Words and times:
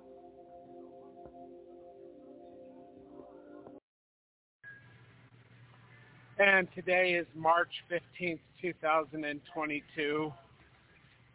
And 6.41 6.67
today 6.73 7.13
is 7.13 7.27
March 7.35 7.69
15th, 7.91 8.39
2022. 8.59 10.33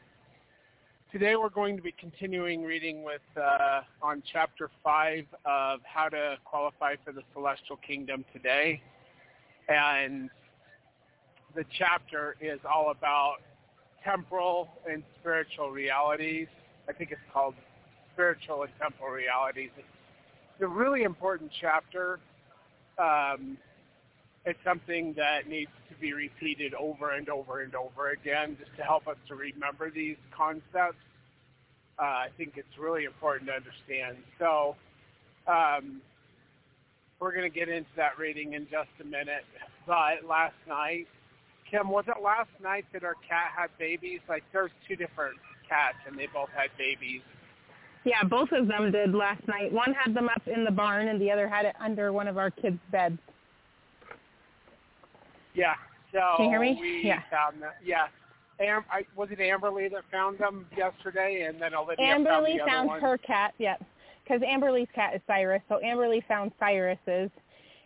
Today 1.11 1.35
we're 1.35 1.49
going 1.49 1.77
to 1.77 1.83
be 1.83 1.93
continuing 1.99 2.63
reading 2.63 3.03
with 3.03 3.21
uh, 3.37 3.81
on 4.01 4.23
chapter 4.33 4.71
5 4.85 5.25
of 5.45 5.81
how 5.83 6.09
to 6.09 6.37
qualify 6.45 6.95
for 7.05 7.11
the 7.11 7.23
celestial 7.33 7.79
kingdom 7.79 8.25
today. 8.33 8.81
And 9.69 10.31
the 11.57 11.65
chapter 11.77 12.37
is 12.41 12.61
all 12.65 12.93
about 12.93 13.39
temporal 14.05 14.69
and 14.91 15.03
spiritual 15.21 15.71
realities. 15.71 16.49
I 16.89 16.93
think 16.93 17.11
it's 17.13 17.21
called 17.33 17.55
spiritual 18.13 18.63
and 18.63 18.73
temporal 18.81 19.13
realities. 19.13 19.71
It's 19.77 20.63
a 20.63 20.67
really 20.67 21.03
important 21.03 21.51
chapter. 21.61 22.19
Um, 22.99 23.57
it's 24.45 24.59
something 24.65 25.15
that 25.15 25.49
needs 25.49 25.71
to 25.89 25.95
be 25.97 26.13
repeated 26.13 26.75
over 26.75 27.11
and 27.11 27.29
over 27.29 27.61
and 27.61 27.75
over 27.75 28.11
again 28.11 28.57
just 28.59 28.75
to 28.77 28.83
help 28.83 29.07
us 29.07 29.17
to 29.29 29.35
remember 29.35 29.91
these 29.91 30.17
concepts. 30.31 30.97
Uh, 31.99 32.03
I 32.03 32.29
think 32.39 32.55
it's 32.57 32.79
really 32.79 33.05
important 33.05 33.49
to 33.51 33.55
understand. 33.55 34.17
So 34.39 34.77
um, 35.47 36.01
we're 37.21 37.33
going 37.33 37.51
to 37.51 37.55
get 37.55 37.69
into 37.69 37.91
that 37.97 38.19
reading 38.19 38.55
in 38.55 38.67
just 38.71 38.89
a 39.01 39.05
minute. 39.05 39.45
But 39.87 40.25
last 40.27 40.55
night 40.67 41.09
Kim, 41.71 41.89
was 41.91 42.05
it 42.09 42.23
last 42.23 42.51
night 42.63 42.85
that 42.93 43.05
our 43.05 43.15
cat 43.29 43.53
had 43.57 43.69
babies? 43.79 44.21
Like 44.29 44.43
there's 44.53 44.71
two 44.89 44.97
different 44.97 45.37
cats 45.69 45.97
and 46.09 46.19
they 46.19 46.27
both 46.27 46.49
had 46.55 46.71
babies. 46.77 47.23
Yeah, 48.05 48.23
both 48.25 48.51
of 48.53 48.67
them 48.67 48.91
did 48.91 49.15
last 49.15 49.47
night. 49.47 49.73
One 49.73 49.93
had 49.93 50.15
them 50.15 50.29
up 50.29 50.43
in 50.47 50.65
the 50.65 50.71
barn 50.71 51.09
and 51.09 51.21
the 51.21 51.31
other 51.31 51.49
had 51.49 51.67
it 51.67 51.77
under 51.79 52.13
one 52.13 52.27
of 52.29 52.39
our 52.39 52.51
kids' 52.51 52.79
beds. 52.91 53.19
Yeah. 55.55 55.75
So 56.13 56.21
Can 56.37 56.47
you 56.47 56.51
hear 56.51 56.61
me? 56.61 56.79
we 56.81 57.03
Yeah. 57.05 57.23
found 57.31 57.63
them. 57.63 57.73
Yeah. 57.85 58.09
Am, 58.59 58.85
I, 58.91 59.07
was 59.17 59.31
it 59.31 59.39
Amberly 59.39 59.91
that 59.91 60.03
found 60.13 60.39
them 60.39 60.67
yesterday, 60.77 61.47
and 61.49 61.61
then 61.61 61.75
Olivia 61.75 62.15
found 62.15 62.27
the 62.27 62.61
other 62.61 62.71
found 62.71 62.89
one? 62.89 63.01
her 63.01 63.17
cat, 63.17 63.55
yep. 63.59 63.83
Because 64.23 64.43
Amberly's 64.43 64.89
cat 64.95 65.15
is 65.15 65.23
Cyrus, 65.27 65.63
so 65.69 65.81
Amberly 65.83 66.23
found 66.27 66.53
Cyrus's. 66.61 67.31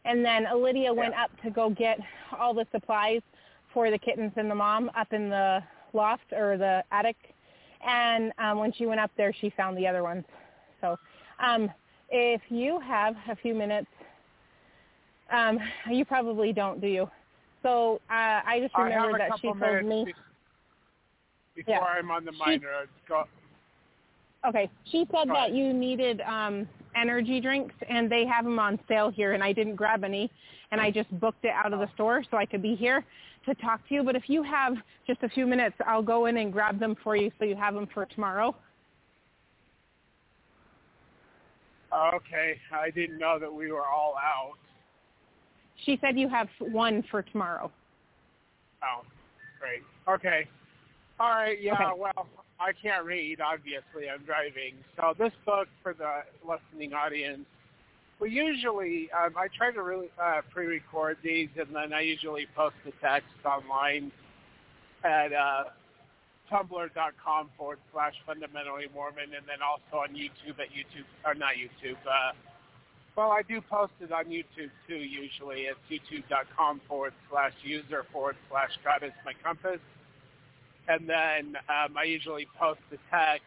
And 0.05 0.25
then 0.25 0.47
Lydia 0.61 0.93
went 0.93 1.15
up 1.15 1.31
to 1.43 1.51
go 1.51 1.71
get 1.71 1.99
all 2.39 2.53
the 2.55 2.67
supplies 2.73 3.23
for 3.75 3.91
the 3.91 3.99
kittens 3.99 4.33
and 4.37 4.51
the 4.51 4.55
mom 4.55 4.91
up 4.97 5.13
in 5.13 5.29
the 5.29 5.63
loft 5.93 6.33
or 6.33 6.57
the 6.57 6.83
attic. 6.93 7.17
And 7.87 8.33
um, 8.39 8.59
when 8.59 8.73
she 8.73 8.87
went 8.87 9.01
up 9.01 9.11
there, 9.19 9.35
she 9.39 9.51
found 9.51 9.77
the 9.77 9.87
other 9.87 10.03
ones. 10.03 10.25
So 10.81 10.97
Um, 11.39 11.71
if 12.11 12.41
you 12.49 12.81
have 12.81 13.15
a 13.29 13.37
few 13.37 13.55
minutes, 13.55 13.89
um, 15.33 15.59
you 15.91 16.05
probably 16.05 16.53
don't, 16.53 16.81
do 16.81 16.87
you? 16.87 17.11
So 17.63 18.01
uh, 18.11 18.41
I 18.47 18.61
just 18.61 18.77
remembered 18.77 19.21
that 19.21 19.41
she 19.41 19.49
told 19.49 19.85
me. 19.85 20.15
Before 21.57 21.75
yeah. 21.75 21.81
I'm 21.81 22.11
on 22.11 22.25
the 22.25 22.33
minor, 22.33 22.87
go. 23.09 23.25
Okay, 24.47 24.69
she 24.91 25.07
said 25.11 25.29
that 25.29 25.53
you 25.53 25.73
needed 25.73 26.21
um, 26.21 26.69
energy 26.95 27.41
drinks, 27.41 27.75
and 27.89 28.11
they 28.11 28.27
have 28.27 28.45
them 28.45 28.59
on 28.59 28.79
sale 28.89 29.11
here, 29.11 29.33
and 29.33 29.43
I 29.43 29.53
didn't 29.53 29.77
grab 29.77 30.05
any, 30.05 30.31
and 30.71 30.81
I 30.81 30.91
just 30.91 31.09
booked 31.19 31.45
it 31.45 31.53
out 31.53 31.73
of 31.73 31.79
the 31.79 31.89
store 31.95 32.23
so 32.31 32.37
I 32.37 32.45
could 32.45 32.61
be 32.61 32.75
here 32.75 33.05
to 33.47 33.55
talk 33.57 33.87
to 33.89 33.95
you. 33.95 34.03
But 34.03 34.17
if 34.17 34.25
you 34.29 34.43
have 34.43 34.75
just 35.07 35.23
a 35.23 35.29
few 35.29 35.47
minutes, 35.47 35.77
I'll 35.87 36.03
go 36.03 36.27
in 36.27 36.37
and 36.37 36.53
grab 36.53 36.79
them 36.79 36.97
for 37.03 37.17
you 37.17 37.31
so 37.39 37.45
you 37.45 37.57
have 37.57 37.75
them 37.75 37.89
for 37.93 38.07
tomorrow. 38.07 38.55
Okay, 41.93 42.59
I 42.73 42.91
didn't 42.91 43.19
know 43.19 43.39
that 43.39 43.53
we 43.53 43.71
were 43.71 43.87
all 43.87 44.15
out. 44.17 44.59
She 45.85 45.99
said 46.01 46.19
you 46.19 46.29
have 46.29 46.49
one 46.59 47.05
for 47.11 47.23
tomorrow. 47.23 47.71
Oh, 48.83 49.03
great. 49.61 49.83
Okay. 50.13 50.49
All 51.21 51.31
right. 51.31 51.61
Yeah. 51.61 51.75
Okay. 51.75 51.85
Well, 51.97 52.27
I 52.59 52.73
can't 52.73 53.05
read. 53.05 53.41
Obviously, 53.41 54.11
I'm 54.13 54.25
driving. 54.25 54.75
So 54.97 55.15
this 55.19 55.33
book 55.47 55.69
for 55.83 55.95
the 55.95 56.23
listening 56.47 56.95
audience. 56.95 57.45
We 58.25 58.31
usually, 58.31 59.11
um, 59.13 59.35
I 59.37 59.49
try 59.55 59.71
to 59.71 59.83
really 59.83 60.09
uh, 60.19 60.41
pre-record 60.51 61.19
these, 61.23 61.51
and 61.61 61.77
then 61.77 61.93
I 61.93 62.01
usually 62.01 62.47
post 62.57 62.75
the 62.83 62.93
text 63.03 63.29
online 63.45 64.11
at 65.05 65.31
uh, 65.35 65.65
tumblr.com 66.51 67.51
forward 67.59 67.81
slash 67.93 68.15
fundamentally 68.27 68.87
Mormon, 68.95 69.37
and 69.37 69.45
then 69.47 69.59
also 69.61 70.03
on 70.05 70.17
YouTube 70.17 70.59
at 70.59 70.73
YouTube, 70.73 71.05
or 71.27 71.35
not 71.35 71.53
YouTube, 71.61 72.01
uh, 72.09 72.33
well, 73.15 73.31
I 73.31 73.43
do 73.43 73.61
post 73.61 73.93
it 74.01 74.11
on 74.11 74.25
YouTube 74.25 74.73
too. 74.89 74.97
Usually, 74.97 75.69
it's 75.69 75.79
youtube.com 75.91 76.81
forward 76.89 77.13
slash 77.31 77.53
user 77.63 78.07
forward 78.11 78.37
slash 78.51 78.71
God 78.83 79.07
is 79.07 79.13
my 79.27 79.35
compass, 79.45 79.81
and 80.89 81.07
then 81.07 81.57
um, 81.69 81.95
I 81.95 82.05
usually 82.05 82.49
post 82.59 82.81
the 82.91 82.97
text 83.11 83.45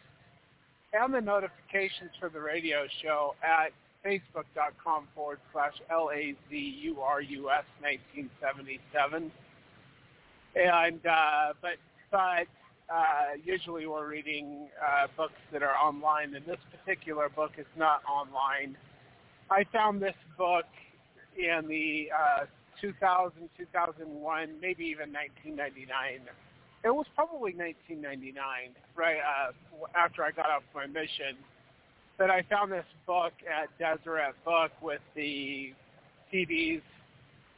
and 0.94 1.12
the 1.12 1.22
notifications 1.22 2.12
for 2.20 2.30
the 2.30 2.40
radio 2.40 2.86
show 3.02 3.34
at 3.42 3.72
facebook.com 4.08 5.08
forward 5.14 5.40
slash 5.52 5.74
L-A-Z-U-R-U-S 5.90 7.64
1977. 7.82 9.32
And, 10.56 11.06
uh, 11.06 11.54
but, 11.62 11.76
but, 12.10 12.48
uh, 12.90 13.36
usually 13.44 13.86
we're 13.86 14.08
reading, 14.08 14.70
uh, 14.82 15.08
books 15.18 15.40
that 15.52 15.62
are 15.62 15.76
online 15.76 16.34
and 16.36 16.46
this 16.46 16.60
particular 16.72 17.28
book 17.28 17.52
is 17.58 17.66
not 17.76 18.02
online. 18.10 18.78
I 19.52 19.66
found 19.74 20.02
this 20.02 20.16
book 20.38 20.66
in 21.38 21.68
the 21.68 22.10
uh, 22.18 22.46
2000, 22.80 23.50
2001, 23.58 24.50
maybe 24.62 24.86
even 24.86 25.12
1999. 25.12 26.22
It 26.84 26.96
was 26.96 27.08
probably 27.16 27.54
1999, 27.54 28.38
right 28.96 29.18
uh, 29.18 29.52
after 29.96 30.24
I 30.24 30.32
got 30.32 30.50
off 30.50 30.64
my 30.74 30.86
mission, 30.86 31.36
that 32.18 32.32
I 32.32 32.42
found 32.44 32.72
this 32.72 32.86
book 33.06 33.34
at 33.48 33.70
Deseret 33.78 34.34
Book 34.44 34.72
with 34.82 35.02
the 35.16 35.74
CDs 36.34 36.82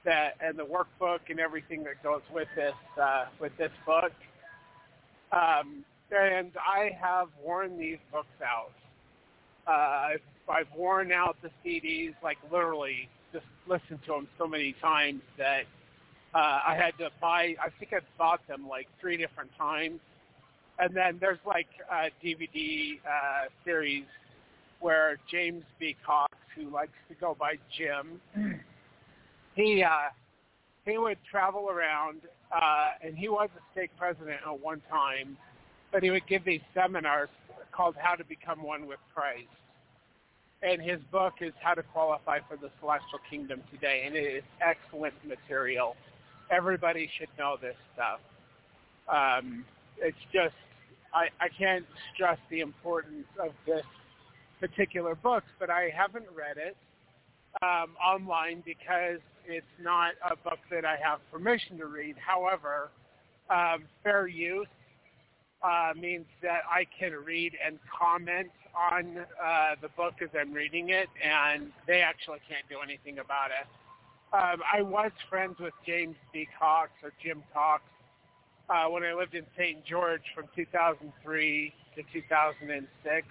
that 0.06 0.36
and 0.42 0.58
the 0.58 0.66
workbook 0.66 1.20
and 1.30 1.40
everything 1.40 1.84
that 1.84 2.02
goes 2.04 2.22
with 2.34 2.48
this 2.56 2.74
uh, 3.02 3.26
with 3.40 3.56
this 3.58 3.72
book. 3.86 4.12
Um, 5.32 5.86
and 6.12 6.52
I 6.58 6.92
have 7.00 7.28
worn 7.44 7.78
these 7.78 8.00
books 8.12 8.28
out. 8.44 8.72
Uh, 9.68 10.14
I've 10.14 10.22
I've 10.50 10.76
worn 10.76 11.12
out 11.12 11.38
the 11.42 11.52
CDs, 11.64 12.16
like 12.24 12.38
literally 12.52 13.08
just 13.32 13.46
listened 13.68 14.00
to 14.08 14.14
them 14.14 14.28
so 14.38 14.48
many 14.48 14.76
times 14.82 15.22
that 15.38 15.64
uh, 16.34 16.60
I 16.68 16.76
had 16.76 16.98
to 16.98 17.10
buy. 17.22 17.56
I 17.62 17.70
think 17.78 17.94
I 17.94 18.00
bought 18.18 18.46
them 18.48 18.68
like 18.68 18.88
three 19.00 19.18
different 19.18 19.52
times, 19.58 20.00
and 20.80 20.96
then 20.96 21.18
there's 21.22 21.40
like 21.46 21.68
a 21.92 22.10
DVD 22.24 23.00
uh, 23.06 23.50
series 23.64 24.06
where 24.80 25.18
James 25.30 25.64
B. 25.80 25.96
Cox, 26.06 26.34
who 26.56 26.70
likes 26.70 26.94
to 27.10 27.16
go 27.16 27.36
by 27.40 27.56
Jim, 27.78 28.22
he 29.56 29.84
uh, 29.84 30.10
he 30.86 30.98
would 30.98 31.18
travel 31.30 31.70
around, 31.70 32.22
uh, 32.56 32.88
and 33.04 33.18
he 33.18 33.30
was 33.30 33.50
a 33.58 33.62
stake 33.72 33.92
president 33.98 34.40
at 34.46 34.60
one 34.60 34.82
time, 34.90 35.38
but 35.92 36.04
he 36.04 36.10
would 36.10 36.26
give 36.28 36.46
these 36.46 36.62
seminars 36.74 37.30
called 37.72 37.96
"How 37.98 38.16
to 38.16 38.24
Become 38.24 38.64
One 38.64 38.88
with 38.88 39.00
Christ." 39.14 39.48
and 40.62 40.82
his 40.82 41.00
book 41.12 41.36
is 41.42 41.54
How 41.62 41.74
to 41.74 41.84
Qualify 41.84 42.40
for 42.48 42.58
the 42.58 42.70
Celestial 42.80 43.20
Kingdom 43.30 43.62
Today, 43.72 44.04
and 44.06 44.16
it 44.16 44.36
is 44.36 44.44
excellent 44.62 45.14
material. 45.26 45.96
Everybody 46.52 47.10
should 47.18 47.30
know 47.38 47.58
this 47.62 47.76
stuff. 47.94 48.20
Um, 49.08 49.66
it's 49.98 50.18
just, 50.34 50.56
I, 51.14 51.28
I 51.40 51.48
can't 51.58 51.86
stress 52.14 52.38
the 52.50 52.60
importance 52.60 53.26
of 53.42 53.52
this 53.66 53.86
particular 54.60 55.16
book, 55.16 55.44
but 55.60 55.70
I 55.70 55.92
haven't 55.96 56.26
read 56.36 56.58
it 56.58 56.76
um, 57.62 57.96
online 58.04 58.62
because 58.66 59.20
it's 59.46 59.66
not 59.82 60.14
a 60.30 60.36
book 60.36 60.60
that 60.72 60.86
I 60.86 60.98
have 61.04 61.20
permission 61.32 61.78
to 61.80 61.86
read. 61.86 62.16
However, 62.18 62.90
um, 63.50 63.86
fair 64.04 64.28
use 64.28 64.68
uh, 65.64 65.94
means 66.00 66.26
that 66.42 66.62
I 66.70 66.86
can 66.98 67.14
read 67.14 67.54
and 67.66 67.80
comment 68.00 68.52
on 68.76 69.18
uh, 69.44 69.76
the 69.82 69.90
book 69.90 70.16
as 70.22 70.30
I'm 70.40 70.54
reading 70.54 70.90
it, 70.90 71.08
and 71.24 71.72
they 71.88 72.02
actually 72.02 72.40
can't 72.48 72.68
do 72.70 72.78
anything 72.84 73.20
about 73.20 73.50
it. 73.50 73.68
Um, 74.32 74.62
I 74.72 74.84
was 74.84 75.12
friends 75.28 75.56
with 75.60 75.74
James 75.86 76.16
B. 76.32 76.48
Cox 76.60 76.92
or 77.02 77.12
Jim 77.24 77.44
Cox 77.52 77.82
uh, 78.70 78.86
when 78.86 79.04
I 79.04 79.14
lived 79.14 79.34
in 79.34 79.46
St. 79.58 79.84
George 79.86 80.22
from 80.36 80.46
2003 80.56 81.74
to 81.96 82.04
2006, 82.14 83.28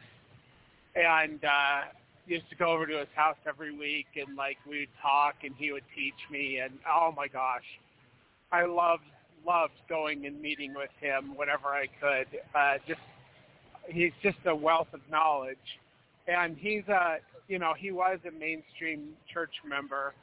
and 0.99 1.45
uh, 1.45 1.81
used 2.27 2.49
to 2.51 2.57
go 2.57 2.67
over 2.67 2.87
to 2.87 2.99
his 2.99 3.09
house 3.15 3.37
every 3.47 3.77
week, 3.77 4.07
and 4.17 4.37
like 4.37 4.57
we 4.69 4.81
would 4.81 4.89
talk, 5.01 5.37
and 5.43 5.55
he 5.57 5.73
would 5.73 5.85
teach 5.95 6.15
me, 6.31 6.59
and 6.59 6.73
oh 6.91 7.13
my 7.17 7.29
gosh, 7.29 7.65
I 8.53 8.65
loved 8.65 9.05
loved 9.47 9.75
going 9.89 10.27
and 10.27 10.41
meeting 10.41 10.75
with 10.75 10.91
him 11.01 11.37
whenever 11.37 11.69
I 11.69 11.87
could. 12.01 12.41
Uh, 12.55 12.79
just 12.87 13.01
he's 13.89 14.13
just 14.23 14.39
a 14.47 14.55
wealth 14.55 14.89
of 14.93 15.01
knowledge, 15.11 15.57
and 16.27 16.57
he's 16.59 16.87
a 16.89 17.19
you 17.49 17.59
know 17.59 17.75
he 17.77 17.91
was 17.91 18.19
a 18.27 18.31
mainstream 18.31 19.11
church 19.33 19.55
member. 19.67 20.15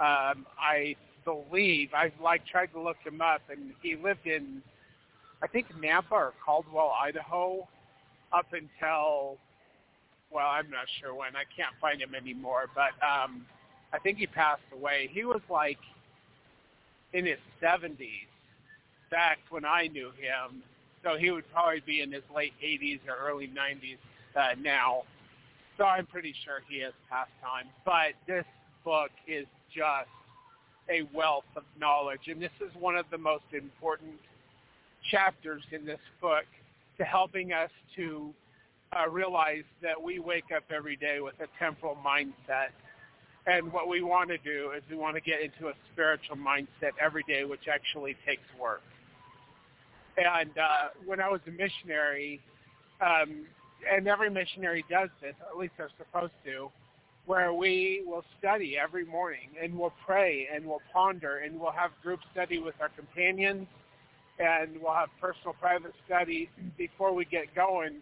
Um, 0.00 0.46
I 0.58 0.96
believe 1.24 1.90
I've 1.94 2.18
like 2.22 2.46
tried 2.46 2.72
to 2.72 2.80
look 2.80 2.96
him 3.04 3.20
up, 3.20 3.42
and 3.50 3.72
he 3.82 3.96
lived 3.96 4.26
in 4.26 4.62
I 5.42 5.46
think 5.46 5.66
Nampa 5.74 6.12
or 6.12 6.32
Caldwell, 6.44 6.94
Idaho, 6.98 7.68
up 8.32 8.46
until 8.52 9.36
well 10.34 10.48
I'm 10.48 10.68
not 10.68 10.86
sure 11.00 11.14
when. 11.14 11.36
I 11.36 11.44
can't 11.56 11.74
find 11.80 12.02
him 12.02 12.14
anymore, 12.14 12.68
but 12.74 12.92
um, 13.06 13.46
I 13.92 13.98
think 14.00 14.18
he 14.18 14.26
passed 14.26 14.62
away. 14.74 15.08
He 15.12 15.24
was 15.24 15.40
like 15.48 15.78
in 17.12 17.24
his 17.24 17.38
70s 17.62 18.26
back 19.10 19.38
when 19.50 19.64
I 19.64 19.86
knew 19.86 20.08
him, 20.08 20.62
so 21.04 21.16
he 21.16 21.30
would 21.30 21.50
probably 21.52 21.80
be 21.86 22.00
in 22.00 22.10
his 22.10 22.24
late 22.34 22.52
80s 22.62 23.00
or 23.08 23.16
early 23.16 23.46
90s 23.46 23.98
uh, 24.36 24.56
now. 24.60 25.02
So 25.78 25.84
I'm 25.84 26.06
pretty 26.06 26.34
sure 26.44 26.60
he 26.68 26.80
has 26.80 26.92
passed 27.08 27.30
on. 27.44 27.64
But 27.84 28.14
this 28.26 28.44
book 28.84 29.10
is 29.28 29.46
just 29.74 30.08
a 30.90 31.02
wealth 31.14 31.44
of 31.56 31.62
knowledge, 31.78 32.28
and 32.28 32.42
this 32.42 32.52
is 32.60 32.70
one 32.78 32.96
of 32.96 33.06
the 33.10 33.18
most 33.18 33.44
important 33.52 34.14
chapters 35.10 35.62
in 35.70 35.86
this 35.86 36.00
book 36.20 36.44
to 36.98 37.04
helping 37.04 37.52
us 37.52 37.70
to 37.96 38.32
uh, 38.92 39.08
realize 39.08 39.64
that 39.82 40.00
we 40.00 40.18
wake 40.18 40.52
up 40.54 40.64
every 40.70 40.96
day 40.96 41.20
with 41.20 41.34
a 41.40 41.46
temporal 41.58 41.96
mindset. 42.04 42.70
And 43.46 43.72
what 43.72 43.88
we 43.88 44.02
want 44.02 44.30
to 44.30 44.38
do 44.38 44.72
is 44.76 44.82
we 44.90 44.96
want 44.96 45.16
to 45.16 45.20
get 45.20 45.40
into 45.40 45.68
a 45.68 45.74
spiritual 45.92 46.36
mindset 46.36 46.92
every 47.00 47.24
day, 47.28 47.44
which 47.44 47.68
actually 47.72 48.16
takes 48.26 48.42
work. 48.60 48.82
And 50.16 50.50
uh, 50.50 50.88
when 51.04 51.20
I 51.20 51.28
was 51.28 51.40
a 51.46 51.50
missionary, 51.50 52.40
um, 53.00 53.46
and 53.90 54.06
every 54.08 54.30
missionary 54.30 54.84
does 54.88 55.10
this, 55.20 55.34
at 55.50 55.58
least 55.58 55.74
they're 55.76 55.90
supposed 55.98 56.32
to, 56.44 56.70
where 57.26 57.52
we 57.52 58.02
will 58.06 58.24
study 58.38 58.76
every 58.78 59.04
morning 59.04 59.48
and 59.62 59.76
we'll 59.76 59.94
pray 60.04 60.48
and 60.52 60.64
we'll 60.64 60.82
ponder 60.92 61.38
and 61.38 61.58
we'll 61.58 61.72
have 61.72 61.90
group 62.02 62.20
study 62.32 62.58
with 62.58 62.74
our 62.80 62.90
companions 62.90 63.66
and 64.38 64.70
we'll 64.82 64.92
have 64.92 65.08
personal 65.20 65.54
private 65.54 65.94
study 66.06 66.50
before 66.76 67.14
we 67.14 67.24
get 67.24 67.54
going. 67.54 67.96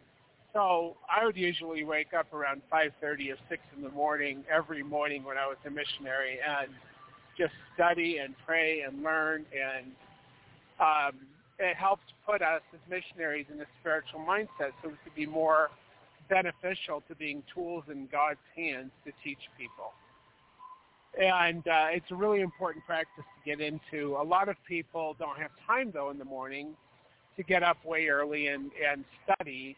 So 0.52 0.96
I 1.10 1.24
would 1.24 1.36
usually 1.36 1.84
wake 1.84 2.12
up 2.18 2.32
around 2.32 2.62
5.30 2.72 3.32
or 3.32 3.36
6 3.48 3.62
in 3.76 3.82
the 3.82 3.90
morning 3.90 4.44
every 4.50 4.82
morning 4.82 5.24
when 5.24 5.38
I 5.38 5.46
was 5.46 5.56
a 5.66 5.70
missionary 5.70 6.38
and 6.46 6.70
just 7.38 7.52
study 7.74 8.18
and 8.18 8.34
pray 8.46 8.82
and 8.82 9.02
learn 9.02 9.46
and 9.52 9.86
um, 10.78 11.18
it 11.58 11.76
helps 11.76 12.02
put 12.26 12.42
us 12.42 12.60
as 12.74 12.80
missionaries 12.90 13.46
in 13.52 13.60
a 13.60 13.66
spiritual 13.80 14.20
mindset 14.20 14.72
so 14.82 14.88
we 14.88 14.94
could 15.04 15.14
be 15.14 15.26
more 15.26 15.70
beneficial 16.28 17.02
to 17.08 17.14
being 17.14 17.42
tools 17.54 17.84
in 17.90 18.08
God's 18.10 18.40
hands 18.56 18.90
to 19.04 19.12
teach 19.24 19.38
people. 19.58 19.92
And 21.20 21.66
uh, 21.68 21.88
it's 21.90 22.10
a 22.10 22.14
really 22.14 22.40
important 22.40 22.84
practice 22.86 23.24
to 23.24 23.50
get 23.50 23.60
into. 23.60 24.16
A 24.20 24.24
lot 24.24 24.48
of 24.48 24.56
people 24.66 25.14
don't 25.18 25.38
have 25.38 25.50
time 25.66 25.90
though 25.92 26.10
in 26.10 26.18
the 26.18 26.24
morning 26.24 26.74
to 27.36 27.42
get 27.42 27.62
up 27.62 27.84
way 27.84 28.08
early 28.08 28.48
and 28.48 28.70
and 28.90 29.04
study. 29.24 29.76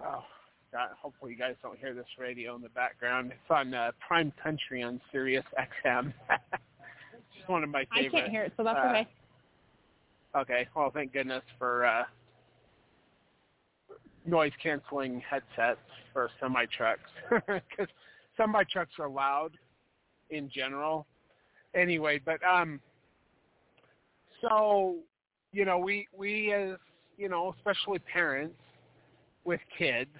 Oh, 0.00 0.24
God, 0.72 0.88
hopefully 1.00 1.32
you 1.32 1.38
guys 1.38 1.54
don't 1.62 1.78
hear 1.78 1.94
this 1.94 2.06
radio 2.18 2.54
in 2.56 2.62
the 2.62 2.68
background. 2.70 3.32
It's 3.32 3.50
on 3.50 3.74
uh, 3.74 3.92
Prime 4.06 4.32
Country 4.42 4.82
on 4.82 5.00
Sirius 5.10 5.44
XM. 5.84 6.12
it's 6.30 7.48
one 7.48 7.62
of 7.62 7.68
my 7.68 7.84
favorite. 7.94 8.14
I 8.14 8.20
can't 8.20 8.30
hear 8.30 8.42
it, 8.44 8.52
so 8.56 8.64
that's 8.64 8.78
uh, 8.78 8.88
okay. 8.88 9.08
Okay. 10.34 10.68
Well, 10.74 10.90
thank 10.92 11.12
goodness 11.12 11.42
for 11.58 11.84
uh, 11.84 12.04
noise 14.24 14.52
canceling 14.62 15.22
headsets 15.28 15.80
for 16.12 16.30
semi 16.40 16.64
trucks 16.66 17.10
because 17.30 17.88
semi 18.36 18.62
trucks 18.64 18.92
are 18.98 19.10
loud 19.10 19.52
in 20.30 20.50
general. 20.50 21.06
Anyway, 21.74 22.20
but 22.24 22.38
um, 22.44 22.80
so 24.40 24.96
you 25.52 25.64
know, 25.64 25.78
we 25.78 26.06
we 26.16 26.52
as 26.52 26.78
you 27.18 27.28
know, 27.28 27.54
especially 27.58 27.98
parents 27.98 28.56
with 29.44 29.60
kids, 29.76 30.10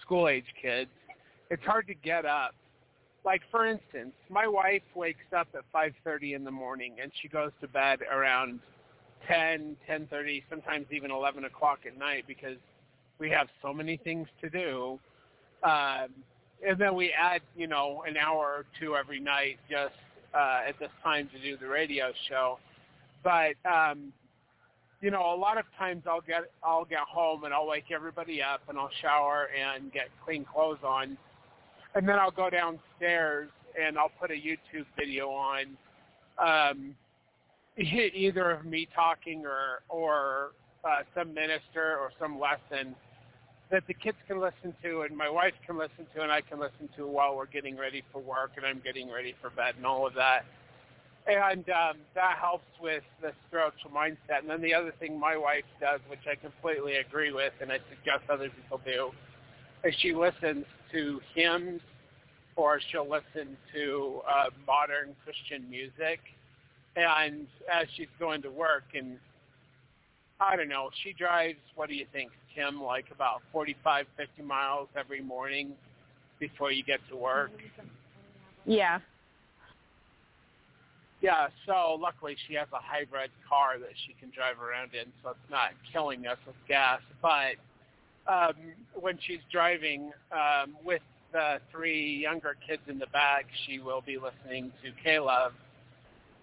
school 0.00 0.28
age 0.28 0.44
kids, 0.60 0.90
it's 1.50 1.62
hard 1.64 1.86
to 1.86 1.94
get 1.94 2.24
up. 2.24 2.54
Like 3.24 3.42
for 3.50 3.66
instance, 3.66 4.14
my 4.28 4.46
wife 4.46 4.82
wakes 4.94 5.32
up 5.36 5.48
at 5.54 5.62
5:30 5.72 6.34
in 6.34 6.44
the 6.44 6.50
morning 6.50 6.96
and 7.00 7.12
she 7.20 7.28
goes 7.28 7.52
to 7.60 7.68
bed 7.68 8.00
around 8.10 8.60
10, 9.28 9.76
10:30, 9.86 10.42
sometimes 10.50 10.86
even 10.90 11.10
11 11.10 11.44
o'clock 11.44 11.80
at 11.86 11.96
night 11.96 12.24
because 12.26 12.58
we 13.18 13.30
have 13.30 13.48
so 13.60 13.72
many 13.72 13.96
things 13.96 14.26
to 14.40 14.50
do. 14.50 14.98
Um, 15.62 16.08
and 16.66 16.78
then 16.78 16.94
we 16.94 17.12
add, 17.12 17.42
you 17.56 17.66
know, 17.66 18.02
an 18.06 18.16
hour 18.16 18.46
or 18.46 18.64
two 18.80 18.96
every 18.96 19.20
night 19.20 19.58
just 19.70 19.94
uh, 20.34 20.60
at 20.66 20.78
this 20.78 20.90
time 21.02 21.28
to 21.32 21.40
do 21.40 21.56
the 21.56 21.66
radio 21.66 22.12
show. 22.28 22.58
But 23.22 23.54
um, 23.64 24.12
you 25.02 25.10
know, 25.10 25.34
a 25.34 25.36
lot 25.36 25.58
of 25.58 25.64
times 25.76 26.04
I'll 26.06 26.20
get 26.20 26.44
I'll 26.62 26.84
get 26.84 27.00
home 27.00 27.42
and 27.44 27.52
I'll 27.52 27.66
wake 27.66 27.90
everybody 27.92 28.40
up 28.40 28.60
and 28.68 28.78
I'll 28.78 28.90
shower 29.02 29.48
and 29.48 29.92
get 29.92 30.08
clean 30.24 30.44
clothes 30.44 30.78
on, 30.84 31.18
and 31.96 32.08
then 32.08 32.18
I'll 32.18 32.30
go 32.30 32.48
downstairs 32.48 33.50
and 33.78 33.98
I'll 33.98 34.12
put 34.20 34.30
a 34.30 34.34
YouTube 34.34 34.86
video 34.96 35.28
on, 35.28 35.76
um, 36.38 36.94
either 37.76 38.52
of 38.52 38.64
me 38.64 38.88
talking 38.94 39.44
or 39.44 39.82
or 39.88 40.52
uh, 40.84 41.02
some 41.16 41.34
minister 41.34 41.98
or 41.98 42.12
some 42.20 42.38
lesson 42.38 42.94
that 43.72 43.82
the 43.88 43.94
kids 43.94 44.18
can 44.28 44.40
listen 44.40 44.74
to 44.84 45.02
and 45.02 45.16
my 45.16 45.28
wife 45.28 45.54
can 45.66 45.78
listen 45.78 46.06
to 46.14 46.22
and 46.22 46.30
I 46.30 46.42
can 46.42 46.60
listen 46.60 46.88
to 46.96 47.06
while 47.06 47.34
we're 47.34 47.46
getting 47.46 47.76
ready 47.76 48.04
for 48.12 48.20
work 48.20 48.52
and 48.56 48.66
I'm 48.66 48.80
getting 48.84 49.10
ready 49.10 49.34
for 49.40 49.50
bed 49.50 49.74
and 49.78 49.86
all 49.86 50.06
of 50.06 50.14
that 50.14 50.44
and 51.26 51.68
um, 51.70 51.98
that 52.14 52.38
helps 52.40 52.66
with 52.80 53.02
the 53.20 53.32
spiritual 53.48 53.90
mindset. 53.90 54.40
And 54.40 54.50
then 54.50 54.60
the 54.60 54.74
other 54.74 54.92
thing 54.98 55.18
my 55.18 55.36
wife 55.36 55.64
does, 55.80 56.00
which 56.08 56.20
I 56.30 56.34
completely 56.34 56.96
agree 56.96 57.32
with, 57.32 57.52
and 57.60 57.70
I 57.70 57.78
suggest 57.88 58.28
other 58.28 58.50
people 58.50 58.80
do, 58.84 59.10
is 59.84 59.94
she 60.00 60.14
listens 60.14 60.64
to 60.92 61.20
hymns 61.34 61.80
or 62.56 62.80
she'll 62.90 63.08
listen 63.08 63.56
to 63.74 64.20
uh, 64.28 64.50
modern 64.66 65.14
Christian 65.24 65.68
music. 65.70 66.20
And 66.96 67.46
as 67.72 67.86
she's 67.96 68.08
going 68.18 68.42
to 68.42 68.50
work, 68.50 68.84
and 68.94 69.16
I 70.40 70.56
don't 70.56 70.68
know, 70.68 70.90
she 71.02 71.12
drives, 71.12 71.58
what 71.76 71.88
do 71.88 71.94
you 71.94 72.06
think, 72.12 72.30
Tim, 72.54 72.82
like 72.82 73.06
about 73.14 73.42
45, 73.52 74.06
50 74.16 74.42
miles 74.42 74.88
every 74.96 75.22
morning 75.22 75.72
before 76.38 76.72
you 76.72 76.82
get 76.82 77.00
to 77.08 77.16
work? 77.16 77.52
Yeah. 78.66 78.98
Yeah, 81.22 81.46
so 81.66 81.96
luckily 82.00 82.36
she 82.48 82.54
has 82.54 82.66
a 82.72 82.82
hybrid 82.82 83.30
car 83.48 83.78
that 83.78 83.92
she 84.06 84.14
can 84.18 84.30
drive 84.30 84.60
around 84.60 84.90
in, 84.92 85.12
so 85.22 85.30
it's 85.30 85.50
not 85.50 85.70
killing 85.92 86.26
us 86.26 86.38
with 86.44 86.56
gas. 86.66 87.00
But 87.22 87.54
um, 88.26 88.54
when 89.00 89.18
she's 89.24 89.38
driving 89.50 90.10
um, 90.32 90.76
with 90.84 91.02
the 91.32 91.60
three 91.70 92.18
younger 92.20 92.56
kids 92.66 92.82
in 92.88 92.98
the 92.98 93.06
back, 93.06 93.46
she 93.66 93.78
will 93.78 94.00
be 94.00 94.18
listening 94.18 94.72
to 94.82 94.90
K-Love. 95.04 95.52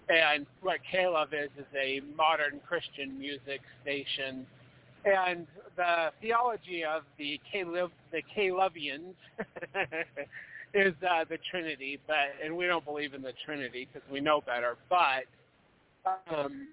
And 0.08 0.46
what 0.62 0.80
K-Love 0.90 1.34
is 1.34 1.50
is 1.58 1.68
a 1.76 2.02
modern 2.16 2.62
Christian 2.66 3.20
music 3.20 3.60
station. 3.84 4.48
And 5.04 5.46
the 5.76 6.12
theology 6.22 6.86
of 6.86 7.04
the 7.18 7.40
K-Love, 7.52 7.92
the 8.14 8.24
K-Lovians 8.34 9.14
is 10.74 10.94
uh, 11.10 11.26
the 11.30 11.38
Trinity, 11.50 12.00
but 12.08 12.16
and 12.44 12.56
we 12.56 12.68
don't 12.68 12.86
believe 12.86 13.14
in 13.14 13.22
the 13.22 13.34
Trinity 13.46 13.88
because 13.92 14.08
we 14.12 14.20
know 14.20 14.42
better. 14.42 14.78
But 14.90 15.26
um, 16.34 16.68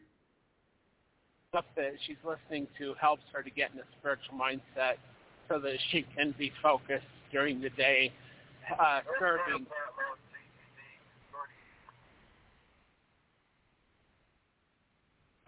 stuff 1.51 1.65
that 1.77 1.93
she's 2.07 2.17
listening 2.25 2.67
to 2.79 2.95
helps 3.01 3.23
her 3.33 3.43
to 3.43 3.51
get 3.51 3.71
in 3.73 3.79
a 3.79 3.85
spiritual 3.99 4.35
mindset 4.39 4.97
so 5.49 5.59
that 5.61 5.77
she 5.91 6.05
can 6.17 6.35
be 6.39 6.53
focused 6.63 7.07
during 7.33 7.61
the 7.61 7.71
day 7.71 8.13
uh, 8.79 9.01
serving. 9.19 9.67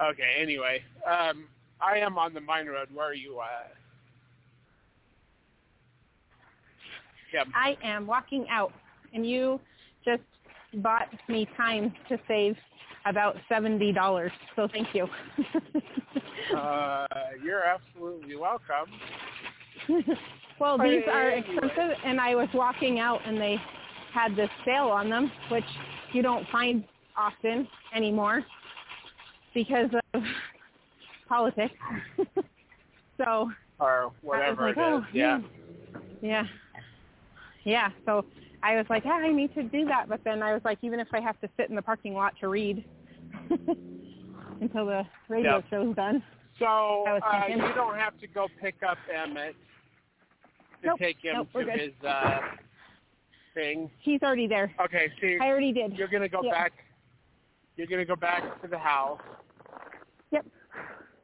Okay. 0.01 0.37
Anyway, 0.41 0.83
um, 1.07 1.47
I 1.81 1.99
am 1.99 2.19
on 2.19 2.33
the 2.33 2.41
mine 2.41 2.67
road. 2.67 2.89
Where 2.93 3.07
are 3.07 3.15
you 3.15 3.41
at? 3.41 3.78
Yep. 7.33 7.49
I 7.55 7.77
am 7.83 8.07
walking 8.07 8.47
out, 8.51 8.73
and 9.13 9.29
you 9.29 9.61
just 10.05 10.23
bought 10.75 11.09
me 11.29 11.49
time 11.57 11.93
to 12.09 12.19
save 12.27 12.57
about 13.07 13.37
seventy 13.49 13.93
dollars. 13.93 14.33
So 14.57 14.69
thank 14.73 14.89
you. 14.95 15.07
uh, 16.57 17.07
you're 17.43 17.65
absolutely 17.65 18.37
welcome. 18.37 18.89
well, 20.61 20.79
these 20.79 21.03
are 21.11 21.31
expensive, 21.31 21.97
and 22.05 22.21
I 22.21 22.35
was 22.35 22.49
walking 22.55 22.99
out, 22.99 23.21
and 23.27 23.39
they 23.39 23.57
had 24.13 24.35
this 24.37 24.51
sale 24.65 24.89
on 24.89 25.11
them, 25.11 25.31
which 25.51 25.65
you 26.13 26.23
don't 26.23 26.47
find 26.51 26.85
often 27.17 27.69
anymore 27.95 28.45
because 29.55 29.91
of 30.15 30.23
politics. 31.29 31.75
so 33.19 33.51
or 33.81 34.13
whatever 34.23 34.69
like, 34.69 34.77
it 34.77 34.81
is, 34.81 34.87
oh, 34.87 35.07
yeah. 35.13 35.41
Yeah 36.21 36.45
yeah, 37.69 37.91
so 38.07 38.25
I 38.63 38.77
was 38.77 38.87
like, 38.91 39.05
yeah, 39.05 39.13
I 39.13 39.31
need 39.31 39.55
to 39.55 39.63
do 39.63 39.85
that. 39.87 40.09
But 40.09 40.21
then 40.25 40.43
I 40.43 40.53
was 40.53 40.63
like, 40.65 40.79
even 40.83 41.01
if 41.01 41.09
I 41.13 41.21
have 41.21 41.41
to 41.41 41.49
sit 41.57 41.69
in 41.69 41.77
the 41.77 41.83
parking 41.83 42.15
lot 42.15 42.35
to 42.41 42.49
read 42.49 42.85
until 44.61 44.87
the 44.87 45.03
radio 45.29 45.57
yep. 45.57 45.65
show's 45.71 45.95
done. 45.95 46.23
So 46.59 47.05
uh, 47.07 47.43
you 47.49 47.59
don't 47.75 47.97
have 47.97 48.19
to 48.21 48.27
go 48.27 48.49
pick 48.61 48.77
up 48.89 48.99
Emmett 49.15 49.55
to 50.83 50.89
nope, 50.89 50.99
take 50.99 51.19
him 51.23 51.35
nope, 51.37 51.49
to 51.67 51.71
his 51.71 51.93
uh, 52.07 52.41
thing. 53.55 53.91
He's 54.01 54.23
already 54.23 54.49
there. 54.49 54.73
Okay, 54.85 55.13
so 55.21 55.27
I 55.45 55.49
already 55.49 55.73
did. 55.73 55.93
You're 55.93 56.09
gonna 56.09 56.29
go 56.29 56.43
yep. 56.43 56.53
back. 56.53 56.73
You're 57.77 57.87
gonna 57.87 58.05
go 58.05 58.17
back 58.17 58.61
to 58.63 58.69
the 58.69 58.79
house. 58.79 59.21
Yep. 60.33 60.47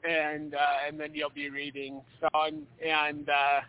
And 0.08 0.54
uh, 0.54 0.58
and 0.86 1.00
then 1.00 1.14
you'll 1.14 1.30
be 1.30 1.50
reading. 1.50 2.00
So 2.20 2.28
and, 2.34 2.66
and 2.84 3.28
uh, 3.28 3.60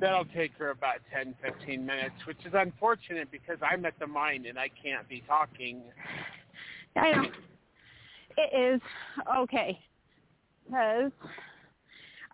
That'll 0.00 0.24
take 0.24 0.52
her 0.58 0.70
about 0.70 0.96
10, 1.12 1.34
15 1.42 1.84
minutes, 1.84 2.14
which 2.26 2.38
is 2.44 2.52
unfortunate 2.54 3.30
because 3.30 3.58
I'm 3.62 3.84
at 3.84 3.98
the 3.98 4.06
mine 4.06 4.46
and 4.48 4.58
I 4.58 4.68
can't 4.82 5.08
be 5.08 5.22
talking. 5.26 5.82
I 6.96 7.10
know. 7.12 7.24
It 8.36 8.74
is 8.74 8.80
okay 9.36 9.78
because 10.64 11.12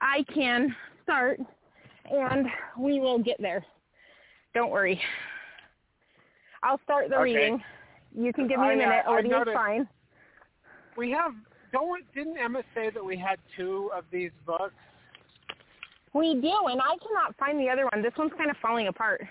I 0.00 0.24
can 0.32 0.74
start 1.02 1.40
and 2.10 2.46
we 2.78 3.00
will 3.00 3.18
get 3.18 3.36
there. 3.40 3.64
Don't 4.54 4.70
worry. 4.70 5.00
I'll 6.62 6.80
start 6.84 7.08
the 7.10 7.16
okay. 7.16 7.22
reading. 7.24 7.62
You 8.18 8.32
can 8.32 8.48
give 8.48 8.58
me 8.58 8.66
a 8.66 8.70
I, 8.70 8.76
minute. 8.76 9.04
Uh, 9.06 9.12
Olivia's 9.12 9.48
fine. 9.52 9.88
We 10.96 11.10
have. 11.10 11.32
Don't 11.72 12.02
didn't 12.14 12.38
Emma 12.38 12.62
say 12.74 12.90
that 12.90 13.04
we 13.04 13.16
had 13.16 13.38
two 13.56 13.90
of 13.94 14.04
these 14.10 14.30
books? 14.46 14.74
We 16.16 16.34
do, 16.34 16.54
and 16.70 16.80
I 16.80 16.96
cannot 16.96 17.36
find 17.38 17.60
the 17.60 17.68
other 17.68 17.86
one. 17.92 18.02
This 18.02 18.12
one's 18.16 18.32
kind 18.38 18.50
of 18.50 18.56
falling 18.62 18.88
apart. 18.88 19.22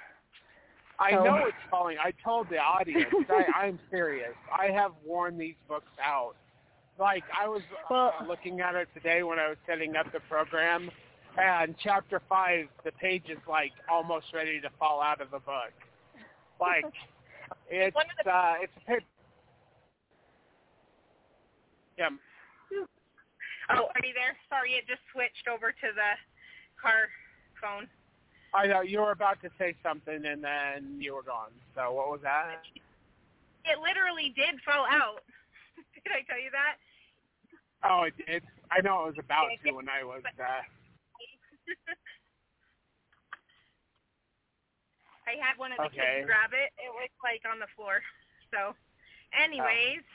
I 0.99 1.11
so. 1.11 1.23
know 1.23 1.37
it's 1.45 1.57
falling. 1.71 1.97
I 1.97 2.11
told 2.23 2.47
the 2.49 2.57
audience. 2.57 3.11
I, 3.29 3.45
I'm 3.65 3.79
serious. 3.89 4.33
I 4.55 4.67
have 4.67 4.91
worn 5.03 5.37
these 5.37 5.55
books 5.67 5.91
out. 6.01 6.35
Like 6.99 7.23
I 7.37 7.47
was 7.47 7.61
well, 7.89 8.13
uh, 8.21 8.25
looking 8.25 8.61
at 8.61 8.75
it 8.75 8.87
today 8.93 9.23
when 9.23 9.39
I 9.39 9.49
was 9.49 9.57
setting 9.67 9.95
up 9.95 10.11
the 10.13 10.21
program, 10.29 10.89
and 11.37 11.75
chapter 11.83 12.21
five, 12.29 12.67
the 12.85 12.91
page 12.91 13.25
is 13.29 13.39
like 13.49 13.71
almost 13.91 14.27
ready 14.33 14.61
to 14.61 14.69
fall 14.79 15.01
out 15.01 15.19
of 15.19 15.31
the 15.31 15.39
book. 15.39 15.73
Like 16.61 16.85
it's 17.69 17.97
the- 18.23 18.31
uh, 18.31 18.53
it's 18.61 18.71
a 18.77 18.91
page. 18.91 19.03
Yeah. 21.97 22.09
Oh, 23.71 23.89
are 23.89 24.05
you 24.05 24.13
there? 24.13 24.37
Sorry, 24.47 24.73
it 24.73 24.85
just 24.87 25.01
switched 25.11 25.49
over 25.51 25.71
to 25.71 25.87
the 25.95 26.11
car 26.85 27.09
phone. 27.57 27.89
I 28.53 28.67
know 28.67 28.81
you 28.81 29.01
were 29.01 29.09
about 29.11 29.41
to 29.41 29.49
say 29.57 29.73
something 29.81 30.23
and 30.25 30.43
then 30.43 31.01
you 31.01 31.15
were 31.15 31.23
gone. 31.25 31.49
So 31.73 31.91
what 31.91 32.09
was 32.13 32.21
that? 32.21 32.61
It 33.65 33.81
literally 33.81 34.31
did 34.37 34.61
fall 34.61 34.85
out. 34.85 35.25
did 36.05 36.13
I 36.13 36.21
tell 36.29 36.37
you 36.37 36.53
that? 36.53 36.77
Oh, 37.83 38.03
it 38.03 38.13
did. 38.21 38.43
I 38.69 38.81
know 38.81 39.03
it 39.09 39.17
was 39.17 39.19
about 39.19 39.49
to 39.65 39.71
when 39.73 39.89
I 39.89 40.05
was. 40.05 40.21
Uh... 40.37 40.45
I 45.25 45.41
had 45.41 45.57
one 45.57 45.73
of 45.73 45.81
the 45.81 45.89
Okay. 45.89 46.21
kids 46.21 46.29
grab 46.29 46.53
it. 46.53 46.69
It 46.77 46.93
was 46.93 47.09
like 47.25 47.41
on 47.49 47.57
the 47.57 47.65
floor. 47.75 48.05
So, 48.53 48.77
anyways, 49.33 50.05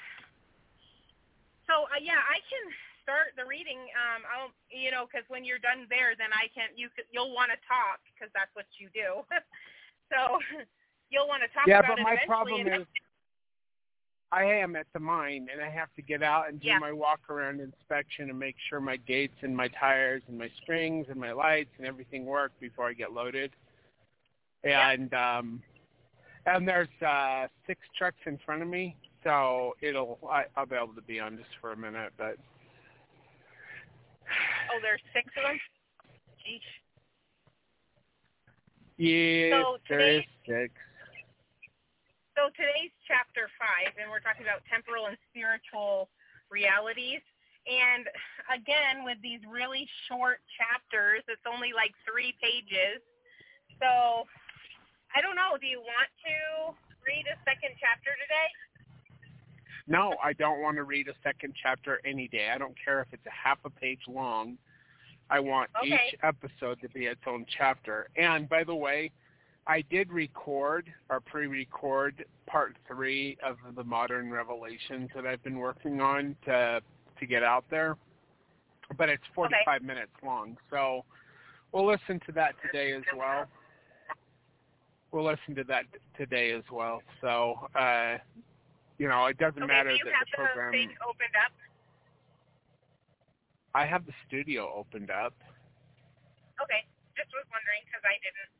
so 1.67 1.91
uh, 1.91 1.99
yeah, 2.01 2.23
I 2.23 2.39
can 2.47 2.63
start 3.11 3.35
the 3.35 3.43
reading. 3.43 3.91
Um, 3.99 4.23
I'll, 4.31 4.55
you 4.71 4.95
know, 4.95 5.11
because 5.11 5.27
when 5.27 5.43
you're 5.43 5.59
done 5.59 5.91
there, 5.91 6.15
then 6.15 6.31
I 6.31 6.47
can. 6.55 6.71
you 6.79 6.87
you'll 7.11 7.35
want 7.35 7.51
to 7.51 7.59
talk 7.67 7.99
because 8.07 8.31
that's 8.31 8.55
what 8.55 8.71
you 8.79 8.87
do. 8.95 9.27
so 10.15 10.39
you'll 11.11 11.27
want 11.27 11.43
to 11.43 11.51
talk 11.51 11.67
Yeah, 11.67 11.83
about 11.83 11.99
but 11.99 12.07
it 12.07 12.07
my 12.07 12.17
problem 12.27 12.71
is 12.71 12.87
I 14.31 14.45
am 14.45 14.77
at 14.77 14.87
the 14.95 15.01
mine 15.01 15.49
and 15.51 15.61
I 15.61 15.69
have 15.69 15.91
to 15.97 16.03
get 16.03 16.23
out 16.23 16.49
and 16.49 16.61
do 16.61 16.69
Yeah. 16.69 16.79
my 16.79 16.93
walk 16.93 17.19
around 17.29 17.59
inspection 17.59 18.31
and 18.31 18.39
make 18.39 18.55
sure 18.69 18.81
my 18.81 18.97
gates 18.97 19.35
and 19.43 19.57
my 19.57 19.67
tires 19.69 20.23
and 20.29 20.39
my 20.39 20.49
springs 20.63 21.07
and 21.11 21.19
my 21.19 21.33
lights 21.33 21.71
and 21.79 21.87
everything 21.87 22.27
work 22.27 22.53
before 22.61 22.89
I 22.89 22.93
get 22.93 23.13
loaded. 23.13 23.51
Yeah. 24.63 24.91
And 24.91 25.13
um 25.15 25.63
and 26.47 26.67
there's 26.67 26.95
uh 27.03 27.49
six 27.67 27.81
trucks 27.99 28.23
in 28.27 28.39
front 28.47 28.63
of 28.63 28.69
me, 28.69 28.95
so 29.25 29.75
it'll 29.81 30.19
I, 30.31 30.45
I'll 30.57 30.67
be 30.67 30.77
able 30.77 30.95
to 30.95 31.03
be 31.03 31.19
on 31.19 31.37
just 31.37 31.51
for 31.61 31.73
a 31.73 31.77
minute, 31.77 32.13
but 32.17 32.37
Oh, 34.73 34.79
there's 34.83 35.03
six 35.13 35.27
of 35.37 35.43
them. 35.45 35.59
Jeez. 36.41 36.65
yes, 38.97 39.53
So 39.53 39.79
there 39.89 40.23
is 40.23 40.27
six. 40.47 40.73
So 42.39 42.49
today's 42.57 42.95
chapter 43.05 43.53
five, 43.61 43.93
and 44.01 44.09
we're 44.09 44.25
talking 44.25 44.49
about 44.49 44.65
temporal 44.71 45.07
and 45.11 45.19
spiritual 45.29 46.09
realities. 46.49 47.21
And 47.69 48.09
again, 48.49 49.05
with 49.05 49.21
these 49.21 49.45
really 49.45 49.85
short 50.09 50.41
chapters, 50.57 51.21
it's 51.29 51.45
only 51.45 51.77
like 51.77 51.93
three 52.09 52.33
pages. 52.41 53.05
So 53.77 54.25
I 55.13 55.21
don't 55.21 55.37
know. 55.37 55.61
Do 55.61 55.69
you 55.69 55.85
want 55.85 56.09
to 56.25 56.73
read 57.05 57.29
a 57.29 57.37
second 57.45 57.77
chapter 57.77 58.17
today? 58.17 58.49
No, 59.91 60.15
I 60.23 60.33
don't 60.35 60.63
want 60.63 60.77
to 60.77 60.85
read 60.85 61.09
a 61.09 61.15
second 61.25 61.53
chapter 61.61 62.01
any 62.05 62.29
day. 62.29 62.49
I 62.55 62.59
don't 62.59 62.77
care 62.83 63.01
if 63.01 63.09
it's 63.13 63.27
a 63.27 63.31
half 63.31 63.59
a 63.65 63.71
page 63.71 63.99
long. 64.07 64.57
I 65.29 65.41
want 65.41 65.69
Okay. 65.83 66.09
each 66.13 66.19
episode 66.23 66.81
to 66.81 66.89
be 66.91 67.07
its 67.07 67.21
own 67.27 67.45
chapter. 67.59 68.09
And 68.17 68.49
by 68.49 68.63
the 68.63 68.75
way, 68.75 69.11
I 69.67 69.83
did 69.83 70.13
record 70.13 70.93
or 71.09 71.21
pre-record 71.21 72.25
part 72.47 72.77
three 72.87 73.37
of 73.43 73.59
the 73.75 73.83
modern 73.83 74.31
revelations 74.31 75.11
that 75.15 75.27
I've 75.27 75.43
been 75.43 75.59
working 75.59 76.01
on 76.01 76.37
to 76.45 76.81
to 77.19 77.27
get 77.27 77.43
out 77.43 77.65
there, 77.69 77.99
but 78.97 79.11
it's 79.11 79.27
45 79.35 79.83
minutes 79.83 80.13
long. 80.23 80.57
So 80.71 81.05
we'll 81.71 81.85
listen 81.87 82.19
to 82.25 82.33
that 82.33 82.55
today 82.63 82.93
as 82.93 83.03
well. 83.15 83.47
We'll 85.13 85.25
listen 85.25 85.55
to 85.57 85.65
that 85.65 85.85
today 86.17 86.53
as 86.53 86.65
well. 86.73 87.03
So 87.21 87.69
uh, 87.75 88.17
you 89.01 89.09
know, 89.09 89.25
it 89.33 89.41
doesn't 89.41 89.65
Okay, 89.65 89.73
matter 89.73 89.97
you 89.97 90.05
that 90.05 90.13
have 90.13 90.29
the 90.29 90.37
program. 90.37 90.77
the 90.77 90.93
opened 91.09 91.33
up. 91.41 91.57
I 93.73 93.89
have 93.89 94.05
the 94.05 94.13
studio 94.29 94.69
opened 94.77 95.09
up. 95.09 95.33
Okay, 96.61 96.85
just 97.17 97.33
was 97.33 97.49
wondering 97.49 97.81
because 97.89 98.05
I 98.05 98.21
didn't. 98.21 98.53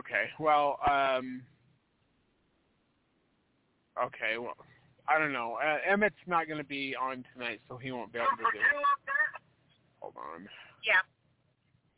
Okay. 0.00 0.32
Well, 0.40 0.80
um 0.88 1.44
Okay, 4.00 4.40
well 4.40 4.56
I 5.04 5.20
don't 5.20 5.36
know. 5.36 5.60
Uh, 5.60 5.84
Emmett's 5.84 6.24
not 6.24 6.48
going 6.48 6.56
to 6.56 6.64
be 6.64 6.96
on 6.96 7.28
tonight, 7.36 7.60
so 7.68 7.76
he 7.76 7.92
won't 7.92 8.08
be 8.08 8.16
able 8.16 8.32
to 8.40 8.48
do 8.48 8.56
it. 8.56 8.64
Hold 10.00 10.16
on. 10.16 10.48
Yeah. 10.80 11.04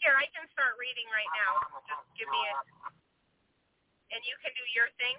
Here, 0.03 0.19
I 0.19 0.27
can 0.35 0.51
start 0.51 0.75
reading 0.83 1.07
right 1.15 1.31
now. 1.39 1.63
Just 1.87 2.03
give 2.19 2.27
me 2.27 2.43
a, 2.51 2.59
and 4.13 4.21
you 4.27 4.35
can 4.43 4.53
do 4.55 4.65
your 4.75 4.89
thing, 5.01 5.17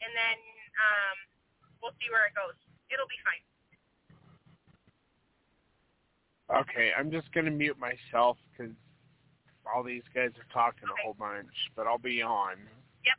and 0.00 0.12
then 0.12 0.38
um, 0.80 1.16
we'll 1.80 1.96
see 2.00 2.08
where 2.08 2.28
it 2.28 2.34
goes. 2.36 2.56
It'll 2.88 3.08
be 3.08 3.20
fine. 3.24 3.42
Okay, 6.52 6.92
I'm 6.92 7.08
just 7.08 7.32
going 7.32 7.48
to 7.48 7.54
mute 7.54 7.80
myself 7.80 8.36
because 8.52 8.76
all 9.64 9.80
these 9.80 10.04
guys 10.12 10.36
are 10.36 10.50
talking 10.52 10.84
a 10.92 10.98
whole 11.00 11.16
bunch, 11.16 11.52
but 11.72 11.88
I'll 11.88 12.00
be 12.00 12.20
on. 12.20 12.60
Yep. 13.04 13.18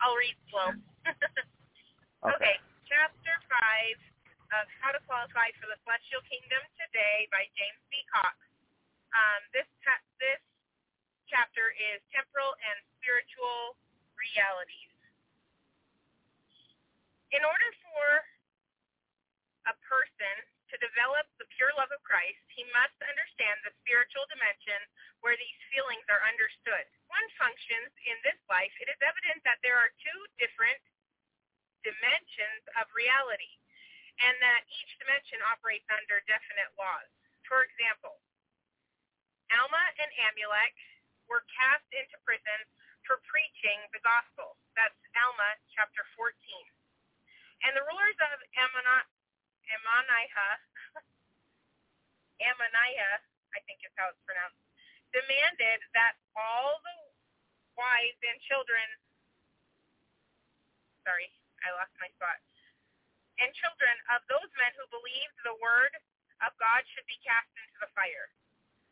I'll 0.00 0.16
read 0.16 0.36
slow. 0.48 0.72
okay. 2.32 2.56
Chapter 2.88 3.34
five 3.48 3.98
of 4.56 4.64
How 4.80 4.92
to 4.96 5.00
Qualify 5.04 5.52
for 5.60 5.68
the 5.68 5.76
Celestial 5.84 6.24
Kingdom 6.24 6.64
Today 6.80 7.28
by 7.28 7.44
James 7.56 7.80
B. 7.92 8.00
Cox. 8.08 8.36
Um, 9.12 9.40
this 9.52 9.68
cha- 9.84 10.04
this 10.16 10.40
chapter 11.28 11.76
is 11.76 12.00
temporal 12.14 12.56
and 12.56 12.76
spiritual 12.96 13.76
realities. 14.32 14.92
In 17.34 17.42
order 17.44 17.70
for 17.84 18.08
a 19.68 19.74
person 19.84 20.34
to 20.70 20.76
develop 20.80 21.28
the 21.36 21.48
pure 21.58 21.74
love 21.76 21.90
of 21.92 22.00
Christ, 22.06 22.40
he 22.50 22.64
must 22.72 22.96
understand 23.04 23.58
the 23.62 23.74
spiritual 23.84 24.24
dimension 24.30 24.80
where 25.20 25.36
these 25.36 25.60
feelings 25.70 26.06
are 26.08 26.22
understood. 26.24 26.84
One 27.10 27.26
functions 27.36 27.90
in 28.08 28.16
this 28.24 28.38
life, 28.48 28.72
it 28.80 28.88
is 28.88 29.00
evident 29.02 29.42
that 29.44 29.60
there 29.60 29.76
are 29.76 29.92
two 30.00 30.20
different 30.40 30.80
dimensions 31.84 32.64
of 32.80 32.88
reality, 32.96 33.60
and 34.22 34.34
that 34.40 34.64
each 34.70 34.92
dimension 35.02 35.42
operates 35.44 35.86
under 35.90 36.22
definite 36.24 36.70
laws. 36.78 37.10
For 37.44 37.66
example, 37.66 38.22
Alma 39.52 39.84
and 40.00 40.10
Amulek 40.26 40.74
were 41.28 41.44
cast 41.50 41.86
into 41.92 42.16
prison 42.24 42.60
for 43.06 43.20
preaching 43.28 43.78
the 43.94 44.02
gospel. 44.04 44.56
That's 44.76 44.96
Alma 45.16 45.50
chapter 45.76 46.04
14. 46.16 46.32
And 47.66 47.72
the 47.76 47.84
rulers 47.86 48.18
of 48.32 48.38
Ammoni- 48.58 49.10
Ammoniah, 49.72 50.52
Ammoniah, 52.50 53.14
I 53.54 53.60
think 53.66 53.82
is 53.86 53.94
how 53.96 54.10
it's 54.12 54.22
pronounced, 54.26 54.60
demanded 55.14 55.80
that 55.96 56.16
all 56.36 56.80
the 56.84 56.98
wives 57.78 58.20
and 58.24 58.38
children, 58.46 58.86
sorry, 61.06 61.28
I 61.64 61.72
lost 61.76 61.94
my 62.00 62.10
spot, 62.18 62.40
and 63.40 63.50
children 63.56 63.96
of 64.14 64.22
those 64.30 64.50
men 64.60 64.72
who 64.78 64.86
believed 64.92 65.36
the 65.44 65.56
word 65.62 65.94
of 66.44 66.52
God 66.60 66.82
should 66.94 67.06
be 67.08 67.18
cast 67.24 67.50
into 67.58 67.78
the 67.82 67.90
fire. 67.96 68.28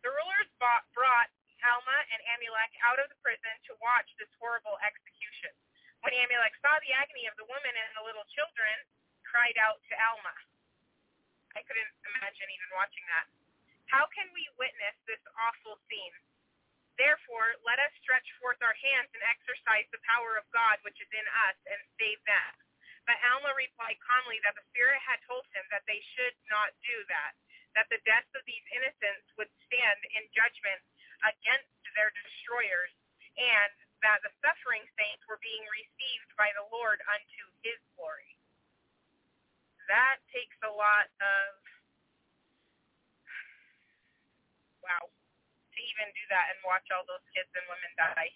The 0.06 0.12
rulers 0.12 0.50
bought, 0.62 0.86
brought 0.94 1.30
Alma 1.62 1.98
and 2.10 2.20
Amulek 2.34 2.72
out 2.82 2.98
of 2.98 3.06
the 3.06 3.18
prison 3.22 3.54
to 3.70 3.78
watch 3.78 4.10
this 4.18 4.30
horrible 4.42 4.78
execution. 4.82 5.54
When 6.02 6.14
Amulek 6.14 6.54
saw 6.58 6.74
the 6.82 6.94
agony 6.94 7.30
of 7.30 7.38
the 7.38 7.46
women 7.46 7.74
and 7.74 7.90
the 7.94 8.06
little 8.06 8.26
children, 8.34 8.74
cried 9.22 9.56
out 9.62 9.78
to 9.86 9.94
Alma. 9.96 10.34
I 11.54 11.62
couldn't 11.62 11.92
imagine 12.16 12.48
even 12.50 12.70
watching 12.74 13.04
that. 13.12 13.26
How 13.86 14.08
can 14.10 14.26
we 14.34 14.44
witness 14.58 14.96
this 15.04 15.22
awful 15.36 15.78
scene? 15.86 16.16
Therefore, 17.00 17.56
let 17.64 17.80
us 17.80 17.92
stretch 18.04 18.26
forth 18.40 18.60
our 18.60 18.76
hands 18.76 19.08
and 19.16 19.24
exercise 19.24 19.88
the 19.92 20.02
power 20.04 20.36
of 20.36 20.48
God 20.52 20.80
which 20.84 21.00
is 21.00 21.08
in 21.12 21.26
us 21.48 21.58
and 21.68 21.80
save 21.96 22.20
them. 22.28 22.52
But 23.08 23.18
Alma 23.32 23.56
replied 23.56 23.98
calmly 24.04 24.38
that 24.44 24.54
the 24.54 24.66
Spirit 24.70 25.00
had 25.02 25.22
told 25.26 25.48
him 25.56 25.64
that 25.72 25.82
they 25.88 25.98
should 26.14 26.36
not 26.52 26.76
do 26.84 26.96
that, 27.10 27.32
that 27.74 27.88
the 27.88 28.02
deaths 28.06 28.30
of 28.36 28.44
these 28.46 28.62
innocents 28.70 29.26
would 29.40 29.50
stand 29.66 30.00
in 30.14 30.28
judgment 30.30 30.80
against 31.22 31.70
their 31.94 32.10
destroyers, 32.14 32.92
and 33.38 33.72
that 34.02 34.20
the 34.26 34.32
suffering 34.42 34.82
saints 34.98 35.22
were 35.30 35.38
being 35.38 35.62
received 35.70 36.30
by 36.34 36.50
the 36.58 36.66
Lord 36.74 36.98
unto 37.06 37.42
his 37.62 37.78
glory. 37.94 38.34
That 39.86 40.18
takes 40.34 40.58
a 40.66 40.72
lot 40.72 41.10
of 41.22 41.46
wow 44.82 45.06
to 45.06 45.78
even 45.78 46.10
do 46.12 46.24
that 46.34 46.50
and 46.52 46.58
watch 46.66 46.86
all 46.90 47.06
those 47.06 47.24
kids 47.30 47.48
and 47.54 47.64
women 47.70 47.92
die. 47.94 48.30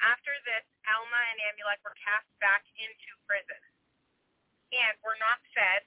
After 0.00 0.30
this, 0.46 0.64
Alma 0.86 1.20
and 1.34 1.38
Amulek 1.50 1.82
were 1.82 1.98
cast 1.98 2.30
back 2.38 2.62
into 2.78 3.10
prison 3.26 3.60
and 4.72 4.94
were 5.02 5.18
not 5.18 5.42
fed 5.52 5.82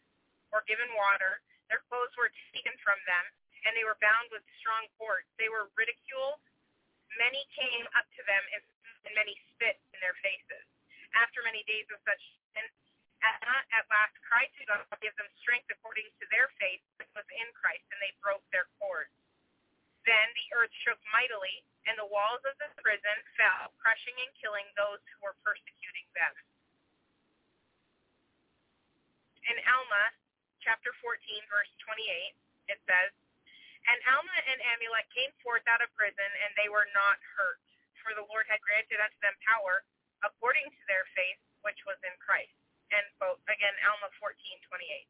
or 0.51 0.67
given 0.67 0.91
water. 0.93 1.39
Their 1.71 1.81
clothes 1.87 2.11
were 2.19 2.31
taken 2.51 2.75
from 2.83 2.99
them, 3.07 3.25
and 3.65 3.77
they 3.77 3.85
were 3.85 3.97
bound 4.01 4.29
with 4.33 4.41
strong 4.57 4.89
cords. 4.97 5.27
They 5.37 5.49
were 5.49 5.69
ridiculed. 5.77 6.41
Many 7.19 7.45
came 7.53 7.85
up 7.97 8.07
to 8.17 8.21
them, 8.25 8.43
and, 8.55 8.63
many 9.17 9.35
spit 9.51 9.75
in 9.91 9.99
their 9.99 10.15
faces. 10.23 10.63
After 11.17 11.43
many 11.43 11.65
days 11.67 11.89
of 11.91 11.99
such 12.07 12.21
sin, 12.55 12.63
at 13.21 13.85
last 13.91 14.15
cried 14.25 14.49
to 14.57 14.63
God 14.65 14.81
to 14.87 14.97
give 15.03 15.13
them 15.19 15.27
strength 15.43 15.67
according 15.69 16.07
to 16.21 16.25
their 16.33 16.49
faith 16.57 16.81
which 16.97 17.11
was 17.13 17.27
in 17.29 17.49
Christ, 17.53 17.83
and 17.91 17.99
they 18.01 18.13
broke 18.23 18.41
their 18.49 18.65
cords. 18.79 19.13
Then 20.07 20.27
the 20.33 20.47
earth 20.57 20.73
shook 20.81 20.97
mightily, 21.13 21.61
and 21.85 21.93
the 21.99 22.09
walls 22.09 22.41
of 22.47 22.57
the 22.57 22.71
prison 22.81 23.17
fell, 23.37 23.69
crushing 23.77 24.17
and 24.17 24.31
killing 24.41 24.65
those 24.73 25.01
who 25.13 25.17
were 25.21 25.37
persecuting 25.45 26.07
them. 26.17 26.33
In 29.45 29.57
Alma, 29.69 30.13
chapter 30.65 30.89
14, 31.05 31.13
verse 31.53 31.69
28, 31.85 32.73
it 32.73 32.79
says, 32.89 33.11
And 33.87 33.97
Alma 34.13 34.37
and 34.51 34.59
Amulek 34.75 35.09
came 35.13 35.33
forth 35.41 35.65
out 35.65 35.81
of 35.81 35.89
prison, 35.97 36.31
and 36.45 36.53
they 36.53 36.69
were 36.69 36.87
not 36.93 37.17
hurt, 37.37 37.61
for 38.01 38.13
the 38.13 38.27
Lord 38.29 38.45
had 38.45 38.61
granted 38.61 39.01
unto 39.01 39.17
them 39.21 39.37
power 39.45 39.85
according 40.21 40.69
to 40.69 40.83
their 40.85 41.05
faith, 41.17 41.41
which 41.65 41.81
was 41.85 41.97
in 42.05 42.13
Christ. 42.21 42.53
End 42.93 43.07
quote. 43.17 43.41
Again, 43.49 43.73
Alma 43.89 44.09
14:28. 44.19 45.07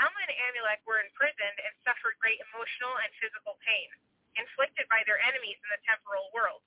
Alma 0.00 0.20
and 0.26 0.34
Amulek 0.48 0.82
were 0.86 1.02
imprisoned 1.02 1.58
and 1.60 1.74
suffered 1.84 2.18
great 2.18 2.40
emotional 2.50 2.96
and 2.98 3.12
physical 3.20 3.58
pain, 3.62 3.88
inflicted 4.34 4.88
by 4.88 5.04
their 5.04 5.20
enemies 5.20 5.60
in 5.62 5.70
the 5.70 5.84
temporal 5.86 6.30
world. 6.32 6.62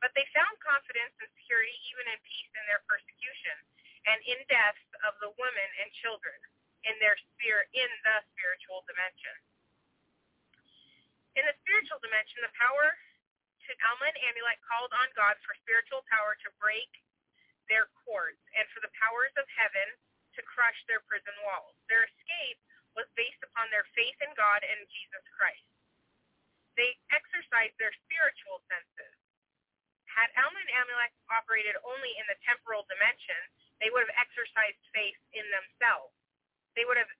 But 0.00 0.14
they 0.14 0.24
found 0.32 0.56
confidence 0.60 1.12
and 1.20 1.30
security 1.36 1.74
even 1.90 2.08
in 2.08 2.18
peace 2.24 2.52
in 2.54 2.64
their 2.68 2.84
persecution, 2.88 3.56
and 4.06 4.22
in 4.24 4.40
death 4.46 4.78
of 5.04 5.18
the 5.20 5.34
women 5.36 5.68
and 5.82 5.90
children 6.00 6.38
in 6.84 6.94
their 7.02 7.18
spirit 7.34 7.68
in 7.74 7.90
the 8.06 8.22
spiritual 8.32 8.86
dimension. 8.86 9.34
In 11.36 11.44
the 11.44 11.56
spiritual 11.60 12.00
dimension, 12.00 12.40
the 12.40 12.56
power 12.56 12.96
to 13.68 13.70
Alma 13.92 14.08
and 14.08 14.18
Amulek 14.32 14.56
called 14.64 14.88
on 14.96 15.12
God 15.12 15.36
for 15.44 15.52
spiritual 15.60 16.00
power 16.08 16.32
to 16.40 16.48
break 16.56 16.88
their 17.68 17.92
cords 18.08 18.40
and 18.56 18.64
for 18.72 18.80
the 18.80 18.92
powers 18.96 19.34
of 19.36 19.44
heaven 19.52 20.00
to 20.32 20.40
crush 20.48 20.78
their 20.88 21.04
prison 21.04 21.36
walls. 21.44 21.76
Their 21.92 22.08
escape 22.08 22.60
was 22.96 23.04
based 23.20 23.42
upon 23.44 23.68
their 23.68 23.84
faith 23.92 24.16
in 24.24 24.32
God 24.32 24.64
and 24.64 24.80
Jesus 24.88 25.24
Christ. 25.36 25.68
They 26.80 26.96
exercised 27.12 27.76
their 27.76 27.92
spiritual 28.08 28.64
senses. 28.72 29.12
Had 30.08 30.32
Alma 30.40 30.56
and 30.56 30.72
Amulek 30.72 31.12
operated 31.28 31.76
only 31.84 32.16
in 32.16 32.24
the 32.32 32.40
temporal 32.48 32.88
dimension, 32.88 33.36
they 33.76 33.92
would 33.92 34.08
have 34.08 34.16
exercised 34.16 34.80
faith 34.96 35.20
in 35.36 35.44
themselves. 35.52 36.16
They 36.72 36.88
would 36.88 36.96
have 36.96 37.12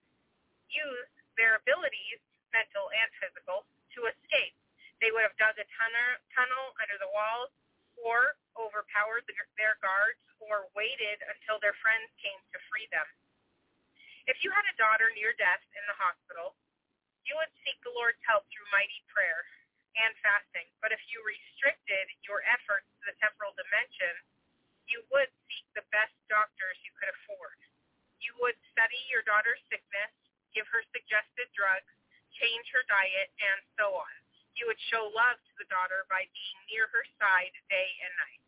used 0.72 1.16
their 1.37 1.61
abilities, 1.61 2.20
mental 2.57 2.88
and 2.96 3.09
physical, 3.20 3.68
to 3.96 4.09
escape 4.12 4.56
they 5.00 5.12
would 5.12 5.24
have 5.28 5.37
dug 5.37 5.56
a 5.61 5.66
tunnel, 5.76 6.12
tunnel 6.32 6.72
under 6.80 6.96
the 6.96 7.11
walls 7.12 7.52
or 8.00 8.37
overpowered 8.56 9.24
the, 9.28 9.37
their 9.61 9.76
guards 9.85 10.20
or 10.40 10.68
waited 10.72 11.20
until 11.28 11.61
their 11.61 11.76
friends 11.85 12.09
came 12.20 12.40
to 12.52 12.59
free 12.72 12.88
them. 12.92 13.04
If 14.24 14.40
you 14.42 14.50
had 14.52 14.64
a 14.68 14.74
daughter 14.80 15.12
near 15.12 15.37
death 15.37 15.62
in 15.76 15.85
the 15.85 15.96
hospital, 16.00 16.56
you 17.28 17.37
would 17.37 17.52
seek 17.64 17.76
the 17.85 17.92
Lord's 17.92 18.20
help 18.24 18.48
through 18.48 18.66
mighty 18.72 19.00
prayer 19.12 19.44
and 19.96 20.12
fasting. 20.24 20.66
But 20.80 20.92
if 20.92 21.00
you 21.09 21.20
restricted 21.24 22.06
your 22.24 22.44
efforts 22.48 22.88
to 23.00 23.02
the 23.12 23.16
temporal 23.20 23.52
dimension, 23.56 24.12
you 24.88 25.02
would 25.12 25.30
seek 25.48 25.64
the 25.76 25.87
best 25.92 26.14
doctors 26.28 26.76
you 26.85 26.92
could 26.96 27.11
afford. 27.22 27.59
You 28.20 28.32
would 28.44 28.56
study 28.72 28.98
your 29.12 29.24
daughter's 29.26 29.61
sickness, 29.68 30.12
give 30.54 30.66
her 30.70 30.82
suggested 30.94 31.48
drugs, 31.54 31.95
change 32.40 32.66
her 32.72 32.85
diet, 32.88 33.29
and 33.40 33.61
so 33.77 33.92
on 33.96 34.14
you 34.57 34.64
would 34.64 34.81
show 34.88 35.12
love 35.12 35.37
to 35.37 35.55
the 35.61 35.68
daughter 35.68 36.09
by 36.09 36.25
being 36.33 36.59
near 36.72 36.88
her 36.88 37.05
side 37.20 37.53
day 37.68 37.90
and 38.09 38.12
night. 38.25 38.42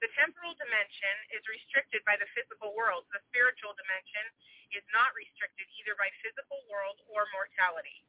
The 0.00 0.08
temporal 0.16 0.56
dimension 0.56 1.16
is 1.32 1.44
restricted 1.48 2.04
by 2.08 2.16
the 2.20 2.28
physical 2.36 2.72
world. 2.76 3.04
The 3.12 3.20
spiritual 3.32 3.76
dimension 3.76 4.24
is 4.72 4.84
not 4.92 5.12
restricted 5.12 5.68
either 5.80 5.96
by 5.96 6.08
physical 6.24 6.60
world 6.68 7.00
or 7.12 7.28
mortality. 7.32 8.04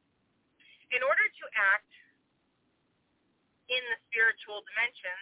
In 0.92 1.04
order 1.04 1.24
to 1.28 1.44
act 1.56 1.92
in 3.68 3.82
the 3.92 3.98
spiritual 4.08 4.64
dimension, 4.64 5.16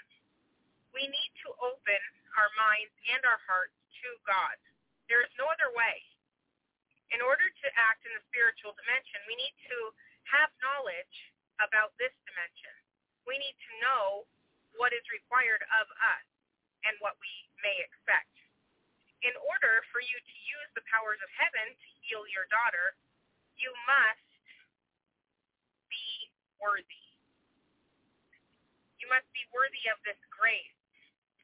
we 0.94 1.07
need 1.11 1.33
to 1.46 1.51
open 1.59 2.03
our 2.38 2.51
minds 2.55 2.94
and 3.11 3.22
our 3.27 3.42
hearts 3.46 3.75
to 4.03 4.09
God. 4.27 4.59
There 5.11 5.22
is 5.22 5.31
no 5.38 5.46
other 5.51 5.70
way. 5.75 6.07
In 7.14 7.23
order 7.23 7.47
to 7.47 7.66
act 7.79 8.03
in 8.03 8.12
the 8.14 8.25
spiritual 8.31 8.75
dimension, 8.75 9.23
we 9.31 9.38
need 9.38 9.55
to 9.71 9.79
have 10.35 10.51
knowledge 10.59 11.16
about 11.62 11.95
this 11.97 12.12
dimension. 12.27 12.75
We 13.25 13.38
need 13.38 13.57
to 13.57 13.73
know 13.83 14.27
what 14.77 14.92
is 14.92 15.07
required 15.11 15.62
of 15.81 15.87
us 15.88 16.27
and 16.85 16.95
what 17.01 17.16
we 17.23 17.33
may 17.62 17.79
expect. 17.81 18.31
In 19.25 19.33
order 19.40 19.83
for 19.90 20.05
you 20.05 20.19
to 20.19 20.37
use 20.45 20.71
the 20.77 20.85
powers 20.92 21.19
of 21.25 21.31
heaven 21.35 21.73
to 21.73 21.88
heal 22.05 22.29
your 22.31 22.47
daughter, 22.53 22.95
you 23.57 23.73
must 23.88 24.29
be 25.88 26.31
worthy. 26.61 27.07
You 29.01 29.09
must 29.09 29.27
be 29.33 29.47
worthy 29.55 29.88
of 29.88 29.97
this 30.05 30.21
grace, 30.29 30.79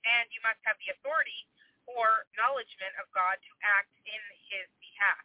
and 0.05 0.29
you 0.35 0.43
must 0.45 0.61
have 0.69 0.77
the 0.85 0.93
authority 0.93 1.49
or 1.89 2.29
acknowledgement 2.31 2.95
of 3.01 3.09
God 3.17 3.41
to 3.41 3.53
act 3.65 3.95
in 4.05 4.23
his 4.53 4.69
behalf. 4.79 5.25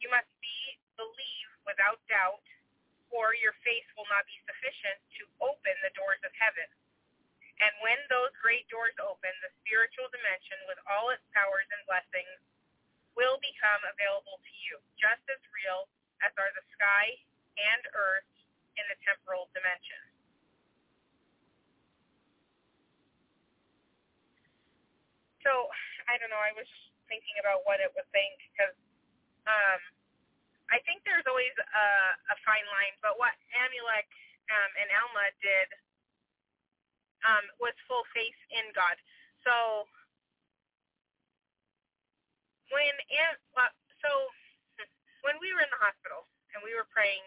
You 0.00 0.08
must 0.08 0.32
be 0.40 0.80
believe 0.96 1.48
without 1.68 2.00
doubt 2.08 2.44
or 3.12 3.34
your 3.36 3.54
faith 3.64 3.86
will 3.98 4.08
not 4.08 4.24
be 4.24 4.36
sufficient 4.46 4.98
to 5.20 5.22
open 5.44 5.74
the 5.84 5.92
doors 5.98 6.20
of 6.24 6.32
heaven. 6.36 6.68
And 7.60 7.72
when 7.84 8.00
those 8.08 8.32
great 8.40 8.64
doors 8.72 8.96
open, 9.04 9.32
the 9.44 9.52
spiritual 9.60 10.08
dimension 10.08 10.56
with 10.64 10.80
all 10.88 11.12
its 11.12 11.24
powers 11.36 11.68
and 11.68 11.82
blessings 11.84 12.40
will 13.12 13.36
become 13.44 13.82
available 13.84 14.40
to 14.40 14.54
you, 14.64 14.80
just 14.96 15.20
as 15.28 15.40
real 15.52 15.90
as 16.24 16.32
are 16.40 16.48
the 16.56 16.64
sky 16.72 17.20
and 17.60 17.82
earth 17.92 18.30
in 18.80 18.84
the 18.88 18.96
temporal 19.04 19.52
dimension. 19.52 20.00
So, 25.44 25.68
I 26.08 26.16
don't 26.20 26.32
know, 26.32 26.40
I 26.40 26.52
was 26.56 26.68
thinking 27.08 27.36
about 27.40 27.64
what 27.68 27.80
it 27.80 27.92
was 27.96 28.04
saying 28.12 28.36
because 28.52 28.76
um, 29.50 29.80
I 30.72 30.80
think 30.88 31.04
there's 31.04 31.26
always 31.28 31.52
a, 31.60 31.86
a 32.32 32.36
fine 32.46 32.64
line, 32.72 32.96
but 33.04 33.18
what 33.20 33.34
Amulek 33.52 34.08
um, 34.48 34.70
and 34.80 34.88
Alma 34.96 35.26
did 35.44 35.68
um, 37.26 37.44
was 37.60 37.74
full 37.88 38.04
faith 38.14 38.36
in 38.54 38.70
God. 38.76 38.96
So 39.44 39.86
when 42.72 42.94
well, 43.56 43.72
so 44.04 44.10
when 45.26 45.36
we 45.42 45.52
were 45.52 45.64
in 45.64 45.72
the 45.72 45.82
hospital 45.82 46.28
and 46.54 46.62
we 46.64 46.72
were 46.76 46.88
praying 46.90 47.24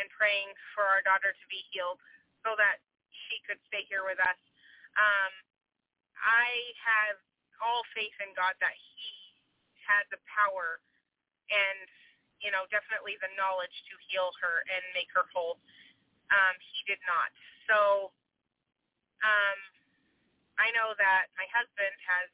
and 0.00 0.08
praying 0.14 0.52
for 0.76 0.86
our 0.86 1.02
daughter 1.04 1.34
to 1.34 1.46
be 1.52 1.60
healed 1.74 2.00
so 2.46 2.54
that 2.56 2.80
she 3.28 3.42
could 3.44 3.60
stay 3.68 3.84
here 3.90 4.06
with 4.06 4.20
us, 4.22 4.40
um, 4.96 5.32
I 6.18 6.48
have 6.80 7.16
all 7.64 7.84
faith 7.96 8.14
in 8.24 8.32
God 8.36 8.56
that 8.62 8.74
He 8.76 9.12
had 9.86 10.06
the 10.12 10.20
power 10.28 10.80
and 11.50 11.86
you 12.40 12.52
know, 12.52 12.68
definitely 12.68 13.16
the 13.24 13.32
knowledge 13.34 13.72
to 13.88 13.94
heal 14.08 14.28
her 14.44 14.62
and 14.68 14.82
make 14.92 15.08
her 15.16 15.24
whole. 15.32 15.56
Um, 16.28 16.54
he 16.60 16.84
did 16.84 17.00
not. 17.08 17.32
So 17.70 18.10
um, 19.24 19.58
I 20.60 20.68
know 20.74 20.92
that 20.98 21.32
my 21.38 21.48
husband 21.48 21.96
has 22.04 22.28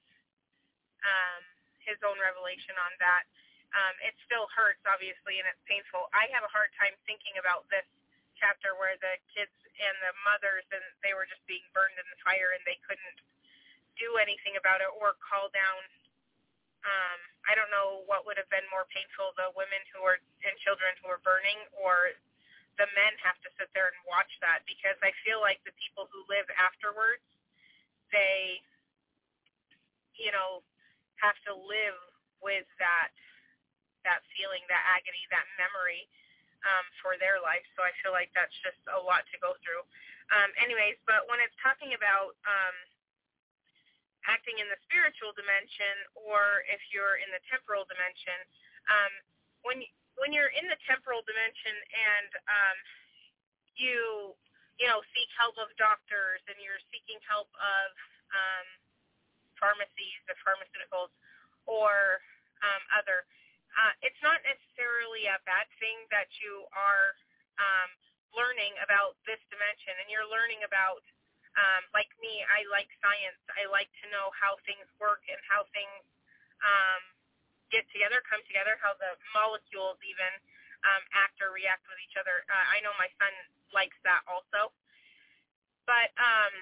um, 1.07 1.42
his 1.83 1.98
own 2.03 2.18
revelation 2.18 2.75
on 2.83 2.92
that. 2.98 3.25
Um, 3.72 3.94
it 4.05 4.12
still 4.29 4.51
hurts, 4.53 4.85
obviously, 4.85 5.40
and 5.40 5.48
it's 5.48 5.62
painful. 5.64 6.12
I 6.12 6.29
have 6.37 6.44
a 6.44 6.53
hard 6.53 6.68
time 6.77 6.92
thinking 7.09 7.40
about 7.40 7.64
this 7.72 7.87
chapter 8.37 8.77
where 8.77 8.98
the 9.01 9.16
kids 9.33 9.55
and 9.81 9.96
the 10.05 10.12
mothers 10.29 10.66
and 10.75 10.85
they 11.01 11.16
were 11.16 11.25
just 11.25 11.40
being 11.48 11.64
burned 11.72 11.96
in 11.96 12.05
the 12.12 12.20
fire 12.20 12.53
and 12.53 12.61
they 12.68 12.77
couldn't 12.85 13.18
do 13.96 14.20
anything 14.20 14.61
about 14.61 14.85
it 14.85 14.90
or 15.01 15.16
call 15.25 15.48
down 15.53 15.81
um, 16.83 17.18
I 17.47 17.55
don't 17.55 17.71
know 17.71 18.03
what 18.11 18.27
would 18.27 18.38
have 18.38 18.51
been 18.51 18.66
more 18.71 18.87
painful, 18.90 19.35
the 19.38 19.55
women 19.55 19.83
who 19.95 20.03
were 20.03 20.18
and 20.42 20.55
children 20.62 20.95
who 21.03 21.11
were 21.11 21.23
burning 21.23 21.59
or 21.75 22.14
the 22.81 22.88
men 22.97 23.12
have 23.23 23.38
to 23.45 23.51
sit 23.61 23.68
there 23.77 23.92
and 23.92 23.99
watch 24.09 24.31
that 24.40 24.64
because 24.64 24.97
I 25.05 25.12
feel 25.23 25.38
like 25.45 25.61
the 25.62 25.75
people 25.77 26.09
who 26.09 26.25
live 26.27 26.49
afterwards, 26.57 27.23
they, 28.11 28.64
you 30.16 30.33
know, 30.33 30.64
have 31.21 31.37
to 31.47 31.53
live 31.55 31.99
with 32.42 32.66
that 32.83 33.12
that 34.03 34.27
feeling, 34.35 34.66
that 34.66 34.83
agony, 34.99 35.23
that 35.31 35.47
memory 35.55 36.11
um, 36.66 36.87
for 36.99 37.14
their 37.23 37.38
life. 37.38 37.62
So 37.79 37.87
I 37.87 37.95
feel 38.03 38.11
like 38.11 38.35
that's 38.35 38.55
just 38.66 38.79
a 38.90 38.99
lot 38.99 39.23
to 39.31 39.37
go 39.38 39.55
through. 39.62 39.87
Um, 40.35 40.51
anyways, 40.59 40.99
but 41.07 41.27
when 41.31 41.38
it's 41.38 41.55
talking 41.62 41.95
about 41.95 42.35
um, 42.42 42.77
acting 44.27 44.59
in 44.63 44.69
the 44.71 44.79
spiritual 44.87 45.35
dimension 45.35 45.97
or 46.15 46.63
if 46.71 46.81
you're 46.95 47.19
in 47.19 47.31
the 47.35 47.43
temporal 47.51 47.87
dimension. 47.89 48.39
Um, 48.91 49.13
when 49.63 49.79
when 50.21 50.31
you're 50.35 50.53
in 50.53 50.69
the 50.69 50.79
temporal 50.85 51.25
dimension 51.25 51.75
and 51.95 52.31
um, 52.47 52.77
you 53.79 54.35
you 54.79 54.87
know 54.87 55.01
seek 55.15 55.31
help 55.39 55.57
of 55.59 55.71
doctors 55.79 56.43
and 56.51 56.59
you're 56.61 56.83
seeking 56.91 57.19
help 57.25 57.51
of 57.59 57.89
um, 58.33 58.67
pharmacies, 59.63 60.21
the 60.27 60.35
pharmaceuticals, 60.43 61.15
or 61.71 62.19
um, 62.67 62.83
other, 62.99 63.23
uh, 63.79 63.95
it's 64.03 64.19
not 64.21 64.43
necessarily 64.43 65.31
a 65.31 65.39
bad 65.47 65.71
thing 65.79 65.95
that 66.11 66.27
you 66.43 66.67
are 66.75 67.15
um, 67.63 67.91
learning 68.35 68.75
about 68.83 69.15
this 69.29 69.41
dimension 69.53 69.95
and 70.03 70.09
you're 70.11 70.27
learning 70.27 70.65
about 70.67 71.05
um, 71.57 71.83
like 71.93 72.09
me, 72.23 72.41
I 72.49 72.65
like 72.73 72.88
science. 73.05 73.41
I 73.53 73.69
like 73.69 73.93
to 74.05 74.07
know 74.09 74.33
how 74.33 74.57
things 74.65 74.88
work 74.97 75.21
and 75.29 75.41
how 75.45 75.69
things 75.77 76.05
um, 76.65 77.03
get 77.69 77.85
together, 77.93 78.25
come 78.25 78.41
together, 78.49 78.81
how 78.81 78.97
the 78.97 79.17
molecules 79.37 80.01
even 80.01 80.33
um, 80.88 81.03
act 81.12 81.41
or 81.45 81.53
react 81.53 81.85
with 81.88 82.01
each 82.01 82.17
other. 82.17 82.45
Uh, 82.49 82.67
I 82.73 82.81
know 82.81 82.93
my 82.97 83.09
son 83.21 83.33
likes 83.77 83.97
that 84.05 84.25
also. 84.25 84.73
But 85.85 86.15
um, 86.17 86.55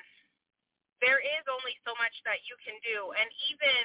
there 1.04 1.20
is 1.20 1.44
only 1.48 1.76
so 1.84 1.92
much 2.00 2.14
that 2.24 2.42
you 2.48 2.56
can 2.60 2.76
do. 2.84 3.12
And 3.16 3.28
even 3.52 3.84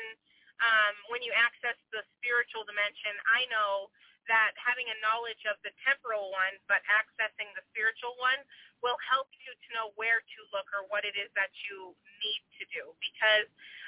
um, 0.63 0.96
when 1.12 1.22
you 1.22 1.36
access 1.36 1.76
the 1.91 2.04
spiritual 2.20 2.63
dimension, 2.63 3.13
I 3.28 3.44
know 3.52 3.91
that 4.28 4.54
having 4.58 4.90
a 4.90 4.98
knowledge 5.02 5.42
of 5.50 5.58
the 5.62 5.74
temporal 5.86 6.34
one, 6.34 6.56
but 6.66 6.82
accessing 6.90 7.50
the 7.54 7.64
spiritual 7.74 8.18
one, 8.18 8.42
will 8.84 8.98
help 9.06 9.30
you 9.42 9.52
to 9.54 9.68
know 9.74 9.94
where 9.98 10.22
to 10.22 10.40
look 10.54 10.70
or 10.76 10.86
what 10.90 11.06
it 11.06 11.18
is 11.18 11.30
that 11.34 11.54
you 11.66 11.94
need 12.22 12.44
to 12.62 12.64
do. 12.74 12.84
Because, 13.02 13.48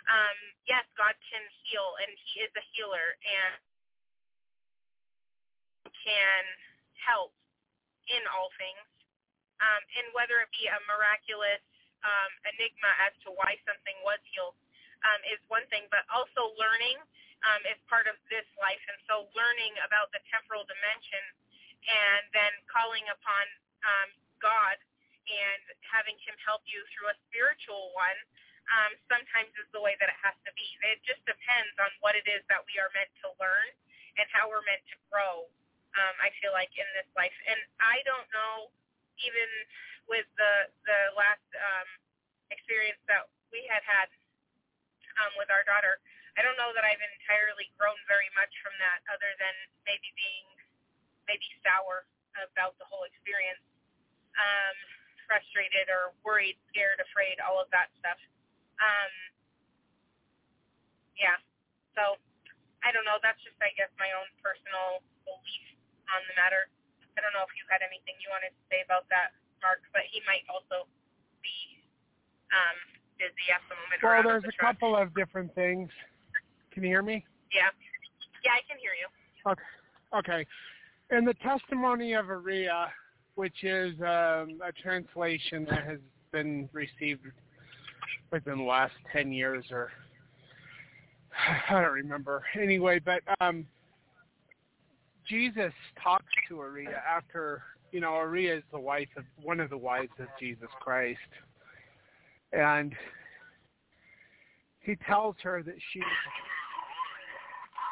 um, 0.10 0.38
yes, 0.66 0.86
God 0.98 1.14
can 1.28 1.44
heal, 1.66 1.98
and 2.02 2.10
He 2.32 2.46
is 2.46 2.54
a 2.54 2.64
healer, 2.74 3.18
and 3.22 3.54
can 5.94 6.44
help 7.02 7.34
in 8.08 8.24
all 8.32 8.50
things. 8.56 8.86
Um, 9.58 9.82
and 9.98 10.06
whether 10.14 10.38
it 10.40 10.52
be 10.54 10.70
a 10.70 10.80
miraculous 10.86 11.64
um, 12.06 12.32
enigma 12.54 12.92
as 13.10 13.14
to 13.26 13.34
why 13.34 13.58
something 13.66 13.98
was 14.06 14.22
healed 14.30 14.54
um, 15.02 15.20
is 15.34 15.42
one 15.50 15.66
thing, 15.74 15.90
but 15.90 16.06
also 16.14 16.54
learning 16.58 16.98
um, 17.46 17.62
is 17.70 17.78
part 17.86 18.10
of 18.10 18.18
this 18.32 18.48
life. 18.58 18.82
And 18.90 18.98
so 19.06 19.30
learning 19.38 19.74
about 19.86 20.10
the 20.16 20.22
temporal 20.32 20.66
dimension 20.66 21.24
and 21.86 22.24
then 22.34 22.54
calling 22.68 23.06
upon 23.12 23.46
um, 23.86 24.10
God 24.42 24.78
and 25.28 25.64
having 25.84 26.16
him 26.24 26.36
help 26.40 26.64
you 26.66 26.82
through 26.96 27.12
a 27.12 27.18
spiritual 27.28 27.92
one 27.94 28.18
um, 28.68 28.92
sometimes 29.08 29.52
is 29.56 29.68
the 29.72 29.80
way 29.80 29.96
that 30.00 30.12
it 30.12 30.20
has 30.20 30.36
to 30.44 30.52
be. 30.56 30.68
It 30.84 31.00
just 31.08 31.24
depends 31.24 31.76
on 31.80 31.92
what 32.04 32.20
it 32.20 32.28
is 32.28 32.44
that 32.52 32.64
we 32.68 32.76
are 32.80 32.92
meant 32.92 33.12
to 33.24 33.32
learn 33.40 33.68
and 34.20 34.28
how 34.34 34.52
we're 34.52 34.66
meant 34.68 34.84
to 34.92 34.98
grow, 35.08 35.48
um, 35.96 36.16
I 36.20 36.34
feel 36.44 36.52
like, 36.52 36.72
in 36.76 36.88
this 36.98 37.08
life. 37.16 37.36
And 37.48 37.60
I 37.80 38.04
don't 38.04 38.28
know, 38.34 38.72
even 39.24 39.48
with 40.12 40.28
the, 40.36 40.68
the 40.84 41.00
last 41.16 41.48
um, 41.56 41.90
experience 42.52 43.00
that 43.08 43.28
we 43.52 43.64
had 43.72 43.84
had 43.88 44.12
um, 45.24 45.32
with 45.40 45.48
our 45.48 45.64
daughter, 45.64 46.00
I 46.38 46.46
don't 46.46 46.56
know 46.56 46.70
that 46.78 46.86
I've 46.86 47.02
entirely 47.02 47.68
grown 47.82 47.98
very 48.06 48.30
much 48.38 48.54
from 48.62 48.78
that, 48.78 49.02
other 49.10 49.34
than 49.42 49.56
maybe 49.90 50.14
being 50.14 50.48
maybe 51.26 51.50
sour 51.66 52.06
about 52.38 52.78
the 52.78 52.86
whole 52.88 53.04
experience, 53.04 53.60
um, 54.38 54.78
frustrated 55.26 55.90
or 55.90 56.14
worried, 56.22 56.56
scared, 56.70 57.02
afraid, 57.02 57.42
all 57.44 57.58
of 57.60 57.68
that 57.74 57.90
stuff. 58.00 58.22
Um, 58.78 59.14
yeah. 61.18 61.36
So 61.98 62.22
I 62.86 62.94
don't 62.94 63.04
know. 63.04 63.18
That's 63.26 63.42
just, 63.42 63.58
I 63.60 63.74
guess, 63.74 63.90
my 63.98 64.14
own 64.14 64.30
personal 64.40 65.02
belief 65.26 65.66
on 66.14 66.22
the 66.30 66.36
matter. 66.38 66.70
I 67.18 67.26
don't 67.26 67.34
know 67.34 67.44
if 67.44 67.52
you 67.58 67.66
had 67.68 67.82
anything 67.82 68.14
you 68.22 68.30
wanted 68.30 68.54
to 68.54 68.64
say 68.70 68.86
about 68.86 69.10
that, 69.10 69.34
Mark, 69.66 69.82
but 69.90 70.06
he 70.06 70.22
might 70.30 70.46
also 70.46 70.86
be 71.42 71.82
um, 72.54 72.78
busy 73.18 73.50
at 73.50 73.66
the 73.68 73.76
moment. 73.76 73.98
Well, 74.06 74.22
there's 74.22 74.46
the 74.46 74.54
a 74.54 74.62
couple 74.62 74.94
of 74.94 75.10
different 75.18 75.50
things. 75.58 75.90
Can 76.78 76.84
you 76.84 76.92
hear 76.92 77.02
me? 77.02 77.26
Yeah. 77.52 77.62
Yeah, 78.46 78.52
I 78.52 78.62
can 78.70 78.78
hear 78.78 78.92
you. 78.94 79.52
Okay. 79.52 79.64
Okay. 80.16 80.46
In 81.10 81.26
the 81.26 81.34
testimony 81.34 82.14
of 82.14 82.30
Aria, 82.30 82.90
which 83.34 83.64
is 83.64 84.00
um, 84.02 84.62
a 84.64 84.72
translation 84.80 85.66
that 85.72 85.84
has 85.88 85.98
been 86.32 86.70
received 86.74 87.24
within 88.32 88.60
the 88.60 88.64
last 88.64 88.94
10 89.12 89.32
years 89.32 89.66
or 89.72 89.90
I 91.70 91.82
don't 91.82 91.94
remember. 91.94 92.44
Anyway, 92.62 93.00
but 93.04 93.24
um, 93.42 93.66
Jesus 95.28 95.74
talks 96.04 96.32
to 96.48 96.60
Aria 96.60 97.02
after, 97.10 97.64
you 97.92 98.02
know, 98.02 98.14
Aria 98.14 98.56
is 98.56 98.64
the 98.72 98.80
wife 98.80 99.10
of 99.18 99.24
one 99.42 99.60
of 99.60 99.72
the 99.72 99.78
wives 99.80 100.14
of 100.20 100.28
Jesus 100.40 100.70
Christ. 100.80 101.18
And 102.54 102.94
he 104.82 104.96
tells 105.08 105.38
her 105.42 105.64
that 105.64 105.76
she 105.92 106.02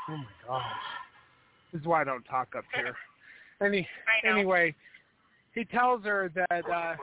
Oh 0.09 0.17
my 0.17 0.25
gosh. 0.47 0.63
This 1.71 1.81
is 1.81 1.87
why 1.87 2.01
I 2.01 2.03
don't 2.03 2.23
talk 2.23 2.55
up 2.55 2.63
here. 2.73 2.95
Any 3.65 3.87
anyway, 4.27 4.75
he 5.53 5.63
tells 5.63 6.03
her 6.03 6.31
that 6.35 6.69
uh 6.69 6.95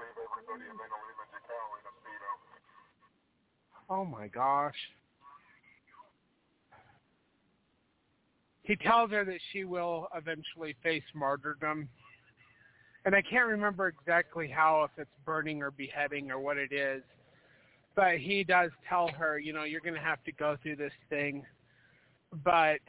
Oh 3.91 4.05
my 4.05 4.29
gosh. 4.29 4.75
He 8.63 8.77
tells 8.77 9.11
her 9.11 9.25
that 9.25 9.39
she 9.53 9.65
will 9.65 10.09
eventually 10.15 10.77
face 10.83 11.03
martyrdom. 11.15 11.89
And 13.05 13.15
I 13.15 13.21
can't 13.21 13.49
remember 13.49 13.89
exactly 13.89 14.49
how, 14.49 14.85
if 14.85 14.91
it's 14.97 15.11
burning 15.27 15.63
or 15.63 15.73
beheading 15.73 16.31
or 16.31 16.39
what 16.39 16.57
it 16.57 16.73
is. 16.73 17.03
But 17.97 18.19
he 18.19 18.45
does 18.45 18.71
tell 18.89 19.09
her, 19.09 19.39
you 19.39 19.53
know, 19.53 19.65
you're 19.65 19.81
going 19.81 19.95
to 19.95 20.01
have 20.01 20.23
to 20.25 20.33
go 20.33 20.57
through 20.63 20.77
this 20.77 20.93
thing 21.11 21.45
but 22.45 22.81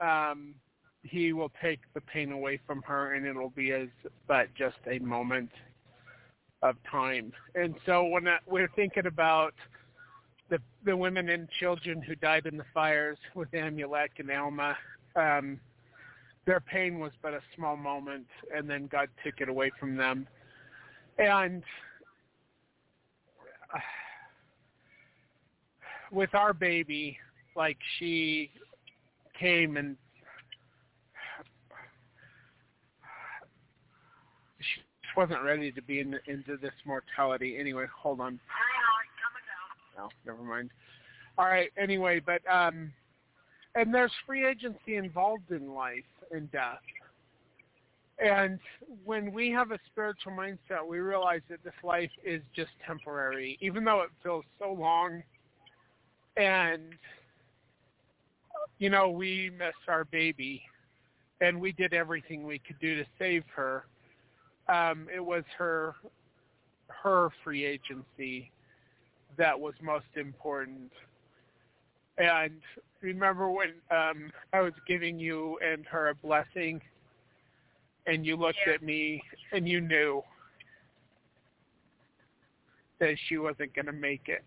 um, 0.00 0.54
he 1.02 1.32
will 1.32 1.52
take 1.62 1.80
the 1.94 2.00
pain 2.00 2.32
away 2.32 2.60
from 2.66 2.82
her, 2.82 3.14
and 3.14 3.26
it'll 3.26 3.50
be 3.50 3.72
as 3.72 3.88
but 4.26 4.48
just 4.54 4.76
a 4.90 4.98
moment 4.98 5.50
of 6.62 6.76
time. 6.90 7.32
And 7.54 7.74
so 7.84 8.04
when 8.04 8.26
we're 8.46 8.70
thinking 8.74 9.06
about 9.06 9.54
the 10.50 10.58
the 10.84 10.96
women 10.96 11.28
and 11.28 11.48
children 11.60 12.02
who 12.02 12.14
died 12.14 12.46
in 12.46 12.56
the 12.56 12.64
fires 12.72 13.18
with 13.34 13.50
Amulek 13.52 14.18
and 14.18 14.30
Alma, 14.30 14.76
um, 15.14 15.60
their 16.46 16.60
pain 16.60 16.98
was 16.98 17.12
but 17.22 17.34
a 17.34 17.40
small 17.54 17.76
moment, 17.76 18.26
and 18.54 18.68
then 18.68 18.86
God 18.86 19.08
took 19.24 19.40
it 19.40 19.48
away 19.48 19.70
from 19.78 19.96
them. 19.96 20.26
And 21.18 21.62
uh, 23.74 23.78
with 26.12 26.34
our 26.34 26.52
baby, 26.52 27.18
like 27.56 27.78
she 27.98 28.50
came 29.38 29.76
and 29.76 29.96
she 34.60 34.80
wasn't 35.16 35.42
ready 35.42 35.72
to 35.72 35.82
be 35.82 36.00
in, 36.00 36.18
into 36.26 36.56
this 36.56 36.74
mortality. 36.84 37.56
Anyway, 37.58 37.86
hold 37.94 38.20
on. 38.20 38.40
No, 39.96 40.08
never 40.26 40.42
mind. 40.42 40.70
All 41.38 41.46
right. 41.46 41.70
Anyway, 41.78 42.20
but 42.24 42.42
um, 42.50 42.92
and 43.74 43.92
there's 43.94 44.12
free 44.26 44.46
agency 44.46 44.96
involved 44.96 45.50
in 45.50 45.72
life 45.72 46.04
and 46.30 46.50
death. 46.50 46.80
And 48.18 48.58
when 49.04 49.32
we 49.32 49.50
have 49.50 49.72
a 49.72 49.78
spiritual 49.86 50.32
mindset, 50.32 50.86
we 50.86 51.00
realize 51.00 51.42
that 51.50 51.62
this 51.62 51.74
life 51.84 52.10
is 52.24 52.40
just 52.54 52.70
temporary, 52.86 53.58
even 53.60 53.84
though 53.84 54.00
it 54.00 54.10
feels 54.22 54.44
so 54.58 54.72
long. 54.72 55.22
And 56.38 56.94
you 58.78 58.90
know, 58.90 59.10
we 59.10 59.50
miss 59.58 59.74
our 59.88 60.04
baby, 60.04 60.62
and 61.40 61.60
we 61.60 61.72
did 61.72 61.94
everything 61.94 62.46
we 62.46 62.58
could 62.58 62.78
do 62.78 62.96
to 62.96 63.04
save 63.18 63.44
her. 63.54 63.86
Um, 64.68 65.06
it 65.14 65.24
was 65.24 65.44
her 65.58 65.94
her 66.88 67.28
free 67.44 67.64
agency 67.64 68.50
that 69.36 69.58
was 69.58 69.74
most 69.82 70.06
important. 70.16 70.90
And 72.18 72.60
remember 73.00 73.50
when 73.50 73.74
um, 73.90 74.30
I 74.52 74.60
was 74.60 74.72
giving 74.88 75.18
you 75.18 75.58
and 75.64 75.84
her 75.86 76.08
a 76.08 76.14
blessing, 76.14 76.80
and 78.06 78.24
you 78.24 78.36
looked 78.36 78.58
yeah. 78.66 78.74
at 78.74 78.82
me 78.82 79.22
and 79.52 79.68
you 79.68 79.80
knew 79.80 80.22
that 82.98 83.16
she 83.28 83.36
wasn't 83.36 83.74
going 83.74 83.86
to 83.86 83.92
make 83.92 84.22
it. 84.26 84.44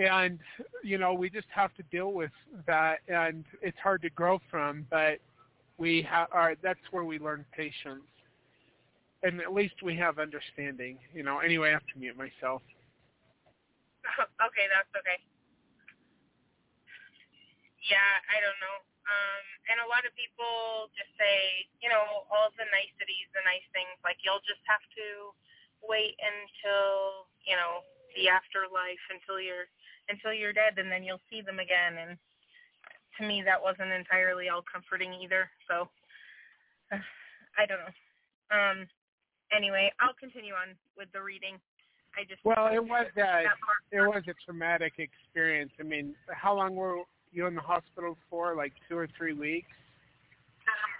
And 0.00 0.38
you 0.82 0.96
know 0.96 1.12
we 1.12 1.28
just 1.28 1.46
have 1.54 1.74
to 1.74 1.82
deal 1.92 2.12
with 2.12 2.32
that 2.66 3.00
and 3.08 3.44
it's 3.60 3.76
hard 3.78 4.00
to 4.00 4.10
grow 4.10 4.40
from 4.50 4.86
but 4.90 5.20
we 5.76 6.02
have 6.08 6.28
are 6.32 6.56
that's 6.62 6.80
where 6.90 7.04
we 7.04 7.18
learn 7.18 7.44
patience. 7.52 8.04
And 9.22 9.40
at 9.40 9.52
least 9.52 9.82
we 9.84 9.96
have 9.96 10.18
understanding 10.18 10.96
you 11.12 11.22
know. 11.22 11.40
Anyway 11.40 11.68
i 11.68 11.72
have 11.72 11.86
to 11.92 11.98
mute 11.98 12.16
myself. 12.16 12.62
Okay 14.20 14.66
that's 14.72 14.92
okay. 14.96 15.20
Yeah 17.84 18.12
i 18.32 18.40
don't 18.40 18.60
know. 18.60 18.76
Um 19.04 19.44
and 19.68 19.76
a 19.84 19.88
lot 19.88 20.04
of 20.08 20.12
people 20.16 20.88
just 20.96 21.12
say 21.20 21.68
you 21.84 21.92
know 21.92 22.24
all 22.32 22.48
the 22.56 22.64
niceties 22.72 23.28
the 23.36 23.44
nice 23.44 23.64
things 23.76 23.92
like 24.04 24.20
you'll 24.24 24.44
just 24.48 24.64
have 24.64 24.84
to 24.96 25.32
wait 25.84 26.16
until 26.20 27.28
you 27.44 27.56
know 27.56 27.84
the 28.16 28.28
afterlife 28.28 29.04
until 29.12 29.40
you're 29.40 29.68
until 30.10 30.34
you're 30.34 30.52
dead 30.52 30.76
and 30.76 30.90
then 30.90 31.02
you'll 31.06 31.22
see 31.30 31.40
them 31.40 31.62
again 31.62 31.96
and 31.96 32.18
to 33.18 33.26
me 33.26 33.42
that 33.46 33.62
wasn't 33.62 33.90
entirely 33.90 34.50
all 34.50 34.64
comforting 34.66 35.14
either 35.14 35.48
so 35.70 35.88
I 37.58 37.66
don't 37.66 37.78
know. 37.78 37.94
Um. 38.50 38.86
Anyway, 39.50 39.90
I'll 39.98 40.14
continue 40.14 40.54
on 40.54 40.78
with 40.96 41.10
the 41.12 41.22
reading. 41.22 41.58
I 42.18 42.22
just 42.26 42.44
well, 42.44 42.68
it 42.72 42.82
was 42.82 43.06
a 43.16 43.46
it 43.90 44.00
was 44.00 44.22
a 44.28 44.34
traumatic 44.44 44.94
experience. 44.98 45.72
I 45.78 45.82
mean, 45.82 46.14
how 46.28 46.56
long 46.56 46.74
were 46.74 47.02
you 47.32 47.46
in 47.46 47.54
the 47.54 47.60
hospital 47.60 48.16
for? 48.28 48.54
Like 48.56 48.72
two 48.88 48.96
or 48.96 49.08
three 49.16 49.34
weeks? 49.34 49.70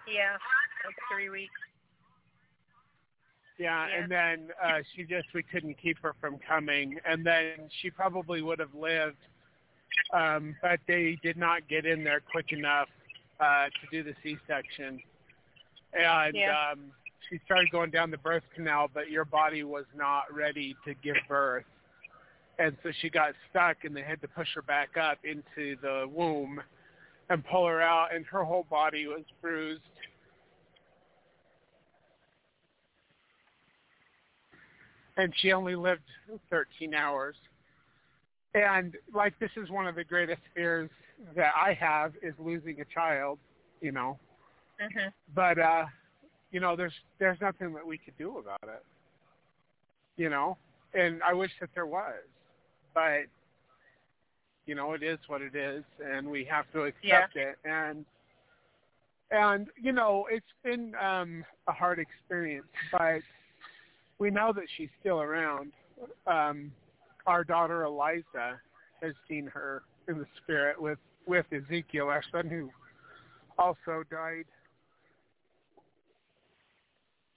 Yeah, 0.07 0.35
like 0.87 0.96
three 1.12 1.31
weeks. 1.31 1.55
Yeah, 3.61 3.87
Yeah. 3.88 4.03
and 4.03 4.11
then 4.11 4.49
uh 4.62 4.79
she 4.94 5.05
just 5.05 5.29
we 5.35 5.42
couldn't 5.42 5.77
keep 5.81 5.99
her 6.01 6.14
from 6.20 6.38
coming, 6.38 6.99
and 7.05 7.25
then 7.25 7.68
she 7.81 7.90
probably 7.90 8.40
would 8.40 8.59
have 8.59 8.75
lived, 8.75 9.18
um, 10.14 10.57
but 10.62 10.81
they 10.88 11.18
did 11.23 11.37
not 11.37 11.68
get 11.68 11.85
in 11.85 12.03
there 12.03 12.20
quick 12.20 12.53
enough 12.53 12.88
uh 13.38 13.66
to 13.66 13.87
do 13.90 14.03
the 14.03 14.14
C-section, 14.23 15.01
and 15.92 16.35
Yeah. 16.35 16.70
um 16.73 16.90
she 17.29 17.38
started 17.44 17.70
going 17.70 17.90
down 17.90 18.11
the 18.11 18.18
birth 18.18 18.42
canal, 18.55 18.88
but 18.92 19.11
your 19.11 19.25
body 19.27 19.62
was 19.62 19.85
not 19.94 20.33
ready 20.35 20.75
to 20.85 20.94
give 20.94 21.16
birth. 21.29 21.64
And 22.59 22.77
so 22.83 22.90
she 23.01 23.09
got 23.09 23.35
stuck 23.49 23.85
and 23.85 23.94
they 23.96 24.03
had 24.03 24.20
to 24.23 24.29
push 24.29 24.49
her 24.55 24.62
back 24.62 24.96
up 24.96 25.18
into 25.25 25.77
the 25.81 26.07
womb 26.12 26.61
and 27.29 27.44
pull 27.44 27.66
her 27.68 27.81
out 27.81 28.12
and 28.14 28.27
her 28.27 28.42
whole 28.42 28.64
body 28.68 29.07
was 29.07 29.23
bruised. 29.40 29.83
And 35.16 35.33
she 35.37 35.53
only 35.53 35.75
lived 35.75 36.03
13 36.51 36.94
hours. 36.94 37.37
And 38.55 38.96
like 39.14 39.38
this 39.38 39.51
is 39.57 39.70
one 39.70 39.87
of 39.87 39.94
the 39.94 40.05
greatest 40.05 40.42
fears 40.55 40.90
that 41.37 41.53
I 41.55 41.73
have 41.75 42.12
is 42.23 42.35
losing 42.38 42.81
a 42.81 42.85
child, 42.87 43.38
you 43.81 43.92
know. 43.92 44.18
Mhm. 44.81 45.12
But 45.35 45.59
uh 45.59 45.87
you 46.51 46.59
know, 46.59 46.75
there's 46.75 46.94
there's 47.18 47.40
nothing 47.40 47.73
that 47.75 47.87
we 47.87 47.99
could 47.99 48.16
do 48.18 48.38
about 48.38 48.62
it. 48.64 48.85
You 50.16 50.31
know, 50.31 50.59
and 50.94 51.23
I 51.23 51.33
wish 51.33 51.53
that 51.61 51.70
there 51.75 51.87
was, 51.87 52.23
but 52.92 53.27
you 54.66 54.75
know, 54.75 54.92
it 54.92 55.03
is 55.03 55.18
what 55.29 55.42
it 55.42 55.55
is, 55.55 55.85
and 56.05 56.29
we 56.29 56.44
have 56.44 56.70
to 56.73 56.83
accept 56.83 57.37
it. 57.37 57.57
And 57.64 58.05
and 59.31 59.68
you 59.81 59.92
know, 59.92 60.27
it's 60.31 60.44
been 60.64 60.94
um, 60.96 61.44
a 61.68 61.73
hard 61.73 61.99
experience, 61.99 62.66
but 62.90 63.20
we 64.20 64.30
know 64.30 64.52
that 64.52 64.64
she's 64.76 64.90
still 65.00 65.20
around. 65.20 65.72
Um, 66.28 66.70
our 67.26 67.42
daughter 67.42 67.83
Eliza 67.83 68.61
has 69.02 69.14
seen 69.28 69.46
her 69.48 69.83
in 70.06 70.18
the 70.18 70.26
spirit 70.37 70.80
with 70.80 70.98
with 71.26 71.46
Ezekiel, 71.52 72.06
our 72.09 72.22
son, 72.30 72.48
who 72.48 72.70
also 73.59 74.04
died 74.11 74.46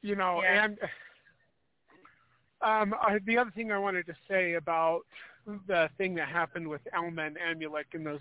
you 0.04 0.16
know, 0.16 0.44
Yeah. 0.44 0.66
and 0.66 0.80
um, 2.62 2.94
I, 3.02 3.20
the 3.26 3.38
other 3.38 3.52
thing 3.52 3.72
I 3.72 3.80
wanted 3.80 4.06
to 4.06 4.16
say 4.28 4.54
about 4.54 5.02
the 5.68 5.90
thing 5.98 6.14
that 6.16 6.28
happened 6.28 6.68
with 6.68 6.82
Alma 6.96 7.24
and 7.24 7.38
Amulek 7.38 7.86
and 7.94 8.06
those 8.06 8.20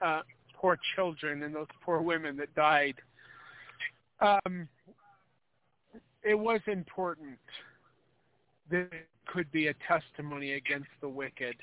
uh, 0.00 0.22
poor 0.54 0.78
children 0.94 1.44
and 1.44 1.54
those 1.54 1.68
poor 1.80 2.00
women 2.02 2.36
that 2.36 2.54
died, 2.54 2.96
um, 4.20 4.68
it 6.22 6.38
was 6.38 6.60
important 6.66 7.38
that 8.72 8.90
could 9.26 9.50
be 9.52 9.68
a 9.68 9.74
testimony 9.86 10.54
against 10.54 10.90
the 11.00 11.08
wicked 11.08 11.54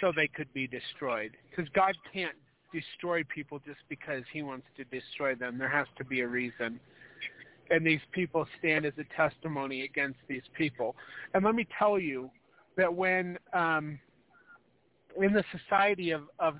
so 0.00 0.12
they 0.14 0.28
could 0.28 0.52
be 0.54 0.66
destroyed. 0.66 1.32
Because 1.50 1.68
God 1.74 1.94
can't 2.12 2.36
destroy 2.72 3.24
people 3.24 3.58
just 3.66 3.80
because 3.88 4.22
he 4.32 4.42
wants 4.42 4.66
to 4.76 4.84
destroy 4.84 5.34
them. 5.34 5.58
There 5.58 5.68
has 5.68 5.88
to 5.98 6.04
be 6.04 6.20
a 6.20 6.28
reason 6.28 6.78
and 7.70 7.86
these 7.86 8.00
people 8.12 8.46
stand 8.58 8.84
as 8.84 8.92
a 8.98 9.04
testimony 9.16 9.82
against 9.82 10.18
these 10.28 10.42
people. 10.54 10.96
And 11.34 11.44
let 11.44 11.54
me 11.54 11.66
tell 11.78 11.98
you 11.98 12.30
that 12.76 12.92
when 12.92 13.38
um, 13.52 13.98
in 15.20 15.32
the 15.32 15.44
society 15.56 16.10
of, 16.10 16.22
of 16.38 16.56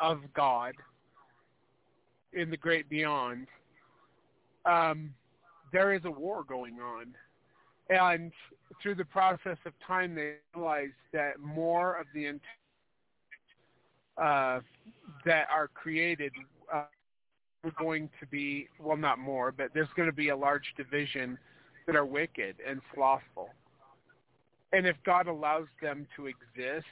of 0.00 0.20
God, 0.34 0.74
in 2.32 2.50
the 2.50 2.56
great 2.56 2.88
beyond, 2.88 3.48
um, 4.64 5.12
there 5.72 5.92
is 5.92 6.02
a 6.04 6.10
war 6.10 6.44
going 6.44 6.74
on, 6.74 7.14
and 7.88 8.32
through 8.82 8.94
the 8.94 9.04
process 9.04 9.56
of 9.64 9.72
time, 9.86 10.14
they 10.14 10.34
realize 10.54 10.90
that 11.12 11.40
more 11.40 11.96
of 11.96 12.06
the 12.14 12.26
int- 12.26 12.42
uh, 14.16 14.60
that 15.24 15.46
are 15.50 15.68
created. 15.68 16.32
Uh, 16.72 16.82
are 17.64 17.72
going 17.76 18.08
to 18.20 18.26
be 18.26 18.68
well 18.78 18.96
not 18.96 19.18
more 19.18 19.50
but 19.50 19.66
there's 19.74 19.88
going 19.96 20.08
to 20.08 20.14
be 20.14 20.28
a 20.28 20.36
large 20.36 20.62
division 20.76 21.36
that 21.86 21.96
are 21.96 22.06
wicked 22.06 22.54
and 22.66 22.80
slothful. 22.94 23.48
And 24.72 24.86
if 24.86 24.96
god 25.04 25.26
allows 25.26 25.66
them 25.82 26.06
to 26.14 26.26
exist 26.26 26.86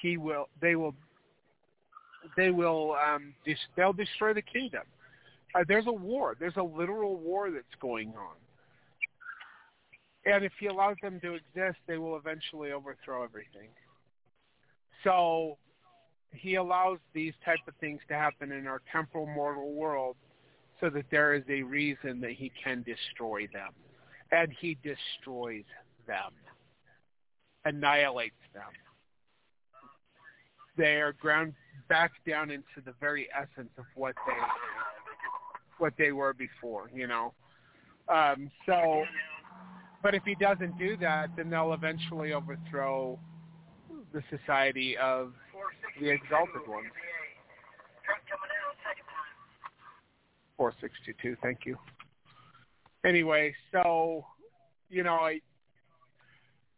he 0.00 0.16
will 0.16 0.48
they 0.62 0.74
will 0.74 0.94
they 2.34 2.50
will 2.50 2.96
um 3.06 3.34
they'll 3.76 3.92
destroy 3.92 4.32
the 4.32 4.42
kingdom. 4.42 4.82
Uh, 5.54 5.64
there's 5.68 5.86
a 5.86 5.92
war. 5.92 6.34
There's 6.38 6.56
a 6.56 6.62
literal 6.62 7.16
war 7.16 7.50
that's 7.50 7.64
going 7.80 8.14
on 8.16 8.36
and 10.26 10.44
if 10.44 10.52
he 10.58 10.66
allows 10.66 10.96
them 11.02 11.20
to 11.20 11.34
exist 11.34 11.78
they 11.86 11.98
will 11.98 12.16
eventually 12.16 12.72
overthrow 12.72 13.22
everything 13.22 13.68
so 15.04 15.56
he 16.32 16.56
allows 16.56 16.98
these 17.14 17.34
type 17.44 17.58
of 17.66 17.74
things 17.80 18.00
to 18.08 18.14
happen 18.14 18.52
in 18.52 18.66
our 18.66 18.82
temporal 18.92 19.26
mortal 19.26 19.72
world 19.72 20.16
so 20.80 20.90
that 20.90 21.06
there 21.10 21.34
is 21.34 21.44
a 21.48 21.62
reason 21.62 22.20
that 22.20 22.32
he 22.32 22.52
can 22.62 22.82
destroy 22.82 23.48
them. 23.52 23.72
And 24.32 24.52
he 24.60 24.76
destroys 24.82 25.64
them, 26.06 26.32
annihilates 27.64 28.34
them. 28.52 28.64
They 30.76 30.96
are 31.00 31.12
ground 31.12 31.54
back 31.88 32.12
down 32.28 32.50
into 32.50 32.82
the 32.84 32.92
very 33.00 33.28
essence 33.34 33.70
of 33.78 33.84
what 33.94 34.14
they 34.26 34.34
what 35.78 35.94
they 35.98 36.10
were 36.10 36.34
before, 36.34 36.90
you 36.94 37.06
know. 37.06 37.32
Um, 38.08 38.50
so, 38.66 39.04
but 40.06 40.14
if 40.14 40.22
he 40.22 40.36
doesn't 40.36 40.78
do 40.78 40.96
that, 40.98 41.30
then 41.36 41.50
they'll 41.50 41.72
eventually 41.72 42.32
overthrow 42.32 43.18
the 44.12 44.22
society 44.30 44.96
of 44.98 45.32
the 46.00 46.08
exalted 46.08 46.62
ones. 46.68 46.86
462, 50.58 51.36
thank 51.42 51.66
you. 51.66 51.76
Anyway, 53.04 53.52
so, 53.72 54.24
you 54.90 55.02
know, 55.02 55.14
I, 55.14 55.40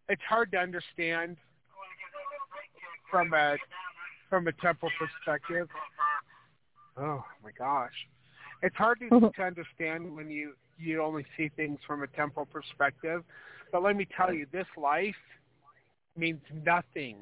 it's 0.09 0.23
hard 0.27 0.51
to 0.53 0.57
understand 0.57 1.37
from 3.11 3.35
a 3.35 3.59
from 4.31 4.49
a 4.49 4.53
temple 4.53 4.89
perspective. 4.99 5.69
Oh 6.97 7.23
my 7.45 7.51
gosh, 7.59 7.93
it's 8.63 8.77
hard 8.77 9.01
to, 9.01 9.11
mm-hmm. 9.11 9.39
to 9.39 9.47
understand 9.47 10.17
when 10.17 10.31
you 10.31 10.55
you 10.79 11.03
only 11.03 11.25
see 11.37 11.51
things 11.57 11.79
from 11.87 12.03
a 12.03 12.07
temporal 12.09 12.47
perspective. 12.47 13.25
But 13.73 13.83
let 13.83 13.97
me 13.97 14.07
tell 14.17 14.33
you, 14.33 14.47
this 14.53 14.67
life 14.77 15.15
means 16.17 16.41
nothing 16.65 17.17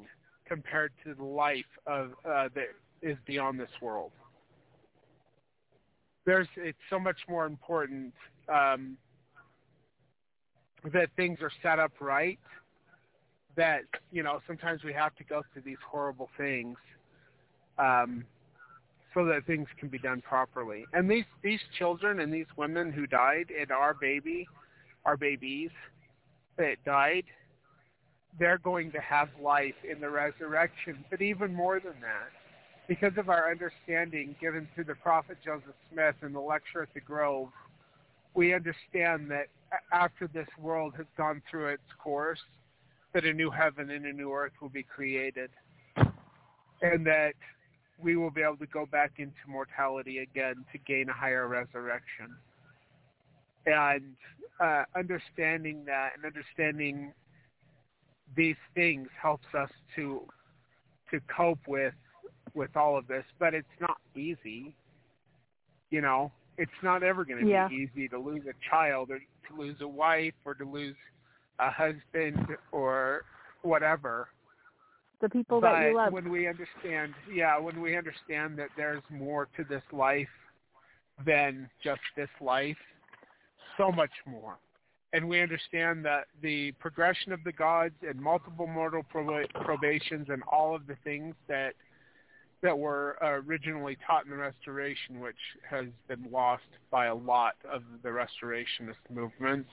compared 0.46 0.92
to 1.04 1.14
the 1.14 1.24
life 1.24 1.64
of 1.86 2.12
uh, 2.24 2.48
that 2.54 2.68
is 3.02 3.16
beyond 3.26 3.58
this 3.58 3.70
world. 3.80 4.12
There's 6.24 6.48
it's 6.56 6.78
so 6.90 6.98
much 6.98 7.18
more 7.28 7.46
important 7.46 8.12
um, 8.48 8.96
that 10.92 11.08
things 11.16 11.38
are 11.40 11.52
set 11.62 11.78
up 11.78 11.92
right. 12.00 12.38
That 13.56 13.82
you 14.12 14.22
know 14.22 14.40
sometimes 14.46 14.84
we 14.84 14.92
have 14.92 15.14
to 15.16 15.24
go 15.24 15.42
through 15.52 15.62
these 15.62 15.78
horrible 15.88 16.28
things 16.36 16.76
um, 17.78 18.24
so 19.16 19.24
that 19.24 19.46
things 19.46 19.66
can 19.80 19.88
be 19.88 19.98
done 19.98 20.20
properly. 20.20 20.84
And 20.92 21.10
these 21.10 21.24
these 21.42 21.60
children 21.78 22.20
and 22.20 22.32
these 22.32 22.46
women 22.56 22.92
who 22.92 23.06
died 23.06 23.46
and 23.58 23.70
our 23.70 23.94
baby, 23.94 24.46
our 25.06 25.16
babies 25.16 25.70
that 26.58 26.76
died, 26.84 27.24
they're 28.38 28.58
going 28.58 28.92
to 28.92 29.00
have 29.00 29.30
life 29.42 29.74
in 29.90 30.00
the 30.00 30.10
resurrection. 30.10 31.02
But 31.10 31.22
even 31.22 31.54
more 31.54 31.80
than 31.80 31.94
that, 32.02 32.30
because 32.88 33.14
of 33.16 33.30
our 33.30 33.50
understanding 33.50 34.36
given 34.38 34.68
through 34.74 34.84
the 34.84 34.94
prophet 34.96 35.38
Joseph 35.42 35.74
Smith 35.90 36.16
in 36.22 36.34
the 36.34 36.40
lecture 36.40 36.82
at 36.82 36.92
the 36.92 37.00
Grove, 37.00 37.48
we 38.34 38.52
understand 38.52 39.30
that 39.30 39.46
after 39.92 40.28
this 40.28 40.48
world 40.60 40.92
has 40.98 41.06
gone 41.16 41.40
through 41.50 41.68
its 41.68 41.82
course, 41.98 42.40
that 43.14 43.24
a 43.24 43.32
new 43.32 43.50
heaven 43.50 43.90
and 43.90 44.04
a 44.04 44.12
new 44.12 44.30
earth 44.30 44.52
will 44.60 44.68
be 44.68 44.82
created. 44.82 45.48
And 46.82 47.06
that 47.06 47.32
we 47.99 48.16
will 48.16 48.30
be 48.30 48.42
able 48.42 48.57
to 48.59 48.66
go 48.66 48.86
back 48.86 49.12
into 49.18 49.34
mortality 49.49 50.18
again 50.18 50.64
to 50.72 50.78
gain 50.78 51.09
a 51.09 51.12
higher 51.12 51.49
resurrection. 51.49 52.34
And 53.66 54.14
uh, 54.61 54.84
understanding 54.94 55.84
that 55.86 56.11
and 56.16 56.24
understanding 56.24 57.12
these 58.36 58.57
things 58.74 59.09
helps 59.20 59.47
us 59.55 59.70
to 59.97 60.22
to 61.11 61.20
cope 61.34 61.66
with 61.68 61.94
with 62.55 62.76
all 62.76 62.97
of 62.97 63.07
this 63.07 63.24
but 63.38 63.55
it's 63.55 63.66
not 63.80 63.99
easy 64.16 64.74
you 65.90 66.01
know 66.01 66.32
it's 66.59 66.70
not 66.82 67.03
ever 67.03 67.24
going 67.24 67.44
to 67.44 67.51
Yeah. 67.51 67.68
be 67.68 67.74
easy 67.76 68.09
to 68.09 68.18
lose 68.18 68.42
a 68.47 68.55
child 68.70 69.11
or 69.11 69.18
to 69.18 69.55
lose 69.57 69.80
a 69.80 69.88
wife 69.88 70.34
or 70.44 70.55
to 70.55 70.64
lose 70.64 70.97
a 71.59 71.70
husband 71.70 72.57
or 72.72 73.24
whatever. 73.62 74.28
The 75.20 75.28
people 75.28 75.60
but 75.60 75.72
that 75.72 75.88
you 75.88 75.96
love. 75.96 76.12
when 76.12 76.30
we 76.30 76.46
understand, 76.46 77.14
yeah, 77.32 77.58
when 77.58 77.80
we 77.80 77.96
understand 77.96 78.58
that 78.58 78.68
there's 78.76 79.02
more 79.10 79.48
to 79.56 79.64
this 79.64 79.82
life 79.92 80.28
than 81.24 81.70
just 81.82 82.02
this 82.16 82.28
life, 82.40 82.76
so 83.78 83.90
much 83.90 84.10
more. 84.26 84.58
And 85.12 85.26
we 85.28 85.40
understand 85.40 86.04
that 86.04 86.26
the 86.42 86.72
progression 86.72 87.32
of 87.32 87.42
the 87.44 87.52
gods 87.52 87.94
and 88.06 88.20
multiple 88.20 88.66
mortal 88.66 89.02
proba- 89.14 89.48
probations 89.64 90.26
and 90.28 90.42
all 90.52 90.74
of 90.74 90.86
the 90.86 90.96
things 91.04 91.34
that 91.48 91.72
that 92.62 92.76
were 92.76 93.16
originally 93.22 93.96
taught 94.06 94.24
in 94.24 94.30
the 94.30 94.36
Restoration, 94.36 95.20
which 95.20 95.36
has 95.68 95.86
been 96.08 96.26
lost 96.32 96.64
by 96.90 97.06
a 97.06 97.14
lot 97.14 97.54
of 97.70 97.82
the 98.02 98.08
Restorationist 98.08 98.94
movements, 99.10 99.68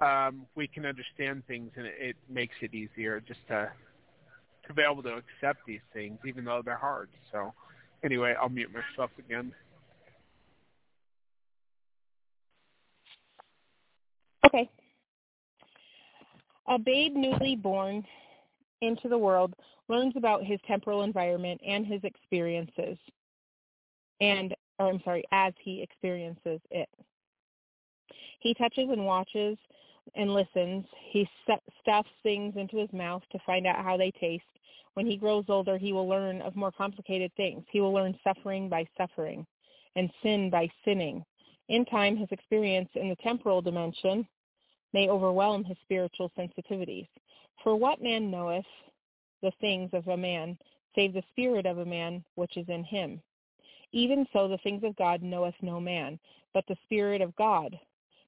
um, 0.00 0.46
we 0.54 0.66
can 0.66 0.86
understand 0.86 1.42
things, 1.46 1.70
and 1.76 1.86
it, 1.86 1.94
it 2.00 2.16
makes 2.28 2.54
it 2.62 2.74
easier 2.74 3.20
just 3.20 3.40
to 3.48 3.70
to 4.66 4.74
be 4.74 4.82
able 4.82 5.02
to 5.02 5.16
accept 5.16 5.60
these 5.66 5.80
things, 5.92 6.18
even 6.26 6.44
though 6.44 6.62
they're 6.64 6.76
hard. 6.76 7.08
So, 7.30 7.52
anyway, 8.04 8.34
I'll 8.40 8.48
mute 8.48 8.70
myself 8.72 9.10
again. 9.18 9.52
Okay. 14.46 14.68
A 16.68 16.78
babe 16.78 17.14
newly 17.14 17.56
born 17.56 18.04
into 18.82 19.08
the 19.08 19.18
world 19.18 19.54
learns 19.88 20.14
about 20.16 20.44
his 20.44 20.60
temporal 20.66 21.02
environment 21.02 21.60
and 21.66 21.86
his 21.86 22.00
experiences, 22.04 22.98
and, 24.20 24.54
or 24.78 24.88
I'm 24.88 25.00
sorry, 25.04 25.24
as 25.32 25.52
he 25.62 25.82
experiences 25.82 26.60
it. 26.70 26.88
He 28.40 28.54
touches 28.54 28.88
and 28.90 29.04
watches 29.04 29.56
and 30.14 30.34
listens. 30.34 30.84
He 31.10 31.28
stuffs 31.82 32.08
things 32.22 32.54
into 32.56 32.76
his 32.76 32.92
mouth 32.92 33.22
to 33.32 33.38
find 33.46 33.66
out 33.66 33.84
how 33.84 33.96
they 33.96 34.10
taste. 34.10 34.44
When 34.94 35.06
he 35.06 35.16
grows 35.16 35.44
older, 35.48 35.78
he 35.78 35.92
will 35.92 36.08
learn 36.08 36.42
of 36.42 36.56
more 36.56 36.72
complicated 36.72 37.32
things. 37.36 37.64
He 37.70 37.80
will 37.80 37.92
learn 37.92 38.18
suffering 38.22 38.68
by 38.68 38.86
suffering 38.96 39.46
and 39.96 40.10
sin 40.22 40.50
by 40.50 40.68
sinning. 40.84 41.24
In 41.68 41.84
time, 41.86 42.16
his 42.16 42.28
experience 42.30 42.90
in 42.94 43.08
the 43.08 43.16
temporal 43.16 43.62
dimension 43.62 44.26
may 44.92 45.08
overwhelm 45.08 45.64
his 45.64 45.78
spiritual 45.82 46.30
sensitivities. 46.36 47.08
For 47.62 47.76
what 47.76 48.02
man 48.02 48.30
knoweth 48.30 48.66
the 49.42 49.52
things 49.60 49.90
of 49.92 50.08
a 50.08 50.16
man, 50.16 50.58
save 50.94 51.14
the 51.14 51.22
spirit 51.30 51.64
of 51.64 51.78
a 51.78 51.84
man 51.84 52.24
which 52.34 52.56
is 52.56 52.68
in 52.68 52.84
him? 52.84 53.22
Even 53.92 54.26
so 54.32 54.48
the 54.48 54.58
things 54.58 54.82
of 54.84 54.96
God 54.96 55.22
knoweth 55.22 55.54
no 55.60 55.78
man, 55.78 56.18
but 56.54 56.66
the 56.66 56.76
Spirit 56.84 57.20
of 57.20 57.36
God. 57.36 57.78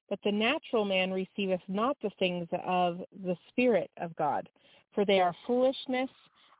But 0.09 0.19
the 0.23 0.31
natural 0.31 0.85
man 0.85 1.11
receiveth 1.11 1.61
not 1.67 1.97
the 2.01 2.11
things 2.19 2.47
of 2.63 3.01
the 3.23 3.35
Spirit 3.49 3.89
of 3.97 4.15
God, 4.15 4.47
for 4.93 5.05
they 5.05 5.19
are 5.19 5.35
foolishness 5.47 6.09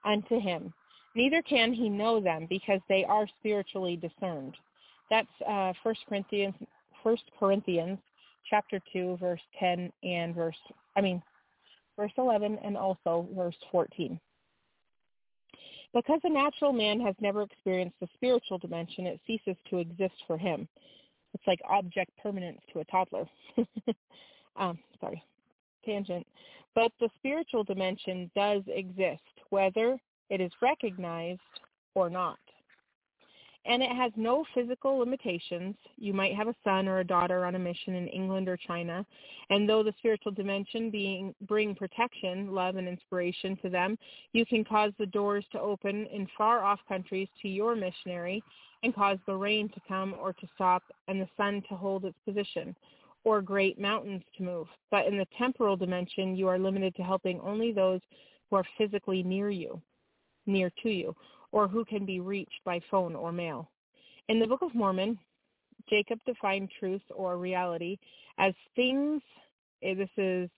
unto 0.06 0.39
him. 0.39 0.74
Neither 1.16 1.41
can 1.41 1.74
he 1.74 1.89
know 1.89 2.20
them, 2.20 2.45
because 2.49 2.82
they 2.89 3.06
are 3.06 3.28
spiritually 3.39 3.95
discerned. 3.95 4.56
That's 5.10 5.28
uh, 5.47 5.74
1 5.84 5.95
Corinthians, 6.08 6.56
1 7.03 7.18
Corinthians 7.39 7.99
chapter 8.49 8.80
2, 8.93 9.18
verse 9.20 9.41
10 9.60 9.91
and 10.03 10.36
verse, 10.36 10.56
I 10.95 11.01
mean, 11.01 11.22
verse 11.97 12.12
11 12.18 12.60
and 12.64 12.78
also 12.78 13.28
verse 13.36 13.56
14. 13.72 14.20
Because 15.93 16.20
a 16.24 16.30
natural 16.30 16.74
man 16.74 16.99
has 16.99 17.16
never 17.22 17.43
experienced 17.43 17.95
the 18.01 18.10
spiritual 18.16 18.58
dimension, 18.58 19.06
it 19.06 19.20
ceases 19.26 19.56
to 19.70 19.78
exist 19.78 20.16
for 20.28 20.38
him. 20.38 20.68
It's 21.34 21.47
like 21.47 21.60
object 21.70 22.12
permanence 22.22 22.60
to 22.74 22.80
a 22.80 22.86
toddler. 22.86 23.26
um, 24.58 24.78
sorry, 24.99 25.24
tangent. 25.86 26.28
But 26.74 26.91
the 26.99 27.10
spiritual 27.18 27.64
dimension 27.64 28.30
does 28.36 28.62
exist, 28.68 29.22
whether 29.50 29.98
it 30.30 30.41
is 30.41 30.52
recognized 30.62 31.39
or 31.93 32.10
not 32.10 32.38
and 33.66 33.82
it 33.82 33.91
has 33.91 34.12
no 34.16 34.46
physical 34.54 34.98
limitations. 34.98 35.76
You 35.98 36.14
might 36.14 36.36
have 36.36 36.48
a 36.48 36.56
son 36.64 36.88
or 36.88 37.00
a 37.00 37.04
daughter 37.04 37.46
on 37.46 37.56
a 37.56 37.60
mission 37.60 37.96
in 37.96 38.08
England 38.08 38.48
or 38.48 38.58
China, 38.58 39.06
and 39.50 39.68
though 39.68 39.84
the 39.84 39.93
spiritual 39.98 40.32
dimension 40.32 40.91
being 40.91 41.34
bring 41.48 41.76
protection, 41.76 42.54
love, 42.54 42.76
and 42.76 42.88
inspiration 42.88 43.58
to 43.64 43.70
them, 43.70 43.98
you 44.34 44.46
can 44.46 44.64
cause 44.64 44.91
the 45.00 45.06
doors 45.08 45.46
to 45.52 45.60
open 45.60 46.06
in 46.08 46.28
far 46.38 46.64
off 46.64 46.80
countries 46.88 47.28
to 47.41 47.48
your 47.48 47.76
missionary 47.76 48.43
and 48.84 48.93
cause 48.93 49.18
the 49.26 49.36
rain 49.36 49.68
to 49.70 49.82
come 49.88 50.16
or 50.20 50.34
to 50.34 50.48
stop 50.54 50.84
and 51.08 51.20
the 51.20 51.30
sun 51.36 51.64
to 51.70 51.76
hold 51.76 52.06
its 52.06 52.18
position 52.24 52.76
or 53.24 53.41
great 53.41 53.80
mountains 53.80 54.22
to 54.38 54.43
move. 54.43 54.68
But 54.91 55.08
in 55.08 55.18
the 55.18 55.26
temporal 55.39 55.76
dimension, 55.76 56.36
you 56.36 56.48
are 56.48 56.60
limited 56.60 56.96
to 56.98 57.02
helping 57.02 57.39
only 57.39 57.72
those 57.72 58.02
who 58.50 58.58
are 58.58 58.66
physically 58.78 59.24
near 59.24 59.50
you, 59.50 59.82
near 60.46 60.72
to 60.84 60.89
you, 60.89 61.16
or 61.52 61.68
who 61.68 61.86
can 61.86 62.06
be 62.06 62.20
reached 62.20 62.64
by 62.66 62.80
phone 62.91 63.16
or 63.16 63.32
mail. 63.32 63.70
In 64.28 64.39
the 64.39 64.48
Book 64.48 64.62
of 64.62 64.74
Mormon, 64.76 65.18
Jacob 65.89 66.20
defined 66.26 66.70
truth 66.80 67.02
or 67.14 67.38
reality 67.38 67.98
as 68.38 68.54
things, 68.76 69.22
eh, 69.84 69.93
this 69.93 70.10
is 70.18 70.50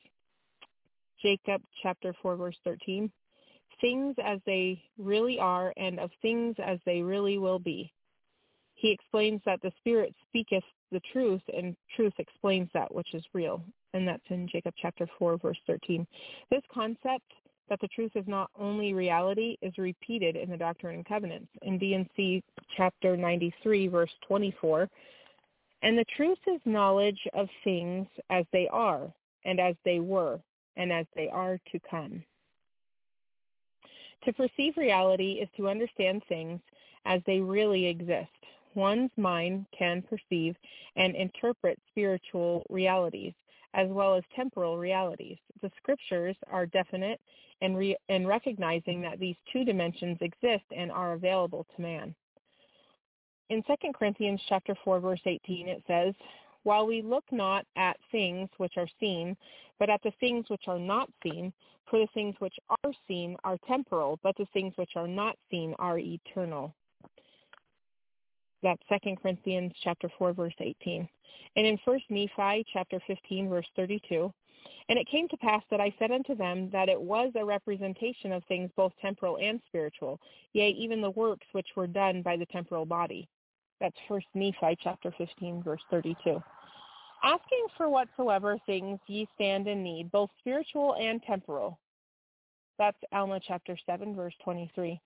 Jacob 1.21 1.61
chapter 1.81 2.15
4 2.21 2.35
verse 2.35 2.55
13, 2.63 3.11
things 3.81 4.15
as 4.23 4.39
they 4.45 4.81
really 4.97 5.39
are 5.39 5.73
and 5.77 5.99
of 5.99 6.09
things 6.21 6.55
as 6.63 6.79
they 6.85 7.01
really 7.01 7.37
will 7.37 7.59
be. 7.59 7.91
He 8.75 8.91
explains 8.91 9.41
that 9.45 9.61
the 9.61 9.71
Spirit 9.79 10.13
speaketh 10.27 10.63
the 10.91 11.01
truth 11.11 11.41
and 11.55 11.75
truth 11.95 12.13
explains 12.19 12.69
that 12.73 12.93
which 12.93 13.13
is 13.13 13.23
real. 13.33 13.63
And 13.93 14.07
that's 14.07 14.23
in 14.29 14.47
Jacob 14.47 14.75
chapter 14.79 15.07
4 15.17 15.37
verse 15.37 15.57
13. 15.65 16.05
This 16.51 16.61
concept 16.71 17.31
that 17.69 17.79
the 17.81 17.87
truth 17.89 18.11
is 18.15 18.25
not 18.27 18.49
only 18.57 18.93
reality 18.93 19.57
is 19.61 19.77
repeated 19.77 20.35
in 20.35 20.49
the 20.49 20.57
Doctrine 20.57 20.95
and 20.95 21.05
Covenants 21.05 21.49
in 21.61 21.77
D&C 21.77 22.43
chapter 22.75 23.17
93, 23.17 23.87
verse 23.87 24.11
24. 24.27 24.89
And 25.83 25.97
the 25.97 26.05
truth 26.15 26.39
is 26.47 26.59
knowledge 26.65 27.19
of 27.33 27.47
things 27.63 28.07
as 28.29 28.45
they 28.51 28.67
are, 28.71 29.11
and 29.45 29.59
as 29.59 29.75
they 29.85 29.99
were, 29.99 30.39
and 30.75 30.91
as 30.91 31.05
they 31.15 31.29
are 31.29 31.59
to 31.71 31.79
come. 31.89 32.23
To 34.25 34.33
perceive 34.33 34.75
reality 34.77 35.33
is 35.33 35.49
to 35.57 35.69
understand 35.69 36.23
things 36.27 36.59
as 37.05 37.21
they 37.25 37.39
really 37.39 37.85
exist. 37.85 38.29
One's 38.75 39.11
mind 39.17 39.65
can 39.77 40.03
perceive 40.03 40.55
and 40.95 41.15
interpret 41.15 41.79
spiritual 41.91 42.65
realities 42.69 43.33
as 43.73 43.87
well 43.89 44.15
as 44.15 44.23
temporal 44.35 44.77
realities. 44.77 45.37
The 45.61 45.71
scriptures 45.77 46.35
are 46.51 46.65
definite 46.65 47.19
and, 47.61 47.77
re- 47.77 47.97
and 48.09 48.27
recognizing 48.27 49.01
that 49.01 49.19
these 49.19 49.35
two 49.51 49.63
dimensions 49.63 50.17
exist 50.21 50.65
and 50.75 50.91
are 50.91 51.13
available 51.13 51.65
to 51.75 51.81
man. 51.81 52.15
In 53.49 53.63
2 53.63 53.75
Corinthians 53.93 54.41
chapter 54.49 54.75
4 54.83 54.99
verse 54.99 55.21
18 55.25 55.67
it 55.67 55.83
says, 55.87 56.13
while 56.63 56.85
we 56.85 57.01
look 57.01 57.23
not 57.31 57.65
at 57.77 57.95
things 58.11 58.49
which 58.57 58.73
are 58.75 58.89
seen, 58.99 59.37
but 59.79 59.89
at 59.89 60.03
the 60.03 60.11
things 60.19 60.45
which 60.49 60.63
are 60.67 60.79
not 60.79 61.09
seen, 61.23 61.53
for 61.89 61.99
the 61.99 62.07
things 62.13 62.35
which 62.39 62.55
are 62.83 62.91
seen 63.07 63.37
are 63.45 63.57
temporal, 63.65 64.19
but 64.21 64.35
the 64.35 64.47
things 64.53 64.73
which 64.75 64.91
are 64.97 65.07
not 65.07 65.37
seen 65.49 65.73
are 65.79 65.97
eternal. 65.97 66.75
That's 68.63 68.81
2 68.89 69.15
Corinthians 69.21 69.73
chapter 69.83 70.09
4 70.17 70.33
verse 70.33 70.55
18. 70.59 71.07
And 71.55 71.65
in 71.65 71.77
1 71.83 71.99
Nephi 72.09 72.65
chapter 72.71 72.99
15 73.07 73.49
verse 73.49 73.67
32, 73.75 74.33
and 74.89 74.97
it 74.97 75.07
came 75.09 75.27
to 75.29 75.37
pass 75.37 75.63
that 75.69 75.81
I 75.81 75.93
said 75.99 76.11
unto 76.11 76.35
them 76.35 76.69
that 76.71 76.89
it 76.89 76.99
was 76.99 77.31
a 77.35 77.45
representation 77.45 78.31
of 78.31 78.43
things 78.45 78.71
both 78.75 78.93
temporal 79.01 79.37
and 79.37 79.61
spiritual, 79.67 80.19
yea, 80.53 80.69
even 80.69 81.01
the 81.01 81.09
works 81.11 81.45
which 81.51 81.67
were 81.75 81.87
done 81.87 82.21
by 82.21 82.37
the 82.37 82.45
temporal 82.47 82.85
body. 82.85 83.27
That's 83.79 83.95
First 84.07 84.27
Nephi 84.33 84.77
chapter 84.81 85.13
15, 85.17 85.61
verse 85.63 85.81
32. 85.91 86.41
Asking 87.23 87.65
for 87.75 87.89
whatsoever 87.89 88.57
things 88.65 88.99
ye 89.07 89.27
stand 89.35 89.67
in 89.67 89.83
need, 89.83 90.11
both 90.11 90.29
spiritual 90.39 90.95
and 90.95 91.21
temporal. 91.23 91.79
That's 92.77 92.97
Alma 93.11 93.39
chapter 93.45 93.77
7, 93.85 94.15
verse 94.15 94.35
23. 94.43 94.99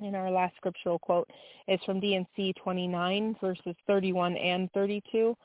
And 0.00 0.14
our 0.14 0.30
last 0.30 0.56
scriptural 0.56 0.98
quote 0.98 1.28
is 1.66 1.80
from 1.84 2.00
D&C 2.00 2.54
29, 2.62 3.36
verses 3.40 3.74
31 3.86 4.36
and 4.36 4.70
32. 4.72 5.36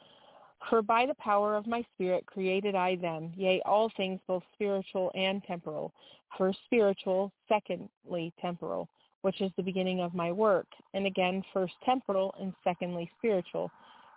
For 0.69 0.81
by 0.81 1.05
the 1.05 1.15
power 1.15 1.55
of 1.55 1.67
my 1.67 1.83
Spirit 1.93 2.25
created 2.25 2.75
I 2.75 2.95
them, 2.95 3.33
yea, 3.35 3.61
all 3.65 3.91
things 3.97 4.19
both 4.27 4.43
spiritual 4.53 5.11
and 5.15 5.43
temporal. 5.43 5.93
First 6.37 6.59
spiritual, 6.65 7.31
secondly 7.49 8.33
temporal, 8.39 8.87
which 9.21 9.41
is 9.41 9.51
the 9.57 9.63
beginning 9.63 9.99
of 10.01 10.13
my 10.13 10.31
work. 10.31 10.67
And 10.93 11.05
again, 11.05 11.43
first 11.53 11.73
temporal 11.83 12.33
and 12.39 12.53
secondly 12.63 13.11
spiritual, 13.17 13.71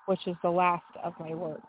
which 0.06 0.26
is 0.26 0.36
the 0.42 0.50
last 0.50 0.84
of 1.02 1.14
my 1.18 1.34
work. 1.34 1.62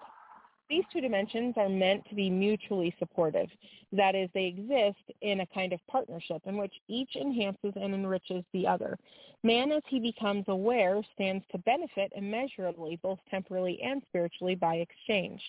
These 0.69 0.83
two 0.91 0.99
dimensions 0.99 1.53
are 1.55 1.69
meant 1.69 2.03
to 2.09 2.15
be 2.15 2.29
mutually 2.29 2.93
supportive. 2.99 3.47
That 3.93 4.15
is, 4.15 4.29
they 4.33 4.45
exist 4.45 4.99
in 5.21 5.39
a 5.39 5.45
kind 5.45 5.71
of 5.71 5.79
partnership 5.87 6.41
in 6.45 6.57
which 6.57 6.73
each 6.89 7.15
enhances 7.15 7.71
and 7.75 7.93
enriches 7.93 8.43
the 8.51 8.67
other. 8.67 8.97
Man, 9.43 9.71
as 9.71 9.83
he 9.87 9.99
becomes 9.99 10.43
aware, 10.49 11.01
stands 11.13 11.45
to 11.53 11.57
benefit 11.59 12.11
immeasurably, 12.15 12.99
both 13.01 13.19
temporally 13.31 13.79
and 13.81 14.01
spiritually, 14.09 14.55
by 14.55 14.75
exchange. 14.75 15.41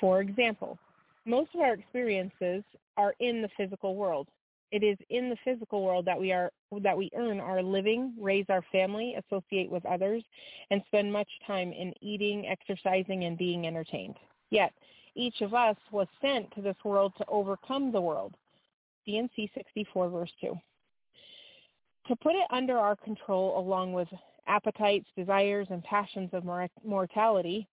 For 0.00 0.22
example, 0.22 0.78
most 1.26 1.50
of 1.54 1.60
our 1.60 1.74
experiences 1.74 2.64
are 2.96 3.14
in 3.20 3.42
the 3.42 3.50
physical 3.54 3.96
world. 3.96 4.28
It 4.70 4.82
is 4.82 4.96
in 5.10 5.28
the 5.28 5.36
physical 5.44 5.82
world 5.82 6.06
that 6.06 6.18
we 6.18 6.32
are 6.32 6.50
that 6.82 6.96
we 6.96 7.10
earn 7.16 7.40
our 7.40 7.62
living, 7.62 8.14
raise 8.18 8.46
our 8.48 8.62
family, 8.70 9.14
associate 9.14 9.70
with 9.70 9.84
others, 9.86 10.22
and 10.70 10.82
spend 10.86 11.12
much 11.12 11.28
time 11.46 11.72
in 11.72 11.92
eating, 12.00 12.46
exercising, 12.46 13.24
and 13.24 13.36
being 13.36 13.66
entertained. 13.66 14.16
Yet, 14.50 14.72
each 15.14 15.40
of 15.40 15.54
us 15.54 15.76
was 15.90 16.06
sent 16.20 16.54
to 16.54 16.62
this 16.62 16.76
world 16.84 17.12
to 17.18 17.26
overcome 17.28 17.92
the 17.92 18.00
world. 18.00 18.34
D&C 19.04 19.50
64 19.54 20.08
verse 20.10 20.30
2. 20.40 20.58
To 22.08 22.16
put 22.16 22.34
it 22.34 22.46
under 22.50 22.78
our 22.78 22.96
control 22.96 23.58
along 23.58 23.92
with 23.92 24.08
appetites, 24.46 25.06
desires, 25.16 25.66
and 25.70 25.82
passions 25.84 26.30
of 26.32 26.44
mortality, 26.84 27.66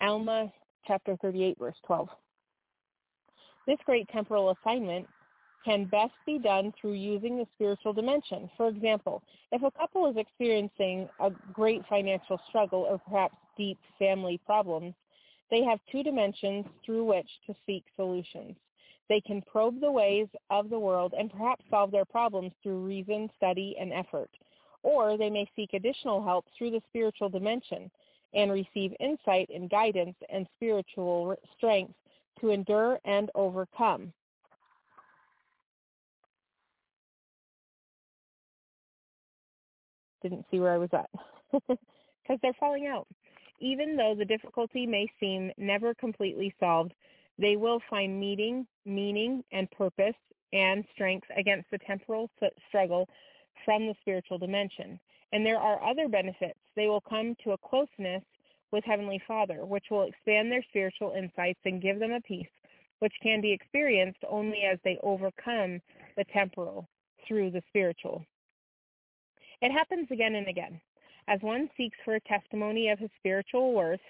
Alma 0.00 0.52
chapter 0.86 1.16
38 1.22 1.58
verse 1.58 1.76
12. 1.86 2.08
This 3.66 3.78
great 3.86 4.08
temporal 4.08 4.50
assignment 4.50 5.06
can 5.64 5.86
best 5.86 6.12
be 6.26 6.38
done 6.38 6.72
through 6.78 6.92
using 6.92 7.38
the 7.38 7.46
spiritual 7.54 7.92
dimension. 7.92 8.50
For 8.56 8.68
example, 8.68 9.22
if 9.50 9.62
a 9.62 9.70
couple 9.70 10.10
is 10.10 10.16
experiencing 10.16 11.08
a 11.20 11.30
great 11.52 11.82
financial 11.88 12.38
struggle 12.48 12.80
or 12.80 12.98
perhaps 12.98 13.36
deep 13.56 13.78
family 13.98 14.38
problems, 14.44 14.94
they 15.50 15.62
have 15.62 15.78
two 15.90 16.02
dimensions 16.02 16.66
through 16.84 17.04
which 17.04 17.28
to 17.46 17.54
seek 17.66 17.84
solutions. 17.96 18.56
They 19.08 19.20
can 19.20 19.42
probe 19.42 19.80
the 19.80 19.92
ways 19.92 20.28
of 20.50 20.70
the 20.70 20.78
world 20.78 21.14
and 21.16 21.30
perhaps 21.30 21.64
solve 21.70 21.90
their 21.90 22.06
problems 22.06 22.52
through 22.62 22.84
reason, 22.84 23.28
study, 23.36 23.76
and 23.78 23.92
effort. 23.92 24.30
Or 24.82 25.16
they 25.16 25.30
may 25.30 25.48
seek 25.54 25.74
additional 25.74 26.24
help 26.24 26.46
through 26.56 26.70
the 26.70 26.82
spiritual 26.88 27.28
dimension 27.28 27.90
and 28.32 28.50
receive 28.50 28.94
insight 29.00 29.48
and 29.54 29.70
guidance 29.70 30.16
and 30.30 30.46
spiritual 30.56 31.36
strength 31.56 31.94
to 32.40 32.50
endure 32.50 32.98
and 33.04 33.30
overcome. 33.34 34.12
didn't 40.24 40.46
see 40.50 40.58
where 40.58 40.72
I 40.72 40.78
was 40.78 40.88
at 40.92 41.10
because 41.68 42.38
they're 42.42 42.54
falling 42.58 42.86
out. 42.86 43.06
Even 43.60 43.96
though 43.96 44.14
the 44.16 44.24
difficulty 44.24 44.86
may 44.86 45.06
seem 45.20 45.50
never 45.56 45.94
completely 45.94 46.54
solved, 46.60 46.92
they 47.38 47.56
will 47.56 47.80
find 47.88 48.18
meaning, 48.18 48.66
meaning, 48.84 49.42
and 49.52 49.70
purpose 49.70 50.14
and 50.52 50.84
strength 50.92 51.26
against 51.36 51.70
the 51.70 51.78
temporal 51.78 52.30
struggle 52.68 53.08
from 53.64 53.86
the 53.86 53.94
spiritual 54.00 54.38
dimension. 54.38 55.00
And 55.32 55.44
there 55.44 55.58
are 55.58 55.82
other 55.82 56.08
benefits. 56.08 56.58
They 56.76 56.86
will 56.86 57.00
come 57.00 57.34
to 57.44 57.52
a 57.52 57.58
closeness 57.58 58.22
with 58.70 58.84
Heavenly 58.84 59.20
Father, 59.26 59.64
which 59.64 59.86
will 59.90 60.04
expand 60.04 60.50
their 60.50 60.62
spiritual 60.68 61.12
insights 61.16 61.60
and 61.64 61.82
give 61.82 61.98
them 61.98 62.12
a 62.12 62.20
peace 62.20 62.46
which 63.00 63.12
can 63.22 63.40
be 63.40 63.52
experienced 63.52 64.20
only 64.28 64.62
as 64.62 64.78
they 64.82 64.98
overcome 65.02 65.80
the 66.16 66.24
temporal 66.32 66.88
through 67.26 67.50
the 67.50 67.62
spiritual. 67.68 68.24
It 69.60 69.72
happens 69.72 70.08
again 70.10 70.34
and 70.34 70.48
again. 70.48 70.80
As 71.26 71.40
one 71.40 71.70
seeks 71.76 71.96
for 72.04 72.14
a 72.14 72.20
testimony 72.20 72.88
of 72.88 72.98
his 72.98 73.10
spiritual 73.18 73.72
worth, 73.72 74.00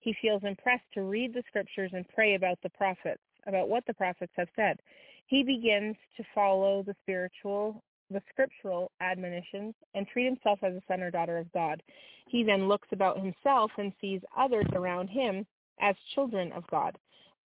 he 0.00 0.14
feels 0.20 0.42
impressed 0.42 0.90
to 0.94 1.02
read 1.02 1.34
the 1.34 1.42
scriptures 1.48 1.90
and 1.94 2.08
pray 2.08 2.34
about 2.34 2.58
the 2.62 2.70
prophets, 2.70 3.22
about 3.46 3.68
what 3.68 3.84
the 3.86 3.94
prophets 3.94 4.32
have 4.36 4.48
said. 4.56 4.80
He 5.26 5.42
begins 5.42 5.96
to 6.16 6.24
follow 6.34 6.82
the 6.82 6.96
spiritual, 7.02 7.82
the 8.10 8.22
scriptural 8.30 8.90
admonitions 9.00 9.74
and 9.94 10.06
treat 10.08 10.26
himself 10.26 10.58
as 10.62 10.74
a 10.74 10.82
son 10.88 11.02
or 11.02 11.10
daughter 11.10 11.38
of 11.38 11.52
God. 11.52 11.82
He 12.26 12.42
then 12.42 12.68
looks 12.68 12.88
about 12.92 13.18
himself 13.18 13.70
and 13.78 13.92
sees 14.00 14.20
others 14.36 14.66
around 14.72 15.08
him 15.08 15.46
as 15.80 15.94
children 16.14 16.52
of 16.52 16.66
God. 16.68 16.96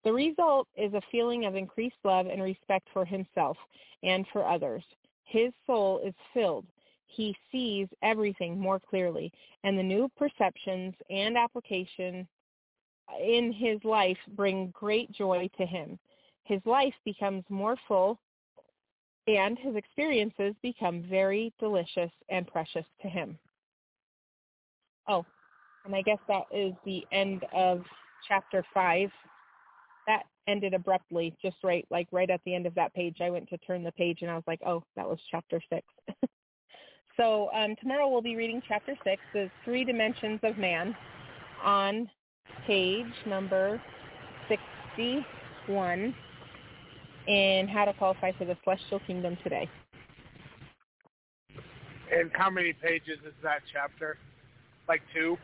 The 0.03 0.11
result 0.11 0.67
is 0.75 0.93
a 0.93 1.01
feeling 1.11 1.45
of 1.45 1.55
increased 1.55 1.95
love 2.03 2.27
and 2.27 2.41
respect 2.41 2.87
for 2.91 3.05
himself 3.05 3.57
and 4.01 4.25
for 4.33 4.45
others. 4.45 4.83
His 5.23 5.53
soul 5.65 5.99
is 6.05 6.13
filled 6.33 6.65
he 7.15 7.35
sees 7.51 7.87
everything 8.01 8.59
more 8.59 8.79
clearly, 8.79 9.31
and 9.63 9.77
the 9.77 9.83
new 9.83 10.09
perceptions 10.17 10.93
and 11.09 11.37
application 11.37 12.27
in 13.21 13.51
his 13.51 13.83
life 13.83 14.17
bring 14.35 14.71
great 14.73 15.11
joy 15.11 15.49
to 15.57 15.65
him. 15.65 15.99
His 16.43 16.61
life 16.65 16.93
becomes 17.05 17.43
more 17.49 17.75
full, 17.87 18.19
and 19.27 19.57
his 19.57 19.75
experiences 19.75 20.53
become 20.61 21.03
very 21.09 21.53
delicious 21.59 22.11
and 22.29 22.47
precious 22.47 22.85
to 23.01 23.07
him. 23.07 23.37
Oh, 25.07 25.25
and 25.85 25.95
I 25.95 26.01
guess 26.01 26.19
that 26.27 26.43
is 26.51 26.73
the 26.85 27.05
end 27.11 27.45
of 27.53 27.83
chapter 28.27 28.65
5. 28.73 29.09
That 30.07 30.23
ended 30.47 30.73
abruptly, 30.73 31.35
just 31.41 31.57
right, 31.63 31.85
like 31.89 32.07
right 32.11 32.29
at 32.29 32.41
the 32.45 32.55
end 32.55 32.65
of 32.65 32.75
that 32.75 32.93
page. 32.93 33.17
I 33.21 33.29
went 33.29 33.49
to 33.49 33.57
turn 33.59 33.83
the 33.83 33.91
page 33.91 34.19
and 34.21 34.31
I 34.31 34.35
was 34.35 34.43
like, 34.47 34.61
oh, 34.65 34.83
that 34.95 35.07
was 35.07 35.19
chapter 35.29 35.61
6. 35.69 35.81
So 37.17 37.49
um, 37.53 37.75
tomorrow 37.79 38.09
we'll 38.09 38.23
be 38.23 38.35
reading 38.35 38.61
chapter 38.67 38.95
6, 39.03 39.21
the 39.33 39.49
three 39.63 39.85
dimensions 39.85 40.39
of 40.41 40.57
man, 40.57 40.95
on 41.63 42.09
page 42.65 43.05
number 43.27 43.79
61 44.49 46.15
in 47.27 47.67
How 47.67 47.85
to 47.85 47.93
Qualify 47.93 48.31
for 48.37 48.45
the 48.45 48.57
Celestial 48.63 48.99
Kingdom 49.05 49.37
Today. 49.43 49.69
And 52.11 52.31
how 52.33 52.49
many 52.49 52.73
pages 52.73 53.19
is 53.25 53.33
that 53.43 53.61
chapter? 53.71 54.17
Like 54.87 55.01
two? 55.13 55.37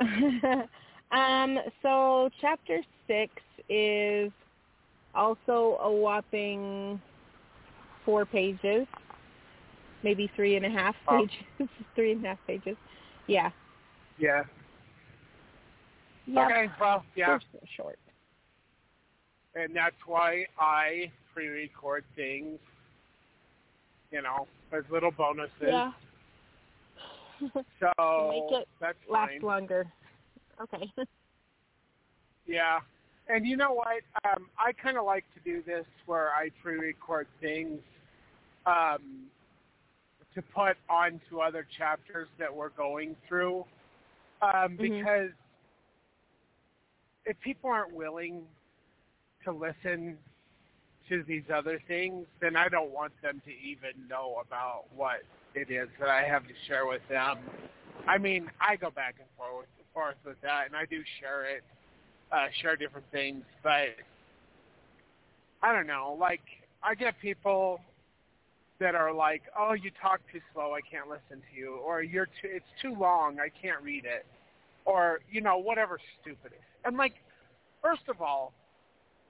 um, 1.16 1.58
so 1.82 2.30
chapter 2.40 2.80
6 3.06 3.32
is 3.68 4.32
also 5.14 5.78
a 5.80 5.90
whopping 5.90 7.00
four 8.04 8.26
pages 8.26 8.86
maybe 10.02 10.30
three 10.36 10.56
and 10.56 10.66
a 10.66 10.70
half 10.70 10.94
oh. 11.08 11.26
pages. 11.58 11.70
three 11.94 12.12
and 12.12 12.24
a 12.24 12.28
half 12.28 12.38
pages. 12.46 12.76
Yeah. 13.26 13.50
Yeah. 14.18 14.44
Yep. 16.26 16.46
Okay. 16.46 16.66
Well, 16.80 17.04
yeah. 17.16 17.38
Short. 17.76 17.98
And 19.54 19.74
that's 19.74 19.96
why 20.06 20.46
I 20.58 21.10
pre-record 21.34 22.04
things. 22.16 22.58
You 24.10 24.22
know, 24.22 24.46
as 24.72 24.84
little 24.90 25.10
bonuses. 25.10 25.50
Yeah. 25.62 25.92
so 27.80 28.30
make 28.50 28.60
it 28.60 28.68
that's 28.80 28.98
last 29.10 29.30
fine. 29.30 29.40
longer. 29.40 29.86
Okay. 30.60 30.92
yeah. 32.46 32.78
And 33.28 33.46
you 33.46 33.56
know 33.56 33.72
what? 33.72 34.02
Um, 34.24 34.48
I 34.58 34.72
kind 34.72 34.98
of 34.98 35.04
like 35.04 35.24
to 35.34 35.40
do 35.44 35.62
this 35.62 35.86
where 36.06 36.30
I 36.30 36.50
pre-record 36.62 37.26
things 37.40 37.78
um, 38.66 39.26
to 40.34 40.42
put 40.42 40.76
onto 40.88 41.40
other 41.40 41.66
chapters 41.76 42.28
that 42.38 42.54
we're 42.54 42.70
going 42.70 43.16
through 43.28 43.64
um, 44.42 44.50
mm-hmm. 44.50 44.76
because 44.76 45.30
if 47.24 47.38
people 47.40 47.70
aren't 47.70 47.94
willing 47.94 48.42
to 49.44 49.52
listen 49.52 50.16
to 51.08 51.22
these 51.24 51.44
other 51.54 51.80
things, 51.88 52.26
then 52.40 52.56
I 52.56 52.68
don't 52.68 52.90
want 52.90 53.12
them 53.22 53.40
to 53.44 53.50
even 53.50 54.08
know 54.08 54.42
about 54.44 54.84
what 54.94 55.22
it 55.54 55.70
is 55.70 55.88
that 56.00 56.08
I 56.08 56.22
have 56.22 56.42
to 56.44 56.54
share 56.66 56.86
with 56.86 57.02
them. 57.08 57.38
I 58.08 58.18
mean, 58.18 58.50
I 58.60 58.76
go 58.76 58.90
back 58.90 59.16
and 59.18 59.28
forth, 59.36 59.66
forth 59.92 60.16
with 60.24 60.40
that, 60.42 60.66
and 60.66 60.76
I 60.76 60.86
do 60.86 61.02
share 61.20 61.44
it, 61.44 61.62
uh, 62.32 62.46
share 62.60 62.76
different 62.76 63.06
things, 63.12 63.44
but 63.62 63.88
I 65.62 65.72
don't 65.72 65.86
know. 65.86 66.16
Like, 66.18 66.40
I 66.82 66.94
get 66.94 67.20
people 67.20 67.80
that 68.82 68.96
are 68.96 69.12
like, 69.12 69.42
"Oh, 69.56 69.72
you 69.72 69.90
talk 70.02 70.20
too 70.32 70.40
slow, 70.52 70.74
I 70.74 70.80
can't 70.80 71.08
listen 71.08 71.40
to 71.40 71.56
you," 71.56 71.76
or 71.76 72.02
"You're 72.02 72.26
too, 72.26 72.48
it's 72.50 72.66
too 72.82 72.94
long, 72.94 73.38
I 73.38 73.48
can't 73.48 73.80
read 73.80 74.04
it," 74.04 74.26
or 74.84 75.20
you 75.30 75.40
know 75.40 75.56
whatever 75.58 75.98
stupid. 76.20 76.52
And 76.84 76.96
like, 76.96 77.14
first 77.80 78.08
of 78.08 78.20
all, 78.20 78.52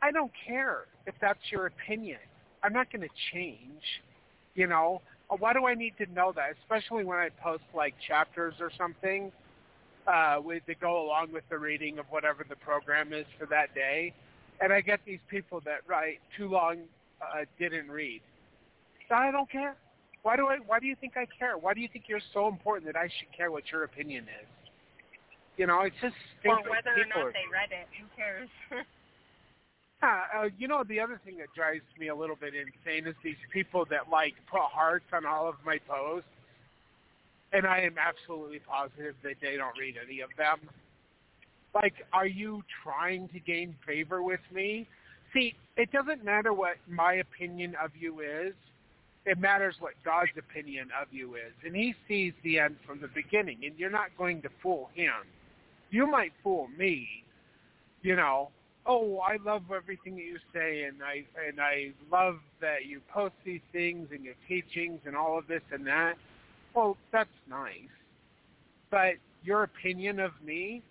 I 0.01 0.11
don't 0.11 0.33
care 0.47 0.87
if 1.07 1.15
that's 1.21 1.51
your 1.51 1.67
opinion. 1.67 2.19
I'm 2.63 2.73
not 2.73 2.91
going 2.91 3.03
to 3.03 3.15
change. 3.33 3.83
You 4.55 4.67
know, 4.67 5.03
uh, 5.31 5.37
why 5.37 5.53
do 5.53 5.67
I 5.67 5.75
need 5.75 5.95
to 5.99 6.07
know 6.13 6.33
that? 6.33 6.55
Especially 6.63 7.05
when 7.05 7.19
I 7.19 7.29
post 7.29 7.65
like 7.75 7.95
chapters 8.07 8.55
or 8.59 8.71
something 8.79 9.31
uh, 10.07 10.37
with 10.43 10.65
to 10.67 10.75
go 10.75 11.05
along 11.05 11.33
with 11.33 11.45
the 11.51 11.59
reading 11.59 11.99
of 11.99 12.07
whatever 12.11 12.45
the 12.49 12.57
program 12.57 13.13
is 13.13 13.27
for 13.39 13.47
that 13.47 13.75
day. 13.75 14.15
And 14.61 14.73
I 14.73 14.81
get 14.81 15.01
these 15.05 15.21
people 15.29 15.61
that 15.67 15.81
write 15.87 16.21
too 16.37 16.49
long 16.49 16.85
uh, 17.21 17.45
didn't 17.59 17.91
read 17.91 18.23
I 19.13 19.31
don't 19.31 19.51
care. 19.51 19.77
Why 20.23 20.37
do 20.37 20.47
I? 20.47 20.59
Why 20.67 20.79
do 20.79 20.87
you 20.87 20.97
think 20.97 21.17
I 21.17 21.27
care? 21.39 21.59
Why 21.59 21.75
do 21.75 21.81
you 21.81 21.89
think 21.93 22.05
you're 22.09 22.21
so 22.33 22.49
important 22.49 22.87
that 22.93 22.99
I 22.99 23.09
should 23.19 23.37
care 23.37 23.51
what 23.51 23.65
your 23.73 23.85
opinion 23.85 24.25
is? 24.25 24.49
You 25.57 25.67
know, 25.67 25.83
it's 25.83 25.97
just 26.01 26.15
stupid. 26.41 26.71
whether 26.71 26.91
or 26.91 27.07
not 27.07 27.27
are- 27.27 27.33
they 27.33 27.47
read 27.51 27.71
it. 27.71 27.89
Who 28.01 28.07
cares? 28.17 28.49
Yeah, 30.03 30.23
uh, 30.37 30.49
you 30.59 30.67
know 30.67 30.83
the 30.83 30.99
other 30.99 31.21
thing 31.25 31.37
that 31.39 31.47
drives 31.55 31.85
me 31.97 32.09
a 32.09 32.15
little 32.15 32.35
bit 32.35 32.55
insane 32.55 33.07
is 33.07 33.15
these 33.23 33.37
people 33.53 33.85
that 33.89 34.11
like 34.11 34.35
put 34.51 34.63
hearts 34.63 35.05
on 35.13 35.25
all 35.25 35.49
of 35.49 35.55
my 35.65 35.79
posts, 35.79 36.29
and 37.53 37.65
I 37.65 37.83
am 37.83 37.95
absolutely 37.99 38.59
positive 38.59 39.15
that 39.23 39.35
they 39.41 39.57
don't 39.57 39.79
read 39.79 39.95
any 40.05 40.21
of 40.21 40.31
them. 40.37 40.59
Like, 41.73 41.95
are 42.13 42.27
you 42.27 42.65
trying 42.83 43.29
to 43.29 43.39
gain 43.39 43.77
favor 43.87 44.25
with 44.25 44.41
me? 44.53 44.89
See, 45.33 45.55
it 45.77 45.93
doesn't 45.93 46.25
matter 46.25 46.53
what 46.53 46.79
my 46.89 47.15
opinion 47.15 47.77
of 47.83 47.93
you 47.97 48.21
is. 48.21 48.55
It 49.25 49.39
matters 49.39 49.77
what 49.79 49.93
God's 50.05 50.33
opinion 50.37 50.89
of 51.01 51.09
you 51.13 51.37
is, 51.37 51.53
and 51.65 51.77
He 51.77 51.95
sees 52.09 52.33
the 52.43 52.59
end 52.59 52.77
from 52.87 53.01
the 53.01 53.09
beginning, 53.09 53.59
and 53.65 53.79
you're 53.79 53.91
not 53.91 54.09
going 54.19 54.43
to 54.43 54.49
fool 54.63 54.91
Him. 54.95 55.13
You 55.91 56.07
might 56.07 56.33
fool 56.43 56.69
me, 56.77 57.07
you 58.03 58.17
know, 58.17 58.51
oh, 58.87 59.19
I 59.19 59.37
love 59.45 59.63
everything 59.75 60.17
that 60.17 60.25
you 60.25 60.39
say, 60.53 60.85
and 60.85 61.03
I 61.03 61.25
and 61.49 61.61
I 61.61 61.93
love 62.11 62.39
that 62.61 62.87
you 62.87 63.01
post 63.13 63.35
these 63.45 63.61
things 63.73 64.09
and 64.11 64.25
your 64.25 64.35
teachings 64.49 65.01
and 65.07 65.17
all 65.17 65.39
of 65.39 65.47
this 65.47 65.63
and 65.71 65.87
that. 65.87 66.15
Well, 66.75 66.97
that's 67.13 67.29
nice, 67.49 67.75
but 68.91 69.15
your 69.45 69.63
opinion 69.65 70.19
of 70.19 70.33
me 70.45 70.83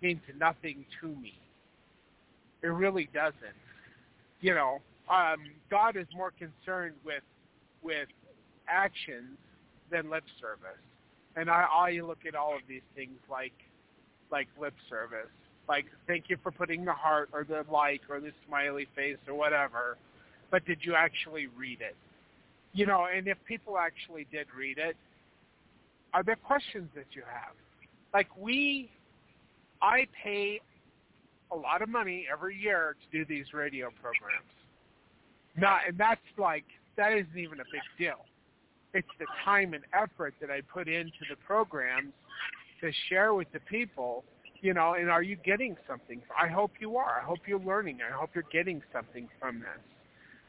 means 0.00 0.20
nothing 0.38 0.84
to 1.00 1.08
me. 1.08 1.34
It 2.62 2.68
really 2.68 3.08
doesn't. 3.12 3.36
You 4.40 4.54
know, 4.54 4.80
um, 5.08 5.50
God 5.70 5.96
is 5.96 6.06
more 6.14 6.32
concerned 6.32 6.94
with 7.04 7.22
with 7.82 8.08
actions 8.68 9.36
than 9.90 10.10
lip 10.10 10.24
service, 10.40 10.82
and 11.36 11.50
I, 11.50 11.66
I 11.70 12.00
look 12.00 12.20
at 12.26 12.34
all 12.34 12.54
of 12.54 12.62
these 12.68 12.82
things 12.94 13.18
like 13.30 13.52
like 14.30 14.48
lip 14.60 14.74
service. 14.88 15.30
Like 15.68 15.86
thank 16.06 16.24
you 16.28 16.36
for 16.42 16.50
putting 16.50 16.84
the 16.84 16.92
heart 16.92 17.30
or 17.32 17.44
the 17.44 17.64
like 17.70 18.02
or 18.08 18.20
the 18.20 18.32
smiley 18.46 18.86
face 18.96 19.18
or 19.28 19.34
whatever 19.34 19.96
but 20.52 20.64
did 20.66 20.78
you 20.82 20.94
actually 20.94 21.48
read 21.56 21.80
it? 21.80 21.96
You 22.74 22.86
know 22.86 23.06
and 23.12 23.26
if 23.26 23.38
people 23.48 23.78
actually 23.78 24.28
did 24.30 24.46
read 24.56 24.78
it 24.78 24.96
are 26.14 26.22
there 26.22 26.36
questions 26.36 26.88
that 26.94 27.06
you 27.12 27.22
have? 27.22 27.54
Like 28.14 28.28
we 28.38 28.90
i 29.80 30.06
pay 30.22 30.60
a 31.50 31.56
lot 31.56 31.82
of 31.82 31.88
money 31.88 32.26
every 32.30 32.56
year 32.56 32.94
to 33.02 33.18
do 33.18 33.24
these 33.24 33.52
radio 33.52 33.90
programs. 34.00 34.52
Not 35.56 35.80
and 35.88 35.98
that's 35.98 36.20
like 36.38 36.66
that 36.96 37.12
isn't 37.12 37.38
even 37.38 37.60
a 37.60 37.64
big 37.70 37.82
deal 37.98 38.24
it's 38.94 39.08
the 39.18 39.26
time 39.44 39.74
and 39.74 39.84
effort 39.92 40.34
that 40.40 40.50
i 40.50 40.60
put 40.60 40.88
into 40.88 41.24
the 41.30 41.36
programs 41.46 42.12
to 42.80 42.90
share 43.08 43.34
with 43.34 43.50
the 43.52 43.60
people 43.60 44.24
you 44.62 44.72
know, 44.72 44.94
and 44.94 45.10
are 45.10 45.22
you 45.22 45.36
getting 45.36 45.76
something? 45.88 46.22
I 46.40 46.46
hope 46.46 46.70
you 46.78 46.96
are. 46.96 47.20
I 47.20 47.24
hope 47.24 47.40
you're 47.46 47.58
learning. 47.58 47.98
I 48.08 48.12
hope 48.12 48.30
you're 48.32 48.44
getting 48.50 48.80
something 48.92 49.28
from 49.38 49.58
this, 49.58 49.82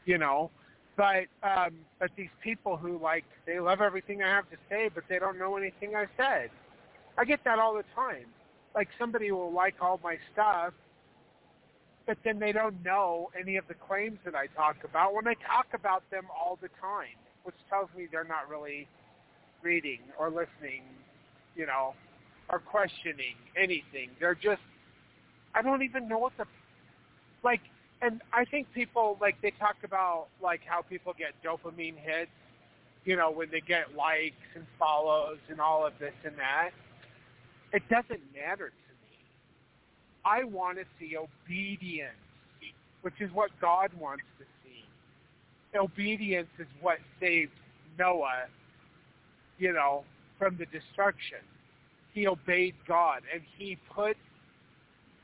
you 0.06 0.16
know. 0.16 0.50
But 0.96 1.24
um, 1.42 1.74
but 1.98 2.10
these 2.16 2.30
people 2.42 2.76
who 2.76 2.98
like 2.98 3.24
they 3.44 3.58
love 3.58 3.80
everything 3.80 4.22
I 4.22 4.28
have 4.28 4.48
to 4.50 4.56
say, 4.70 4.88
but 4.94 5.02
they 5.08 5.18
don't 5.18 5.36
know 5.36 5.56
anything 5.56 5.96
I 5.96 6.06
said. 6.16 6.50
I 7.18 7.24
get 7.24 7.42
that 7.44 7.58
all 7.58 7.74
the 7.74 7.84
time. 7.94 8.26
Like 8.74 8.88
somebody 8.98 9.32
will 9.32 9.52
like 9.52 9.74
all 9.80 10.00
my 10.02 10.16
stuff, 10.32 10.72
but 12.06 12.18
then 12.24 12.38
they 12.38 12.52
don't 12.52 12.82
know 12.84 13.30
any 13.38 13.56
of 13.56 13.66
the 13.68 13.74
claims 13.74 14.18
that 14.24 14.34
I 14.34 14.46
talk 14.48 14.76
about 14.84 15.14
when 15.14 15.26
I 15.26 15.34
talk 15.34 15.66
about 15.72 16.02
them 16.10 16.24
all 16.30 16.58
the 16.60 16.68
time, 16.80 17.16
which 17.44 17.54
tells 17.70 17.88
me 17.96 18.06
they're 18.10 18.24
not 18.24 18.48
really 18.48 18.86
reading 19.62 20.00
or 20.18 20.28
listening, 20.28 20.82
you 21.56 21.66
know, 21.66 21.94
or 22.50 22.58
questioning 22.58 23.36
anything. 23.56 24.10
They're 24.20 24.34
just 24.34 24.60
I 25.54 25.62
don't 25.62 25.82
even 25.82 26.08
know 26.08 26.18
what 26.18 26.32
the 26.36 26.44
like 27.42 27.60
and 28.02 28.20
I 28.32 28.44
think 28.44 28.66
people 28.74 29.16
like 29.20 29.36
they 29.40 29.52
talk 29.52 29.76
about 29.82 30.26
like 30.42 30.60
how 30.66 30.82
people 30.82 31.14
get 31.16 31.32
dopamine 31.42 31.96
hits, 31.96 32.30
you 33.04 33.16
know, 33.16 33.30
when 33.30 33.50
they 33.50 33.60
get 33.60 33.94
likes 33.96 34.34
and 34.54 34.66
follows 34.78 35.38
and 35.48 35.60
all 35.60 35.86
of 35.86 35.94
this 35.98 36.12
and 36.24 36.36
that. 36.36 36.70
It 37.72 37.82
doesn't 37.88 38.20
matter 38.34 38.68
to. 38.68 38.83
I 40.24 40.44
want 40.44 40.78
to 40.78 40.84
see 40.98 41.16
obedience, 41.16 42.12
which 43.02 43.20
is 43.20 43.30
what 43.32 43.50
God 43.60 43.90
wants 43.98 44.24
to 44.38 44.44
see. 44.62 45.78
Obedience 45.78 46.48
is 46.58 46.66
what 46.80 46.98
saved 47.20 47.52
Noah, 47.98 48.46
you 49.58 49.72
know, 49.72 50.04
from 50.38 50.56
the 50.56 50.66
destruction 50.66 51.38
he 52.14 52.28
obeyed 52.28 52.74
God 52.86 53.22
and 53.32 53.42
he 53.58 53.76
put 53.92 54.16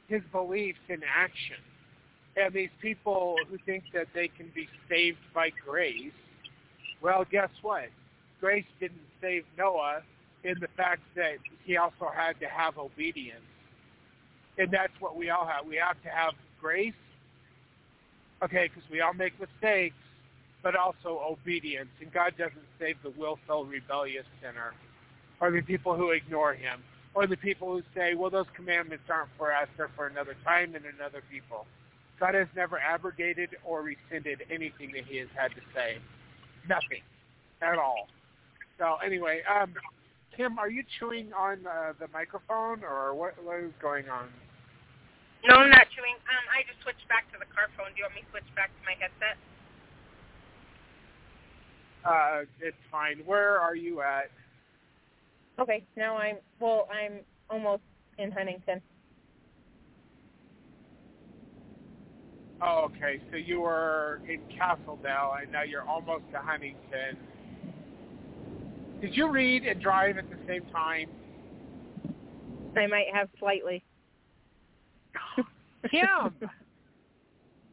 his 0.09 0.23
beliefs 0.33 0.81
in 0.89 1.01
action. 1.05 1.57
And 2.37 2.53
these 2.53 2.71
people 2.83 3.37
who 3.49 3.59
think 3.65 3.85
that 3.95 4.09
they 4.13 4.29
can 4.29 4.51
be 4.55 4.69
saved 4.89 5.19
by 5.33 5.51
grace, 5.67 6.13
well, 7.01 7.25
guess 7.31 7.51
what? 7.63 7.89
Grace 8.41 8.65
didn't 8.81 9.01
save 9.21 9.45
Noah 9.57 10.03
in 10.43 10.59
the 10.61 10.69
fact 10.77 11.03
that 11.15 11.37
he 11.65 11.77
also 11.77 12.11
had 12.15 12.39
to 12.41 12.47
have 12.47 12.77
obedience. 12.79 13.41
And 14.59 14.71
that's 14.71 14.93
what 15.01 15.17
we 15.17 15.31
all 15.31 15.47
have. 15.47 15.67
We 15.67 15.77
have 15.77 16.01
to 16.03 16.09
have 16.09 16.35
grace, 16.61 16.93
okay, 18.43 18.69
because 18.73 18.89
we 18.91 19.01
all 19.01 19.15
make 19.15 19.33
mistakes, 19.41 19.97
but 20.63 20.77
also 20.77 21.21
obedience. 21.27 21.89
And 22.01 22.13
God 22.13 22.35
doesn't 22.37 22.67
save 22.79 22.97
the 23.03 23.11
willful, 23.11 23.65
rebellious 23.65 24.27
sinner 24.43 24.75
or 25.41 25.51
the 25.51 25.63
people 25.63 25.97
who 25.97 26.11
ignore 26.11 26.55
him, 26.55 26.83
or 27.15 27.27
the 27.27 27.37
people 27.37 27.73
who 27.73 27.83
say, 27.95 28.15
well, 28.15 28.31
those 28.31 28.47
commandments 28.55 29.05
aren't 29.09 29.31
for 29.37 29.53
us, 29.53 29.69
they're 29.77 29.91
for 29.97 30.07
another 30.07 30.37
time 30.45 30.75
and 30.75 30.85
another 30.85 31.23
people. 31.31 31.67
God 32.21 32.35
has 32.35 32.49
never 32.55 32.79
abrogated 32.79 33.57
or 33.65 33.83
rescinded 33.83 34.43
anything 34.51 34.93
that 34.93 35.07
he 35.07 35.17
has 35.17 35.29
had 35.35 35.53
to 35.53 35.61
say. 35.75 35.97
Nothing 36.69 37.01
at 37.63 37.79
all. 37.79 38.09
So 38.79 38.97
anyway, 39.05 39.43
um, 39.51 39.73
Kim, 40.37 40.59
are 40.59 40.71
you 40.71 40.83
chewing 40.99 41.33
on 41.33 41.67
uh, 41.67 41.93
the 41.99 42.09
microphone 42.13 42.83
or 42.85 43.15
what, 43.15 43.35
what 43.43 43.61
is 43.61 43.73
going 43.83 44.09
on? 44.09 44.29
No, 45.45 45.57
I'm 45.57 45.71
not 45.71 45.87
chewing. 45.97 46.15
Um, 46.29 46.45
I 46.53 46.63
just 46.69 46.83
switched 46.83 47.09
back 47.09 47.31
to 47.33 47.39
the 47.39 47.47
car 47.55 47.67
phone. 47.77 47.93
Do 47.93 47.99
you 47.99 48.05
want 48.05 48.15
me 48.15 48.23
to 48.23 48.31
switch 48.31 48.55
back 48.55 48.69
to 48.69 48.83
my 48.85 48.95
headset? 49.01 49.37
Uh, 52.05 52.45
it's 52.61 52.77
fine. 52.91 53.21
Where 53.25 53.59
are 53.59 53.75
you 53.75 54.01
at? 54.01 54.31
Okay, 55.59 55.85
now 55.97 56.17
I'm 56.17 56.37
well. 56.59 56.89
I'm 56.91 57.21
almost 57.51 57.83
in 58.19 58.31
Huntington. 58.31 58.81
Oh, 62.63 62.89
okay. 62.91 63.21
So 63.31 63.37
you 63.37 63.61
were 63.61 64.21
in 64.29 64.41
Castle 64.57 64.99
Dale, 65.03 65.35
and 65.41 65.53
now 65.53 65.63
you're 65.63 65.87
almost 65.87 66.25
to 66.33 66.39
Huntington. 66.39 67.19
Did 69.01 69.17
you 69.17 69.31
read 69.31 69.65
and 69.65 69.81
drive 69.81 70.19
at 70.19 70.29
the 70.29 70.37
same 70.47 70.63
time? 70.73 71.09
I 72.77 72.87
might 72.87 73.07
have 73.13 73.29
slightly. 73.39 73.83
Kim! 75.91 76.35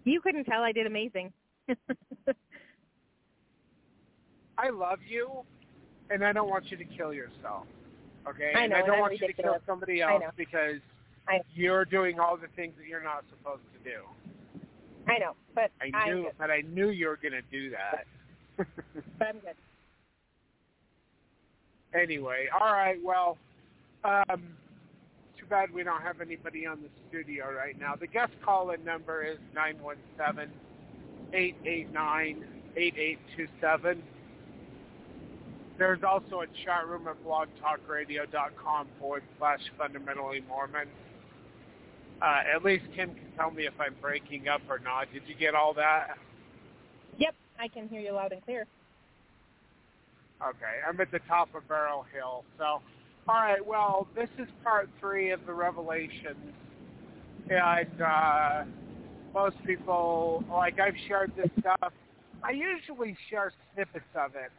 you 0.05 0.21
couldn't 0.21 0.45
tell 0.45 0.63
I 0.63 0.71
did 0.71 0.87
amazing. 0.87 1.33
I 4.57 4.69
love 4.69 4.99
you, 5.07 5.29
and 6.09 6.25
I 6.25 6.31
don't 6.33 6.49
want 6.49 6.71
you 6.71 6.77
to 6.77 6.85
kill 6.85 7.13
yourself. 7.13 7.65
Okay? 8.27 8.53
I 8.55 8.65
know, 8.67 8.75
and 8.77 8.83
I 8.83 8.87
don't 8.87 8.95
I'm 8.95 9.01
want 9.01 9.19
you 9.21 9.27
to 9.27 9.33
kill 9.33 9.57
somebody 9.65 10.01
else 10.01 10.23
because 10.35 10.79
I- 11.27 11.41
you're 11.53 11.85
doing 11.85 12.19
all 12.19 12.37
the 12.37 12.47
things 12.55 12.73
that 12.77 12.87
you're 12.87 13.03
not 13.03 13.23
supposed 13.29 13.61
to 13.73 13.79
do. 13.89 14.01
I 15.07 15.17
know, 15.19 15.35
but 15.53 15.71
I 15.81 16.05
knew, 16.05 16.29
but 16.37 16.49
I 16.51 16.61
knew 16.61 16.89
you 16.89 17.07
were 17.07 17.17
going 17.17 17.33
to 17.33 17.41
do 17.51 17.69
that. 17.71 18.05
But 18.57 19.27
I'm 19.27 19.39
good. 19.39 19.55
Anyway, 21.93 22.47
all 22.53 22.71
right. 22.73 22.97
Well, 23.03 23.37
um, 24.03 24.43
too 25.39 25.45
bad 25.49 25.73
we 25.73 25.83
don't 25.83 26.01
have 26.01 26.21
anybody 26.21 26.65
on 26.65 26.81
the 26.81 26.89
studio 27.09 27.51
right 27.51 27.79
now. 27.79 27.95
The 27.95 28.07
guest 28.07 28.33
call-in 28.43 28.83
number 28.83 29.23
is 29.23 29.37
nine 29.53 29.77
one 29.81 29.97
seven 30.17 30.49
eight 31.33 31.55
eight 31.65 31.91
nine 31.91 32.45
eight 32.75 32.95
eight 32.97 33.19
two 33.35 33.47
seven. 33.61 34.01
There's 35.77 36.03
also 36.03 36.41
a 36.41 36.47
chat 36.65 36.87
room 36.87 37.07
at 37.07 37.23
blogtalkradio.com 37.23 38.87
forward 38.99 39.23
slash 39.37 39.59
fundamentally 39.77 40.41
Mormon. 40.47 40.87
Uh, 42.19 42.39
at 42.55 42.63
least 42.63 42.85
Kim 42.95 43.09
can 43.09 43.31
tell 43.35 43.51
me 43.51 43.67
if 43.67 43.73
I'm 43.79 43.93
breaking 44.01 44.47
up 44.47 44.61
or 44.67 44.79
not. 44.79 45.13
Did 45.13 45.21
you 45.27 45.35
get 45.35 45.53
all 45.53 45.75
that? 45.75 46.17
Yep, 47.19 47.35
I 47.59 47.67
can 47.67 47.87
hear 47.87 48.01
you 48.01 48.13
loud 48.13 48.31
and 48.31 48.43
clear. 48.43 48.65
Okay, 50.41 50.81
I'm 50.87 50.99
at 51.01 51.11
the 51.11 51.19
top 51.27 51.53
of 51.55 51.67
Barrel 51.67 52.05
Hill. 52.13 52.43
So, 52.57 52.63
all 52.63 52.81
right. 53.27 53.65
Well, 53.65 54.07
this 54.15 54.29
is 54.37 54.47
part 54.63 54.89
three 54.99 55.31
of 55.31 55.45
the 55.45 55.53
Revelations, 55.53 56.53
and 57.49 58.01
uh, 58.01 58.63
most 59.33 59.55
people 59.65 60.43
like 60.51 60.79
I've 60.79 60.95
shared 61.07 61.31
this 61.35 61.49
stuff. 61.59 61.91
I 62.43 62.51
usually 62.51 63.17
share 63.29 63.51
snippets 63.73 64.05
of 64.15 64.35
it. 64.35 64.51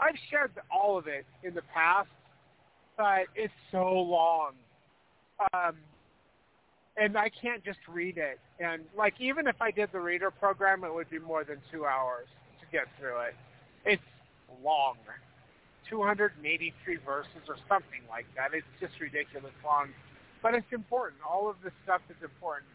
I've 0.00 0.16
shared 0.30 0.52
all 0.70 0.98
of 0.98 1.06
it 1.06 1.24
in 1.42 1.54
the 1.54 1.62
past, 1.74 2.08
but 2.96 3.26
it's 3.34 3.54
so 3.70 3.84
long. 3.92 4.52
um, 5.54 5.76
and 6.96 7.16
I 7.16 7.30
can't 7.30 7.64
just 7.64 7.78
read 7.88 8.18
it. 8.18 8.38
And 8.60 8.82
like 8.96 9.14
even 9.20 9.46
if 9.46 9.56
I 9.60 9.70
did 9.70 9.90
the 9.92 10.00
reader 10.00 10.30
program, 10.30 10.84
it 10.84 10.92
would 10.94 11.10
be 11.10 11.18
more 11.18 11.44
than 11.44 11.58
two 11.70 11.86
hours 11.86 12.26
to 12.60 12.66
get 12.70 12.86
through 12.98 13.20
it. 13.20 13.34
It's 13.84 14.02
long, 14.62 14.96
283 15.88 16.96
verses 17.04 17.48
or 17.48 17.56
something 17.68 18.02
like 18.08 18.26
that. 18.36 18.54
It's 18.54 18.64
just 18.80 19.00
ridiculous 19.00 19.52
long, 19.64 19.88
but 20.42 20.54
it's 20.54 20.72
important. 20.72 21.20
All 21.28 21.50
of 21.50 21.56
this 21.62 21.72
stuff 21.84 22.00
is 22.08 22.16
important. 22.22 22.70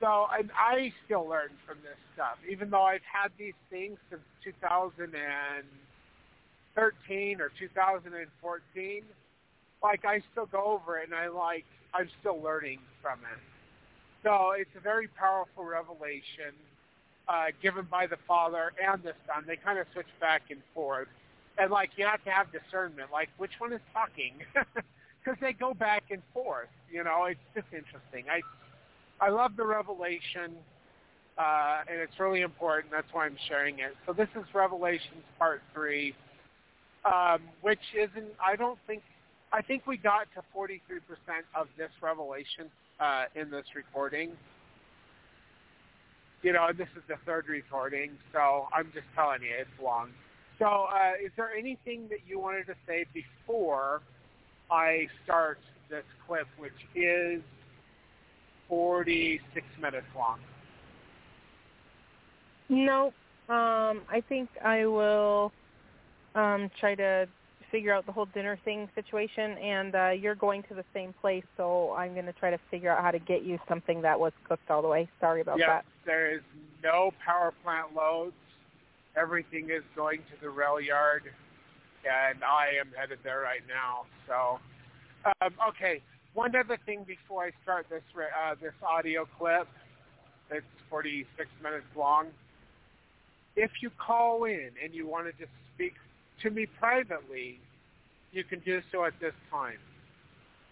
So 0.00 0.26
and 0.36 0.50
I 0.52 0.92
still 1.06 1.26
learn 1.26 1.48
from 1.66 1.78
this 1.82 1.96
stuff, 2.14 2.36
even 2.48 2.70
though 2.70 2.82
I've 2.82 3.04
had 3.08 3.32
these 3.38 3.54
things 3.70 3.98
since 4.10 4.20
2013 4.44 7.40
or 7.40 7.50
2014. 7.58 9.02
Like 9.82 10.04
I 10.04 10.20
still 10.32 10.46
go 10.46 10.64
over 10.64 10.98
it, 10.98 11.08
and 11.08 11.14
I 11.14 11.28
like 11.28 11.64
I'm 11.94 12.10
still 12.20 12.42
learning 12.42 12.80
from 13.00 13.20
it. 13.32 13.40
So 14.22 14.52
it's 14.58 14.74
a 14.76 14.80
very 14.80 15.08
powerful 15.08 15.64
revelation 15.64 16.52
uh, 17.28 17.46
given 17.62 17.86
by 17.90 18.06
the 18.06 18.16
Father 18.26 18.72
and 18.82 19.02
the 19.02 19.12
Son. 19.26 19.44
They 19.46 19.56
kind 19.56 19.78
of 19.78 19.86
switch 19.92 20.06
back 20.20 20.42
and 20.50 20.60
forth. 20.74 21.08
And, 21.58 21.70
like, 21.70 21.90
you 21.96 22.04
have 22.06 22.22
to 22.24 22.30
have 22.30 22.46
discernment. 22.52 23.10
Like, 23.12 23.28
which 23.38 23.52
one 23.58 23.72
is 23.72 23.80
talking? 23.92 24.34
Because 25.24 25.40
they 25.40 25.54
go 25.54 25.74
back 25.74 26.04
and 26.12 26.22
forth. 26.32 26.68
You 26.88 27.02
know, 27.02 27.24
it's 27.24 27.40
just 27.52 27.66
interesting. 27.72 28.26
I, 28.30 28.42
I 29.20 29.28
love 29.28 29.56
the 29.56 29.66
revelation, 29.66 30.54
uh, 31.36 31.80
and 31.90 31.98
it's 31.98 32.20
really 32.20 32.42
important. 32.42 32.92
That's 32.92 33.12
why 33.12 33.26
I'm 33.26 33.36
sharing 33.48 33.80
it. 33.80 33.96
So 34.06 34.12
this 34.12 34.28
is 34.36 34.44
Revelations 34.54 35.24
Part 35.36 35.62
3, 35.74 36.14
um, 37.04 37.40
which 37.60 37.80
isn't, 37.98 38.34
I 38.40 38.54
don't 38.54 38.78
think 38.86 39.02
I 39.52 39.62
think 39.62 39.86
we 39.86 39.96
got 39.96 40.26
to 40.34 40.42
43% 40.54 40.76
of 41.54 41.68
this 41.78 41.90
revelation 42.02 42.70
uh, 43.00 43.24
in 43.34 43.50
this 43.50 43.64
recording. 43.74 44.32
You 46.46 46.52
know, 46.52 46.68
this 46.72 46.86
is 46.96 47.02
the 47.08 47.16
third 47.26 47.46
recording, 47.48 48.12
so 48.32 48.68
I'm 48.72 48.92
just 48.94 49.06
telling 49.16 49.42
you, 49.42 49.48
it's 49.58 49.82
long. 49.82 50.10
So 50.60 50.66
uh, 50.66 51.14
is 51.20 51.32
there 51.36 51.50
anything 51.50 52.06
that 52.08 52.20
you 52.24 52.38
wanted 52.38 52.68
to 52.68 52.74
say 52.86 53.04
before 53.12 54.00
I 54.70 55.08
start 55.24 55.58
this 55.90 56.04
clip, 56.24 56.46
which 56.56 56.70
is 56.94 57.42
46 58.68 59.66
minutes 59.82 60.06
long? 60.16 60.38
No. 62.68 63.06
Um, 63.48 64.02
I 64.08 64.22
think 64.28 64.48
I 64.64 64.86
will 64.86 65.50
um, 66.36 66.70
try 66.78 66.94
to 66.94 67.26
figure 67.70 67.92
out 67.92 68.06
the 68.06 68.12
whole 68.12 68.26
dinner 68.26 68.58
thing 68.64 68.88
situation, 68.94 69.52
and 69.58 69.94
uh, 69.94 70.10
you're 70.10 70.34
going 70.34 70.62
to 70.64 70.74
the 70.74 70.84
same 70.94 71.14
place, 71.20 71.44
so 71.56 71.92
I'm 71.92 72.14
going 72.14 72.26
to 72.26 72.32
try 72.32 72.50
to 72.50 72.58
figure 72.70 72.90
out 72.90 73.02
how 73.02 73.10
to 73.10 73.18
get 73.18 73.44
you 73.44 73.58
something 73.68 74.02
that 74.02 74.18
was 74.18 74.32
cooked 74.48 74.70
all 74.70 74.82
the 74.82 74.88
way. 74.88 75.08
Sorry 75.20 75.40
about 75.40 75.58
yes, 75.58 75.68
that. 75.68 75.84
there 76.04 76.34
is 76.34 76.42
no 76.82 77.12
power 77.24 77.52
plant 77.62 77.94
loads. 77.94 78.34
Everything 79.16 79.70
is 79.70 79.82
going 79.94 80.18
to 80.18 80.40
the 80.40 80.50
rail 80.50 80.80
yard, 80.80 81.24
and 82.04 82.44
I 82.44 82.78
am 82.78 82.88
headed 82.96 83.18
there 83.24 83.40
right 83.40 83.62
now. 83.68 84.06
So, 84.26 84.58
um, 85.40 85.54
okay. 85.68 86.02
One 86.34 86.54
other 86.54 86.78
thing 86.84 87.04
before 87.06 87.44
I 87.44 87.50
start 87.62 87.86
this 87.88 88.02
uh, 88.14 88.54
this 88.60 88.74
audio 88.86 89.26
clip, 89.38 89.66
it's 90.50 90.66
46 90.90 91.48
minutes 91.62 91.86
long. 91.96 92.26
If 93.56 93.70
you 93.80 93.90
call 93.96 94.44
in 94.44 94.70
and 94.84 94.92
you 94.92 95.06
want 95.06 95.26
to 95.26 95.32
just 95.32 95.50
speak 95.74 95.94
to 96.42 96.50
me 96.50 96.66
privately, 96.78 97.60
you 98.32 98.44
can 98.44 98.60
do 98.60 98.80
so 98.92 99.04
at 99.04 99.14
this 99.20 99.34
time. 99.50 99.78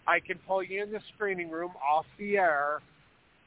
I 0.07 0.19
can 0.19 0.37
pull 0.47 0.61
you 0.63 0.83
in 0.83 0.91
the 0.91 0.99
screening 1.15 1.49
room 1.49 1.71
off 1.81 2.05
the 2.19 2.37
air, 2.37 2.81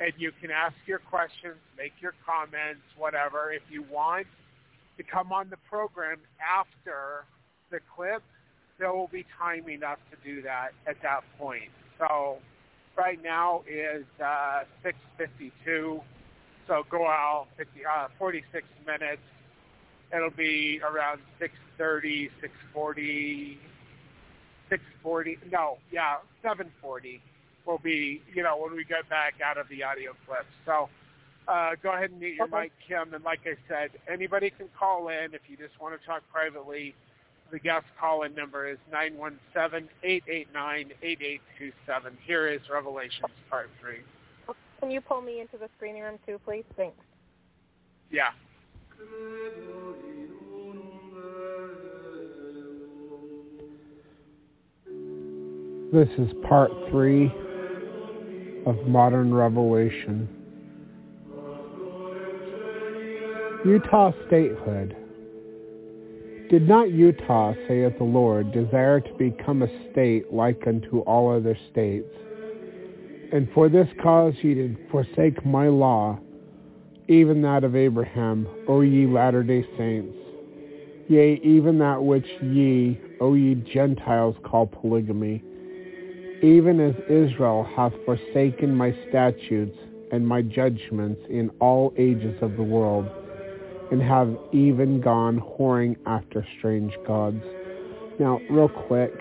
and 0.01 0.13
you 0.17 0.33
can 0.41 0.51
ask 0.51 0.75
your 0.87 0.99
questions, 0.99 1.57
make 1.77 1.93
your 2.01 2.15
comments, 2.27 2.83
whatever. 2.97 3.53
If 3.53 3.63
you 3.71 3.85
want 3.91 4.27
to 4.97 5.03
come 5.05 5.33
on 5.33 5.51
the 5.51 5.59
program 5.69 6.19
after 6.43 7.25
the 7.71 7.79
clip, 7.95 8.23
there 8.79 8.93
will 8.93 9.09
be 9.09 9.25
time 9.39 9.69
enough 9.69 9.99
to 10.11 10.17
do 10.29 10.43
that 10.43 10.71
at 10.87 10.97
that 11.03 11.21
point. 11.39 11.71
So 11.99 12.39
right 12.97 13.23
now 13.23 13.63
is 13.69 14.05
uh, 14.21 14.65
6.52, 14.85 16.01
so 16.67 16.83
go 16.91 17.07
out 17.07 17.47
50, 17.57 17.71
uh, 17.85 18.09
46 18.19 18.67
minutes 18.87 19.23
it'll 20.15 20.31
be 20.31 20.81
around 20.83 21.21
6.30, 21.41 22.31
6.40, 22.75 23.59
6.40, 24.71 25.39
no, 25.51 25.79
yeah, 25.91 26.17
7.40 26.45 27.21
will 27.67 27.79
be, 27.79 28.23
you 28.33 28.43
know, 28.43 28.57
when 28.57 28.75
we 28.75 28.85
get 28.85 29.09
back 29.09 29.35
out 29.45 29.59
of 29.59 29.69
the 29.69 29.83
audio 29.83 30.15
clip. 30.27 30.47
So 30.65 30.89
uh, 31.47 31.73
go 31.83 31.93
ahead 31.93 32.11
and 32.11 32.21
mute 32.21 32.37
your 32.37 32.47
okay. 32.47 32.63
mic, 32.63 32.73
Kim. 32.87 33.15
And 33.15 33.25
like 33.25 33.41
I 33.47 33.57
said, 33.69 33.91
anybody 34.11 34.51
can 34.51 34.69
call 34.79 35.09
in 35.09 35.35
if 35.35 35.43
you 35.49 35.57
just 35.57 35.81
want 35.81 35.99
to 35.99 36.07
talk 36.07 36.23
privately. 36.33 36.95
The 37.51 37.59
guest 37.59 37.87
call-in 37.99 38.35
number 38.35 38.69
is 38.69 38.77
917-889-8827. 38.93 39.81
Here 42.27 42.47
is 42.47 42.61
Revelations 42.71 43.33
Part 43.49 43.71
3. 43.81 44.01
Can 44.81 44.91
you 44.91 45.01
pull 45.01 45.23
me 45.23 45.41
into 45.41 45.57
the 45.57 45.71
screening 45.77 46.03
room 46.03 46.19
too, 46.27 46.39
please? 46.45 46.65
Thanks. 46.77 47.03
Yeah. 48.11 48.33
This 55.91 56.09
is 56.19 56.29
part 56.47 56.71
three 56.91 57.33
of 58.67 58.87
Modern 58.87 59.33
Revelation. 59.33 60.29
Utah 63.65 64.13
statehood. 64.27 64.95
Did 66.51 66.69
not 66.69 66.91
Utah, 66.91 67.55
saith 67.67 67.97
the 67.99 68.05
Lord, 68.05 68.53
desire 68.53 69.01
to 69.01 69.13
become 69.15 69.63
a 69.63 69.91
state 69.91 70.33
like 70.33 70.63
unto 70.67 71.01
all 71.01 71.35
other 71.35 71.57
states? 71.71 72.15
And 73.33 73.49
for 73.55 73.69
this 73.69 73.89
cause 74.03 74.35
ye 74.43 74.55
did 74.55 74.77
forsake 74.91 75.45
my 75.47 75.69
law, 75.69 76.19
even 77.09 77.43
that 77.43 77.65
of 77.65 77.75
Abraham, 77.75 78.47
O 78.69 78.83
ye 78.83 79.07
latter-day 79.07 79.67
saints. 79.77 80.17
Yea, 81.09 81.41
even 81.43 81.79
that 81.79 82.03
which 82.03 82.27
ye, 82.43 83.01
O 83.21 83.35
ye 83.35 83.55
Gentiles, 83.55 84.37
call 84.45 84.67
polygamy 84.67 85.43
even 86.43 86.79
as 86.81 86.95
Israel 87.09 87.69
hath 87.77 87.93
forsaken 88.05 88.75
my 88.75 88.95
statutes 89.09 89.77
and 90.13 90.27
my 90.27 90.41
judgments 90.41 91.21
in 91.29 91.51
all 91.61 91.93
ages 91.99 92.37
of 92.43 92.57
the 92.57 92.63
world, 92.63 93.09
and 93.91 94.01
have 94.01 94.37
even 94.53 95.01
gone 95.01 95.41
whoring 95.41 95.97
after 96.07 96.47
strange 96.59 96.93
gods. 97.07 97.43
Now, 98.21 98.41
real 98.51 98.69
quick, 98.69 99.13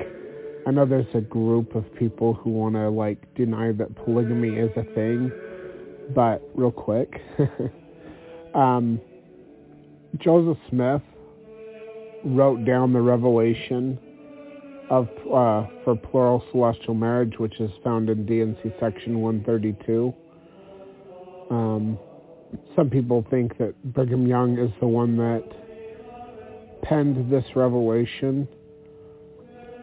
I 0.68 0.72
know 0.72 0.86
there's 0.86 1.06
a 1.16 1.22
group 1.22 1.76
of 1.76 1.84
people 1.96 2.34
who 2.34 2.52
want 2.52 2.76
to 2.76 2.90
like 2.90 3.34
deny 3.36 3.72
that 3.72 3.96
polygamy 4.06 4.50
is 4.50 4.72
a 4.78 4.84
thing, 4.94 5.32
but 6.14 6.42
real 6.56 6.72
quick, 6.72 7.22
um, 8.56 9.00
Joseph 10.18 10.58
Smith 10.70 11.02
wrote 12.24 12.66
down 12.66 12.94
the 12.94 13.02
revelation 13.02 14.00
of 14.90 15.08
uh, 15.34 15.68
for 15.84 15.96
plural 15.96 16.44
celestial 16.52 16.94
marriage, 16.94 17.34
which 17.38 17.60
is 17.60 17.72
found 17.84 18.10
in 18.10 18.26
D&C 18.26 18.74
section 18.80 19.22
132. 19.22 20.14
Um, 21.50 22.00
some 22.76 22.90
people 22.90 23.26
think 23.30 23.58
that 23.58 23.76
Brigham 23.94 24.28
Young 24.28 24.58
is 24.58 24.72
the 24.80 24.88
one 24.88 25.18
that 25.18 25.44
penned 26.84 27.32
this 27.32 27.44
revelation, 27.56 28.48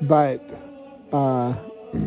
but 0.09 0.41
uh, 1.13 1.55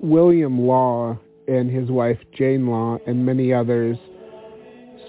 William 0.00 0.60
Law 0.60 1.18
and 1.52 1.70
his 1.70 1.90
wife 1.90 2.18
Jane 2.32 2.66
Law 2.66 2.98
and 3.06 3.24
many 3.26 3.52
others 3.52 3.96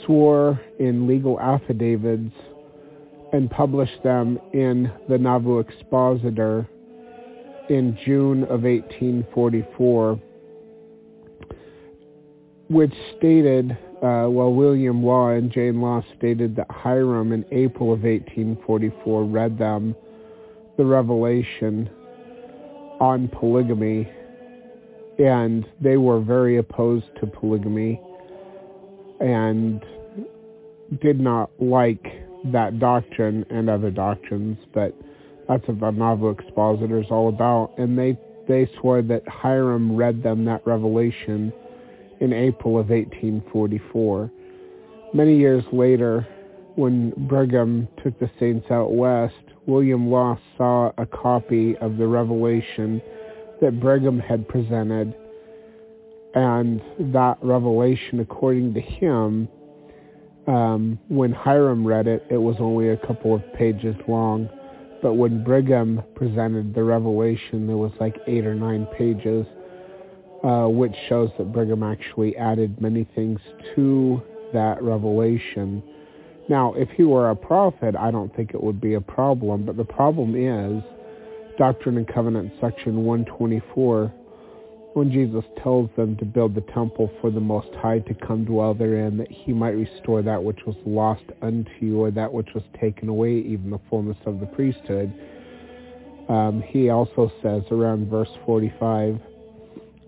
swore 0.05 0.59
in 0.79 1.07
legal 1.07 1.39
affidavits 1.39 2.35
and 3.31 3.49
published 3.49 4.03
them 4.03 4.37
in 4.53 4.91
the 5.07 5.17
Nauvoo 5.17 5.59
Expositor 5.59 6.67
in 7.69 7.97
June 8.05 8.43
of 8.43 8.63
1844, 8.63 10.19
which 12.69 12.93
stated, 13.17 13.71
uh, 13.71 14.27
well, 14.29 14.53
William 14.53 15.03
Law 15.03 15.29
and 15.29 15.49
Jane 15.49 15.81
Law 15.81 16.03
stated 16.17 16.57
that 16.57 16.69
Hyrum 16.69 17.31
in 17.33 17.45
April 17.51 17.93
of 17.93 18.03
1844 18.03 19.23
read 19.23 19.57
them 19.57 19.95
the 20.77 20.85
revelation 20.85 21.89
on 22.99 23.29
polygamy, 23.29 24.09
and 25.19 25.65
they 25.81 25.97
were 25.97 26.19
very 26.19 26.57
opposed 26.57 27.05
to 27.19 27.27
polygamy 27.27 28.01
and 29.19 29.83
did 31.01 31.19
not 31.19 31.49
like 31.59 32.05
that 32.51 32.79
doctrine 32.79 33.45
and 33.49 33.69
other 33.69 33.89
doctrines, 33.89 34.57
but 34.73 34.93
that's 35.47 35.65
what 35.67 35.79
the 35.79 35.91
Nauvoo 35.91 36.29
Expositor 36.29 36.99
is 36.99 37.07
all 37.09 37.29
about. 37.29 37.73
And 37.77 37.97
they 37.97 38.17
they 38.47 38.69
swore 38.79 39.01
that 39.01 39.25
Hyrum 39.25 39.95
read 39.95 40.21
them 40.21 40.43
that 40.45 40.65
revelation 40.67 41.53
in 42.19 42.33
April 42.33 42.77
of 42.77 42.89
1844. 42.89 44.29
Many 45.13 45.37
years 45.37 45.63
later, 45.71 46.27
when 46.75 47.11
Brigham 47.27 47.87
took 48.03 48.19
the 48.19 48.29
saints 48.39 48.69
out 48.69 48.93
west, 48.93 49.35
William 49.65 50.09
Law 50.09 50.37
saw 50.57 50.91
a 50.97 51.05
copy 51.05 51.77
of 51.77 51.97
the 51.97 52.07
revelation 52.07 53.01
that 53.63 53.79
Brigham 53.79 54.19
had 54.19 54.45
presented, 54.49 55.15
and 56.35 56.81
that 57.13 57.37
revelation, 57.41 58.19
according 58.19 58.73
to 58.73 58.81
him, 58.81 59.47
um, 60.47 60.99
when 61.07 61.31
Hyrum 61.31 61.85
read 61.85 62.05
it, 62.05 62.25
it 62.29 62.37
was 62.37 62.57
only 62.59 62.89
a 62.89 62.97
couple 62.97 63.33
of 63.33 63.41
pages 63.53 63.95
long. 64.05 64.49
But 65.01 65.13
when 65.13 65.45
Brigham 65.45 66.03
presented 66.13 66.75
the 66.75 66.83
revelation, 66.83 67.65
there 67.65 67.77
was 67.77 67.93
like 68.01 68.17
eight 68.27 68.45
or 68.45 68.53
nine 68.53 68.85
pages, 68.97 69.45
uh, 70.43 70.67
which 70.67 70.95
shows 71.07 71.29
that 71.37 71.53
Brigham 71.53 71.83
actually 71.83 72.35
added 72.35 72.81
many 72.81 73.07
things 73.15 73.39
to 73.75 74.21
that 74.51 74.83
revelation. 74.83 75.81
Now, 76.49 76.73
if 76.73 76.89
he 76.89 77.03
were 77.03 77.29
a 77.29 77.35
prophet, 77.35 77.95
I 77.95 78.11
don't 78.11 78.35
think 78.35 78.53
it 78.53 78.61
would 78.61 78.81
be 78.81 78.95
a 78.95 79.01
problem. 79.01 79.65
But 79.65 79.77
the 79.77 79.85
problem 79.85 80.35
is 80.35 80.83
Doctrine 81.57 81.97
and 81.97 82.07
Covenants, 82.07 82.55
section 82.59 83.03
124 83.05 84.13
when 84.93 85.11
Jesus 85.11 85.43
tells 85.61 85.89
them 85.95 86.15
to 86.17 86.25
build 86.25 86.53
the 86.53 86.61
temple 86.61 87.11
for 87.19 87.31
the 87.31 87.39
Most 87.39 87.73
High 87.75 87.99
to 87.99 88.13
come 88.13 88.45
dwell 88.45 88.73
therein, 88.73 89.17
that 89.17 89.31
he 89.31 89.51
might 89.51 89.69
restore 89.71 90.21
that 90.21 90.43
which 90.43 90.59
was 90.67 90.75
lost 90.85 91.23
unto 91.41 91.71
you, 91.79 91.99
or 91.99 92.11
that 92.11 92.31
which 92.31 92.49
was 92.53 92.63
taken 92.79 93.09
away, 93.09 93.39
even 93.39 93.71
the 93.71 93.79
fullness 93.89 94.17
of 94.25 94.39
the 94.39 94.45
priesthood. 94.45 95.11
Um, 96.29 96.63
he 96.65 96.89
also 96.89 97.31
says 97.41 97.63
around 97.71 98.09
verse 98.09 98.29
45 98.45 99.19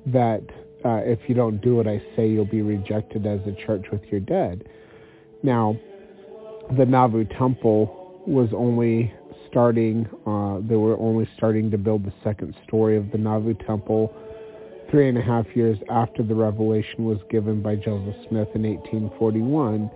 that 0.07 0.43
uh, 0.85 1.01
if 1.03 1.19
you 1.27 1.33
don't 1.33 1.61
do 1.61 1.75
what 1.75 1.87
I 1.87 2.01
say, 2.15 2.29
you'll 2.29 2.45
be 2.45 2.61
rejected 2.61 3.25
as 3.25 3.39
a 3.47 3.65
church 3.65 3.85
with 3.91 4.03
your 4.11 4.19
dead. 4.19 4.69
Now, 5.41 5.75
the 6.77 6.85
Nauvoo 6.85 7.25
temple 7.25 8.21
was 8.27 8.49
only 8.55 9.13
starting, 9.55 10.05
uh, 10.27 10.59
they 10.67 10.75
were 10.75 10.99
only 10.99 11.25
starting 11.37 11.71
to 11.71 11.77
build 11.77 12.03
the 12.03 12.11
second 12.25 12.53
story 12.67 12.97
of 12.97 13.09
the 13.13 13.17
Nauvoo 13.17 13.53
temple 13.65 14.13
three 14.91 15.07
and 15.07 15.17
a 15.17 15.21
half 15.21 15.45
years 15.55 15.77
after 15.89 16.23
the 16.23 16.35
revelation 16.35 17.05
was 17.05 17.19
given 17.29 17.61
by 17.61 17.73
Joseph 17.73 18.15
Smith 18.27 18.49
in 18.53 18.63
1841. 18.63 19.89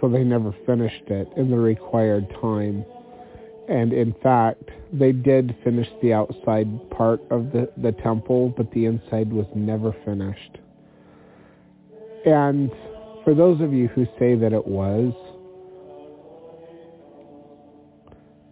So 0.00 0.08
they 0.08 0.24
never 0.24 0.52
finished 0.66 1.04
it 1.06 1.28
in 1.36 1.48
the 1.48 1.58
required 1.58 2.28
time. 2.40 2.84
And 3.68 3.92
in 3.92 4.16
fact, 4.20 4.64
they 4.92 5.12
did 5.12 5.56
finish 5.62 5.86
the 6.02 6.12
outside 6.12 6.66
part 6.90 7.20
of 7.30 7.52
the, 7.52 7.70
the 7.80 7.92
temple, 7.92 8.52
but 8.56 8.72
the 8.72 8.86
inside 8.86 9.32
was 9.32 9.46
never 9.54 9.94
finished. 10.04 10.58
And 12.26 12.72
for 13.22 13.32
those 13.32 13.60
of 13.60 13.72
you 13.72 13.86
who 13.86 14.06
say 14.18 14.34
that 14.34 14.52
it 14.52 14.66
was, 14.66 15.14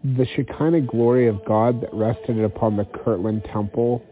the 0.04 0.26
Shekinah 0.36 0.82
glory 0.82 1.28
of 1.28 1.44
God 1.44 1.80
that 1.80 1.92
rested 1.92 2.42
upon 2.42 2.76
the 2.76 2.84
Kirtland 2.84 3.44
Temple 3.52 4.02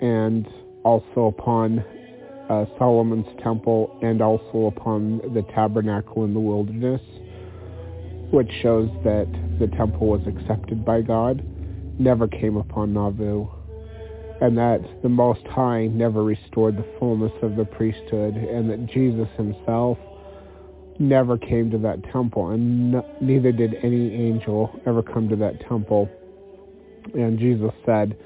and 0.00 0.46
also 0.84 1.26
upon 1.26 1.84
uh, 2.50 2.66
Solomon's 2.78 3.26
temple 3.42 3.96
and 4.02 4.20
also 4.20 4.66
upon 4.66 5.18
the 5.34 5.42
tabernacle 5.54 6.24
in 6.24 6.34
the 6.34 6.40
wilderness, 6.40 7.00
which 8.32 8.50
shows 8.60 8.90
that 9.04 9.26
the 9.58 9.68
temple 9.76 10.08
was 10.08 10.20
accepted 10.26 10.84
by 10.84 11.00
God, 11.00 11.42
never 11.98 12.26
came 12.26 12.56
upon 12.56 12.92
Nauvoo, 12.92 13.46
and 14.40 14.58
that 14.58 14.80
the 15.02 15.08
Most 15.08 15.46
High 15.46 15.86
never 15.86 16.24
restored 16.24 16.76
the 16.76 16.86
fullness 16.98 17.32
of 17.42 17.56
the 17.56 17.64
priesthood, 17.64 18.34
and 18.34 18.68
that 18.70 18.86
Jesus 18.86 19.28
himself 19.36 19.98
never 21.00 21.36
came 21.36 21.70
to 21.70 21.78
that 21.78 22.04
temple, 22.12 22.50
and 22.50 22.92
neither 23.20 23.50
did 23.50 23.74
any 23.82 24.14
angel 24.14 24.70
ever 24.86 25.02
come 25.02 25.28
to 25.30 25.36
that 25.36 25.58
temple. 25.68 26.08
And 27.14 27.38
Jesus 27.38 27.72
said, 27.86 28.16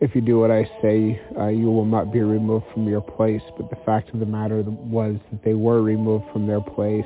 if 0.00 0.14
you 0.14 0.20
do 0.20 0.38
what 0.38 0.50
I 0.50 0.64
say, 0.80 1.20
uh, 1.38 1.48
you 1.48 1.66
will 1.66 1.84
not 1.84 2.12
be 2.12 2.20
removed 2.20 2.66
from 2.72 2.88
your 2.88 3.00
place. 3.00 3.42
But 3.56 3.68
the 3.68 3.76
fact 3.84 4.14
of 4.14 4.20
the 4.20 4.26
matter 4.26 4.62
was 4.62 5.16
that 5.30 5.44
they 5.44 5.54
were 5.54 5.82
removed 5.82 6.24
from 6.32 6.46
their 6.46 6.60
place. 6.60 7.04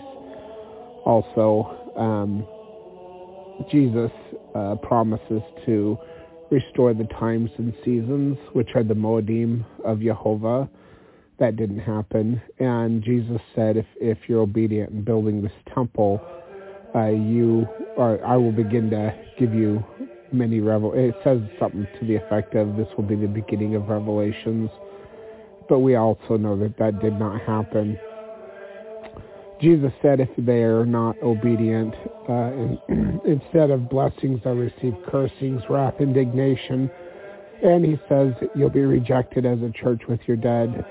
Also, 1.04 1.92
um, 1.96 2.46
Jesus 3.70 4.10
uh, 4.54 4.76
promises 4.82 5.42
to 5.66 5.98
restore 6.50 6.92
the 6.92 7.04
times 7.04 7.50
and 7.56 7.72
seasons, 7.84 8.36
which 8.52 8.68
are 8.74 8.84
the 8.84 8.94
Moedim 8.94 9.64
of 9.84 10.00
Jehovah. 10.00 10.68
That 11.42 11.56
didn't 11.56 11.80
happen. 11.80 12.40
And 12.60 13.02
Jesus 13.02 13.40
said, 13.56 13.76
if, 13.76 13.86
if 13.96 14.16
you're 14.28 14.42
obedient 14.42 14.90
in 14.90 15.02
building 15.02 15.42
this 15.42 15.50
temple, 15.74 16.20
uh, 16.94 17.08
you 17.08 17.66
are, 17.98 18.24
I 18.24 18.36
will 18.36 18.52
begin 18.52 18.90
to 18.90 19.12
give 19.40 19.52
you 19.52 19.84
many 20.30 20.60
revel. 20.60 20.92
It 20.94 21.16
says 21.24 21.40
something 21.58 21.88
to 21.98 22.06
the 22.06 22.14
effect 22.14 22.54
of 22.54 22.76
this 22.76 22.86
will 22.96 23.02
be 23.02 23.16
the 23.16 23.26
beginning 23.26 23.74
of 23.74 23.88
revelations, 23.88 24.70
but 25.68 25.80
we 25.80 25.96
also 25.96 26.36
know 26.36 26.56
that 26.60 26.78
that 26.78 27.00
did 27.00 27.18
not 27.18 27.40
happen. 27.40 27.98
Jesus 29.60 29.90
said, 30.00 30.20
if 30.20 30.30
they 30.38 30.62
are 30.62 30.86
not 30.86 31.20
obedient, 31.24 31.92
uh, 32.28 32.52
instead 33.26 33.72
of 33.72 33.90
blessings, 33.90 34.38
they'll 34.44 34.54
receive 34.54 34.94
cursings, 35.10 35.62
wrath, 35.68 35.94
indignation. 35.98 36.88
And 37.62 37.84
he 37.84 38.00
says 38.08 38.34
you'll 38.56 38.70
be 38.70 38.80
rejected 38.80 39.46
as 39.46 39.58
a 39.62 39.70
church 39.70 40.02
with 40.08 40.20
your 40.26 40.36
dead, 40.36 40.84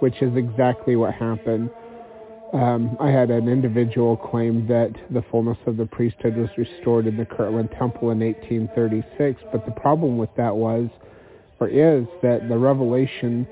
which 0.00 0.20
is 0.20 0.36
exactly 0.36 0.96
what 0.96 1.14
happened. 1.14 1.70
Um, 2.52 2.98
I 3.00 3.08
had 3.08 3.30
an 3.30 3.48
individual 3.48 4.18
claim 4.18 4.66
that 4.68 4.92
the 5.10 5.22
fullness 5.30 5.56
of 5.66 5.78
the 5.78 5.86
priesthood 5.86 6.36
was 6.36 6.50
restored 6.58 7.06
in 7.06 7.16
the 7.16 7.24
Kirtland 7.24 7.70
Temple 7.78 8.10
in 8.10 8.20
1836, 8.20 9.40
but 9.50 9.64
the 9.64 9.72
problem 9.72 10.18
with 10.18 10.28
that 10.36 10.54
was, 10.54 10.90
or 11.60 11.68
is, 11.68 12.06
that 12.22 12.46
the 12.50 12.58
revelation 12.58 13.46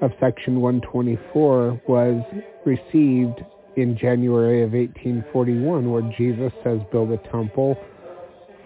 of 0.00 0.12
Section 0.20 0.60
124 0.60 1.82
was 1.88 2.22
received 2.64 3.44
in 3.76 3.98
January 3.98 4.62
of 4.62 4.72
1841, 4.72 5.90
where 5.90 6.14
Jesus 6.16 6.52
says, 6.62 6.78
build 6.92 7.10
a 7.10 7.18
temple 7.32 7.76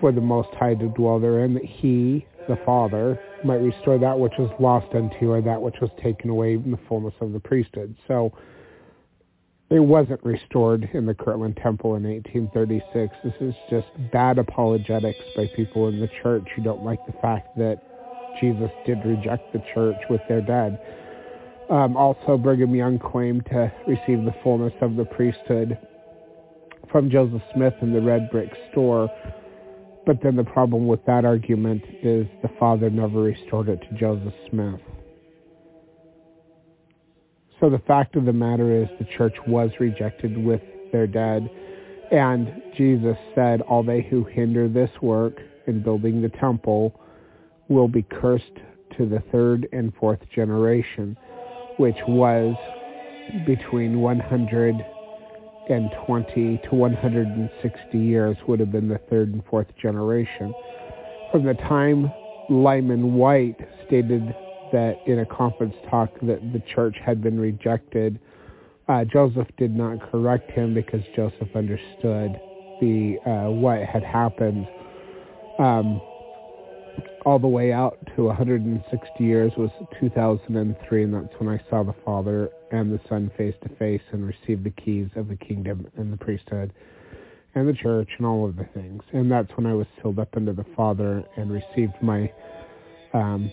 for 0.01 0.13
the 0.13 0.21
Most 0.21 0.51
High 0.59 0.75
to 0.75 0.89
dwell 0.89 1.19
therein, 1.19 1.55
that 1.55 1.65
he, 1.65 2.27
the 2.47 2.59
Father, 2.67 3.19
might 3.45 3.61
restore 3.61 3.99
that 3.99 4.19
which 4.19 4.35
was 4.39 4.51
lost 4.61 4.95
unto 4.95 5.31
or 5.31 5.41
that 5.43 5.61
which 5.61 5.77
was 5.81 5.91
taken 6.03 6.31
away 6.31 6.55
in 6.55 6.71
the 6.71 6.79
fullness 6.89 7.15
of 7.21 7.33
the 7.33 7.41
priesthood. 7.41 7.95
So 8.07 8.33
it 9.71 9.81
wasn't 9.81 10.25
restored 10.25 10.89
in 10.95 11.05
the 11.05 11.15
Kirtland 11.15 11.59
Temple 11.63 11.97
in 11.97 12.05
1836. 12.05 13.15
This 13.23 13.35
is 13.41 13.55
just 13.69 13.87
bad 14.11 14.39
apologetics 14.39 15.19
by 15.37 15.51
people 15.55 15.89
in 15.89 16.01
the 16.01 16.09
church 16.23 16.45
who 16.57 16.63
don't 16.63 16.83
like 16.83 17.05
the 17.07 17.13
fact 17.21 17.57
that 17.59 17.83
Jesus 18.41 18.71
did 18.87 19.05
reject 19.05 19.53
the 19.53 19.63
church 19.75 19.97
with 20.09 20.21
their 20.29 20.41
dead. 20.41 20.81
Um, 21.71 21.97
also, 21.97 22.39
Brigham 22.39 22.75
Young 22.75 22.99
claimed 22.99 23.45
to 23.47 23.71
receive 23.87 24.25
the 24.25 24.35
fullness 24.43 24.73
of 24.81 24.97
the 24.97 25.05
priesthood 25.05 25.77
from 26.91 27.11
Joseph 27.11 27.43
Smith 27.55 27.75
in 27.83 27.93
the 27.93 28.01
red 28.01 28.31
brick 28.31 28.51
store. 28.73 29.11
But 30.09 30.23
then 30.23 30.37
the 30.37 30.45
problem 30.45 30.87
with 30.87 31.05
that 31.05 31.27
argument 31.27 31.85
is 32.03 32.27
the 32.41 32.49
father 32.59 32.89
never 32.89 33.21
restored 33.21 33.69
it 33.69 33.79
to 33.83 33.95
Joseph 33.95 34.33
Smith. 34.49 34.81
So 37.61 37.69
the 37.69 37.81
fact 37.81 38.17
of 38.17 38.25
the 38.25 38.33
matter 38.33 38.75
is 38.75 38.89
the 38.99 39.05
church 39.05 39.35
was 39.47 39.71
rejected 39.79 40.43
with 40.43 40.63
their 40.93 41.07
dead. 41.07 41.51
And 42.11 42.63
Jesus 42.75 43.19
said, 43.35 43.61
all 43.61 43.83
they 43.83 44.01
who 44.01 44.25
hinder 44.25 44.67
this 44.67 44.89
work 45.03 45.43
in 45.67 45.83
building 45.83 46.23
the 46.23 46.31
temple 46.31 46.99
will 47.69 47.89
be 47.89 48.01
cursed 48.01 48.45
to 48.97 49.05
the 49.05 49.23
third 49.31 49.69
and 49.75 49.93
fourth 50.01 50.21
generation, 50.35 51.19
which 51.77 51.99
was 52.09 52.57
between 53.45 54.01
120 55.69 56.61
to 56.69 56.75
160 56.75 57.99
years 57.99 58.37
would 58.47 58.61
have 58.61 58.73
been 58.73 58.89
the 58.89 59.01
third 59.11 59.33
and 59.33 59.43
fourth 59.51 59.69
generation. 59.81 60.55
From 61.31 61.45
the 61.45 61.55
time 61.55 62.11
Lyman 62.49 63.15
Wight 63.15 63.57
stated 63.87 64.35
that 64.73 64.97
in 65.07 65.21
a 65.21 65.27
conference 65.27 65.75
talk 65.91 66.11
that 66.23 66.41
the 66.53 66.63
church 66.75 66.97
had 67.05 67.23
been 67.23 67.39
rejected. 67.39 68.19
Uh, 68.89 69.05
Joseph 69.05 69.49
did 69.59 69.75
not 69.75 70.11
correct 70.11 70.51
him 70.51 70.75
because 70.75 71.03
Joseph 71.15 71.49
understood 71.55 72.41
the 72.81 73.19
uh, 73.27 73.51
what 73.51 73.83
had 73.83 74.03
happened. 74.03 74.67
Um, 75.59 76.01
all 77.27 77.39
the 77.39 77.49
way 77.49 77.73
out 77.73 77.99
to 78.17 78.25
160 78.25 79.25
years 79.25 79.53
was 79.59 79.71
2003, 80.01 81.03
and 81.03 81.15
that's 81.15 81.35
when 81.39 81.49
I 81.49 81.61
saw 81.69 81.83
the 81.83 81.95
Father 82.05 82.51
and 82.71 82.93
the 82.93 83.01
Son 83.09 83.31
face 83.37 83.55
to 83.63 83.69
face 83.77 84.03
and 84.13 84.27
received 84.27 84.65
the 84.65 84.71
keys 84.71 85.09
of 85.17 85.29
the 85.29 85.37
kingdom 85.37 85.87
and 85.97 86.13
the 86.13 86.17
priesthood 86.17 86.73
and 87.55 87.69
the 87.69 87.73
church 87.73 88.09
and 88.19 88.27
all 88.27 88.47
of 88.47 88.57
the 88.57 88.67
things. 88.75 89.03
And 89.13 89.31
that's 89.31 89.51
when 89.57 89.67
I 89.67 89.75
was 89.75 89.87
sealed 90.01 90.19
up 90.19 90.37
into 90.37 90.53
the 90.53 90.67
Father 90.77 91.25
and 91.37 91.51
received 91.51 91.95
my 92.03 92.33
um, 93.15 93.51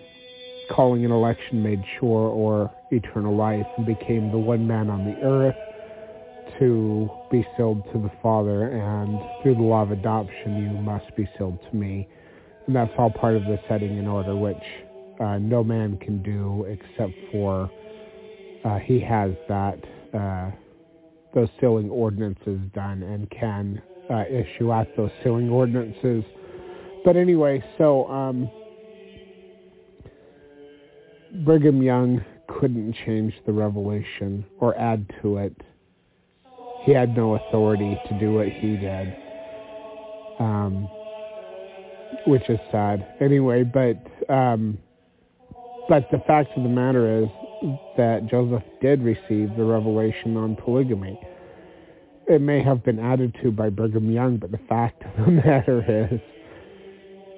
calling 0.72 1.03
and 1.03 1.13
election 1.13 1.63
made 1.63 1.84
sure 1.99 2.30
or 2.30 2.72
eternal 2.91 3.36
life 3.36 3.66
and 3.78 3.86
became 3.86 4.32
the 4.32 4.38
one 4.38 4.68
man 4.68 4.89
on 4.89 5.05
the 5.05 5.20
earth 5.22 5.55
to 6.59 7.09
be 7.32 7.45
sealed 7.57 7.84
to 7.91 7.99
the 7.99 8.11
Father, 8.22 8.70
and 8.70 9.20
through 9.41 9.55
the 9.55 9.61
law 9.61 9.82
of 9.82 9.91
adoption, 9.91 10.63
you 10.63 10.70
must 10.82 11.13
be 11.16 11.28
sealed 11.38 11.59
to 11.70 11.76
me. 11.76 12.07
And 12.68 12.76
that's 12.76 12.91
all 12.97 13.09
part 13.09 13.36
of 13.36 13.43
the 13.43 13.59
setting 13.68 13.97
in 13.97 14.07
order, 14.07 14.36
which 14.36 14.63
uh, 15.20 15.38
no 15.38 15.63
man 15.63 15.97
can 15.97 16.22
do 16.24 16.66
except 16.66 17.13
for 17.32 17.70
uh, 18.66 18.80
he 18.80 18.99
has 18.99 19.32
that 19.47 19.80
uh, 20.13 20.51
those 21.34 21.49
sealing 21.59 21.89
ordinances 21.89 22.59
done 22.74 23.03
and 23.03 23.30
can 23.30 23.82
uh, 24.09 24.24
issue 24.30 24.72
out 24.72 24.88
those 24.97 25.11
sealing 25.24 25.49
ordinances. 25.49 26.24
But 27.03 27.16
anyway, 27.16 27.63
so 27.78 28.07
um, 28.07 28.49
Brigham 31.43 31.84
Young 31.84 32.24
couldn't 32.47 32.95
change 33.05 33.34
the 33.45 33.53
revelation 33.53 34.45
or 34.59 34.78
add 34.80 35.05
to 35.22 35.38
it. 35.38 35.55
He 36.84 36.91
had 36.91 37.16
no 37.16 37.36
authority 37.36 37.99
to 38.09 38.20
do 38.20 38.34
what 38.34 38.47
he 38.47 38.78
did, 38.78 39.16
um, 40.39 40.88
which 42.26 42.47
is 42.49 42.59
sad. 42.72 43.16
Anyway, 43.20 43.63
but 43.63 43.97
um, 44.34 44.78
but 45.89 46.09
the 46.11 46.20
fact 46.26 46.49
of 46.55 46.63
the 46.63 46.70
matter 46.70 47.24
is 47.24 47.30
that 47.97 48.28
Joseph 48.30 48.63
did 48.82 49.01
receive 49.01 49.55
the 49.55 49.63
revelation 49.63 50.38
on 50.38 50.55
polygamy. 50.55 51.20
It 52.28 52.41
may 52.41 52.63
have 52.63 52.84
been 52.84 52.99
added 52.99 53.36
to 53.43 53.51
by 53.51 53.70
Brigham 53.70 54.11
Young, 54.11 54.38
but 54.38 54.51
the 54.51 54.59
fact 54.70 55.03
of 55.03 55.26
the 55.26 55.32
matter 55.45 56.11
is 56.11 56.20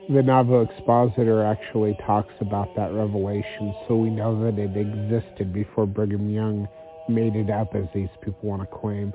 the 0.10 0.24
Nauvoo 0.24 0.62
Expositor 0.62 1.44
actually 1.44 1.98
talks 2.06 2.34
about 2.40 2.74
that 2.78 2.94
revelation, 2.94 3.76
so 3.88 3.96
we 3.98 4.10
know 4.10 4.42
that 4.44 4.58
it 4.58 4.78
existed 4.78 5.52
before 5.52 5.86
Brigham 5.86 6.30
Young 6.30 6.68
made 7.10 7.36
it 7.36 7.50
up 7.50 7.76
as 7.76 7.86
these 7.94 8.10
people 8.22 8.40
want 8.50 8.62
to 8.62 8.78
claim. 8.78 9.14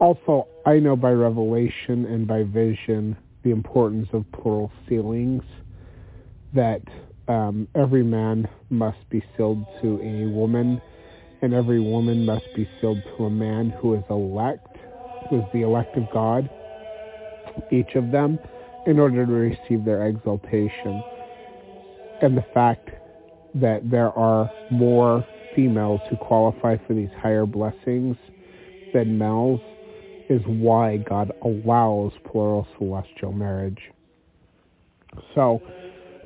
Also, 0.00 0.46
I 0.66 0.78
know 0.78 0.96
by 0.96 1.10
revelation 1.10 2.04
and 2.06 2.26
by 2.26 2.42
vision 2.44 3.16
the 3.42 3.50
importance 3.50 4.08
of 4.12 4.24
plural 4.32 4.70
sealings, 4.88 5.42
that 6.54 6.82
um, 7.28 7.68
every 7.74 8.02
man 8.02 8.48
must 8.70 8.98
be 9.10 9.22
sealed 9.36 9.64
to 9.82 10.00
a 10.02 10.28
woman, 10.30 10.80
and 11.42 11.54
every 11.54 11.80
woman 11.80 12.24
must 12.24 12.46
be 12.56 12.68
sealed 12.80 13.02
to 13.16 13.24
a 13.24 13.30
man 13.30 13.70
who 13.70 13.94
is 13.94 14.02
elect, 14.10 14.76
who 15.28 15.40
is 15.40 15.44
the 15.52 15.62
elect 15.62 15.96
of 15.96 16.04
God, 16.12 16.48
each 17.70 17.94
of 17.94 18.10
them 18.10 18.38
in 18.86 18.98
order 18.98 19.26
to 19.26 19.32
receive 19.32 19.84
their 19.84 20.06
exaltation. 20.06 21.02
And 22.22 22.36
the 22.36 22.44
fact 22.54 22.88
that 23.54 23.90
there 23.90 24.10
are 24.18 24.50
more 24.70 25.24
females 25.54 26.00
who 26.08 26.16
qualify 26.16 26.76
for 26.86 26.94
these 26.94 27.10
higher 27.20 27.46
blessings 27.46 28.16
than 28.94 29.18
males 29.18 29.60
is 30.28 30.42
why 30.46 30.98
God 30.98 31.32
allows 31.42 32.12
plural 32.24 32.66
celestial 32.78 33.32
marriage. 33.32 33.90
So 35.34 35.60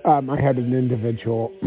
um, 0.04 0.30
I 0.30 0.40
had 0.40 0.56
an 0.56 0.74
individual 0.74 1.52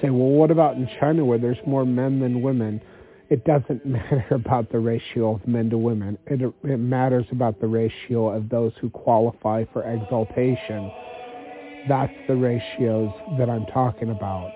say, 0.00 0.10
well, 0.10 0.30
what 0.30 0.50
about 0.50 0.76
in 0.76 0.88
China 1.00 1.24
where 1.24 1.38
there's 1.38 1.58
more 1.66 1.84
men 1.84 2.20
than 2.20 2.42
women? 2.42 2.80
it 3.28 3.44
doesn't 3.44 3.84
matter 3.86 4.26
about 4.30 4.70
the 4.70 4.78
ratio 4.78 5.34
of 5.34 5.46
men 5.46 5.70
to 5.70 5.78
women. 5.78 6.18
It, 6.26 6.40
it 6.64 6.76
matters 6.78 7.26
about 7.30 7.60
the 7.60 7.66
ratio 7.66 8.28
of 8.28 8.48
those 8.48 8.72
who 8.80 8.90
qualify 8.90 9.64
for 9.72 9.84
exaltation. 9.84 10.90
That's 11.88 12.12
the 12.26 12.36
ratios 12.36 13.12
that 13.38 13.48
I'm 13.48 13.66
talking 13.66 14.10
about. 14.10 14.52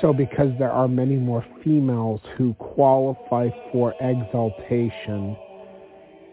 So 0.00 0.12
because 0.12 0.52
there 0.58 0.70
are 0.70 0.86
many 0.86 1.16
more 1.16 1.44
females 1.64 2.20
who 2.36 2.54
qualify 2.54 3.48
for 3.72 3.94
exaltation, 4.00 5.36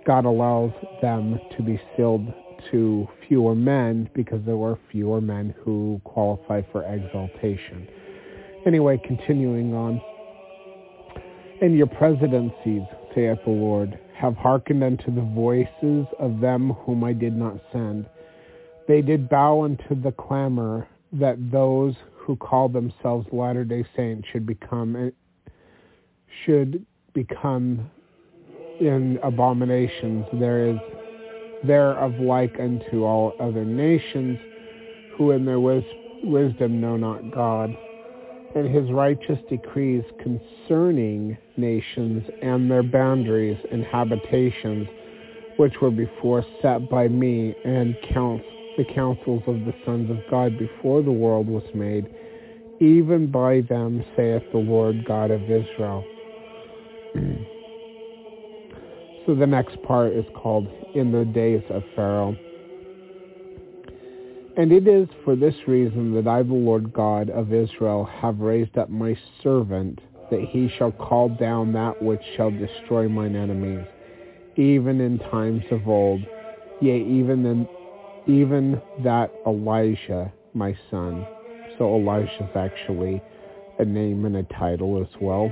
God 0.05 0.25
allows 0.25 0.71
them 1.01 1.39
to 1.57 1.63
be 1.63 1.81
sealed 1.95 2.31
to 2.71 3.07
fewer 3.27 3.55
men 3.55 4.09
because 4.13 4.41
there 4.45 4.57
were 4.57 4.77
fewer 4.91 5.21
men 5.21 5.53
who 5.63 6.01
qualify 6.03 6.61
for 6.71 6.83
exaltation. 6.83 7.87
Anyway, 8.65 8.99
continuing 9.05 9.73
on. 9.73 10.01
And 11.61 11.77
your 11.77 11.87
presidencies, 11.87 12.83
saith 13.13 13.39
the 13.45 13.51
Lord, 13.51 13.97
have 14.15 14.35
hearkened 14.35 14.83
unto 14.83 15.13
the 15.13 15.21
voices 15.21 16.05
of 16.19 16.39
them 16.39 16.71
whom 16.85 17.03
I 17.03 17.13
did 17.13 17.35
not 17.35 17.57
send. 17.71 18.05
They 18.87 19.01
did 19.01 19.29
bow 19.29 19.63
unto 19.63 20.01
the 20.01 20.11
clamor 20.11 20.87
that 21.13 21.37
those 21.51 21.95
who 22.13 22.35
call 22.35 22.69
themselves 22.69 23.27
Latter-day 23.31 23.85
Saints 23.95 24.27
should 24.31 24.45
become 24.45 25.11
should 26.45 26.85
become 27.13 27.89
in 28.79 29.19
abominations. 29.23 30.25
There 30.33 30.67
is 30.67 30.77
there 31.63 31.93
of 31.93 32.19
like 32.19 32.59
unto 32.59 33.03
all 33.03 33.33
other 33.39 33.65
nations, 33.65 34.39
who 35.17 35.31
in 35.31 35.45
their 35.45 35.59
wis- 35.59 35.83
wisdom 36.23 36.81
know 36.81 36.97
not 36.97 37.31
God 37.31 37.75
and 38.55 38.73
his 38.73 38.89
righteous 38.89 39.37
decrees 39.49 40.03
concerning 40.19 41.37
nations 41.57 42.23
and 42.41 42.71
their 42.71 42.83
boundaries 42.83 43.57
and 43.71 43.83
habitations, 43.83 44.87
which 45.57 45.73
were 45.81 45.91
before 45.91 46.43
set 46.61 46.89
by 46.89 47.07
me 47.09 47.53
and 47.65 47.95
count 48.13 48.41
the 48.77 48.85
counsels 48.85 49.43
of 49.45 49.65
the 49.65 49.73
sons 49.85 50.09
of 50.09 50.17
God 50.31 50.57
before 50.57 51.01
the 51.03 51.11
world 51.11 51.47
was 51.47 51.63
made, 51.73 52.07
even 52.79 53.29
by 53.29 53.61
them 53.61 54.03
saith 54.15 54.43
the 54.51 54.57
Lord 54.57 55.05
God 55.05 55.31
of 55.31 55.43
Israel. 55.43 56.03
so 59.25 59.33
the 59.33 59.47
next 59.47 59.81
part 59.83 60.13
is 60.13 60.25
called 60.35 60.67
In 60.93 61.11
the 61.11 61.25
Days 61.25 61.63
of 61.69 61.83
Pharaoh. 61.95 62.35
And 64.57 64.71
it 64.71 64.87
is 64.87 65.07
for 65.23 65.35
this 65.35 65.55
reason 65.67 66.13
that 66.13 66.27
I, 66.27 66.43
the 66.43 66.53
Lord 66.53 66.93
God 66.93 67.29
of 67.29 67.51
Israel, 67.51 68.05
have 68.05 68.39
raised 68.39 68.77
up 68.77 68.89
my 68.89 69.17
servant, 69.43 69.99
that 70.31 70.39
he 70.39 70.71
shall 70.77 70.91
call 70.91 71.29
down 71.29 71.73
that 71.73 72.01
which 72.01 72.21
shall 72.37 72.51
destroy 72.51 73.09
mine 73.09 73.35
enemies, 73.35 73.85
even 74.55 75.01
in 75.01 75.19
times 75.19 75.63
of 75.71 75.87
old, 75.87 76.21
yea, 76.79 77.01
even 77.01 77.45
in, 77.45 77.67
even 78.27 78.81
that 79.03 79.31
Elijah, 79.45 80.31
my 80.53 80.77
son. 80.89 81.25
So 81.77 81.95
Elijah 81.95 82.31
is 82.39 82.55
actually 82.55 83.21
a 83.79 83.85
name 83.85 84.25
and 84.25 84.37
a 84.37 84.43
title 84.43 85.01
as 85.01 85.21
well. 85.21 85.51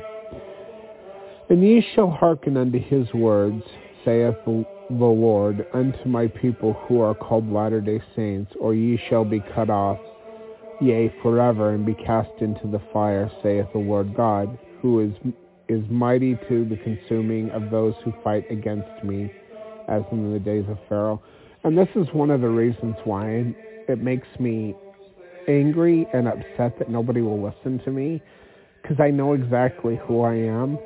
And 1.49 1.61
ye 1.63 1.85
shall 1.93 2.09
hearken 2.09 2.57
unto 2.57 2.79
his 2.79 3.13
words, 3.13 3.63
saith 4.05 4.35
the 4.45 4.65
Lord 4.89 5.65
unto 5.73 6.05
my 6.05 6.27
people 6.27 6.73
who 6.73 6.99
are 7.01 7.13
called 7.13 7.51
Latter-day 7.51 8.01
Saints, 8.15 8.51
or 8.59 8.73
ye 8.73 8.99
shall 9.09 9.25
be 9.25 9.41
cut 9.53 9.69
off, 9.69 9.99
yea, 10.81 11.13
forever, 11.21 11.71
and 11.71 11.85
be 11.85 11.93
cast 11.93 12.31
into 12.41 12.67
the 12.67 12.81
fire, 12.91 13.31
saith 13.41 13.67
the 13.73 13.79
Lord 13.79 14.15
God, 14.15 14.57
who 14.81 14.99
is 14.99 15.33
is 15.69 15.83
mighty 15.89 16.37
to 16.49 16.65
the 16.65 16.75
consuming 16.83 17.49
of 17.51 17.71
those 17.71 17.93
who 18.03 18.13
fight 18.23 18.43
against 18.51 19.03
me, 19.03 19.31
as 19.87 20.03
in 20.11 20.33
the 20.33 20.39
days 20.39 20.65
of 20.69 20.77
Pharaoh. 20.89 21.21
And 21.63 21.77
this 21.77 21.87
is 21.95 22.05
one 22.11 22.29
of 22.29 22.41
the 22.41 22.49
reasons 22.49 22.95
why 23.05 23.55
it 23.87 23.99
makes 23.99 24.27
me 24.39 24.75
angry 25.47 26.05
and 26.13 26.27
upset 26.27 26.77
that 26.79 26.89
nobody 26.89 27.21
will 27.21 27.41
listen 27.41 27.79
to 27.85 27.91
me, 27.91 28.21
because 28.81 28.99
I 28.99 29.09
know 29.09 29.33
exactly 29.33 29.97
who 30.05 30.21
I 30.21 30.35
am, 30.35 30.77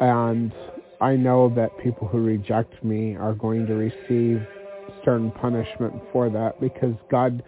and 0.00 0.52
I 1.00 1.16
know 1.16 1.52
that 1.54 1.78
people 1.78 2.08
who 2.08 2.22
reject 2.22 2.82
me 2.84 3.16
are 3.16 3.34
going 3.34 3.66
to 3.66 3.74
receive 3.74 4.46
certain 5.04 5.30
punishment 5.30 5.94
for 6.12 6.28
that 6.30 6.60
because 6.60 6.94
God 7.10 7.42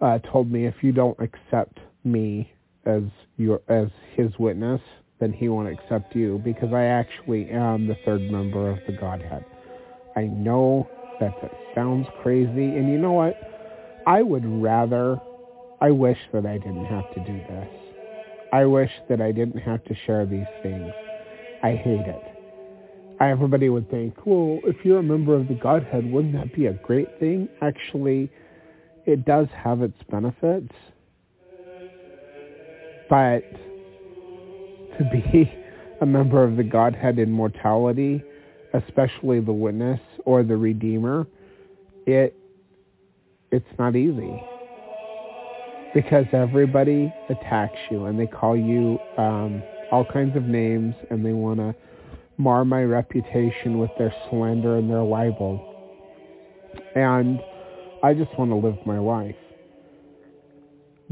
uh, 0.00 0.18
told 0.20 0.50
me 0.50 0.66
if 0.66 0.76
you 0.82 0.92
don't 0.92 1.18
accept 1.20 1.78
me 2.04 2.52
as 2.86 3.02
your 3.36 3.60
as 3.68 3.88
His 4.14 4.30
witness, 4.38 4.80
then 5.20 5.32
He 5.32 5.48
won't 5.48 5.68
accept 5.68 6.16
you 6.16 6.40
because 6.44 6.72
I 6.72 6.84
actually 6.84 7.50
am 7.50 7.86
the 7.86 7.96
third 8.04 8.22
member 8.22 8.70
of 8.70 8.78
the 8.86 8.92
Godhead. 8.92 9.44
I 10.16 10.22
know 10.22 10.88
that 11.20 11.34
that 11.42 11.52
sounds 11.74 12.06
crazy, 12.22 12.76
and 12.76 12.88
you 12.88 12.98
know 12.98 13.12
what? 13.12 13.36
I 14.06 14.22
would 14.22 14.44
rather. 14.46 15.20
I 15.80 15.90
wish 15.90 16.18
that 16.32 16.46
I 16.46 16.58
didn't 16.58 16.84
have 16.84 17.12
to 17.14 17.20
do 17.24 17.38
this. 17.48 17.68
I 18.52 18.64
wish 18.66 18.90
that 19.08 19.20
I 19.20 19.32
didn't 19.32 19.58
have 19.58 19.84
to 19.84 19.96
share 20.06 20.26
these 20.26 20.46
things. 20.62 20.92
I 21.62 21.72
hate 21.76 22.06
it 22.06 22.32
everybody 23.30 23.68
would 23.68 23.90
think, 23.90 24.14
well, 24.26 24.60
if 24.64 24.84
you're 24.84 24.98
a 24.98 25.02
member 25.02 25.34
of 25.34 25.48
the 25.48 25.54
Godhead, 25.54 26.10
wouldn't 26.10 26.34
that 26.34 26.54
be 26.54 26.66
a 26.66 26.72
great 26.72 27.08
thing? 27.20 27.48
Actually, 27.60 28.30
it 29.06 29.24
does 29.24 29.48
have 29.56 29.82
its 29.82 29.96
benefits. 30.10 30.72
But 33.08 33.42
to 34.98 35.04
be 35.12 35.52
a 36.00 36.06
member 36.06 36.42
of 36.42 36.56
the 36.56 36.64
Godhead 36.64 37.18
in 37.18 37.30
mortality, 37.30 38.24
especially 38.74 39.40
the 39.40 39.52
witness 39.52 40.00
or 40.24 40.42
the 40.42 40.56
Redeemer, 40.56 41.26
it 42.06 42.36
it's 43.50 43.78
not 43.78 43.94
easy. 43.96 44.42
because 45.94 46.26
everybody 46.32 47.12
attacks 47.28 47.78
you 47.90 48.06
and 48.06 48.18
they 48.18 48.26
call 48.26 48.56
you 48.56 48.98
um, 49.18 49.62
all 49.92 50.04
kinds 50.04 50.36
of 50.36 50.44
names 50.44 50.94
and 51.10 51.24
they 51.24 51.32
want 51.32 51.60
to 51.60 51.74
mar 52.38 52.64
my 52.64 52.82
reputation 52.82 53.78
with 53.78 53.90
their 53.98 54.12
slander 54.28 54.78
and 54.78 54.90
their 54.90 55.02
libel. 55.02 55.68
And 56.96 57.38
I 58.02 58.14
just 58.14 58.36
want 58.38 58.50
to 58.50 58.56
live 58.56 58.78
my 58.84 58.98
life. 58.98 59.36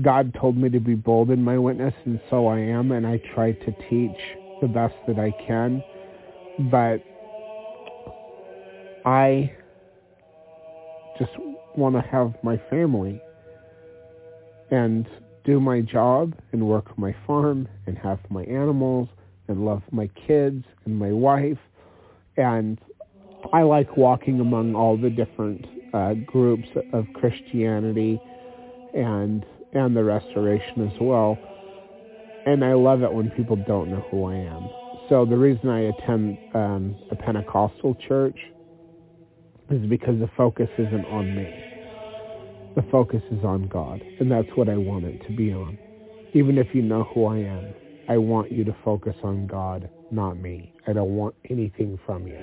God 0.02 0.34
told 0.40 0.56
me 0.56 0.70
to 0.70 0.80
be 0.80 0.94
bold 0.94 1.30
in 1.30 1.44
my 1.44 1.58
witness, 1.58 1.92
and 2.06 2.18
so 2.30 2.46
I 2.46 2.58
am, 2.58 2.90
and 2.92 3.06
I 3.06 3.20
try 3.34 3.52
to 3.52 3.72
teach 3.90 4.16
the 4.62 4.68
best 4.68 4.94
that 5.06 5.18
I 5.18 5.30
can. 5.46 5.84
But 6.70 7.02
I 9.04 9.52
just 11.18 11.32
want 11.76 11.96
to 11.96 12.00
have 12.10 12.34
my 12.42 12.60
family 12.70 13.20
and 14.70 15.06
do 15.44 15.60
my 15.60 15.80
job 15.80 16.34
and 16.52 16.66
work 16.66 16.96
my 16.98 17.14
farm 17.26 17.68
and 17.86 17.96
have 17.98 18.18
my 18.30 18.42
animals 18.44 19.08
and 19.48 19.64
love 19.64 19.82
my 19.90 20.08
kids 20.26 20.64
and 20.84 20.98
my 20.98 21.12
wife. 21.12 21.58
And 22.36 22.78
I 23.52 23.62
like 23.62 23.96
walking 23.96 24.40
among 24.40 24.74
all 24.74 24.96
the 24.96 25.10
different 25.10 25.66
uh, 25.92 26.14
groups 26.14 26.68
of 26.92 27.06
Christianity 27.14 28.20
and 28.94 29.44
and 29.72 29.96
the 29.96 30.02
restoration 30.02 30.90
as 30.92 31.00
well. 31.00 31.38
And 32.46 32.64
I 32.64 32.72
love 32.72 33.02
it 33.02 33.12
when 33.12 33.30
people 33.30 33.56
don't 33.56 33.90
know 33.90 34.04
who 34.10 34.24
I 34.24 34.34
am. 34.34 34.68
So 35.08 35.24
the 35.24 35.36
reason 35.36 35.68
I 35.68 35.82
attend 35.82 36.38
um, 36.54 36.96
a 37.10 37.16
Pentecostal 37.16 37.96
church 38.08 38.36
is 39.70 39.84
because 39.88 40.18
the 40.18 40.28
focus 40.36 40.68
isn't 40.76 41.04
on 41.06 41.36
me 41.36 41.69
the 42.76 42.82
focus 42.90 43.22
is 43.30 43.44
on 43.44 43.68
God. 43.68 44.02
And 44.18 44.30
that's 44.30 44.48
what 44.54 44.68
I 44.68 44.76
want 44.76 45.04
it 45.04 45.20
to 45.26 45.36
be 45.36 45.52
on. 45.52 45.78
Even 46.34 46.58
if 46.58 46.68
you 46.74 46.82
know 46.82 47.04
who 47.04 47.26
I 47.26 47.38
am, 47.38 47.74
I 48.08 48.18
want 48.18 48.52
you 48.52 48.64
to 48.64 48.76
focus 48.84 49.14
on 49.22 49.46
God, 49.46 49.88
not 50.10 50.36
me. 50.38 50.72
I 50.86 50.92
don't 50.92 51.16
want 51.16 51.34
anything 51.48 51.98
from 52.06 52.26
you. 52.26 52.38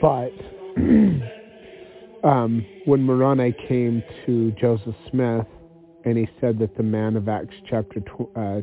But 0.00 0.32
um, 2.28 2.64
when 2.84 3.02
Moroni 3.02 3.54
came 3.68 4.02
to 4.24 4.52
Joseph 4.52 4.94
Smith 5.10 5.46
and 6.04 6.16
he 6.16 6.28
said 6.40 6.58
that 6.60 6.76
the 6.76 6.82
man 6.82 7.16
of 7.16 7.28
Acts 7.28 7.54
chapter 7.68 8.00
tw- 8.00 8.36
uh, 8.36 8.60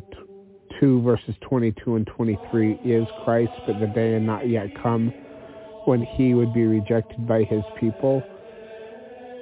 2 0.79 1.01
verses 1.01 1.35
22 1.41 1.95
and 1.95 2.07
23 2.07 2.79
is 2.85 3.07
Christ, 3.23 3.51
but 3.67 3.79
the 3.79 3.87
day 3.87 4.13
had 4.13 4.21
not 4.21 4.49
yet 4.49 4.67
come 4.81 5.13
when 5.85 6.01
he 6.01 6.33
would 6.33 6.53
be 6.53 6.63
rejected 6.63 7.27
by 7.27 7.43
his 7.43 7.61
people, 7.79 8.23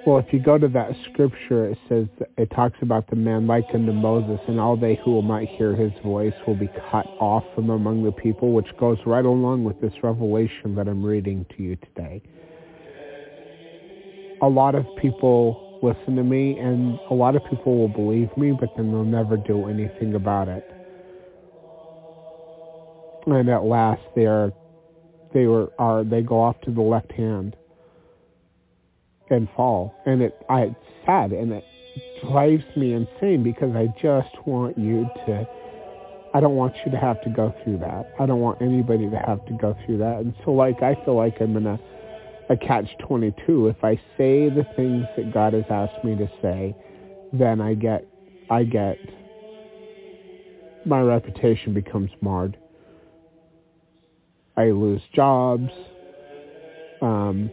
well, 0.06 0.18
if 0.18 0.34
you 0.34 0.40
go 0.40 0.58
to 0.58 0.68
that 0.70 0.92
scripture, 1.12 1.68
it 1.68 1.78
says 1.88 2.08
it 2.38 2.50
talks 2.52 2.78
about 2.82 3.08
the 3.10 3.16
man 3.16 3.46
like 3.46 3.66
unto 3.74 3.92
Moses, 3.92 4.40
and 4.48 4.60
all 4.60 4.76
they 4.76 4.96
who 5.04 5.12
will 5.12 5.22
not 5.22 5.44
hear 5.44 5.76
his 5.76 5.92
voice 6.04 6.34
will 6.48 6.56
be 6.56 6.70
cut 6.90 7.06
off 7.20 7.44
from 7.54 7.70
among 7.70 8.04
the 8.04 8.12
people, 8.12 8.52
which 8.54 8.76
goes 8.80 8.98
right 9.06 9.26
along 9.26 9.64
with 9.64 9.80
this 9.80 9.94
revelation 10.02 10.74
that 10.76 10.88
I'm 10.88 11.06
reading 11.06 11.46
to 11.56 11.64
you 11.64 11.76
today. 11.76 12.24
A 14.42 14.48
lot 14.48 14.74
of 14.74 14.88
people 15.00 15.80
listen 15.84 16.16
to 16.16 16.24
me, 16.24 16.58
and 16.58 17.00
a 17.12 17.14
lot 17.14 17.36
of 17.36 17.44
people 17.48 17.78
will 17.78 17.88
believe 17.88 18.36
me, 18.36 18.54
but 18.60 18.70
then 18.76 18.92
they'll 18.92 19.04
never 19.04 19.38
do 19.38 19.68
anything 19.68 20.16
about 20.16 20.48
it. 20.48 20.66
And 23.28 23.48
at 23.50 23.64
last, 23.64 24.02
they 24.16 24.26
are, 24.26 24.52
they 25.32 25.46
were, 25.46 25.72
are, 25.78 26.04
they 26.04 26.24
go 26.24 26.42
off 26.42 26.60
to 26.62 26.72
the 26.72 26.82
left 26.82 27.12
hand 27.12 27.56
and 29.32 29.48
fall. 29.56 29.96
And 30.06 30.22
it, 30.22 30.38
I, 30.50 30.62
it's 30.62 30.76
sad 31.06 31.32
and 31.32 31.52
it 31.52 31.64
drives 32.22 32.64
me 32.76 32.94
insane 32.94 33.44
because 33.44 33.76
I 33.76 33.88
just 34.02 34.30
want 34.46 34.78
you 34.78 35.10
to, 35.26 35.48
I 36.34 36.40
don't 36.40 36.56
want 36.56 36.76
you 36.86 36.92
to 36.92 36.98
have 36.98 37.22
to 37.24 37.30
go 37.30 37.54
through 37.64 37.80
that. 37.80 38.14
I 38.20 38.26
don't 38.26 38.42
want 38.42 38.62
anybody 38.62 39.10
to 39.10 39.18
have 39.18 39.44
to 39.48 39.54
go 39.54 39.76
through 39.86 40.00
that. 40.00 40.20
And 40.20 40.36
so 40.46 40.52
like, 40.52 40.84
I 40.84 40.96
feel 41.06 41.16
like 41.16 41.38
I'm 41.42 41.58
in 41.58 41.66
a, 41.66 41.80
a 42.50 42.58
catch-22. 42.58 43.70
If 43.70 43.84
I 43.84 43.96
say 44.18 44.50
the 44.50 44.66
things 44.76 45.06
that 45.18 45.34
God 45.34 45.54
has 45.54 45.66
asked 45.70 46.04
me 46.04 46.16
to 46.18 46.30
say, 46.42 46.76
then 47.34 47.62
I 47.62 47.74
get, 47.74 48.06
I 48.50 48.64
get, 48.64 48.98
my 50.86 51.00
reputation 51.00 51.74
becomes 51.74 52.12
marred. 52.22 52.58
I 54.58 54.66
lose 54.66 55.02
jobs. 55.14 55.72
Um, 57.02 57.50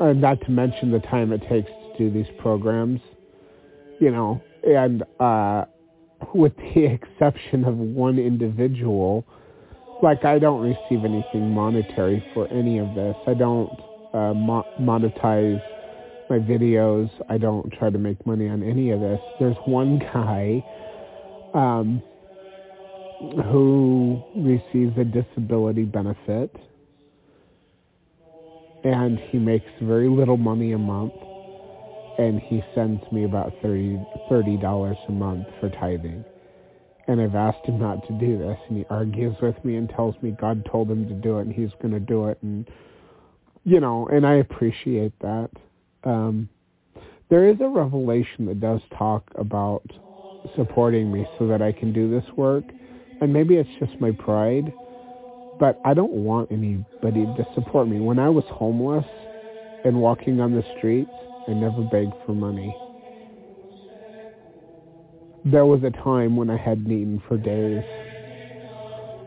uh, 0.00 0.12
not 0.12 0.40
to 0.42 0.50
mention 0.50 0.90
the 0.90 1.00
time 1.00 1.32
it 1.32 1.42
takes 1.48 1.70
to 1.70 1.98
do 1.98 2.10
these 2.10 2.30
programs, 2.38 3.00
you 4.00 4.10
know, 4.10 4.42
and 4.64 5.02
uh, 5.20 5.64
with 6.34 6.56
the 6.56 6.84
exception 7.02 7.64
of 7.64 7.76
one 7.76 8.18
individual, 8.18 9.24
like 10.02 10.24
I 10.24 10.38
don't 10.38 10.60
receive 10.60 11.04
anything 11.04 11.50
monetary 11.50 12.24
for 12.34 12.52
any 12.52 12.78
of 12.78 12.94
this. 12.94 13.16
I 13.26 13.34
don't 13.34 13.70
uh, 14.14 14.34
mo- 14.34 14.66
monetize 14.80 15.62
my 16.28 16.38
videos. 16.38 17.10
I 17.28 17.38
don't 17.38 17.70
try 17.72 17.90
to 17.90 17.98
make 17.98 18.24
money 18.26 18.48
on 18.48 18.62
any 18.62 18.90
of 18.90 19.00
this. 19.00 19.20
There's 19.38 19.56
one 19.64 19.98
guy 19.98 20.64
um, 21.54 22.02
who 23.20 24.20
receives 24.34 24.96
a 24.98 25.04
disability 25.04 25.84
benefit 25.84 26.50
and 28.84 29.18
he 29.30 29.38
makes 29.38 29.66
very 29.80 30.08
little 30.08 30.36
money 30.36 30.72
a 30.72 30.78
month 30.78 31.12
and 32.18 32.40
he 32.40 32.62
sends 32.74 33.00
me 33.10 33.24
about 33.24 33.52
thirty 33.62 34.56
dollars 34.58 34.96
a 35.08 35.12
month 35.12 35.46
for 35.60 35.70
tithing. 35.70 36.24
And 37.08 37.20
I've 37.20 37.34
asked 37.34 37.66
him 37.66 37.80
not 37.80 38.06
to 38.06 38.12
do 38.18 38.38
this, 38.38 38.56
and 38.68 38.78
he 38.78 38.84
argues 38.88 39.34
with 39.42 39.62
me 39.64 39.76
and 39.76 39.88
tells 39.88 40.14
me 40.22 40.36
God 40.38 40.64
told 40.70 40.90
him 40.90 41.08
to 41.08 41.14
do 41.14 41.38
it, 41.38 41.46
and 41.46 41.52
he's 41.52 41.70
going 41.80 41.94
to 41.94 42.00
do 42.00 42.28
it, 42.28 42.38
and 42.42 42.68
you 43.64 43.80
know, 43.80 44.08
and 44.08 44.26
I 44.26 44.34
appreciate 44.34 45.12
that. 45.20 45.50
Um, 46.04 46.48
there 47.30 47.48
is 47.48 47.56
a 47.60 47.68
revelation 47.68 48.46
that 48.46 48.60
does 48.60 48.80
talk 48.98 49.24
about 49.36 49.82
supporting 50.56 51.10
me 51.12 51.26
so 51.38 51.46
that 51.46 51.62
I 51.62 51.72
can 51.72 51.92
do 51.92 52.10
this 52.10 52.24
work, 52.36 52.64
and 53.20 53.32
maybe 53.32 53.56
it's 53.56 53.70
just 53.78 54.00
my 54.00 54.10
pride, 54.10 54.72
but 55.62 55.80
I 55.84 55.94
don't 55.94 56.10
want 56.10 56.50
anybody 56.50 57.24
to 57.24 57.46
support 57.54 57.86
me. 57.86 58.00
When 58.00 58.18
I 58.18 58.28
was 58.28 58.42
homeless 58.48 59.06
and 59.84 60.00
walking 60.00 60.40
on 60.40 60.52
the 60.52 60.64
streets, 60.76 61.08
I 61.46 61.52
never 61.52 61.82
begged 61.82 62.14
for 62.26 62.32
money. 62.32 62.74
There 65.44 65.64
was 65.64 65.84
a 65.84 65.90
time 65.90 66.34
when 66.34 66.50
I 66.50 66.56
hadn't 66.56 66.90
eaten 66.90 67.22
for 67.28 67.36
days, 67.36 67.84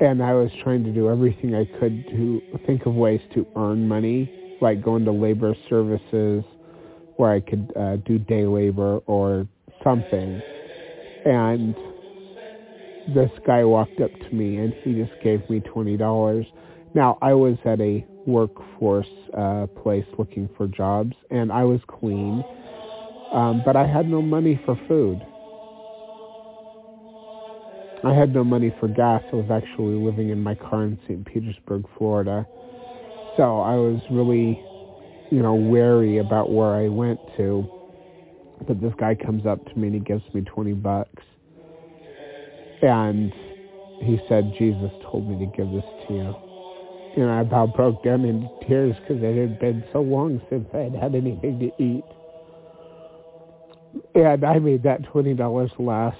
and 0.02 0.22
I 0.22 0.34
was 0.34 0.52
trying 0.62 0.84
to 0.84 0.92
do 0.92 1.10
everything 1.10 1.56
I 1.56 1.64
could 1.80 2.06
to 2.10 2.42
think 2.68 2.86
of 2.86 2.96
ways 2.96 3.22
to 3.34 3.48
earn 3.56 3.88
money, 3.88 4.30
like 4.60 4.84
going 4.84 5.06
to 5.06 5.14
labor 5.14 5.56
services 5.70 6.44
where 7.16 7.32
I 7.32 7.40
could 7.40 7.72
uh, 7.80 7.96
do 8.06 8.20
day 8.20 8.46
labor 8.46 8.98
or 9.06 9.48
something. 9.86 10.42
And 11.24 11.74
this 13.14 13.32
guy 13.46 13.64
walked 13.64 14.02
up 14.02 14.12
to 14.20 14.32
me 14.32 14.58
and 14.58 14.74
he 14.84 14.94
just 14.94 15.14
gave 15.22 15.48
me 15.50 15.60
twenty 15.60 15.98
dollars. 15.98 16.46
Now 16.94 17.18
I 17.22 17.34
was 17.34 17.58
at 17.66 17.80
a 17.82 18.06
workforce 18.26 19.08
uh, 19.38 19.68
place 19.84 20.06
looking 20.18 20.50
for 20.58 20.68
jobs, 20.68 21.14
and 21.30 21.52
I 21.52 21.64
was 21.64 21.80
clean, 21.88 22.44
um, 23.34 23.62
but 23.66 23.76
I 23.76 23.86
had 23.86 24.10
no 24.10 24.22
money 24.22 24.60
for 24.66 24.80
food. 24.88 25.22
I 28.06 28.14
had 28.14 28.34
no 28.34 28.44
money 28.44 28.74
for 28.80 28.88
gas. 28.88 29.24
I 29.34 29.36
was 29.36 29.50
actually 29.52 29.96
living 29.96 30.30
in 30.30 30.42
my 30.42 30.54
car 30.54 30.84
in 30.84 31.00
St. 31.08 31.26
Petersburg, 31.26 31.86
Florida. 31.98 32.46
So 33.36 33.62
I 33.62 33.76
was 33.76 34.00
really, 34.12 34.62
you 35.32 35.42
know, 35.42 35.56
wary 35.56 36.20
about 36.20 36.52
where 36.52 36.76
I 36.76 36.88
went 36.88 37.20
to. 37.38 37.66
But 38.68 38.80
this 38.80 38.94
guy 39.00 39.16
comes 39.16 39.46
up 39.48 39.66
to 39.66 39.76
me 39.76 39.88
and 39.88 39.96
he 39.96 40.02
gives 40.02 40.24
me 40.34 40.42
20 40.42 40.74
bucks. 40.74 41.24
And 42.82 43.34
he 44.02 44.20
said, 44.28 44.54
Jesus 44.58 44.92
told 45.04 45.28
me 45.28 45.46
to 45.46 45.52
give 45.58 45.72
this 45.72 45.86
to 46.08 46.14
you. 46.14 46.36
And 47.18 47.32
I 47.32 47.42
about 47.42 47.76
broke 47.76 48.04
down 48.04 48.26
into 48.26 48.50
tears 48.68 48.96
because 49.02 49.24
it 49.24 49.38
had 49.38 49.60
been 49.60 49.84
so 49.94 50.02
long 50.02 50.42
since 50.50 50.68
I 50.74 50.80
had 50.80 50.96
had 50.96 51.16
anything 51.16 51.60
to 51.60 51.84
eat. 51.84 52.04
And 54.14 54.44
I 54.44 54.60
made 54.60 54.84
that 54.84 55.02
$20 55.04 55.80
last. 55.80 56.18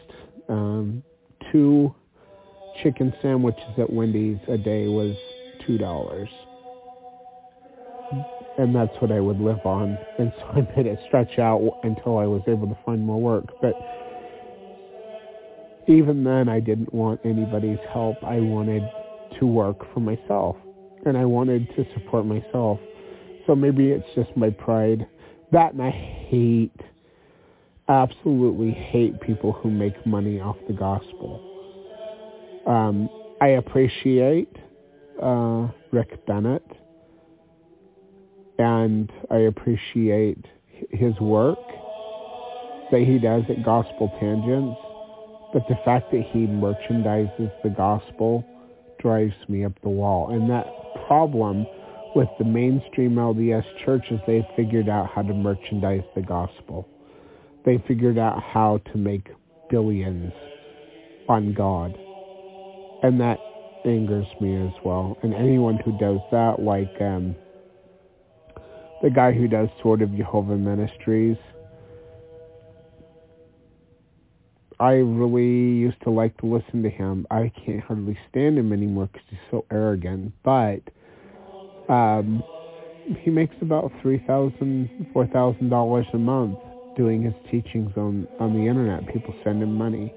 Um, 0.48 1.04
two 1.52 1.94
chicken 2.82 3.14
sandwiches 3.22 3.78
at 3.78 3.92
Wendy's 3.92 4.38
a 4.48 4.58
day 4.58 4.88
was 4.88 5.16
$2. 5.68 6.28
And 8.58 8.74
that's 8.74 8.94
what 9.00 9.12
I 9.12 9.20
would 9.20 9.40
live 9.40 9.66
on. 9.66 9.98
And 10.18 10.32
so 10.38 10.46
I 10.48 10.62
made 10.78 10.86
it 10.86 11.00
stretch 11.08 11.40
out 11.40 11.80
until 11.84 12.18
I 12.18 12.26
was 12.26 12.42
able 12.48 12.68
to 12.68 12.78
find 12.86 13.02
more 13.02 13.22
work. 13.22 13.46
But 13.62 13.74
even 15.88 16.24
then 16.24 16.50
I 16.50 16.60
didn't 16.60 16.94
want 16.94 17.22
anybody's 17.24 17.80
help. 17.92 18.18
I 18.24 18.40
wanted 18.40 18.84
to 19.40 19.46
work 19.46 19.78
for 19.94 20.00
myself 20.00 20.56
and 21.06 21.18
I 21.18 21.26
wanted 21.26 21.68
to 21.76 21.86
support 21.94 22.26
myself. 22.26 22.80
So 23.46 23.56
maybe 23.56 23.90
it's 23.90 24.08
just 24.16 24.36
my 24.36 24.50
pride. 24.50 25.08
That 25.52 25.74
and 25.74 25.82
I 25.82 25.92
hate 25.92 26.72
absolutely 27.88 28.72
hate 28.72 29.20
people 29.22 29.52
who 29.52 29.70
make 29.70 30.06
money 30.06 30.40
off 30.40 30.58
the 30.68 30.74
gospel. 30.74 31.52
Um, 32.66 33.10
I 33.42 33.50
appreciate 33.50 34.50
uh, 35.22 35.68
Rick 35.92 36.26
Bennett, 36.26 36.66
and 38.58 39.12
I 39.30 39.38
appreciate 39.38 40.44
his 40.90 41.14
work 41.20 41.60
that 42.92 43.02
he 43.02 43.20
does 43.20 43.44
at 43.50 43.64
Gospel 43.64 44.12
Tangents, 44.20 44.80
but 45.56 45.66
the 45.70 45.80
fact 45.86 46.12
that 46.12 46.22
he 46.34 46.40
merchandises 46.40 47.50
the 47.64 47.70
gospel 47.70 48.44
drives 49.00 49.34
me 49.48 49.64
up 49.64 49.72
the 49.84 49.90
wall. 49.90 50.32
And 50.32 50.50
that 50.50 50.66
problem 51.08 51.66
with 52.14 52.28
the 52.38 52.44
mainstream 52.44 53.16
LDS 53.16 53.64
churches, 53.86 54.20
they 54.28 54.46
figured 54.58 54.90
out 54.90 55.10
how 55.16 55.22
to 55.22 55.34
merchandise 55.34 56.04
the 56.14 56.24
gospel. 56.24 56.86
They 57.64 57.82
figured 57.88 58.18
out 58.18 58.44
how 58.44 58.82
to 58.92 58.98
make 58.98 59.30
billions 59.70 60.34
on 61.30 61.54
God. 61.54 61.98
And 63.02 63.22
that 63.22 63.40
angers 63.86 64.28
me 64.42 64.62
as 64.68 64.74
well. 64.84 65.18
And 65.24 65.34
anyone 65.34 65.80
who 65.86 65.98
does 65.98 66.20
that, 66.32 66.56
like 66.60 66.92
um, 67.00 67.34
the 69.02 69.10
guy 69.10 69.32
who 69.32 69.48
does 69.48 69.70
Sword 69.82 70.02
of 70.02 70.14
Jehovah 70.18 70.58
Ministries, 70.58 71.38
I 74.80 74.94
really 74.94 75.44
used 75.80 76.02
to 76.04 76.10
like 76.10 76.38
to 76.40 76.46
listen 76.46 76.84
to 76.84 76.90
him. 76.90 77.26
I 77.32 77.52
can't 77.66 77.82
hardly 77.82 78.18
stand 78.30 78.58
him 78.58 78.74
anymore 78.74 79.08
because 79.12 79.28
he's 79.30 79.40
so 79.52 79.66
arrogant. 79.72 80.34
But 80.44 80.82
um, 81.90 82.44
he 83.22 83.32
makes 83.32 83.56
about 83.62 83.92
three 84.02 84.24
thousand, 84.28 84.90
four 85.14 85.28
thousand 85.28 85.70
dollars 85.70 86.06
a 86.14 86.18
month 86.18 86.60
doing 86.98 87.24
his 87.24 87.34
teachings 87.52 87.92
on 87.96 88.28
on 88.40 88.54
the 88.54 88.68
internet. 88.68 89.08
People 89.14 89.34
send 89.44 89.64
him 89.64 89.78
money, 89.78 90.14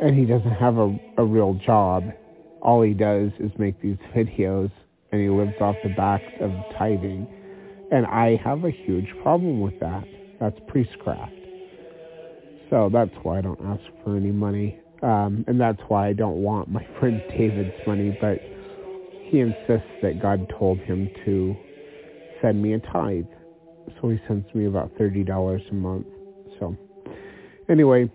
and 0.00 0.16
he 0.18 0.24
doesn't 0.24 0.52
have 0.52 0.78
a 0.78 0.96
a 1.18 1.24
real 1.24 1.54
job. 1.66 2.04
All 2.62 2.82
he 2.82 2.94
does 2.94 3.30
is 3.38 3.52
make 3.58 3.80
these 3.82 3.98
videos, 4.14 4.70
and 5.12 5.20
he 5.20 5.28
lives 5.28 5.54
off 5.60 5.76
the 5.82 5.90
backs 5.90 6.32
of 6.40 6.50
tithing. 6.78 7.26
And 7.92 8.06
I 8.06 8.36
have 8.44 8.64
a 8.64 8.70
huge 8.70 9.08
problem 9.22 9.60
with 9.60 9.78
that. 9.80 10.04
That's 10.40 10.56
priestcraft. 10.68 11.32
So 12.70 12.90
that's 12.92 13.14
why 13.22 13.38
I 13.38 13.40
don't 13.40 13.60
ask 13.64 13.82
for 14.04 14.16
any 14.16 14.30
money. 14.30 14.78
Um, 15.02 15.44
and 15.46 15.60
that's 15.60 15.80
why 15.88 16.08
I 16.08 16.12
don't 16.12 16.42
want 16.42 16.68
my 16.68 16.86
friend 17.00 17.22
David's 17.30 17.74
money, 17.86 18.16
but 18.20 18.38
he 19.24 19.40
insists 19.40 19.90
that 20.02 20.20
God 20.20 20.52
told 20.58 20.78
him 20.80 21.08
to 21.24 21.56
send 22.42 22.62
me 22.62 22.74
a 22.74 22.78
tithe. 22.78 23.26
So 24.00 24.10
he 24.10 24.18
sends 24.26 24.46
me 24.54 24.66
about 24.66 24.94
$30 24.96 25.70
a 25.70 25.74
month. 25.74 26.06
So 26.58 26.76
anyway, 27.68 28.10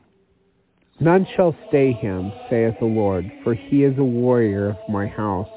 none 0.99 1.27
shall 1.35 1.55
stay 1.67 1.91
him, 1.91 2.31
saith 2.49 2.75
the 2.79 2.85
Lord, 2.85 3.29
for 3.43 3.53
he 3.53 3.83
is 3.83 3.97
a 3.97 4.03
warrior 4.03 4.69
of 4.69 4.77
my 4.89 5.07
house, 5.07 5.49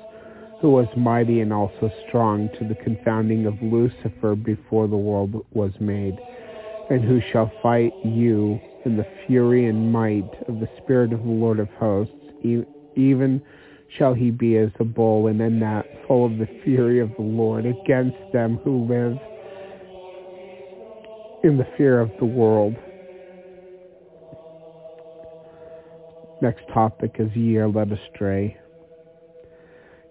who 0.60 0.70
was 0.70 0.86
mighty 0.96 1.40
and 1.40 1.52
also 1.52 1.90
strong 2.08 2.48
to 2.58 2.66
the 2.66 2.74
confounding 2.76 3.46
of 3.46 3.54
Lucifer 3.60 4.34
before 4.34 4.88
the 4.88 4.96
world 4.96 5.44
was 5.52 5.72
made 5.80 6.18
and 6.90 7.02
who 7.02 7.20
shall 7.32 7.50
fight 7.62 7.92
you 8.04 8.60
in 8.84 8.96
the 8.96 9.06
fury 9.26 9.66
and 9.66 9.92
might 9.92 10.30
of 10.48 10.60
the 10.60 10.68
Spirit 10.82 11.12
of 11.12 11.20
the 11.22 11.28
Lord 11.28 11.58
of 11.58 11.68
hosts, 11.70 12.14
even 12.96 13.42
shall 13.98 14.14
he 14.14 14.30
be 14.30 14.56
as 14.56 14.70
a 14.78 14.84
bull, 14.84 15.26
and 15.26 15.40
in 15.40 15.60
that 15.60 15.86
full 16.06 16.26
of 16.26 16.38
the 16.38 16.48
fury 16.64 17.00
of 17.00 17.10
the 17.16 17.22
Lord 17.22 17.66
against 17.66 18.16
them 18.32 18.58
who 18.62 18.86
live 18.86 19.18
in 21.44 21.56
the 21.58 21.66
fear 21.76 22.00
of 22.00 22.10
the 22.18 22.24
world. 22.24 22.74
Next 26.42 26.62
topic 26.72 27.16
is 27.18 27.34
ye 27.34 27.56
are 27.56 27.68
led 27.68 27.90
astray. 27.92 28.56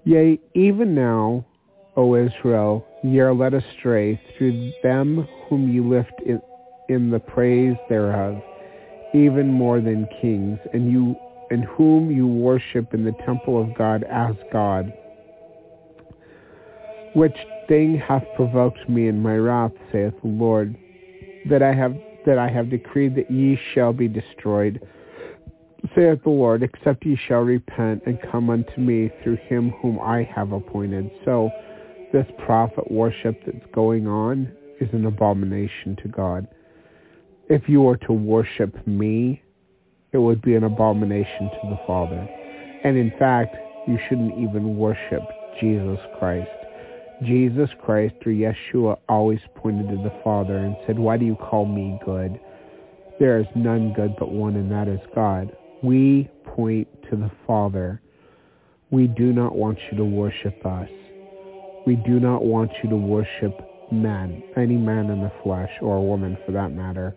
Yea, 0.04 0.40
even 0.54 0.96
now, 0.96 1.46
O 1.96 2.16
Israel, 2.16 2.86
ye 3.04 3.20
are 3.20 3.34
led 3.34 3.54
astray 3.54 4.20
through 4.38 4.72
them 4.84 5.28
whom 5.48 5.72
ye 5.72 5.80
lift 5.80 6.14
in, 6.26 6.42
in 6.90 7.10
the 7.10 7.20
praise 7.20 7.76
thereof, 7.90 8.42
even 9.14 9.48
more 9.48 9.82
than 9.82 10.08
kings, 10.22 10.60
and 10.74 10.92
you 10.92 11.16
and 11.52 11.64
whom 11.64 12.12
you 12.12 12.28
worship 12.28 12.94
in 12.94 13.04
the 13.04 13.12
temple 13.26 13.62
of 13.62 13.76
God 13.76 14.04
as 14.04 14.36
God. 14.52 14.92
Which 17.14 17.36
thing 17.68 17.98
hath 17.98 18.24
provoked 18.36 18.90
me 18.90 19.08
in 19.08 19.22
my 19.22 19.36
wrath, 19.36 19.72
saith 19.92 20.14
the 20.22 20.28
Lord, 20.28 20.76
that 21.50 21.62
I 21.62 21.74
have 21.74 21.96
that 22.26 22.40
I 22.40 22.50
have 22.50 22.72
decreed 22.72 23.16
that 23.16 23.30
ye 23.30 23.60
shall 23.74 23.94
be 23.94 24.08
destroyed, 24.08 24.82
saith 25.96 26.24
the 26.24 26.30
Lord, 26.32 26.64
except 26.64 27.06
ye 27.06 27.18
shall 27.28 27.42
repent 27.42 28.02
and 28.08 28.20
come 28.32 28.50
unto 28.50 28.82
me 28.82 29.12
through 29.24 29.38
him 29.48 29.70
whom 29.82 30.00
I 30.00 30.24
have 30.24 30.52
appointed. 30.52 31.12
So 31.24 31.52
this 32.12 32.26
prophet 32.46 32.90
worship 32.90 33.40
that's 33.46 33.66
going 33.74 34.08
on 34.08 34.52
is 34.82 34.90
an 34.92 35.06
abomination 35.06 35.96
to 36.02 36.08
God 36.08 36.48
if 37.50 37.68
you 37.68 37.82
were 37.82 37.98
to 37.98 38.14
worship 38.14 38.76
me, 38.88 39.42
it 40.12 40.18
would 40.18 40.42
be 40.42 40.56
an 40.56 40.64
abomination 40.64 41.50
to 41.50 41.70
the 41.70 41.80
Father. 41.86 42.28
And 42.84 42.98
in 42.98 43.12
fact, 43.20 43.56
you 43.88 44.00
shouldn't 44.08 44.38
even 44.38 44.78
worship 44.78 45.22
Jesus 45.60 46.00
Christ. 46.18 46.50
Jesus 47.24 47.70
Christ 47.84 48.16
or 48.26 48.32
Yeshua 48.32 48.98
always 49.08 49.40
pointed 49.56 49.90
to 49.90 50.04
the 50.04 50.14
Father 50.24 50.58
and 50.58 50.76
said, 50.86 50.98
why 51.00 51.18
do 51.18 51.26
you 51.26 51.36
call 51.36 51.66
me 51.66 52.00
good? 52.04 52.40
There 53.20 53.40
is 53.40 53.46
none 53.56 53.94
good 53.94 54.16
but 54.20 54.32
one, 54.32 54.56
and 54.56 54.72
that 54.72 54.88
is 54.88 55.00
God. 55.14 55.56
We 55.82 56.30
point 56.44 56.88
to 57.10 57.16
the 57.16 57.32
Father. 57.48 58.02
We 58.92 59.08
do 59.08 59.32
not 59.32 59.56
want 59.56 59.78
you 59.90 59.98
to 59.98 60.06
worship 60.06 60.66
us. 60.66 60.90
We 61.86 61.96
do 61.96 62.20
not 62.20 62.44
want 62.44 62.72
you 62.84 62.90
to 62.90 62.96
worship 62.96 63.58
men, 63.92 64.44
any 64.58 64.76
man 64.76 65.10
in 65.10 65.22
the 65.22 65.32
flesh, 65.44 65.70
or 65.82 65.98
a 65.98 66.02
woman 66.02 66.38
for 66.46 66.52
that 66.52 66.72
matter. 66.72 67.16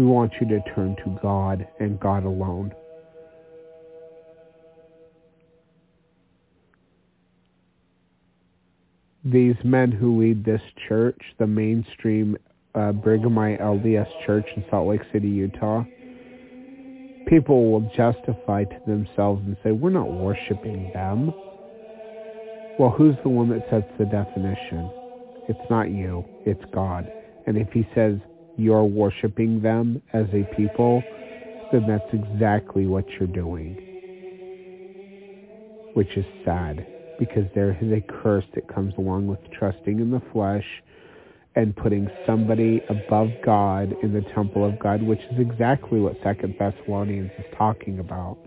We 0.00 0.06
want 0.06 0.32
you 0.40 0.48
to 0.48 0.60
turn 0.74 0.96
to 1.04 1.18
God 1.20 1.68
and 1.78 2.00
God 2.00 2.24
alone. 2.24 2.72
These 9.22 9.56
men 9.62 9.92
who 9.92 10.18
lead 10.18 10.42
this 10.42 10.62
church, 10.88 11.20
the 11.38 11.46
mainstream 11.46 12.38
uh, 12.74 12.92
Brighamite 12.92 13.60
LDS 13.60 14.08
Church 14.24 14.46
in 14.56 14.64
Salt 14.70 14.88
Lake 14.88 15.02
City, 15.12 15.28
Utah, 15.28 15.84
people 17.28 17.70
will 17.70 17.86
justify 17.94 18.64
to 18.64 18.80
themselves 18.86 19.42
and 19.44 19.54
say, 19.62 19.70
we're 19.70 19.90
not 19.90 20.10
worshiping 20.10 20.90
them. 20.94 21.26
Well, 22.78 22.94
who's 22.96 23.16
the 23.22 23.28
one 23.28 23.50
that 23.50 23.68
sets 23.68 23.92
the 23.98 24.06
definition? 24.06 24.90
It's 25.46 25.70
not 25.70 25.90
you. 25.90 26.24
It's 26.46 26.64
God. 26.72 27.06
And 27.46 27.58
if 27.58 27.68
he 27.72 27.86
says, 27.94 28.16
you're 28.60 28.84
worshiping 28.84 29.62
them 29.62 30.02
as 30.12 30.26
a 30.32 30.44
people, 30.56 31.02
then 31.72 31.86
that's 31.86 32.12
exactly 32.12 32.86
what 32.86 33.04
you're 33.18 33.28
doing. 33.28 33.76
Which 35.94 36.16
is 36.16 36.24
sad 36.44 36.86
because 37.18 37.44
there 37.54 37.76
is 37.80 37.92
a 37.92 38.00
curse 38.22 38.44
that 38.54 38.72
comes 38.72 38.94
along 38.98 39.26
with 39.26 39.38
trusting 39.58 40.00
in 40.00 40.10
the 40.10 40.22
flesh 40.32 40.64
and 41.56 41.76
putting 41.76 42.08
somebody 42.26 42.80
above 42.88 43.28
God 43.44 43.94
in 44.02 44.12
the 44.12 44.22
temple 44.34 44.64
of 44.66 44.78
God, 44.78 45.02
which 45.02 45.20
is 45.32 45.38
exactly 45.38 46.00
what 46.00 46.16
Second 46.22 46.54
Thessalonians 46.58 47.30
is 47.38 47.44
talking 47.58 47.98
about. 47.98 48.38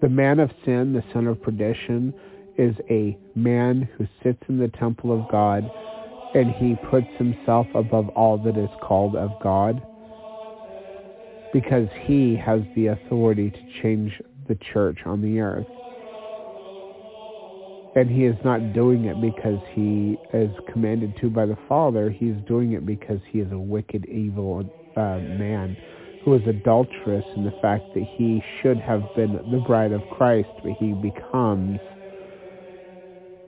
The 0.00 0.08
man 0.08 0.38
of 0.38 0.50
sin, 0.64 0.92
the 0.92 1.02
son 1.12 1.26
of 1.26 1.42
perdition, 1.42 2.14
is 2.56 2.74
a 2.90 3.16
man 3.34 3.88
who 3.96 4.06
sits 4.22 4.42
in 4.48 4.58
the 4.58 4.68
temple 4.68 5.12
of 5.12 5.30
God 5.30 5.68
and 6.38 6.54
he 6.54 6.76
puts 6.88 7.08
himself 7.16 7.66
above 7.74 8.08
all 8.10 8.38
that 8.38 8.56
is 8.56 8.70
called 8.80 9.16
of 9.16 9.32
God 9.42 9.82
because 11.52 11.88
he 12.02 12.36
has 12.36 12.60
the 12.76 12.86
authority 12.88 13.50
to 13.50 13.82
change 13.82 14.12
the 14.46 14.56
church 14.72 14.98
on 15.04 15.20
the 15.20 15.40
earth. 15.40 15.66
And 17.96 18.08
he 18.08 18.24
is 18.24 18.36
not 18.44 18.72
doing 18.72 19.06
it 19.06 19.20
because 19.20 19.58
he 19.72 20.16
is 20.32 20.50
commanded 20.72 21.16
to 21.20 21.28
by 21.28 21.44
the 21.44 21.58
Father. 21.68 22.08
He 22.08 22.26
is 22.26 22.36
doing 22.46 22.74
it 22.74 22.86
because 22.86 23.18
he 23.32 23.40
is 23.40 23.50
a 23.50 23.58
wicked, 23.58 24.06
evil 24.06 24.60
uh, 24.96 25.18
man 25.18 25.76
who 26.24 26.34
is 26.34 26.42
adulterous 26.46 27.24
in 27.34 27.44
the 27.44 27.58
fact 27.60 27.82
that 27.94 28.04
he 28.16 28.40
should 28.62 28.78
have 28.78 29.02
been 29.16 29.32
the 29.50 29.64
bride 29.66 29.90
of 29.90 30.02
Christ, 30.16 30.48
but 30.62 30.72
he 30.78 30.92
becomes 30.92 31.80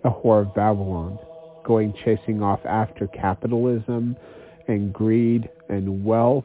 a 0.02 0.10
whore 0.10 0.42
of 0.44 0.52
Babylon 0.56 1.20
going 1.70 1.94
chasing 2.04 2.42
off 2.42 2.58
after 2.66 3.06
capitalism 3.06 4.16
and 4.66 4.92
greed 4.92 5.48
and 5.68 6.04
wealth. 6.04 6.44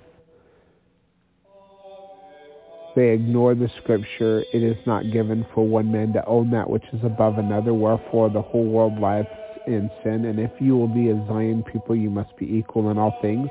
They 2.95 3.09
ignore 3.09 3.55
the 3.55 3.67
scripture. 3.81 4.43
It 4.53 4.61
is 4.61 4.77
not 4.85 5.11
given 5.11 5.43
for 5.55 5.67
one 5.67 5.91
man 5.91 6.13
to 6.13 6.23
own 6.27 6.51
that 6.51 6.69
which 6.69 6.83
is 6.93 6.99
above 7.03 7.39
another. 7.39 7.73
Wherefore 7.73 8.29
the 8.29 8.43
whole 8.43 8.67
world 8.67 8.99
lies 8.99 9.25
in 9.65 9.89
sin. 10.03 10.25
And 10.25 10.39
if 10.39 10.51
you 10.59 10.77
will 10.77 10.93
be 10.93 11.09
a 11.09 11.25
Zion 11.27 11.63
people, 11.73 11.95
you 11.95 12.11
must 12.11 12.37
be 12.37 12.45
equal 12.45 12.91
in 12.91 12.99
all 12.99 13.17
things, 13.23 13.49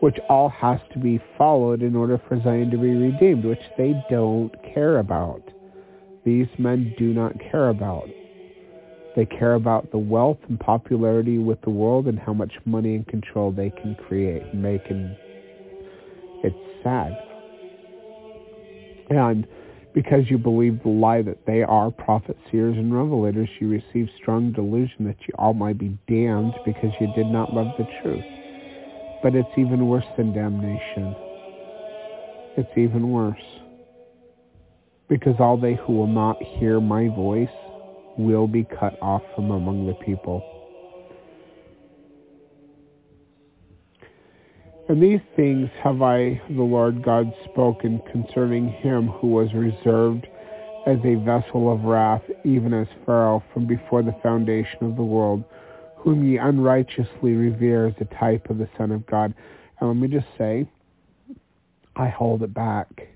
which 0.00 0.16
all 0.30 0.48
has 0.48 0.80
to 0.94 0.98
be 0.98 1.20
followed 1.36 1.82
in 1.82 1.94
order 1.94 2.18
for 2.26 2.42
Zion 2.42 2.70
to 2.70 2.78
be 2.78 2.94
redeemed, 2.94 3.44
which 3.44 3.60
they 3.76 3.92
don't 4.08 4.54
care 4.72 4.98
about. 4.98 5.42
These 6.24 6.48
men 6.56 6.94
do 6.96 7.12
not 7.12 7.38
care 7.38 7.68
about. 7.68 8.08
They 9.14 9.26
care 9.26 9.54
about 9.54 9.90
the 9.90 9.98
wealth 9.98 10.38
and 10.48 10.58
popularity 10.58 11.38
with 11.38 11.60
the 11.62 11.70
world 11.70 12.06
and 12.06 12.18
how 12.18 12.32
much 12.32 12.52
money 12.64 12.94
and 12.94 13.06
control 13.06 13.52
they 13.52 13.70
can 13.70 13.94
create 14.08 14.42
and 14.42 14.62
make. 14.62 14.88
And 14.88 15.14
it's 16.42 16.56
sad. 16.82 17.12
And 19.10 19.46
because 19.94 20.30
you 20.30 20.38
believe 20.38 20.82
the 20.82 20.88
lie 20.88 21.20
that 21.22 21.44
they 21.46 21.62
are 21.62 21.90
prophets, 21.90 22.38
seers, 22.50 22.76
and 22.78 22.90
revelators, 22.90 23.48
you 23.60 23.68
receive 23.68 24.08
strong 24.20 24.52
delusion 24.52 25.04
that 25.04 25.16
you 25.28 25.34
all 25.38 25.52
might 25.52 25.76
be 25.76 25.98
damned 26.08 26.54
because 26.64 26.90
you 26.98 27.12
did 27.14 27.26
not 27.26 27.52
love 27.52 27.68
the 27.76 27.86
truth. 28.02 28.24
But 29.22 29.34
it's 29.34 29.50
even 29.58 29.88
worse 29.88 30.06
than 30.16 30.32
damnation. 30.32 31.14
It's 32.56 32.78
even 32.78 33.10
worse. 33.10 33.36
Because 35.08 35.36
all 35.38 35.58
they 35.58 35.74
who 35.74 35.92
will 35.92 36.06
not 36.06 36.42
hear 36.42 36.80
my 36.80 37.08
voice 37.08 37.48
will 38.16 38.46
be 38.46 38.64
cut 38.64 38.96
off 39.00 39.22
from 39.34 39.50
among 39.50 39.86
the 39.86 39.94
people. 39.94 40.42
And 44.88 45.02
these 45.02 45.20
things 45.36 45.70
have 45.82 46.02
I, 46.02 46.40
the 46.48 46.62
Lord 46.62 47.02
God, 47.02 47.32
spoken 47.44 48.02
concerning 48.10 48.68
him 48.68 49.08
who 49.08 49.28
was 49.28 49.48
reserved 49.54 50.26
as 50.86 50.98
a 51.04 51.14
vessel 51.14 51.72
of 51.72 51.84
wrath, 51.84 52.22
even 52.44 52.74
as 52.74 52.88
Pharaoh 53.06 53.42
from 53.54 53.66
before 53.66 54.02
the 54.02 54.14
foundation 54.22 54.82
of 54.82 54.96
the 54.96 55.02
world, 55.02 55.44
whom 55.96 56.24
ye 56.28 56.36
unrighteously 56.36 57.32
revere 57.32 57.86
as 57.86 57.94
a 58.00 58.04
type 58.16 58.50
of 58.50 58.58
the 58.58 58.68
Son 58.76 58.90
of 58.90 59.06
God. 59.06 59.32
And 59.78 59.88
let 59.88 59.96
me 59.96 60.08
just 60.08 60.26
say, 60.36 60.68
I 61.94 62.08
hold 62.08 62.42
it 62.42 62.52
back. 62.52 63.08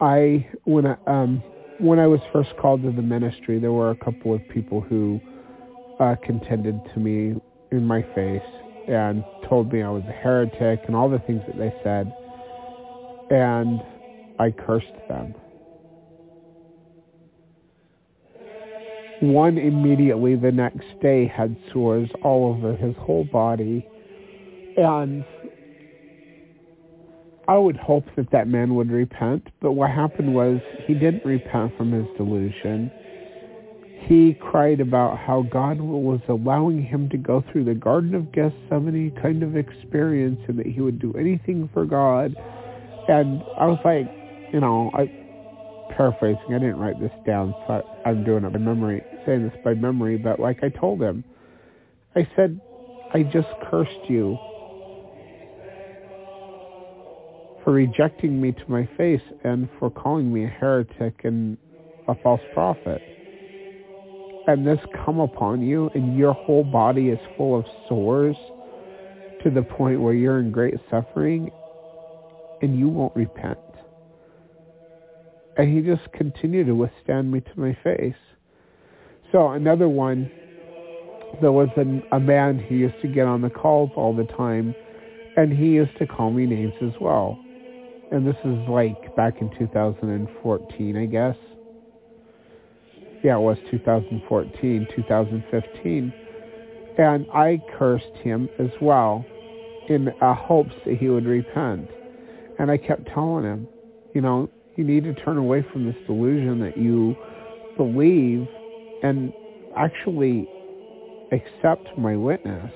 I 0.00 0.48
when 0.64 0.86
I 0.86 0.96
um 1.06 1.42
when 1.80 1.98
I 1.98 2.06
was 2.06 2.20
first 2.32 2.50
called 2.60 2.82
to 2.82 2.92
the 2.92 3.02
ministry, 3.02 3.58
there 3.58 3.72
were 3.72 3.90
a 3.90 3.96
couple 3.96 4.34
of 4.34 4.46
people 4.48 4.80
who 4.80 5.20
uh, 5.98 6.14
contended 6.22 6.80
to 6.94 7.00
me 7.00 7.40
in 7.72 7.86
my 7.86 8.02
face 8.14 8.42
and 8.88 9.24
told 9.48 9.72
me 9.72 9.82
I 9.82 9.90
was 9.90 10.02
a 10.08 10.12
heretic 10.12 10.80
and 10.86 10.94
all 10.94 11.08
the 11.08 11.20
things 11.20 11.42
that 11.46 11.56
they 11.56 11.72
said. 11.82 12.12
And 13.30 13.80
I 14.38 14.50
cursed 14.50 14.86
them. 15.08 15.34
One 19.22 19.58
immediately 19.58 20.34
the 20.36 20.50
next 20.50 20.86
day 21.02 21.26
had 21.26 21.56
sores 21.72 22.08
all 22.22 22.54
over 22.54 22.74
his 22.74 22.96
whole 22.96 23.24
body. 23.24 23.86
And 24.76 25.24
I 27.50 27.58
would 27.58 27.76
hope 27.76 28.04
that 28.16 28.30
that 28.30 28.48
man 28.48 28.74
would 28.76 28.90
repent. 28.90 29.48
But 29.60 29.72
what 29.72 29.90
happened 29.90 30.34
was 30.34 30.60
he 30.86 30.94
didn't 30.94 31.24
repent 31.26 31.76
from 31.76 31.92
his 31.92 32.06
delusion 32.16 32.90
he 34.10 34.34
cried 34.34 34.80
about 34.80 35.18
how 35.18 35.42
God 35.42 35.80
was 35.80 36.20
allowing 36.28 36.82
him 36.82 37.08
to 37.10 37.16
go 37.16 37.44
through 37.52 37.64
the 37.64 37.74
Garden 37.74 38.14
of 38.14 38.32
Gethsemane 38.32 39.16
kind 39.22 39.42
of 39.42 39.56
experience 39.56 40.40
and 40.48 40.58
that 40.58 40.66
he 40.66 40.80
would 40.80 40.98
do 40.98 41.12
anything 41.14 41.68
for 41.72 41.84
God. 41.84 42.34
And 43.08 43.42
I 43.56 43.66
was 43.66 43.78
like, 43.84 44.06
you 44.52 44.58
know, 44.58 44.90
I 44.94 45.06
paraphrasing, 45.94 46.54
I 46.54 46.58
didn't 46.58 46.78
write 46.78 46.98
this 46.98 47.12
down, 47.26 47.54
so 47.66 47.84
I, 48.04 48.08
I'm 48.08 48.24
doing 48.24 48.44
it 48.44 48.52
by 48.52 48.58
memory, 48.58 49.04
saying 49.26 49.44
this 49.44 49.56
by 49.62 49.74
memory, 49.74 50.16
but 50.16 50.40
like 50.40 50.64
I 50.64 50.70
told 50.70 51.00
him, 51.00 51.22
I 52.16 52.26
said, 52.34 52.60
I 53.12 53.22
just 53.22 53.48
cursed 53.70 54.08
you 54.08 54.38
for 57.64 57.72
rejecting 57.72 58.40
me 58.40 58.52
to 58.52 58.64
my 58.68 58.88
face 58.96 59.22
and 59.44 59.68
for 59.78 59.90
calling 59.90 60.32
me 60.32 60.44
a 60.44 60.48
heretic 60.48 61.24
and 61.24 61.56
a 62.08 62.14
false 62.22 62.40
prophet 62.54 63.00
and 64.46 64.66
this 64.66 64.78
come 65.04 65.20
upon 65.20 65.62
you 65.62 65.90
and 65.94 66.16
your 66.18 66.32
whole 66.32 66.64
body 66.64 67.08
is 67.08 67.18
full 67.36 67.58
of 67.58 67.64
sores 67.88 68.36
to 69.44 69.50
the 69.50 69.62
point 69.62 70.00
where 70.00 70.12
you're 70.12 70.40
in 70.40 70.50
great 70.50 70.74
suffering 70.90 71.50
and 72.62 72.78
you 72.78 72.88
won't 72.88 73.14
repent. 73.14 73.58
And 75.56 75.72
he 75.72 75.82
just 75.82 76.10
continued 76.12 76.66
to 76.66 76.74
withstand 76.74 77.30
me 77.30 77.40
to 77.40 77.60
my 77.60 77.76
face. 77.84 78.14
So 79.30 79.50
another 79.50 79.88
one, 79.88 80.30
there 81.40 81.52
was 81.52 81.68
a, 81.76 82.16
a 82.16 82.20
man 82.20 82.58
who 82.58 82.74
used 82.74 83.00
to 83.02 83.08
get 83.08 83.26
on 83.26 83.42
the 83.42 83.50
calls 83.50 83.90
all 83.94 84.14
the 84.14 84.24
time, 84.24 84.74
and 85.36 85.52
he 85.52 85.66
used 85.66 85.96
to 85.98 86.06
call 86.06 86.30
me 86.30 86.46
names 86.46 86.74
as 86.82 86.92
well. 87.00 87.38
And 88.10 88.26
this 88.26 88.36
is 88.44 88.68
like 88.68 89.14
back 89.16 89.40
in 89.40 89.50
2014, 89.58 90.96
I 90.96 91.06
guess 91.06 91.36
yeah, 93.22 93.36
it 93.36 93.40
was 93.40 93.58
2014, 93.70 94.88
2015. 94.96 96.14
And 96.98 97.26
I 97.32 97.62
cursed 97.78 98.16
him 98.22 98.48
as 98.58 98.70
well 98.80 99.24
in 99.88 100.08
uh, 100.20 100.34
hopes 100.34 100.74
that 100.86 100.96
he 100.96 101.08
would 101.08 101.26
repent. 101.26 101.88
And 102.58 102.70
I 102.70 102.76
kept 102.76 103.06
telling 103.08 103.44
him, 103.44 103.68
you 104.14 104.20
know, 104.20 104.50
you 104.76 104.84
need 104.84 105.04
to 105.04 105.14
turn 105.14 105.36
away 105.36 105.64
from 105.72 105.86
this 105.86 105.96
delusion 106.06 106.60
that 106.60 106.76
you 106.76 107.16
believe 107.76 108.46
and 109.02 109.32
actually 109.76 110.48
accept 111.32 111.88
my 111.98 112.16
witness. 112.16 112.72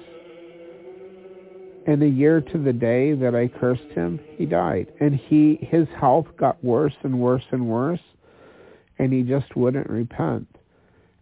And 1.87 2.03
a 2.03 2.09
year 2.09 2.41
to 2.41 2.59
the 2.59 2.73
day 2.73 3.15
that 3.15 3.35
I 3.35 3.49
cursed 3.49 3.93
him, 3.95 4.19
he 4.37 4.47
died. 4.47 4.93
And 5.01 5.15
he 5.15 5.59
his 5.61 5.87
health 6.01 6.27
got 6.39 6.63
worse 6.65 6.95
and 7.03 7.21
worse 7.21 7.45
and 7.51 7.69
worse 7.69 8.01
and 8.99 9.13
he 9.13 9.23
just 9.23 9.57
wouldn't 9.57 9.91
repent. 9.91 10.49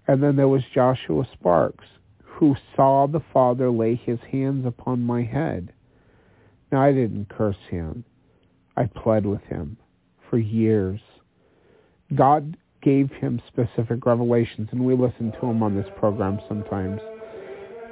And 0.06 0.22
then 0.22 0.36
there 0.36 0.48
was 0.48 0.62
Joshua 0.74 1.26
Sparks, 1.32 1.86
who 2.22 2.56
saw 2.76 3.06
the 3.06 3.22
Father 3.32 3.70
lay 3.70 3.94
his 3.94 4.18
hands 4.30 4.66
upon 4.66 5.01
my 5.02 5.22
head. 5.22 5.72
Now, 6.70 6.82
I 6.82 6.93
didn't 6.93 7.28
curse 7.28 7.56
him. 7.70 8.05
I 8.76 8.86
pled 8.86 9.26
with 9.26 9.43
him 9.43 9.76
for 10.28 10.39
years. 10.39 11.01
God 12.14 12.56
gave 12.82 13.10
him 13.10 13.40
specific 13.47 14.05
revelations, 14.06 14.68
and 14.72 14.84
we 14.84 14.94
listen 14.94 15.32
to 15.32 15.47
him 15.47 15.62
on 15.62 15.76
this 15.76 15.89
program 15.97 16.40
sometimes, 16.48 17.01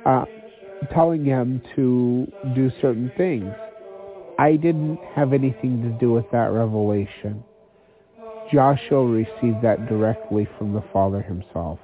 uh, 0.04 0.24
telling 0.92 1.24
him 1.24 1.62
to 1.76 2.26
do 2.54 2.70
certain 2.80 3.12
things. 3.16 3.52
I 4.38 4.56
didn't 4.56 4.98
have 5.14 5.32
anything 5.32 5.82
to 5.82 5.90
do 6.00 6.12
with 6.12 6.24
that 6.32 6.46
revelation. 6.52 7.44
Joshua 8.52 9.06
received 9.06 9.62
that 9.62 9.86
directly 9.86 10.48
from 10.58 10.72
the 10.72 10.82
Father 10.92 11.22
himself. 11.22 11.78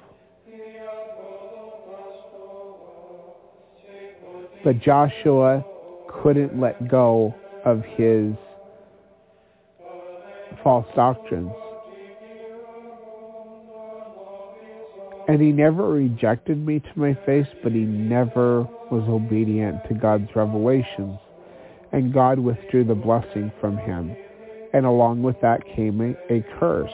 But 4.63 4.81
Joshua 4.81 5.63
couldn't 6.23 6.59
let 6.59 6.89
go 6.89 7.33
of 7.63 7.83
his 7.95 8.33
false 10.63 10.87
doctrines. 10.95 11.51
And 15.27 15.41
he 15.41 15.51
never 15.51 15.89
rejected 15.89 16.57
me 16.57 16.79
to 16.79 16.89
my 16.95 17.13
face, 17.25 17.47
but 17.61 17.71
he 17.71 17.81
never 17.81 18.67
was 18.91 19.03
obedient 19.07 19.87
to 19.87 19.93
God's 19.93 20.29
revelations. 20.35 21.19
And 21.91 22.13
God 22.13 22.39
withdrew 22.39 22.83
the 22.83 22.95
blessing 22.95 23.51
from 23.61 23.77
him 23.77 24.15
and 24.73 24.85
along 24.85 25.23
with 25.23 25.39
that 25.41 25.65
came 25.75 26.01
a, 26.01 26.33
a 26.33 26.43
curse. 26.59 26.91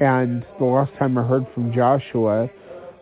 And 0.00 0.44
the 0.58 0.64
last 0.64 0.92
time 0.98 1.16
I 1.16 1.26
heard 1.26 1.46
from 1.54 1.72
Joshua 1.72 2.50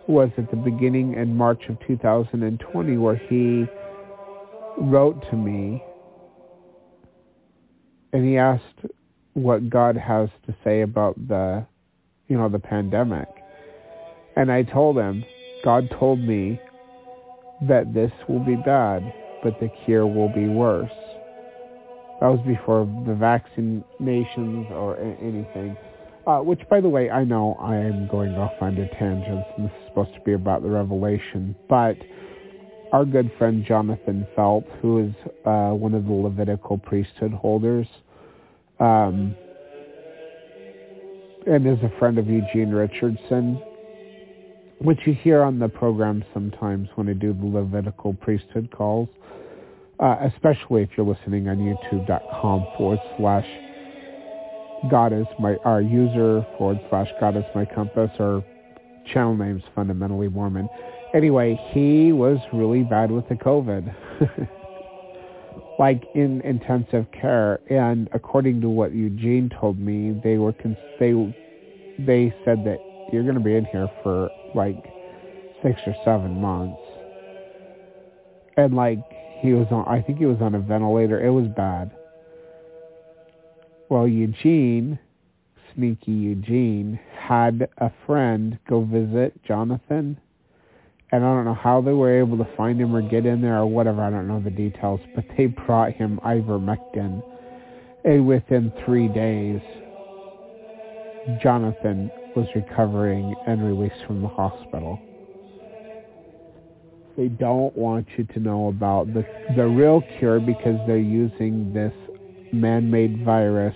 was 0.06 0.30
at 0.36 0.50
the 0.50 0.56
beginning 0.56 1.14
in 1.14 1.36
March 1.36 1.62
of 1.68 1.76
2020 1.86 2.96
where 2.98 3.16
he 3.16 3.64
wrote 4.78 5.22
to 5.30 5.36
me 5.36 5.82
and 8.12 8.28
he 8.28 8.36
asked 8.36 8.64
what 9.34 9.70
God 9.70 9.96
has 9.96 10.28
to 10.46 10.54
say 10.64 10.82
about 10.82 11.16
the, 11.28 11.64
you 12.28 12.36
know, 12.36 12.48
the 12.48 12.58
pandemic. 12.58 13.28
And 14.36 14.50
I 14.50 14.64
told 14.64 14.96
him, 14.96 15.24
God 15.64 15.90
told 15.98 16.20
me 16.20 16.60
that 17.68 17.92
this 17.92 18.12
will 18.28 18.44
be 18.44 18.56
bad, 18.56 19.02
but 19.42 19.58
the 19.60 19.68
cure 19.84 20.06
will 20.06 20.32
be 20.32 20.46
worse. 20.48 20.90
That 22.20 22.28
was 22.28 22.40
before 22.46 22.84
the 23.06 23.12
vaccinations 23.12 24.70
or 24.70 24.98
anything. 24.98 25.76
Uh, 26.26 26.38
which, 26.40 26.60
by 26.68 26.80
the 26.80 26.88
way, 26.88 27.10
I 27.10 27.24
know 27.24 27.56
I 27.58 27.76
am 27.76 28.06
going 28.08 28.34
off 28.34 28.52
onto 28.60 28.86
tangents, 28.98 29.48
and 29.56 29.66
this 29.66 29.72
is 29.80 29.88
supposed 29.88 30.14
to 30.14 30.20
be 30.20 30.34
about 30.34 30.62
the 30.62 30.68
revelation, 30.68 31.56
but 31.68 31.96
our 32.92 33.06
good 33.06 33.32
friend 33.38 33.64
Jonathan 33.64 34.26
Felt, 34.36 34.64
who 34.82 35.06
is 35.06 35.14
uh, 35.46 35.70
one 35.70 35.94
of 35.94 36.04
the 36.04 36.12
Levitical 36.12 36.76
priesthood 36.76 37.32
holders, 37.32 37.86
um, 38.80 39.34
and 41.46 41.66
is 41.66 41.78
a 41.82 41.98
friend 41.98 42.18
of 42.18 42.28
Eugene 42.28 42.70
Richardson, 42.70 43.62
which 44.80 45.00
you 45.06 45.14
hear 45.14 45.42
on 45.42 45.58
the 45.58 45.68
program 45.68 46.24
sometimes 46.32 46.88
when 46.94 47.08
I 47.08 47.12
do 47.12 47.32
the 47.32 47.46
Levitical 47.46 48.14
priesthood 48.14 48.70
calls, 48.70 49.08
uh, 49.98 50.16
especially 50.32 50.82
if 50.82 50.90
you're 50.96 51.06
listening 51.06 51.48
on 51.48 51.58
youtube.com 51.58 52.66
forward 52.76 52.98
slash 53.18 53.46
God 54.90 55.12
is 55.12 55.26
my, 55.38 55.56
our 55.64 55.82
user 55.82 56.46
forward 56.56 56.80
slash 56.88 57.08
God 57.20 57.36
is 57.36 57.44
my 57.54 57.66
compass 57.66 58.10
or 58.18 58.42
channel 59.12 59.36
name's 59.36 59.62
fundamentally 59.74 60.28
Mormon. 60.28 60.68
Anyway, 61.14 61.60
he 61.72 62.12
was 62.12 62.38
really 62.52 62.82
bad 62.82 63.10
with 63.10 63.28
the 63.28 63.34
COVID. 63.34 63.94
like 65.78 66.04
in 66.14 66.40
intensive 66.42 67.06
care 67.10 67.58
and 67.70 68.08
according 68.12 68.60
to 68.60 68.68
what 68.68 68.94
Eugene 68.94 69.50
told 69.60 69.78
me 69.78 70.18
they 70.22 70.36
were 70.36 70.52
cons- 70.52 70.76
they 70.98 71.12
they 71.98 72.34
said 72.44 72.64
that 72.64 72.78
you're 73.12 73.22
going 73.22 73.34
to 73.34 73.40
be 73.40 73.56
in 73.56 73.64
here 73.66 73.88
for 74.02 74.30
like 74.54 74.82
6 75.62 75.80
or 75.86 75.94
7 76.04 76.40
months 76.40 76.80
and 78.56 78.74
like 78.74 78.98
he 79.40 79.52
was 79.52 79.66
on 79.70 79.86
I 79.86 80.02
think 80.02 80.18
he 80.18 80.26
was 80.26 80.38
on 80.40 80.54
a 80.54 80.60
ventilator 80.60 81.24
it 81.24 81.30
was 81.30 81.46
bad 81.56 81.90
well 83.88 84.06
Eugene 84.06 84.98
sneaky 85.74 86.12
Eugene 86.12 86.98
had 87.18 87.68
a 87.78 87.90
friend 88.06 88.58
go 88.68 88.84
visit 88.84 89.42
Jonathan 89.44 90.18
and 91.12 91.24
I 91.24 91.34
don't 91.34 91.44
know 91.44 91.54
how 91.54 91.80
they 91.80 91.92
were 91.92 92.20
able 92.20 92.38
to 92.38 92.48
find 92.56 92.80
him 92.80 92.94
or 92.94 93.02
get 93.02 93.26
in 93.26 93.40
there 93.40 93.58
or 93.58 93.66
whatever. 93.66 94.02
I 94.02 94.10
don't 94.10 94.28
know 94.28 94.40
the 94.40 94.50
details, 94.50 95.00
but 95.14 95.24
they 95.36 95.46
brought 95.46 95.92
him 95.92 96.20
ivermectin. 96.24 97.22
And 98.04 98.26
within 98.26 98.72
three 98.84 99.08
days, 99.08 99.60
Jonathan 101.42 102.10
was 102.36 102.46
recovering 102.54 103.34
and 103.46 103.64
released 103.64 104.04
from 104.06 104.22
the 104.22 104.28
hospital. 104.28 105.00
They 107.16 107.28
don't 107.28 107.76
want 107.76 108.06
you 108.16 108.24
to 108.24 108.40
know 108.40 108.68
about 108.68 109.12
the 109.12 109.24
the 109.56 109.66
real 109.66 110.02
cure 110.18 110.40
because 110.40 110.78
they're 110.86 110.96
using 110.96 111.72
this 111.74 111.92
man-made 112.52 113.24
virus 113.24 113.74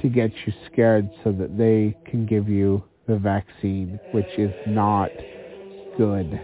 to 0.00 0.08
get 0.08 0.30
you 0.46 0.52
scared 0.72 1.08
so 1.22 1.32
that 1.32 1.58
they 1.58 1.94
can 2.10 2.26
give 2.26 2.48
you 2.48 2.82
the 3.06 3.16
vaccine, 3.18 4.00
which 4.12 4.38
is 4.38 4.52
not 4.66 5.10
good. 5.98 6.40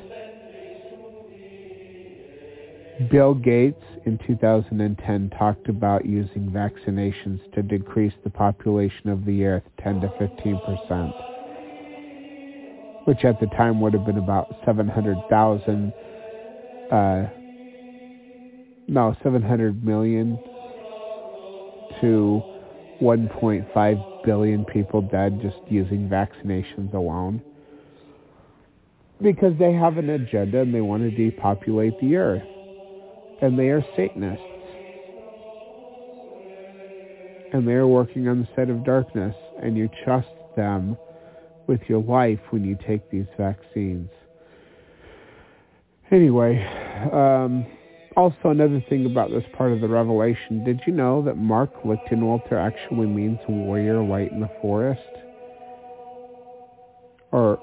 Bill 3.10 3.35
Gates 3.35 3.82
in 4.06 4.18
2010 4.27 5.31
talked 5.39 5.68
about 5.68 6.06
using 6.06 6.51
vaccinations 6.51 7.40
to 7.52 7.62
decrease 7.62 8.14
the 8.24 8.31
population 8.31 9.10
of 9.10 9.27
the 9.27 9.44
earth 9.44 9.64
10 9.82 10.01
to 10.01 10.09
15 10.18 10.60
percent, 10.64 11.12
which 13.06 13.23
at 13.27 13.39
the 13.39 13.48
time 13.55 13.82
would 13.82 13.93
have 13.93 14.06
been 14.06 14.16
about 14.16 14.48
700,000, 14.64 15.93
uh, 16.90 17.27
no, 18.89 19.14
700 19.23 19.85
million 19.85 20.39
to 22.01 22.43
1.5 23.02 24.24
billion 24.24 24.64
people 24.64 25.02
dead 25.02 25.39
just 25.43 25.59
using 25.68 26.09
vaccinations 26.09 26.94
alone. 26.94 27.43
Because 29.20 29.52
they 29.59 29.74
have 29.74 29.98
an 29.98 30.09
agenda 30.09 30.60
and 30.60 30.74
they 30.74 30.81
want 30.81 31.02
to 31.02 31.10
depopulate 31.10 32.01
the 32.01 32.16
earth. 32.16 32.43
And 33.43 33.59
they 33.59 33.69
are 33.69 33.85
Satanists. 33.97 34.45
And 37.53 37.67
they 37.67 37.73
are 37.73 37.87
working 37.87 38.29
on 38.29 38.41
the 38.41 38.49
side 38.57 38.71
of 38.71 38.85
darkness. 38.85 39.35
And 39.63 39.77
you 39.77 39.89
trust 40.05 40.29
them 40.57 40.97
with 41.67 41.81
your 41.89 42.03
life 42.03 42.41
when 42.51 42.65
you 42.65 42.77
take 42.87 43.11
these 43.11 43.27
vaccines. 43.37 44.09
Anyway, 46.11 46.65
um, 47.13 47.67
also, 48.17 48.49
another 48.49 48.83
thing 48.89 49.05
about 49.05 49.31
this 49.31 49.45
part 49.57 49.73
of 49.73 49.83
the 49.83 49.89
Revelation, 49.89 50.65
did 50.65 50.81
you 50.87 50.93
know 50.93 51.21
that 51.23 51.37
Mark 51.37 51.71
Lichtenwalter 51.85 52.53
actually 52.53 53.07
means 53.07 53.39
warrior 53.47 54.03
light 54.03 54.33
in 54.33 54.41
the 54.41 54.51
forest? 54.63 55.03
Or 57.33 57.59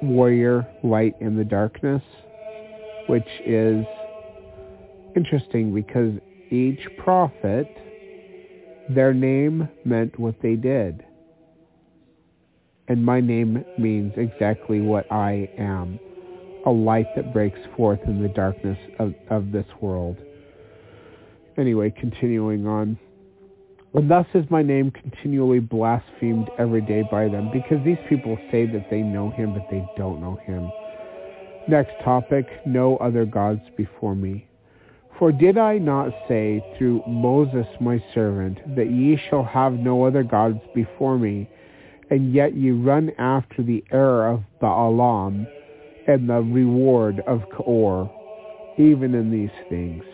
warrior 0.00 0.64
light 0.84 1.14
in 1.20 1.36
the 1.36 1.44
darkness? 1.44 2.02
Which 3.08 3.26
is 3.44 3.84
interesting 5.16 5.74
because 5.74 6.12
each 6.50 6.80
prophet, 6.98 7.66
their 8.94 9.12
name 9.12 9.68
meant 9.84 10.18
what 10.18 10.36
they 10.42 10.54
did. 10.54 11.04
And 12.88 13.04
my 13.04 13.20
name 13.20 13.64
means 13.78 14.12
exactly 14.16 14.80
what 14.80 15.10
I 15.10 15.50
am 15.58 15.98
a 16.66 16.70
light 16.70 17.06
that 17.14 17.32
breaks 17.32 17.60
forth 17.76 18.00
in 18.06 18.20
the 18.20 18.28
darkness 18.28 18.76
of, 18.98 19.14
of 19.30 19.52
this 19.52 19.66
world. 19.80 20.16
Anyway, 21.56 21.94
continuing 21.98 22.66
on. 22.66 22.98
And 23.94 24.10
thus 24.10 24.26
is 24.34 24.44
my 24.50 24.62
name 24.62 24.90
continually 24.90 25.60
blasphemed 25.60 26.50
every 26.58 26.82
day 26.82 27.02
by 27.10 27.28
them, 27.28 27.50
because 27.52 27.82
these 27.84 27.96
people 28.08 28.36
say 28.50 28.66
that 28.66 28.90
they 28.90 29.00
know 29.00 29.30
him, 29.30 29.54
but 29.54 29.66
they 29.70 29.86
don't 29.96 30.20
know 30.20 30.36
him. 30.44 30.70
Next 31.68 31.92
topic, 32.04 32.46
no 32.66 32.96
other 32.98 33.24
gods 33.24 33.62
before 33.76 34.14
me. 34.14 34.45
For 35.18 35.32
did 35.32 35.56
I 35.56 35.78
not 35.78 36.12
say 36.28 36.62
through 36.76 37.02
Moses 37.06 37.66
my 37.80 38.02
servant, 38.14 38.58
that 38.76 38.90
ye 38.90 39.18
shall 39.28 39.44
have 39.44 39.72
no 39.72 40.04
other 40.04 40.22
gods 40.22 40.60
before 40.74 41.18
me, 41.18 41.48
and 42.10 42.34
yet 42.34 42.54
ye 42.54 42.70
run 42.70 43.10
after 43.18 43.62
the 43.62 43.82
error 43.90 44.28
of 44.28 44.42
Balaam, 44.60 45.46
and 46.06 46.28
the 46.28 46.40
reward 46.42 47.20
of 47.26 47.42
Kor, 47.50 48.10
even 48.78 49.14
in 49.14 49.30
these 49.30 49.50
things. 49.70 50.04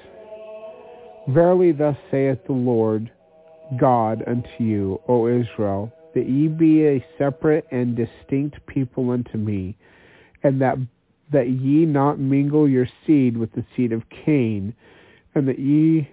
Verily 1.29 1.73
thus 1.73 1.97
saith 2.11 2.39
the 2.47 2.53
Lord 2.53 3.11
God 3.79 4.23
unto 4.27 4.49
you, 4.65 5.01
O 5.09 5.27
Israel, 5.27 5.93
that 6.15 6.29
ye 6.29 6.47
be 6.49 6.87
a 6.87 7.05
separate 7.19 7.67
and 7.73 7.97
distinct 7.97 8.65
people 8.67 9.11
unto 9.11 9.37
me, 9.37 9.77
and 10.43 10.61
that 10.61 10.79
that 11.33 11.49
ye 11.49 11.85
not 11.87 12.19
mingle 12.19 12.69
your 12.69 12.87
seed 13.07 13.37
with 13.37 13.53
the 13.53 13.65
seed 13.77 13.93
of 13.93 14.03
Cain, 14.25 14.75
and 15.35 15.49
that 15.49 15.59
ye 15.59 16.09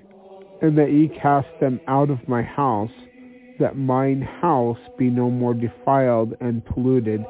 and 0.62 0.78
that 0.78 0.91
ye 0.91 1.08
cast 1.08 1.48
them 1.60 1.82
out 1.88 2.10
of 2.10 2.28
my 2.28 2.41
house, 2.41 2.91
that 3.60 3.78
mine 3.78 4.22
house 4.22 4.80
be 4.98 5.10
no 5.10 5.30
more 5.30 5.54
defiled 5.54 6.34
and 6.41 6.66
polluted, 6.66 7.26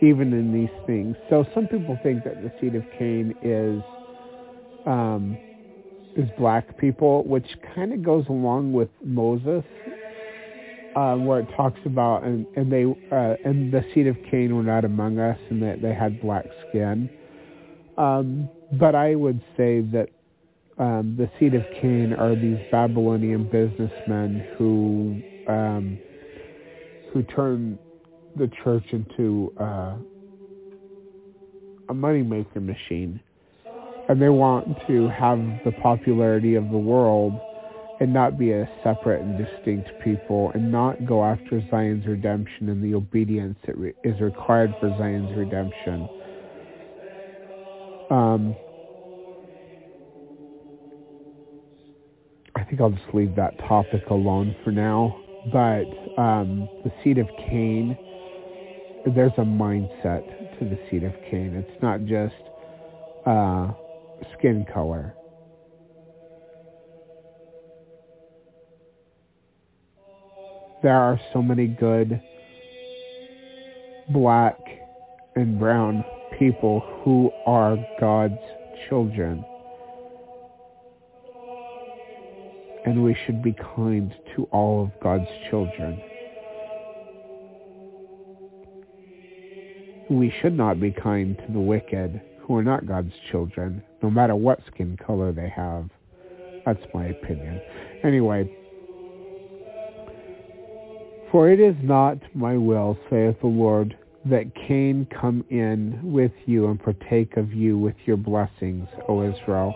even 0.00 0.32
in 0.32 0.52
these 0.52 0.70
things. 0.86 1.16
So 1.28 1.44
some 1.54 1.66
people 1.66 1.98
think 2.02 2.24
that 2.24 2.40
the 2.42 2.50
seed 2.60 2.74
of 2.74 2.84
Cain 2.90 3.34
is 3.42 3.82
um, 4.86 5.38
is 6.16 6.28
black 6.36 6.76
people, 6.78 7.24
which 7.24 7.46
kind 7.74 7.92
of 7.92 8.02
goes 8.02 8.24
along 8.28 8.72
with 8.72 8.88
Moses, 9.04 9.64
uh, 10.94 11.14
where 11.16 11.40
it 11.40 11.48
talks 11.56 11.80
about 11.84 12.24
and 12.24 12.46
and 12.54 12.72
they 12.72 12.84
uh, 13.10 13.36
and 13.44 13.72
the 13.72 13.84
seed 13.94 14.06
of 14.06 14.16
Cain 14.30 14.54
were 14.54 14.62
not 14.62 14.84
among 14.84 15.18
us, 15.18 15.38
and 15.50 15.62
that 15.62 15.82
they 15.82 15.94
had 15.94 16.20
black 16.20 16.46
skin. 16.68 17.10
Um, 18.00 18.48
but 18.78 18.94
I 18.94 19.14
would 19.14 19.42
say 19.56 19.82
that 19.92 20.08
um, 20.78 21.16
the 21.18 21.30
seed 21.38 21.54
of 21.54 21.62
Cain 21.82 22.14
are 22.14 22.34
these 22.34 22.58
Babylonian 22.72 23.44
businessmen 23.44 24.46
who 24.56 25.22
um, 25.52 25.98
who 27.12 27.22
turn 27.24 27.78
the 28.36 28.50
church 28.64 28.84
into 28.92 29.52
uh, 29.60 29.96
a 31.90 31.94
moneymaker 31.94 32.62
machine. 32.62 33.20
And 34.08 34.20
they 34.20 34.28
want 34.28 34.66
to 34.86 35.08
have 35.08 35.38
the 35.64 35.72
popularity 35.82 36.54
of 36.54 36.70
the 36.70 36.78
world 36.78 37.38
and 38.00 38.14
not 38.14 38.38
be 38.38 38.52
a 38.52 38.68
separate 38.82 39.20
and 39.20 39.36
distinct 39.36 39.90
people 40.02 40.50
and 40.54 40.72
not 40.72 41.04
go 41.04 41.22
after 41.22 41.62
Zion's 41.70 42.06
redemption 42.06 42.70
and 42.70 42.82
the 42.82 42.94
obedience 42.96 43.58
that 43.66 43.76
re- 43.76 43.94
is 44.04 44.18
required 44.20 44.74
for 44.80 44.88
Zion's 44.98 45.36
redemption. 45.36 46.08
Um, 48.30 48.56
I 52.54 52.64
think 52.64 52.80
I'll 52.80 52.90
just 52.90 53.14
leave 53.14 53.34
that 53.36 53.58
topic 53.58 54.02
alone 54.10 54.54
for 54.64 54.70
now. 54.70 55.20
But 55.52 55.86
um, 56.20 56.68
the 56.84 56.92
seed 57.02 57.18
of 57.18 57.26
Cain 57.48 57.96
there's 59.06 59.32
a 59.38 59.42
mindset 59.42 60.58
to 60.58 60.64
the 60.64 60.78
seed 60.90 61.04
of 61.04 61.12
Cain. 61.30 61.54
It's 61.54 61.82
not 61.82 62.04
just 62.04 62.34
uh, 63.26 63.72
skin 64.38 64.66
color. 64.72 65.14
There 70.82 70.96
are 70.96 71.20
so 71.32 71.42
many 71.42 71.66
good 71.66 72.20
black 74.12 74.58
and 75.36 75.58
brown 75.58 76.04
people 76.40 76.80
who 77.04 77.30
are 77.46 77.76
God's 78.00 78.34
children. 78.88 79.44
and 82.84 83.04
we 83.04 83.16
should 83.24 83.42
be 83.42 83.54
kind 83.74 84.14
to 84.34 84.44
all 84.44 84.84
of 84.84 84.90
God's 85.02 85.28
children. 85.48 86.00
We 90.08 90.32
should 90.40 90.56
not 90.56 90.80
be 90.80 90.90
kind 90.90 91.36
to 91.36 91.52
the 91.52 91.60
wicked 91.60 92.20
who 92.40 92.56
are 92.56 92.64
not 92.64 92.86
God's 92.86 93.12
children, 93.30 93.82
no 94.02 94.10
matter 94.10 94.34
what 94.34 94.60
skin 94.72 94.98
color 95.06 95.30
they 95.30 95.48
have. 95.48 95.88
That's 96.66 96.82
my 96.92 97.06
opinion. 97.06 97.60
Anyway, 98.02 98.50
for 101.30 101.48
it 101.48 101.60
is 101.60 101.76
not 101.82 102.18
my 102.34 102.56
will, 102.56 102.98
saith 103.08 103.40
the 103.40 103.46
Lord, 103.46 103.96
that 104.26 104.54
Cain 104.54 105.06
come 105.18 105.44
in 105.48 105.98
with 106.02 106.32
you 106.44 106.68
and 106.68 106.82
partake 106.82 107.36
of 107.36 107.52
you 107.52 107.78
with 107.78 107.94
your 108.04 108.18
blessings, 108.18 108.86
O 109.08 109.22
Israel, 109.22 109.74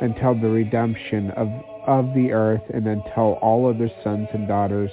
until 0.00 0.34
the 0.34 0.48
redemption 0.48 1.30
of, 1.32 1.48
of 1.86 2.14
the 2.14 2.32
earth 2.32 2.62
and 2.72 2.86
until 2.86 3.34
all 3.42 3.68
other 3.68 3.90
sons 4.02 4.28
and 4.32 4.48
daughters 4.48 4.90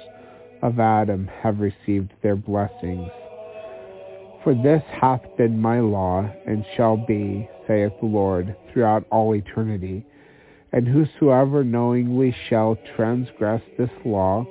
of 0.62 0.80
Adam 0.80 1.30
have 1.42 1.60
received 1.60 2.12
their 2.22 2.36
blessings. 2.36 3.10
For 4.44 4.54
this 4.56 4.84
hath 5.00 5.22
been 5.38 5.60
my 5.60 5.80
law, 5.80 6.30
and 6.46 6.66
shall 6.76 6.98
be, 6.98 7.48
saith 7.68 7.94
the 8.02 8.08
Lord, 8.08 8.56
throughout 8.74 9.06
all 9.12 9.36
eternity. 9.36 10.06
And 10.74 10.88
whosoever 10.88 11.64
knowingly 11.64 12.36
shall 12.50 12.78
transgress 12.96 13.62
this 13.78 13.92
law, 14.04 14.46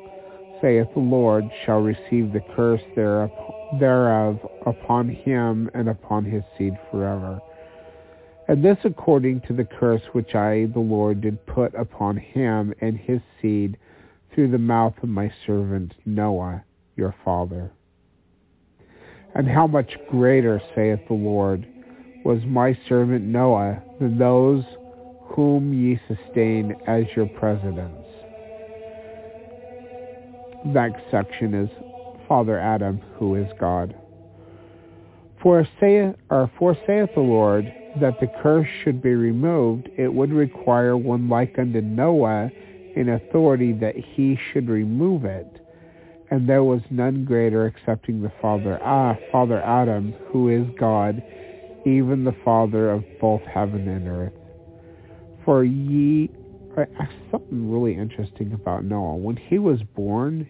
saith 0.62 0.86
the 0.94 1.00
Lord, 1.00 1.44
shall 1.66 1.80
receive 1.80 2.32
the 2.32 2.42
curse 2.54 2.82
thereof 2.94 3.30
upon 3.72 5.08
him 5.08 5.70
and 5.74 5.88
upon 5.88 6.24
his 6.24 6.42
seed 6.56 6.78
forever. 6.90 7.40
And 8.48 8.64
this 8.64 8.78
according 8.84 9.42
to 9.42 9.52
the 9.52 9.64
curse 9.64 10.02
which 10.12 10.34
I, 10.34 10.66
the 10.72 10.80
Lord, 10.80 11.20
did 11.20 11.44
put 11.46 11.74
upon 11.74 12.16
him 12.16 12.74
and 12.80 12.98
his 12.98 13.20
seed 13.40 13.76
through 14.34 14.50
the 14.50 14.58
mouth 14.58 14.94
of 15.02 15.08
my 15.08 15.32
servant 15.46 15.94
Noah, 16.04 16.64
your 16.96 17.14
father. 17.24 17.70
And 19.34 19.46
how 19.46 19.66
much 19.68 19.96
greater, 20.08 20.60
saith 20.74 21.00
the 21.06 21.14
Lord, 21.14 21.66
was 22.24 22.40
my 22.46 22.76
servant 22.88 23.24
Noah 23.24 23.82
than 24.00 24.18
those 24.18 24.64
whom 25.26 25.72
ye 25.72 26.00
sustain 26.08 26.74
as 26.88 27.04
your 27.14 27.26
presidents. 27.26 28.04
That 30.74 30.90
section 31.10 31.54
is 31.54 31.70
Father 32.30 32.58
Adam, 32.58 33.02
who 33.18 33.34
is 33.34 33.48
God. 33.58 33.94
For 35.42 35.66
saith, 35.80 36.14
or 36.30 36.50
for 36.58 36.74
saith 36.86 37.10
the 37.14 37.20
Lord, 37.20 37.64
that 38.00 38.20
the 38.20 38.28
curse 38.42 38.68
should 38.84 39.02
be 39.02 39.14
removed, 39.14 39.90
it 39.98 40.14
would 40.14 40.32
require 40.32 40.96
one 40.96 41.28
like 41.28 41.58
unto 41.58 41.80
Noah 41.80 42.50
in 42.94 43.08
authority 43.08 43.72
that 43.74 43.96
he 43.96 44.38
should 44.52 44.68
remove 44.68 45.24
it 45.24 45.60
and 46.30 46.48
there 46.48 46.62
was 46.62 46.80
none 46.90 47.24
greater 47.24 47.66
excepting 47.66 48.22
the 48.22 48.32
Father, 48.40 48.78
ah, 48.82 49.16
Father 49.32 49.60
Adam, 49.62 50.14
who 50.28 50.48
is 50.48 50.66
God, 50.78 51.22
even 51.84 52.24
the 52.24 52.36
Father 52.44 52.90
of 52.90 53.04
both 53.20 53.42
heaven 53.42 53.88
and 53.88 54.06
earth. 54.06 54.32
For 55.44 55.64
ye, 55.64 56.30
something 57.30 57.72
really 57.72 57.96
interesting 57.96 58.52
about 58.52 58.84
Noah. 58.84 59.16
When 59.16 59.36
he 59.36 59.58
was 59.58 59.80
born, 59.96 60.48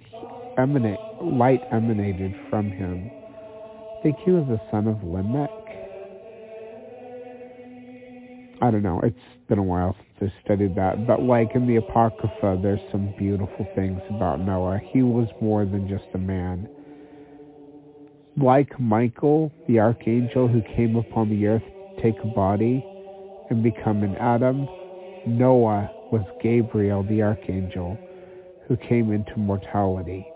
emanate, 0.59 0.99
light 1.23 1.63
emanated 1.73 2.35
from 2.49 2.71
him. 2.71 3.11
I 3.99 4.03
think 4.03 4.17
he 4.25 4.31
was 4.31 4.47
the 4.49 4.61
son 4.71 4.87
of 4.87 5.03
Lamech. 5.05 5.51
I 8.63 8.71
don't 8.71 8.83
know. 8.83 9.01
It's 9.03 9.17
been 9.49 9.59
a 9.59 9.63
while 9.63 9.97
since 10.19 10.31
I 10.37 10.45
studied 10.45 10.75
that. 10.77 11.07
But 11.07 11.23
like 11.23 11.55
in 11.55 11.67
the 11.67 11.77
Apocrypha, 11.77 12.59
there's 12.63 12.81
some 12.93 13.15
beautiful 13.19 13.67
things 13.75 14.01
about 14.11 14.41
Noah. 14.41 14.81
He 14.93 15.03
was 15.03 15.29
more 15.41 15.65
than 15.65 15.89
just 15.89 16.05
a 16.15 16.19
man. 16.19 16.69
Like 18.37 18.79
Michael, 18.79 19.51
the 19.67 19.81
archangel 19.81 20.47
who 20.47 20.63
came 20.77 20.97
upon 20.97 21.31
the 21.31 21.47
earth 21.47 21.63
to 21.63 22.03
take 22.03 22.23
a 22.23 22.27
body 22.27 22.85
and 23.51 23.63
become 23.63 24.03
an 24.03 24.17
Adam, 24.17 24.69
Noah 25.27 25.91
was 26.13 26.25
Gabriel, 26.43 27.03
the 27.03 27.23
archangel, 27.23 27.99
who 28.69 28.77
came 28.77 29.13
into 29.13 29.37
mortality. 29.39 30.30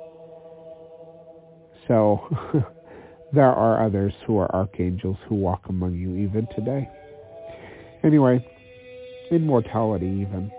So 1.89 2.21
there 3.33 3.53
are 3.53 3.85
others 3.85 4.13
who 4.27 4.39
are 4.39 4.55
archangels 4.55 5.17
who 5.29 5.35
walk 5.35 5.63
among 5.69 5.95
you 5.95 6.17
even 6.17 6.47
today. 6.55 6.89
Anyway, 8.03 8.47
immortality 9.31 10.07
even. 10.07 10.51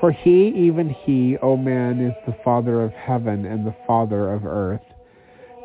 For 0.00 0.12
he, 0.12 0.48
even 0.48 0.90
he, 1.04 1.36
O 1.42 1.56
man, 1.56 2.00
is 2.00 2.14
the 2.26 2.36
Father 2.44 2.82
of 2.82 2.92
heaven 2.92 3.44
and 3.44 3.66
the 3.66 3.74
Father 3.86 4.32
of 4.32 4.46
earth. 4.46 4.80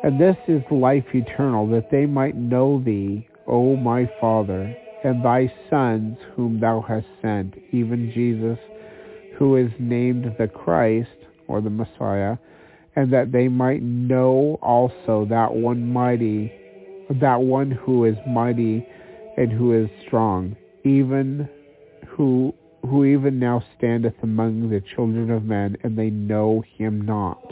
And 0.02 0.20
this 0.20 0.36
is 0.48 0.62
life 0.70 1.04
eternal, 1.14 1.68
that 1.68 1.90
they 1.90 2.04
might 2.04 2.36
know 2.36 2.82
thee, 2.84 3.28
O 3.46 3.76
my 3.76 4.10
Father, 4.20 4.76
and 5.04 5.24
thy 5.24 5.52
sons 5.70 6.18
whom 6.34 6.60
thou 6.60 6.80
hast 6.86 7.06
sent, 7.22 7.54
even 7.72 8.10
Jesus, 8.12 8.58
who 9.38 9.56
is 9.56 9.70
named 9.78 10.34
the 10.38 10.48
Christ, 10.48 11.08
or 11.46 11.60
the 11.60 11.70
Messiah, 11.70 12.36
and 12.96 13.12
that 13.12 13.32
they 13.32 13.48
might 13.48 13.82
know 13.82 14.58
also 14.62 15.26
that 15.28 15.54
one 15.54 15.92
mighty, 15.92 16.52
that 17.20 17.40
one 17.40 17.70
who 17.70 18.04
is 18.04 18.16
mighty 18.26 18.86
and 19.36 19.50
who 19.50 19.72
is 19.72 19.90
strong, 20.06 20.56
even 20.84 21.48
who 22.08 22.54
who 22.82 23.04
even 23.04 23.38
now 23.38 23.64
standeth 23.78 24.14
among 24.22 24.68
the 24.68 24.82
children 24.94 25.30
of 25.30 25.44
men, 25.44 25.76
and 25.82 25.96
they 25.96 26.10
know 26.10 26.62
him 26.76 27.00
not. 27.00 27.42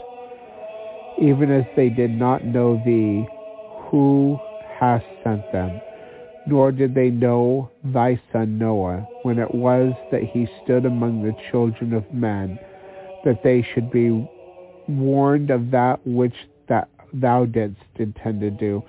Even 1.20 1.51
as 1.51 1.64
they 1.74 1.89
did 1.89 2.10
not 2.10 2.44
know 2.44 2.77
thee, 2.85 3.27
who 3.89 4.39
hast 4.78 5.06
sent 5.24 5.40
them, 5.51 5.81
nor 6.47 6.70
did 6.70 6.94
they 6.94 7.09
know 7.09 7.70
thy 7.82 8.20
son 8.31 8.59
Noah, 8.59 9.06
when 9.23 9.39
it 9.39 9.55
was 9.55 9.94
that 10.10 10.23
he 10.23 10.47
stood 10.62 10.85
among 10.85 11.23
the 11.23 11.35
children 11.51 11.94
of 11.94 12.12
men, 12.12 12.59
that 13.24 13.43
they 13.43 13.66
should 13.74 13.90
be 13.90 14.28
warned 14.88 15.50
of 15.50 15.70
that 15.70 16.00
which 16.06 16.34
that 16.68 16.88
thou 17.12 17.44
didst 17.44 17.82
intend 17.96 18.40
to 18.40 18.50
do. 18.50 18.82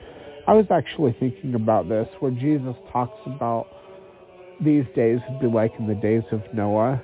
I 0.47 0.53
was 0.53 0.65
actually 0.71 1.15
thinking 1.19 1.55
about 1.55 1.87
this, 1.87 2.07
where 2.19 2.31
Jesus 2.31 2.75
talks 2.91 3.19
about 3.25 3.67
these 4.61 4.85
days 4.95 5.19
would 5.29 5.39
be 5.39 5.47
like 5.47 5.71
in 5.79 5.87
the 5.87 5.95
days 5.95 6.23
of 6.31 6.41
Noah, 6.53 7.01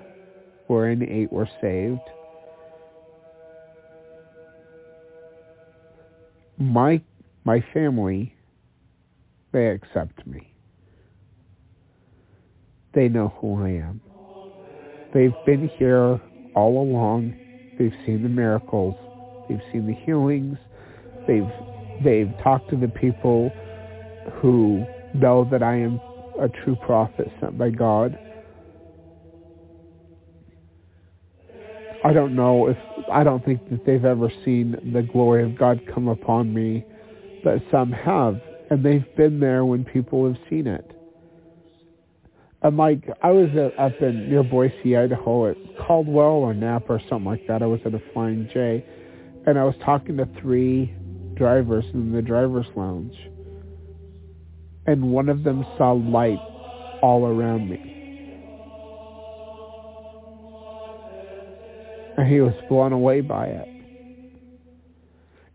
wherein 0.67 1.03
eight 1.03 1.31
were 1.31 1.49
saved. 1.61 2.01
My 6.57 7.01
my 7.45 7.63
family, 7.73 8.35
they 9.53 9.67
accept 9.67 10.25
me. 10.27 10.53
They 12.93 13.07
know 13.07 13.29
who 13.39 13.63
I 13.63 13.69
am. 13.69 14.01
They've 15.13 15.33
been 15.45 15.69
here 15.77 16.19
all 16.55 16.81
along. 16.81 17.35
They've 17.79 17.93
seen 18.05 18.21
the 18.23 18.29
miracles. 18.29 18.95
They've 19.47 19.61
seen 19.71 19.87
the 19.87 19.93
healings. 19.93 20.57
They've 21.27 21.49
they've 22.03 22.31
talked 22.43 22.69
to 22.69 22.75
the 22.75 22.89
people 22.89 23.51
who 24.41 24.85
know 25.15 25.47
that 25.49 25.63
I 25.63 25.77
am 25.77 25.99
a 26.39 26.49
true 26.63 26.75
prophet 26.85 27.31
sent 27.39 27.57
by 27.57 27.69
God. 27.69 28.19
I 32.03 32.13
don't 32.13 32.35
know 32.35 32.67
if 32.67 32.77
I 33.11 33.23
don't 33.23 33.43
think 33.43 33.69
that 33.69 33.85
they've 33.85 34.05
ever 34.05 34.31
seen 34.45 34.91
the 34.93 35.01
glory 35.01 35.43
of 35.43 35.57
God 35.57 35.81
come 35.93 36.07
upon 36.07 36.53
me, 36.53 36.85
but 37.43 37.61
some 37.71 37.91
have, 37.91 38.39
and 38.69 38.85
they've 38.85 39.05
been 39.15 39.39
there 39.39 39.65
when 39.65 39.83
people 39.85 40.25
have 40.27 40.37
seen 40.49 40.67
it. 40.67 40.98
And 42.61 42.77
like 42.77 43.09
I 43.23 43.31
was 43.31 43.49
up 43.77 44.01
in 44.01 44.29
near 44.29 44.43
Boise, 44.43 44.97
Idaho, 44.97 45.51
at 45.51 45.57
Caldwell 45.77 46.43
or 46.43 46.53
Nampa 46.53 46.89
or 46.89 47.01
something 47.09 47.25
like 47.25 47.47
that. 47.47 47.61
I 47.63 47.65
was 47.67 47.79
at 47.85 47.93
a 47.93 48.01
Flying 48.13 48.49
J, 48.53 48.85
and 49.45 49.57
I 49.57 49.63
was 49.63 49.75
talking 49.83 50.17
to 50.17 50.27
three 50.41 50.93
drivers 51.35 51.85
in 51.93 52.11
the 52.11 52.21
driver's 52.21 52.67
lounge 52.75 53.15
and 54.89 55.11
one 55.11 55.29
of 55.29 55.43
them 55.43 55.63
saw 55.77 55.91
light 55.91 56.39
all 57.03 57.25
around 57.25 57.69
me. 57.69 57.77
And 62.17 62.27
he 62.27 62.41
was 62.41 62.53
blown 62.67 62.91
away 62.91 63.21
by 63.21 63.45
it. 63.45 63.67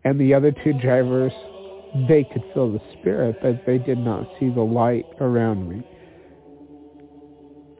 And 0.05 0.19
the 0.19 0.33
other 0.33 0.53
two 0.63 0.71
drivers, 0.73 1.33
they 2.07 2.23
could 2.23 2.43
feel 2.53 2.71
the 2.71 2.79
spirit, 2.97 3.37
but 3.41 3.65
they 3.65 3.77
did 3.77 3.97
not 3.97 4.25
see 4.39 4.49
the 4.49 4.61
light 4.61 5.05
around 5.19 5.69
me. 5.69 5.83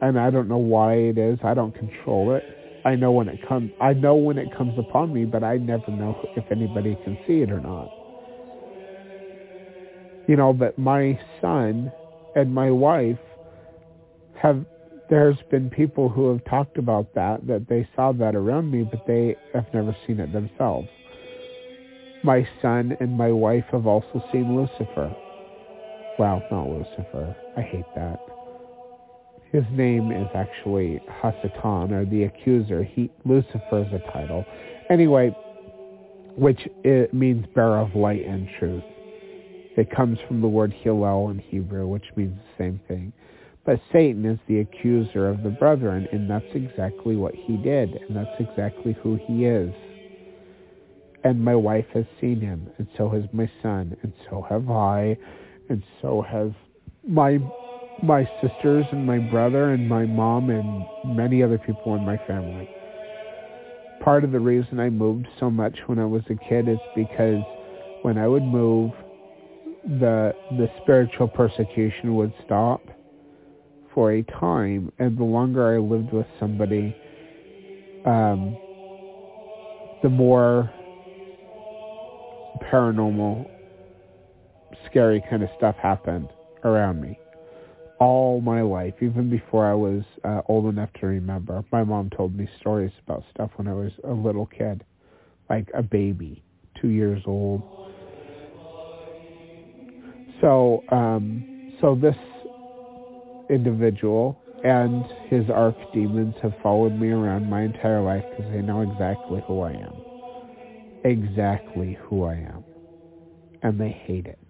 And 0.05 0.19
I 0.19 0.29
don't 0.29 0.47
know 0.47 0.57
why 0.57 0.93
it 0.93 1.17
is. 1.17 1.39
I 1.43 1.53
don't 1.53 1.73
control 1.73 2.35
it. 2.35 2.43
I 2.85 2.95
know 2.95 3.11
when 3.11 3.27
it 3.27 3.39
comes. 3.47 3.71
I 3.81 3.93
know 3.93 4.15
when 4.15 4.37
it 4.37 4.55
comes 4.55 4.77
upon 4.77 5.13
me, 5.13 5.25
but 5.25 5.43
I 5.43 5.57
never 5.57 5.89
know 5.91 6.15
if 6.35 6.43
anybody 6.51 6.97
can 7.03 7.17
see 7.27 7.41
it 7.41 7.51
or 7.51 7.59
not 7.59 7.89
you 10.27 10.35
know, 10.35 10.53
but 10.53 10.77
my 10.77 11.19
son 11.41 11.91
and 12.35 12.53
my 12.53 12.71
wife 12.71 13.19
have 14.41 14.65
there's 15.09 15.37
been 15.51 15.69
people 15.69 16.09
who 16.09 16.31
have 16.31 16.43
talked 16.45 16.79
about 16.79 17.13
that, 17.13 17.45
that 17.45 17.67
they 17.69 17.87
saw 17.95 18.11
that 18.11 18.35
around 18.35 18.71
me, 18.71 18.81
but 18.83 19.05
they 19.05 19.35
have 19.53 19.65
never 19.71 19.95
seen 20.07 20.19
it 20.19 20.33
themselves. 20.33 20.87
My 22.23 22.47
son 22.59 22.97
and 22.99 23.15
my 23.15 23.31
wife 23.31 23.65
have 23.71 23.85
also 23.85 24.23
seen 24.31 24.55
Lucifer. 24.55 25.15
Well, 26.17 26.41
not 26.49 26.67
Lucifer. 26.67 27.35
I 27.55 27.61
hate 27.61 27.85
that. 27.95 28.34
His 29.55 29.63
name 29.71 30.11
is 30.11 30.27
actually 30.35 30.99
Hasatan, 31.23 31.93
or 31.93 32.03
the 32.03 32.23
accuser. 32.23 32.83
He 32.83 33.09
Lucifer 33.23 33.85
is 33.87 33.93
a 33.93 34.11
title. 34.11 34.43
Anyway, 34.89 35.29
which 36.35 36.67
it 36.83 37.13
means 37.13 37.45
bearer 37.55 37.77
of 37.77 37.95
light 37.95 38.25
and 38.25 38.49
truth. 38.59 38.83
It 39.77 39.89
comes 39.95 40.19
from 40.27 40.41
the 40.41 40.47
word 40.49 40.73
Hillel 40.73 41.29
in 41.29 41.39
Hebrew, 41.39 41.87
which 41.87 42.03
means 42.17 42.35
the 42.35 42.63
same 42.65 42.81
thing. 42.89 43.13
But 43.65 43.79
Satan 43.93 44.25
is 44.25 44.39
the 44.49 44.59
accuser 44.59 45.29
of 45.29 45.41
the 45.41 45.51
brethren, 45.51 46.05
and 46.11 46.29
that's 46.29 46.43
exactly 46.53 47.15
what 47.15 47.33
he 47.33 47.55
did, 47.55 47.93
and 47.93 48.13
that's 48.13 48.37
exactly 48.37 48.91
who 49.01 49.17
he 49.25 49.45
is. 49.45 49.73
And 51.23 51.41
my 51.41 51.55
wife 51.55 51.87
has 51.93 52.03
seen 52.19 52.41
him, 52.41 52.69
and 52.77 52.89
so 52.97 53.07
has 53.07 53.23
my 53.31 53.49
son, 53.63 53.95
and 54.03 54.11
so 54.29 54.45
have 54.49 54.69
I, 54.69 55.17
and 55.69 55.81
so 56.01 56.21
have 56.21 56.53
my 57.07 57.39
my 58.03 58.29
sisters 58.41 58.85
and 58.91 59.05
my 59.05 59.19
brother 59.19 59.71
and 59.71 59.87
my 59.87 60.05
mom 60.05 60.49
and 60.49 60.85
many 61.15 61.41
other 61.41 61.57
people 61.57 61.95
in 61.95 62.05
my 62.05 62.17
family. 62.27 62.69
Part 64.01 64.23
of 64.23 64.31
the 64.31 64.39
reason 64.39 64.79
I 64.79 64.89
moved 64.89 65.27
so 65.39 65.49
much 65.49 65.77
when 65.87 65.99
I 65.99 66.05
was 66.05 66.21
a 66.29 66.35
kid 66.49 66.67
is 66.67 66.77
because 66.95 67.41
when 68.01 68.17
I 68.17 68.27
would 68.27 68.43
move, 68.43 68.91
the 69.83 70.33
the 70.51 70.67
spiritual 70.81 71.27
persecution 71.27 72.15
would 72.15 72.33
stop 72.43 72.81
for 73.93 74.11
a 74.11 74.23
time, 74.23 74.91
and 74.99 75.17
the 75.17 75.23
longer 75.23 75.73
I 75.73 75.79
lived 75.79 76.11
with 76.11 76.27
somebody, 76.39 76.95
um, 78.05 78.57
the 80.03 80.09
more 80.09 80.69
paranormal, 82.71 83.49
scary 84.85 85.23
kind 85.29 85.43
of 85.43 85.49
stuff 85.57 85.75
happened 85.77 86.27
around 86.63 87.01
me. 87.01 87.17
All 87.99 88.41
my 88.41 88.61
life, 88.61 88.95
even 89.01 89.29
before 89.29 89.65
I 89.65 89.73
was 89.73 90.03
uh, 90.23 90.41
old 90.47 90.65
enough 90.65 90.89
to 90.99 91.07
remember, 91.07 91.63
my 91.71 91.83
mom 91.83 92.09
told 92.09 92.35
me 92.35 92.47
stories 92.59 92.91
about 93.05 93.23
stuff 93.33 93.51
when 93.55 93.67
I 93.67 93.73
was 93.73 93.91
a 94.03 94.11
little 94.11 94.45
kid, 94.47 94.83
like 95.49 95.69
a 95.73 95.81
baby, 95.81 96.43
two 96.81 96.89
years 96.89 97.21
old. 97.25 97.63
So, 100.41 100.83
um, 100.89 101.45
so 101.79 101.95
this 101.95 102.17
individual 103.49 104.39
and 104.63 105.07
his 105.29 105.45
archdemons 105.45 106.39
have 106.41 106.53
followed 106.61 106.93
me 106.93 107.09
around 107.09 107.47
my 107.47 107.63
entire 107.63 108.01
life 108.01 108.25
because 108.29 108.45
they 108.51 108.61
know 108.61 108.81
exactly 108.81 109.41
who 109.47 109.61
I 109.61 109.73
am. 109.73 110.01
Exactly 111.03 111.97
who 112.01 112.23
I 112.23 112.35
am. 112.35 112.63
And 113.61 113.79
they 113.79 113.91
hate 113.91 114.25
it. 114.25 114.44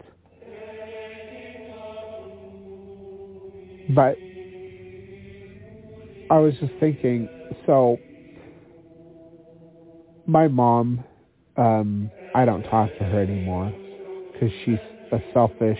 But 3.89 4.17
I 6.29 6.39
was 6.39 6.53
just 6.59 6.71
thinking, 6.79 7.29
so 7.65 7.99
my 10.25 10.47
mom, 10.47 11.03
um, 11.55 12.09
I 12.33 12.45
don't 12.45 12.63
talk 12.63 12.91
to 12.97 13.03
her 13.03 13.21
anymore 13.21 13.71
because 14.33 14.49
she's 14.65 14.79
a 15.11 15.19
selfish, 15.33 15.79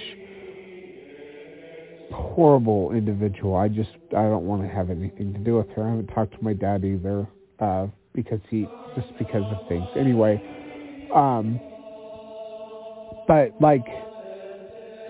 horrible 2.12 2.92
individual. 2.92 3.56
I 3.56 3.68
just 3.68 3.90
I 4.12 4.24
don't 4.24 4.46
want 4.46 4.62
to 4.62 4.68
have 4.68 4.90
anything 4.90 5.34
to 5.34 5.40
do 5.40 5.58
with 5.58 5.70
her. 5.70 5.84
I 5.84 5.90
haven't 5.90 6.08
talked 6.08 6.34
to 6.34 6.44
my 6.44 6.54
dad 6.54 6.86
either 6.86 7.28
uh, 7.60 7.88
because 8.14 8.40
he 8.50 8.68
just 8.96 9.08
because 9.18 9.44
of 9.52 9.68
things. 9.68 9.88
Anyway, 9.98 10.40
um, 11.14 11.60
but 13.28 13.52
like 13.60 13.86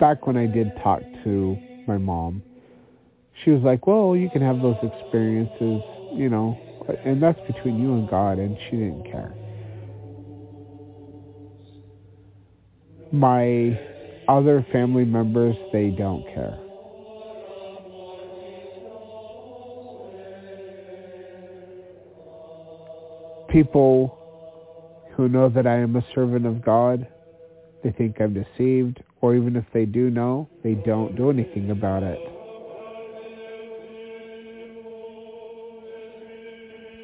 back 0.00 0.26
when 0.26 0.36
I 0.36 0.46
did 0.46 0.72
talk 0.82 1.02
to 1.24 1.58
my 1.86 1.98
mom, 1.98 2.42
she 3.44 3.50
was 3.50 3.62
like, 3.62 3.86
"Well, 3.86 4.16
you 4.16 4.28
can 4.30 4.42
have 4.42 4.60
those 4.60 4.76
experiences, 4.82 5.80
you 6.14 6.28
know, 6.28 6.56
and 7.04 7.22
that's 7.22 7.40
between 7.46 7.78
you 7.80 7.94
and 7.94 8.08
God," 8.08 8.38
and 8.38 8.56
she 8.68 8.76
didn't 8.76 9.04
care. 9.10 9.34
My 13.12 13.78
other 14.28 14.66
family 14.72 15.04
members, 15.04 15.56
they 15.72 15.90
don't 15.90 16.24
care. 16.34 16.58
people 23.56 24.18
who 25.14 25.30
know 25.30 25.48
that 25.48 25.66
I 25.66 25.76
am 25.78 25.96
a 25.96 26.04
servant 26.14 26.44
of 26.44 26.62
God, 26.62 27.08
they 27.82 27.90
think 27.90 28.20
I'm 28.20 28.34
deceived, 28.34 29.02
or 29.22 29.34
even 29.34 29.56
if 29.56 29.64
they 29.72 29.86
do 29.86 30.10
know, 30.10 30.46
they 30.62 30.74
don't 30.74 31.16
do 31.16 31.30
anything 31.30 31.70
about 31.70 32.02
it. 32.02 32.35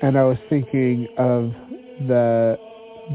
And 0.02 0.18
I 0.18 0.24
was 0.24 0.38
thinking 0.48 1.08
of 1.16 1.52
the 2.06 2.58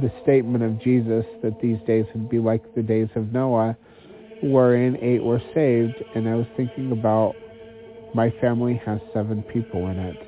the 0.01 0.11
statement 0.21 0.63
of 0.63 0.81
Jesus 0.81 1.25
that 1.41 1.59
these 1.61 1.77
days 1.87 2.05
would 2.13 2.29
be 2.29 2.39
like 2.39 2.61
the 2.75 2.83
days 2.83 3.07
of 3.15 3.31
Noah, 3.31 3.77
wherein 4.43 4.97
eight 5.01 5.23
were 5.23 5.41
saved, 5.53 5.95
and 6.15 6.27
I 6.27 6.35
was 6.35 6.45
thinking 6.57 6.91
about 6.91 7.35
my 8.13 8.31
family 8.41 8.81
has 8.85 8.99
seven 9.13 9.43
people 9.43 9.87
in 9.87 9.97
it 9.97 10.27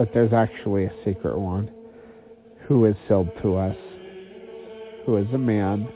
but 0.00 0.14
there's 0.14 0.32
actually 0.32 0.86
a 0.86 0.92
secret 1.04 1.38
one 1.38 1.70
who 2.66 2.86
is 2.86 2.94
sealed 3.06 3.28
to 3.42 3.54
us, 3.54 3.76
who 5.04 5.18
is 5.18 5.26
a 5.34 5.38
man, 5.38 5.86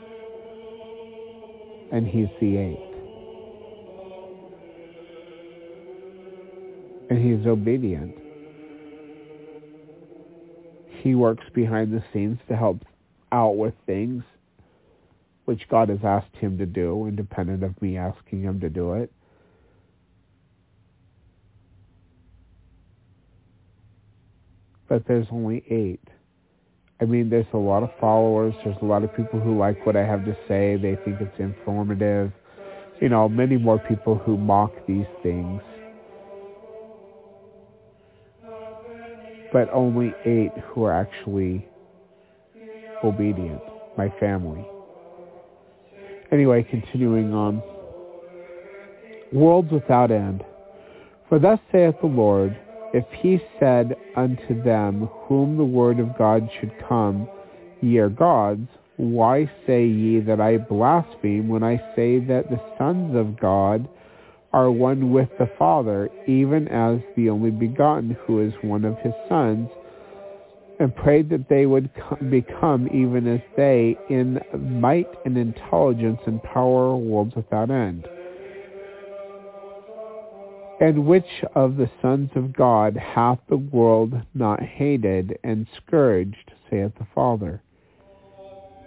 and 1.91 2.05
he's 2.05 2.27
the 2.39 2.55
eighth. 2.55 2.94
And 7.09 7.19
he's 7.19 7.45
obedient. 7.45 8.15
He 11.01 11.15
works 11.15 11.43
behind 11.53 11.93
the 11.93 12.03
scenes 12.11 12.39
to 12.47 12.55
help 12.55 12.81
out 13.31 13.57
with 13.57 13.73
things 13.85 14.23
which 15.45 15.67
God 15.69 15.89
has 15.89 15.99
asked 16.03 16.35
him 16.37 16.57
to 16.57 16.65
do, 16.65 17.05
independent 17.05 17.63
of 17.63 17.79
me 17.81 17.97
asking 17.97 18.41
him 18.41 18.59
to 18.61 18.69
do 18.69 18.93
it. 18.93 19.11
but 24.87 25.03
there's 25.07 25.27
only 25.31 25.63
eight. 25.69 26.01
I 27.01 27.05
mean, 27.05 27.29
there's 27.29 27.45
a 27.53 27.57
lot 27.57 27.83
of 27.83 27.89
followers. 27.99 28.53
There's 28.63 28.77
a 28.81 28.85
lot 28.85 29.03
of 29.03 29.13
people 29.15 29.39
who 29.39 29.57
like 29.57 29.85
what 29.85 29.95
I 29.95 30.05
have 30.05 30.23
to 30.25 30.37
say. 30.47 30.77
They 30.77 30.97
think 31.03 31.19
it's 31.19 31.39
informative. 31.39 32.31
You 33.01 33.09
know, 33.09 33.27
many 33.27 33.57
more 33.57 33.79
people 33.79 34.15
who 34.15 34.37
mock 34.37 34.71
these 34.87 35.05
things. 35.21 35.61
But 39.55 39.69
only 39.71 40.13
eight 40.25 40.51
who 40.65 40.83
are 40.83 40.91
actually 40.91 41.65
obedient. 43.01 43.61
My 43.97 44.13
family. 44.19 44.67
Anyway, 46.29 46.67
continuing 46.69 47.33
on. 47.33 47.63
Worlds 49.31 49.71
without 49.71 50.11
end. 50.11 50.43
For 51.29 51.39
thus 51.39 51.57
saith 51.71 51.95
the 52.01 52.07
Lord, 52.07 52.59
if 52.93 53.05
he 53.21 53.39
said 53.57 53.95
unto 54.17 54.61
them, 54.61 55.07
Whom 55.29 55.55
the 55.55 55.63
word 55.63 56.01
of 56.01 56.17
God 56.17 56.49
should 56.59 56.73
come, 56.89 57.29
Ye 57.81 57.97
are 57.99 58.09
gods, 58.09 58.67
why 58.97 59.49
say 59.65 59.85
ye 59.85 60.19
that 60.19 60.41
I 60.41 60.57
blaspheme 60.57 61.47
when 61.47 61.63
I 61.63 61.77
say 61.95 62.19
that 62.19 62.49
the 62.49 62.59
sons 62.77 63.15
of 63.15 63.39
God 63.39 63.87
are 64.55 64.71
one 64.71 65.11
with 65.11 65.27
the 65.37 65.49
Father, 65.59 66.09
even 66.27 66.65
as 66.69 67.01
the 67.17 67.29
only 67.29 67.51
begotten 67.51 68.15
who 68.21 68.39
is 68.39 68.53
one 68.61 68.85
of 68.85 68.97
his 68.99 69.11
sons, 69.27 69.69
and 70.79 70.95
prayed 70.95 71.29
that 71.29 71.49
they 71.49 71.65
would 71.65 71.89
become 72.29 72.87
even 72.93 73.27
as 73.27 73.41
they 73.57 73.97
in 74.09 74.39
might 74.79 75.09
and 75.25 75.37
intelligence 75.37 76.21
and 76.25 76.41
power 76.41 76.95
worlds 76.95 77.35
without 77.35 77.69
end. 77.69 78.07
And 80.79 81.05
which 81.05 81.43
of 81.53 81.75
the 81.75 81.91
sons 82.01 82.29
of 82.35 82.53
God 82.53 82.95
hath 82.95 83.39
the 83.49 83.57
world 83.57 84.13
not 84.33 84.61
hated 84.61 85.37
and 85.43 85.67
scourged, 85.75 86.53
saith 86.69 86.93
the 86.97 87.07
Father? 87.13 87.61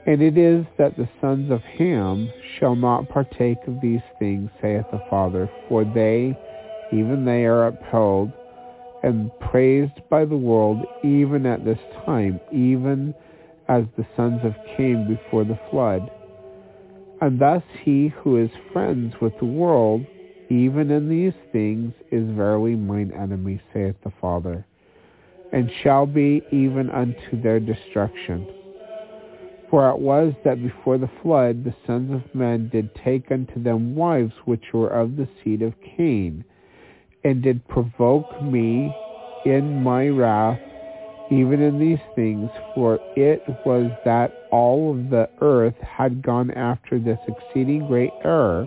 And 0.08 0.22
it 0.22 0.38
is 0.38 0.64
that 0.78 0.96
the 0.96 1.06
sons 1.20 1.50
of 1.50 1.60
Ham 1.60 2.32
shall 2.58 2.74
not 2.74 3.10
partake 3.10 3.58
of 3.66 3.82
these 3.82 4.00
things, 4.18 4.48
saith 4.58 4.86
the 4.90 5.02
Father, 5.10 5.50
for 5.68 5.84
they, 5.84 6.34
even 6.90 7.26
they 7.26 7.44
are 7.44 7.66
upheld 7.66 8.32
and 9.02 9.30
praised 9.38 10.00
by 10.08 10.24
the 10.24 10.34
world 10.34 10.82
even 11.04 11.44
at 11.44 11.62
this 11.62 11.78
time, 12.06 12.40
even 12.50 13.14
as 13.68 13.84
the 13.98 14.06
sons 14.16 14.40
of 14.44 14.54
Cain 14.78 15.06
before 15.06 15.44
the 15.44 15.60
flood. 15.70 16.10
And 17.20 17.38
thus 17.38 17.62
he 17.82 18.08
who 18.08 18.42
is 18.42 18.50
friends 18.72 19.14
with 19.20 19.34
the 19.38 19.44
world 19.44 20.06
even 20.50 20.90
in 20.90 21.10
these 21.10 21.34
things, 21.52 21.92
is 22.10 22.24
verily 22.34 22.74
mine 22.74 23.12
enemy, 23.14 23.60
saith 23.74 23.96
the 24.02 24.12
Father, 24.18 24.64
and 25.52 25.70
shall 25.82 26.06
be 26.06 26.42
even 26.50 26.88
unto 26.88 27.40
their 27.42 27.60
destruction. 27.60 28.46
For 29.70 29.90
it 29.90 29.98
was 29.98 30.32
that 30.44 30.62
before 30.62 30.98
the 30.98 31.10
flood 31.22 31.64
the 31.64 31.74
sons 31.86 32.10
of 32.12 32.34
men 32.34 32.68
did 32.68 32.94
take 32.94 33.30
unto 33.30 33.62
them 33.62 33.94
wives 33.94 34.32
which 34.44 34.72
were 34.72 34.88
of 34.88 35.16
the 35.16 35.28
seed 35.42 35.62
of 35.62 35.74
Cain, 35.82 36.44
and 37.22 37.42
did 37.42 37.66
provoke 37.68 38.42
me 38.42 38.94
in 39.44 39.82
my 39.82 40.08
wrath 40.08 40.60
even 41.30 41.60
in 41.60 41.78
these 41.78 42.00
things, 42.14 42.50
for 42.74 42.98
it 43.14 43.42
was 43.66 43.90
that 44.04 44.32
all 44.50 44.90
of 44.90 45.10
the 45.10 45.28
earth 45.42 45.76
had 45.82 46.22
gone 46.22 46.50
after 46.52 46.98
this 46.98 47.18
exceeding 47.28 47.86
great 47.86 48.12
error, 48.24 48.66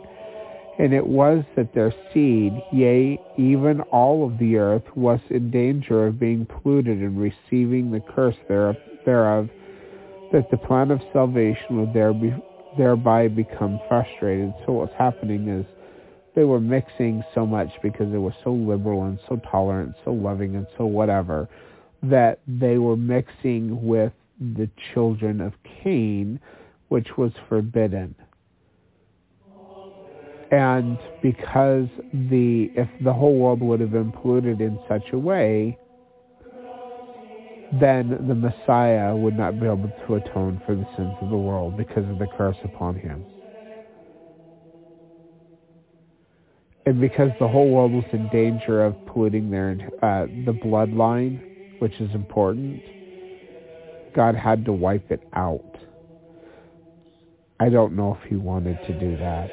and 0.78 0.94
it 0.94 1.06
was 1.06 1.44
that 1.56 1.74
their 1.74 1.94
seed, 2.14 2.54
yea, 2.72 3.20
even 3.38 3.82
all 3.92 4.26
of 4.28 4.38
the 4.38 4.58
earth, 4.58 4.84
was 4.96 5.20
in 5.30 5.50
danger 5.50 6.06
of 6.06 6.20
being 6.20 6.46
polluted 6.46 7.00
and 7.00 7.20
receiving 7.20 7.92
the 7.92 8.00
curse 8.00 8.38
thereof, 9.06 9.50
that 10.32 10.50
the 10.52 10.58
plan 10.58 10.92
of 10.92 11.02
salvation 11.12 11.78
would 11.78 11.94
thereby 12.78 13.28
become 13.28 13.80
frustrated. 13.88 14.54
So 14.66 14.74
what's 14.74 14.94
happening 14.98 15.48
is 15.48 15.66
they 16.36 16.46
were 16.46 16.62
mixing 16.62 17.24
so 17.36 17.46
much 17.46 17.70
because 17.84 18.12
they 18.12 18.18
were 18.18 18.36
so 18.44 18.52
liberal 18.54 19.04
and 19.04 19.20
so 19.28 19.42
tolerant, 19.52 19.96
so 20.06 20.12
loving 20.12 20.56
and 20.56 20.66
so 20.78 20.86
whatever, 20.86 21.50
that 22.04 22.40
they 22.48 22.78
were 22.78 22.96
mixing 22.96 23.86
with 23.86 24.14
the 24.40 24.70
children 24.94 25.42
of 25.42 25.54
Cain, 25.84 26.40
which 26.88 27.18
was 27.18 27.32
forbidden. 27.50 28.16
And 30.52 30.98
because 31.22 31.88
the 32.14 32.72
if 32.76 32.90
the 33.04 33.14
whole 33.14 33.38
world 33.38 33.62
would 33.62 33.80
have 33.80 33.92
been 33.92 34.12
polluted 34.12 34.60
in 34.60 34.80
such 34.90 35.14
a 35.14 35.18
way, 35.18 35.78
then 37.80 38.28
the 38.28 38.36
Messiah 38.36 39.16
would 39.16 39.38
not 39.38 39.60
be 39.60 39.66
able 39.66 39.90
to 40.08 40.16
atone 40.16 40.62
for 40.66 40.76
the 40.76 40.86
sins 40.98 41.16
of 41.22 41.30
the 41.30 41.38
world 41.38 41.78
because 41.78 42.08
of 42.10 42.20
the 42.20 42.28
curse 42.38 42.58
upon 42.66 42.96
him. 42.96 43.24
And 46.86 47.00
because 47.00 47.30
the 47.40 47.48
whole 47.48 47.70
world 47.70 47.94
was 47.94 48.04
in 48.12 48.28
danger 48.30 48.84
of 48.84 48.96
polluting 49.06 49.50
their 49.52 49.78
uh, 50.02 50.26
the 50.46 50.52
bloodline, 50.52 51.40
which 51.80 51.94
is 52.02 52.14
important, 52.14 52.82
God 54.16 54.36
had 54.36 54.66
to 54.66 54.74
wipe 54.74 55.10
it 55.10 55.26
out. 55.34 55.64
I 57.60 57.70
don't 57.70 57.96
know 57.96 58.18
if 58.22 58.30
he 58.30 58.36
wanted 58.36 58.80
to 58.88 59.00
do 59.00 59.16
that. 59.18 59.50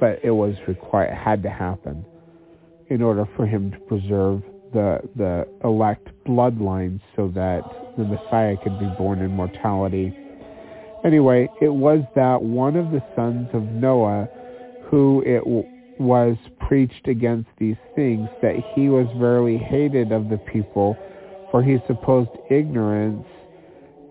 But 0.00 0.20
it 0.22 0.32
was 0.32 0.54
required, 0.66 1.12
it 1.12 1.16
had 1.16 1.42
to 1.44 1.50
happen 1.50 2.04
in 2.90 3.02
order 3.02 3.28
for 3.36 3.46
him 3.46 3.70
to 3.70 3.78
preserve 3.80 4.42
the 4.72 5.00
the 5.16 5.46
elect 5.64 6.08
bloodline 6.26 7.00
so 7.16 7.28
that 7.28 7.62
the 7.96 8.04
Messiah 8.04 8.56
could 8.62 8.78
be 8.78 8.88
born 8.98 9.20
in 9.20 9.30
mortality. 9.30 10.14
Anyway, 11.04 11.48
it 11.60 11.72
was 11.72 12.02
that 12.14 12.42
one 12.42 12.76
of 12.76 12.90
the 12.90 13.02
sons 13.14 13.48
of 13.52 13.62
Noah 13.62 14.28
who 14.90 15.22
it 15.26 15.42
was 16.00 16.36
preached 16.60 17.08
against 17.08 17.48
these 17.58 17.76
things 17.94 18.28
that 18.42 18.54
he 18.74 18.88
was 18.88 19.06
verily 19.18 19.58
hated 19.58 20.12
of 20.12 20.28
the 20.28 20.38
people 20.38 20.96
for 21.50 21.62
his 21.62 21.80
supposed 21.86 22.30
ignorance 22.50 23.26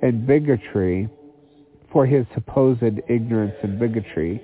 and 0.01 0.27
bigotry, 0.27 1.09
for 1.91 2.05
his 2.05 2.25
supposed 2.33 2.83
ignorance 3.07 3.55
and 3.63 3.79
bigotry. 3.79 4.41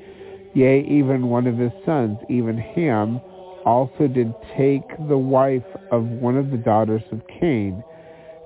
Yea, 0.54 0.82
even 0.82 1.30
one 1.30 1.48
of 1.48 1.58
his 1.58 1.72
sons, 1.86 2.18
even 2.30 2.58
Ham, 2.58 3.20
also 3.66 4.08
did 4.08 4.34
take 4.58 4.88
the 5.08 5.18
wife 5.18 5.64
of 5.92 6.04
one 6.04 6.38
of 6.38 6.52
the 6.52 6.58
daughters 6.58 7.04
of 7.12 7.22
Cain, 7.40 7.84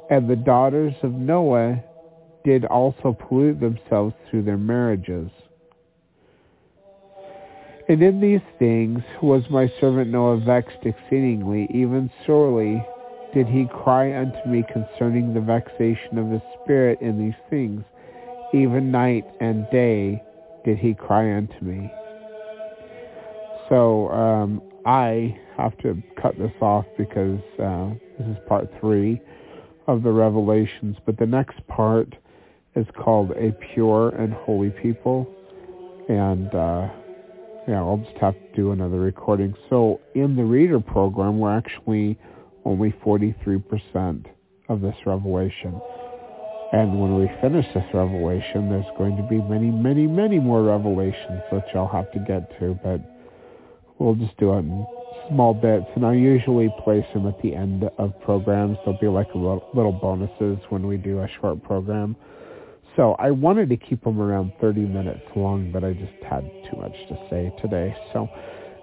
and 0.09 0.29
the 0.29 0.35
daughters 0.35 0.93
of 1.03 1.11
Noah 1.13 1.83
did 2.43 2.65
also 2.65 3.17
pollute 3.19 3.59
themselves 3.59 4.15
through 4.29 4.43
their 4.43 4.57
marriages. 4.57 5.29
And 7.89 8.01
in 8.01 8.19
these 8.19 8.41
things 8.59 9.01
was 9.21 9.43
my 9.49 9.71
servant 9.79 10.11
Noah 10.11 10.37
vexed 10.37 10.79
exceedingly, 10.83 11.67
even 11.73 12.11
sorely 12.25 12.85
did 13.33 13.47
he 13.47 13.65
cry 13.65 14.17
unto 14.17 14.49
me 14.49 14.63
concerning 14.71 15.33
the 15.33 15.41
vexation 15.41 16.17
of 16.17 16.31
his 16.31 16.41
spirit 16.63 16.99
in 17.01 17.17
these 17.19 17.39
things. 17.49 17.83
Even 18.53 18.91
night 18.91 19.25
and 19.39 19.69
day 19.71 20.21
did 20.65 20.77
he 20.77 20.93
cry 20.93 21.35
unto 21.35 21.59
me. 21.61 21.91
So 23.69 24.09
um, 24.09 24.61
I 24.87 25.37
have 25.57 25.77
to 25.79 26.01
cut 26.21 26.37
this 26.37 26.53
off 26.61 26.85
because 26.97 27.41
uh, 27.61 27.89
this 28.17 28.25
is 28.25 28.37
part 28.47 28.69
three 28.79 29.19
of 29.85 30.01
the 30.01 30.11
Revelations. 30.11 30.95
But 31.05 31.17
the 31.19 31.25
next 31.25 31.59
part 31.67 32.15
is 32.73 32.85
called 32.97 33.31
A 33.31 33.51
Pure 33.73 34.11
and 34.11 34.31
Holy 34.31 34.69
People. 34.69 35.27
And 36.07 36.47
uh, 36.55 36.87
yeah, 37.67 37.81
I'll 37.81 37.97
just 37.97 38.17
have 38.21 38.33
to 38.35 38.55
do 38.55 38.71
another 38.71 38.97
recording. 38.97 39.53
So 39.69 39.99
in 40.15 40.37
the 40.37 40.45
reader 40.45 40.79
program, 40.79 41.37
we're 41.37 41.57
actually 41.57 42.17
only 42.63 42.95
43% 43.05 44.25
of 44.69 44.79
this 44.79 44.95
revelation. 45.05 45.81
And 46.71 46.97
when 47.01 47.19
we 47.19 47.29
finish 47.41 47.65
this 47.73 47.83
revelation, 47.93 48.69
there's 48.69 48.85
going 48.97 49.17
to 49.17 49.23
be 49.23 49.41
many, 49.41 49.69
many, 49.69 50.07
many 50.07 50.39
more 50.39 50.63
revelations 50.63 51.41
that 51.51 51.65
y'all 51.73 51.89
have 51.89 52.09
to 52.13 52.19
get 52.19 52.57
to, 52.61 52.79
but 52.81 53.16
we'll 53.99 54.15
just 54.15 54.37
do 54.37 54.53
it 54.53 54.59
in 54.59 54.85
small 55.29 55.53
bits. 55.53 55.85
And 55.95 56.05
I 56.05 56.13
usually 56.13 56.73
place 56.83 57.05
them 57.13 57.27
at 57.27 57.41
the 57.41 57.55
end 57.55 57.89
of 57.97 58.19
programs. 58.21 58.77
They'll 58.85 58.99
be 58.99 59.07
like 59.07 59.27
little 59.33 59.99
bonuses 60.01 60.57
when 60.69 60.87
we 60.87 60.97
do 60.97 61.19
a 61.19 61.27
short 61.41 61.63
program. 61.63 62.15
So 62.95 63.13
I 63.19 63.29
wanted 63.29 63.69
to 63.69 63.77
keep 63.77 64.03
them 64.03 64.19
around 64.19 64.53
30 64.59 64.81
minutes 64.81 65.21
long, 65.35 65.71
but 65.71 65.83
I 65.83 65.93
just 65.93 66.23
had 66.27 66.41
too 66.69 66.77
much 66.77 66.95
to 67.09 67.27
say 67.29 67.53
today. 67.61 67.95
So 68.11 68.27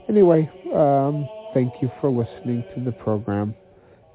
anyway, 0.08 0.48
um, 0.72 1.28
thank 1.52 1.72
you 1.82 1.90
for 2.00 2.10
listening 2.10 2.64
to 2.76 2.84
the 2.84 2.92
program. 2.92 3.54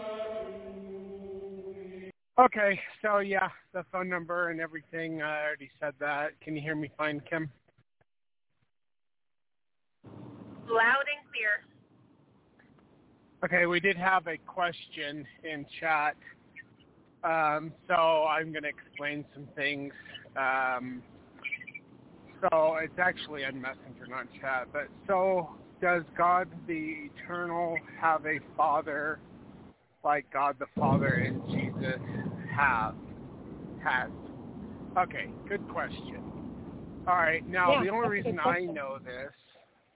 Okay, 2.40 2.80
so 3.02 3.20
yeah, 3.20 3.50
the 3.74 3.84
phone 3.92 4.08
number 4.08 4.50
and 4.50 4.62
everything, 4.62 5.22
I 5.22 5.44
already 5.44 5.70
said 5.80 5.94
that. 6.00 6.40
Can 6.42 6.56
you 6.56 6.62
hear 6.62 6.76
me 6.76 6.90
fine, 6.98 7.22
Kim? 7.30 7.50
Loud 10.06 11.06
and 11.10 11.26
clear. 11.34 11.66
Okay, 13.44 13.66
we 13.66 13.80
did 13.80 13.98
have 13.98 14.28
a 14.28 14.38
question 14.38 15.26
in 15.44 15.66
chat 15.80 16.16
um, 17.24 17.74
so 17.88 17.94
I'm 17.94 18.52
going 18.52 18.64
to 18.64 18.70
explain 18.70 19.26
some 19.34 19.48
things. 19.56 19.94
Um, 20.38 21.04
so 22.42 22.78
it's 22.82 22.98
actually 22.98 23.44
on 23.44 23.60
Messenger, 23.60 24.08
not 24.08 24.28
chat. 24.40 24.68
But 24.72 24.88
so 25.08 25.50
does 25.82 26.04
God 26.18 26.48
the 26.68 27.10
Eternal 27.16 27.78
have 28.00 28.26
a 28.26 28.40
Father 28.56 29.20
like 30.04 30.26
God 30.32 30.56
the 30.60 30.68
Father 30.78 31.14
and 31.14 31.42
Jesus 31.50 32.00
have 32.56 32.96
has? 33.84 34.10
Okay, 34.98 35.30
good 35.48 35.68
question. 35.70 36.22
All 37.08 37.16
right, 37.16 37.48
now 37.48 37.74
yeah, 37.74 37.84
the 37.84 37.90
only 37.90 38.10
reason 38.10 38.40
I 38.40 38.62
know 38.62 38.98
this 39.04 39.32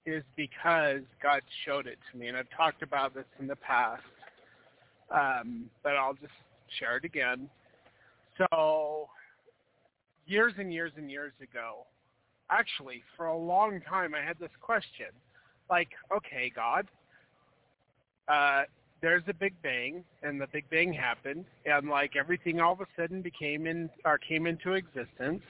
is 0.06 0.24
because 0.36 1.02
God 1.22 1.42
showed 1.66 1.88
it 1.88 1.98
to 2.12 2.18
me, 2.18 2.28
and 2.28 2.38
I've 2.38 2.50
talked 2.56 2.82
about 2.82 3.14
this 3.14 3.26
in 3.40 3.48
the 3.48 3.56
past. 3.56 4.04
Um, 5.12 5.66
but 5.84 5.96
I'll 5.96 6.16
just 6.16 6.34
share 6.80 6.98
it 6.98 7.06
again. 7.06 7.50
So 8.38 9.08
years 10.26 10.54
and 10.58 10.74
years 10.74 10.92
and 10.98 11.12
years 11.12 11.34
ago, 11.42 11.86
actually 12.50 13.04
for 13.16 13.28
a 13.28 13.38
long 13.38 13.82
time 13.82 14.14
I 14.16 14.26
had 14.26 14.38
this 14.40 14.52
question. 14.62 15.08
Like, 15.70 15.90
okay, 16.16 16.52
God, 16.54 16.88
uh, 18.28 18.64
there's 19.04 19.24
a 19.28 19.34
big 19.34 19.54
bang 19.62 20.02
and 20.24 20.40
the 20.40 20.48
big 20.54 20.68
bang 20.70 20.94
happened 20.94 21.44
and 21.66 21.90
like 21.90 22.16
everything 22.16 22.62
all 22.62 22.72
of 22.72 22.80
a 22.80 22.86
sudden 22.96 23.22
became 23.22 23.68
in 23.68 23.90
or 24.06 24.18
came 24.18 24.48
into 24.48 24.74
existence. 24.74 25.44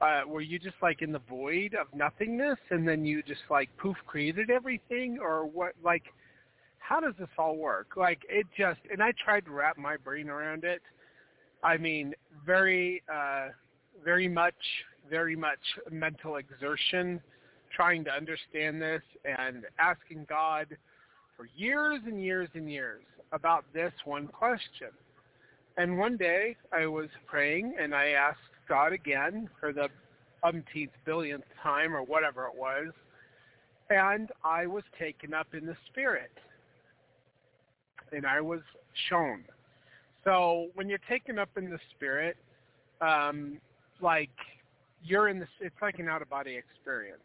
Uh, 0.00 0.22
were 0.26 0.40
you 0.40 0.58
just 0.58 0.74
like 0.82 1.00
in 1.00 1.12
the 1.12 1.20
void 1.30 1.76
of 1.80 1.86
nothingness, 1.94 2.58
and 2.70 2.86
then 2.86 3.04
you 3.04 3.22
just 3.22 3.42
like 3.48 3.68
poof 3.78 3.96
created 4.04 4.50
everything, 4.50 5.16
or 5.22 5.46
what? 5.46 5.74
Like, 5.84 6.02
how 6.80 6.98
does 6.98 7.14
this 7.20 7.28
all 7.38 7.56
work? 7.56 7.90
Like, 7.96 8.22
it 8.28 8.44
just 8.58 8.80
and 8.90 9.00
I 9.00 9.12
tried 9.24 9.44
to 9.44 9.52
wrap 9.52 9.78
my 9.78 9.96
brain 9.96 10.28
around 10.28 10.64
it. 10.64 10.82
I 11.62 11.76
mean, 11.76 12.14
very, 12.44 13.00
uh, 13.08 13.50
very 14.04 14.26
much, 14.26 14.56
very 15.08 15.36
much 15.36 15.60
mental 15.88 16.34
exertion 16.34 17.20
trying 17.72 18.02
to 18.04 18.10
understand 18.10 18.82
this 18.82 19.02
and 19.24 19.66
asking 19.78 20.26
God 20.28 20.76
for 21.42 21.48
years 21.56 22.00
and 22.06 22.22
years 22.22 22.48
and 22.54 22.70
years 22.70 23.02
about 23.32 23.64
this 23.74 23.92
one 24.04 24.28
question. 24.28 24.90
And 25.76 25.98
one 25.98 26.16
day 26.16 26.54
I 26.72 26.86
was 26.86 27.08
praying 27.26 27.74
and 27.80 27.94
I 27.94 28.10
asked 28.10 28.38
God 28.68 28.92
again 28.92 29.50
for 29.58 29.72
the 29.72 29.88
umpteenth 30.44 30.92
billionth 31.04 31.44
time 31.60 31.96
or 31.96 32.02
whatever 32.02 32.44
it 32.44 32.56
was, 32.56 32.92
and 33.90 34.30
I 34.44 34.66
was 34.66 34.84
taken 34.96 35.34
up 35.34 35.48
in 35.52 35.66
the 35.66 35.76
spirit. 35.90 36.30
And 38.12 38.24
I 38.24 38.40
was 38.40 38.60
shown. 39.08 39.42
So 40.22 40.68
when 40.74 40.88
you're 40.88 41.00
taken 41.08 41.40
up 41.40 41.50
in 41.56 41.70
the 41.70 41.78
spirit, 41.96 42.36
um, 43.00 43.58
like 44.00 44.30
you're 45.02 45.28
in 45.28 45.40
the, 45.40 45.48
it's 45.60 45.74
like 45.82 45.98
an 45.98 46.08
out 46.08 46.22
of 46.22 46.30
body 46.30 46.56
experience, 46.56 47.22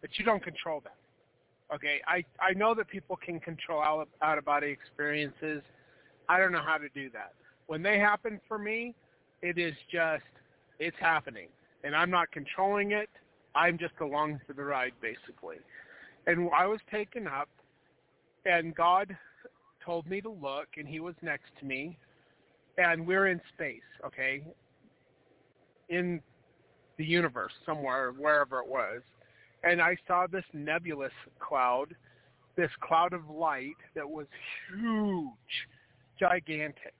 but 0.00 0.10
you 0.18 0.24
don't 0.24 0.42
control 0.42 0.80
that. 0.84 0.94
Okay, 1.74 2.00
I 2.06 2.24
I 2.40 2.52
know 2.54 2.74
that 2.74 2.88
people 2.88 3.16
can 3.16 3.38
control 3.38 3.80
out 3.80 4.08
out 4.22 4.38
of 4.38 4.44
body 4.44 4.68
experiences. 4.68 5.62
I 6.28 6.38
don't 6.38 6.52
know 6.52 6.62
how 6.62 6.78
to 6.78 6.88
do 6.94 7.10
that. 7.10 7.32
When 7.66 7.82
they 7.82 7.98
happen 7.98 8.40
for 8.48 8.58
me, 8.58 8.94
it 9.42 9.56
is 9.58 9.74
just 9.90 10.24
it's 10.78 10.96
happening, 10.98 11.48
and 11.84 11.94
I'm 11.94 12.10
not 12.10 12.30
controlling 12.32 12.92
it. 12.92 13.08
I'm 13.54 13.78
just 13.78 13.94
along 14.00 14.40
for 14.46 14.52
the 14.52 14.64
ride, 14.64 14.92
basically. 15.00 15.56
And 16.26 16.50
I 16.56 16.66
was 16.66 16.80
taken 16.90 17.26
up, 17.26 17.48
and 18.46 18.74
God 18.74 19.16
told 19.84 20.08
me 20.08 20.20
to 20.20 20.30
look, 20.30 20.68
and 20.76 20.88
He 20.88 21.00
was 21.00 21.14
next 21.22 21.50
to 21.60 21.66
me, 21.66 21.96
and 22.78 23.06
we're 23.06 23.28
in 23.28 23.40
space, 23.54 23.80
okay, 24.04 24.42
in 25.88 26.20
the 26.96 27.04
universe 27.04 27.52
somewhere, 27.64 28.12
wherever 28.12 28.60
it 28.60 28.66
was 28.66 29.02
and 29.62 29.80
I 29.80 29.96
saw 30.06 30.26
this 30.26 30.44
nebulous 30.52 31.12
cloud, 31.38 31.94
this 32.56 32.70
cloud 32.80 33.12
of 33.12 33.28
light 33.28 33.76
that 33.94 34.08
was 34.08 34.26
huge, 34.68 35.68
gigantic. 36.18 36.94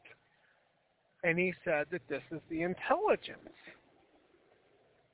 And 1.24 1.38
he 1.38 1.54
said 1.64 1.86
that 1.90 2.02
this 2.08 2.22
is 2.30 2.40
the 2.50 2.62
intelligence. 2.62 3.38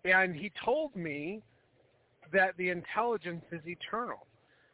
And 0.05 0.35
he 0.35 0.53
told 0.65 0.95
me 0.95 1.43
that 2.33 2.57
the 2.59 2.71
intelligence 2.71 3.45
is 3.53 3.61
eternal. 3.67 4.27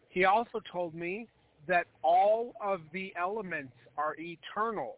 He 0.08 0.24
also 0.24 0.60
told 0.70 0.94
me 0.94 1.28
that 1.66 1.86
all 2.02 2.54
of 2.62 2.80
the 2.92 3.14
elements 3.18 3.72
are 3.96 4.16
eternal. 4.18 4.96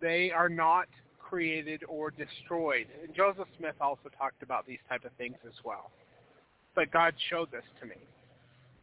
They 0.00 0.30
are 0.30 0.48
not 0.48 0.86
created 1.18 1.82
or 1.88 2.10
destroyed. 2.10 2.86
And 3.02 3.14
Joseph 3.14 3.48
Smith 3.58 3.74
also 3.80 4.08
talked 4.16 4.42
about 4.42 4.66
these 4.66 4.78
type 4.88 5.04
of 5.04 5.12
things 5.18 5.36
as 5.46 5.54
well 5.64 5.90
but 6.76 6.92
God 6.92 7.14
showed 7.28 7.50
this 7.50 7.64
to 7.80 7.86
me. 7.86 7.96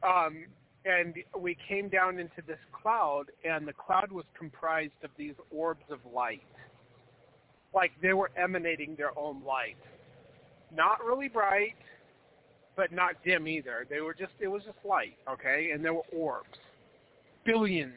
Um, 0.03 0.45
and 0.84 1.15
we 1.40 1.56
came 1.70 1.88
down 1.88 2.20
into 2.20 2.41
this 2.45 2.57
cloud, 2.74 3.26
and 3.45 3.65
the 3.65 3.72
cloud 3.72 4.11
was 4.11 4.26
comprised 4.38 4.91
of 5.03 5.11
these 5.18 5.36
orbs 5.49 5.86
of 5.90 5.99
light. 6.14 6.44
Like 7.74 7.91
they 8.02 8.11
were 8.11 8.32
emanating 8.36 8.95
their 8.98 9.18
own 9.18 9.41
light. 9.45 9.78
Not 10.76 11.03
really 11.06 11.30
bright, 11.30 11.76
but 12.76 12.91
not 12.91 13.15
dim 13.24 13.48
either. 13.48 13.86
They 13.90 14.02
were 14.02 14.14
just, 14.14 14.34
it 14.40 14.48
was 14.48 14.64
just 14.64 14.78
light, 14.84 15.15
okay? 15.30 15.72
And 15.74 15.86
there 15.86 15.94
were 15.94 16.02
orbs. 16.11 16.57
Billions. 17.45 17.94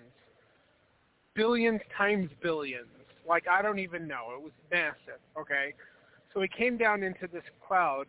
Billions 1.34 1.80
times 1.96 2.30
billions. 2.42 2.86
Like, 3.26 3.46
I 3.48 3.62
don't 3.62 3.78
even 3.78 4.06
know. 4.06 4.28
It 4.36 4.42
was 4.42 4.52
massive, 4.70 5.20
okay? 5.38 5.74
So 6.32 6.40
we 6.40 6.48
came 6.48 6.76
down 6.76 7.02
into 7.02 7.26
this 7.32 7.42
cloud, 7.66 8.06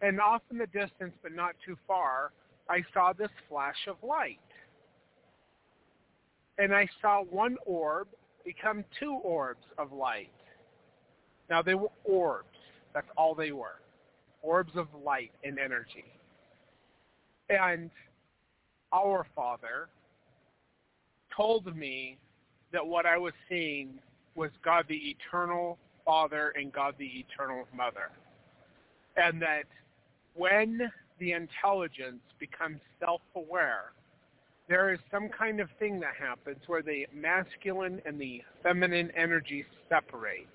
and 0.00 0.20
off 0.20 0.42
in 0.50 0.58
the 0.58 0.66
distance, 0.66 1.14
but 1.22 1.32
not 1.32 1.54
too 1.64 1.76
far, 1.86 2.32
I 2.68 2.82
saw 2.92 3.12
this 3.12 3.30
flash 3.48 3.86
of 3.88 3.96
light. 4.02 4.38
And 6.58 6.74
I 6.74 6.88
saw 7.00 7.22
one 7.22 7.56
orb 7.66 8.08
become 8.44 8.84
two 8.98 9.12
orbs 9.12 9.64
of 9.78 9.92
light. 9.92 10.30
Now 11.50 11.62
they 11.62 11.74
were 11.74 11.90
orbs. 12.04 12.46
That's 12.94 13.06
all 13.16 13.34
they 13.34 13.52
were. 13.52 13.80
Orbs 14.42 14.72
of 14.76 14.86
light 15.04 15.32
and 15.44 15.58
energy. 15.58 16.04
And 17.48 17.90
our 18.92 19.26
Father 19.34 19.88
told 21.34 21.74
me 21.76 22.18
that 22.72 22.86
what 22.86 23.06
I 23.06 23.16
was 23.18 23.32
seeing 23.48 23.98
was 24.34 24.50
God 24.64 24.84
the 24.88 25.16
Eternal 25.16 25.78
Father 26.04 26.52
and 26.56 26.72
God 26.72 26.94
the 26.98 27.06
Eternal 27.06 27.66
Mother. 27.74 28.10
And 29.16 29.40
that 29.42 29.64
when 30.38 30.90
the 31.18 31.32
intelligence 31.32 32.22
becomes 32.38 32.80
self-aware, 33.00 33.92
there 34.68 34.92
is 34.92 35.00
some 35.10 35.28
kind 35.28 35.60
of 35.60 35.68
thing 35.78 36.00
that 36.00 36.14
happens 36.18 36.58
where 36.66 36.82
the 36.82 37.06
masculine 37.14 38.00
and 38.06 38.20
the 38.20 38.42
feminine 38.62 39.10
energies 39.16 39.64
separate 39.88 40.46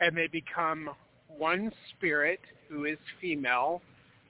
and 0.00 0.16
they 0.16 0.26
become 0.26 0.90
one 1.38 1.72
spirit 1.90 2.40
who 2.68 2.84
is 2.84 2.98
female 3.20 3.80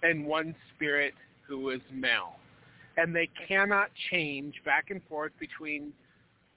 and 0.02 0.24
one 0.24 0.54
spirit 0.74 1.14
who 1.48 1.70
is 1.70 1.80
male. 1.92 2.36
And 2.96 3.14
they 3.14 3.28
cannot 3.48 3.90
change 4.10 4.54
back 4.64 4.90
and 4.90 5.02
forth 5.08 5.32
between 5.38 5.92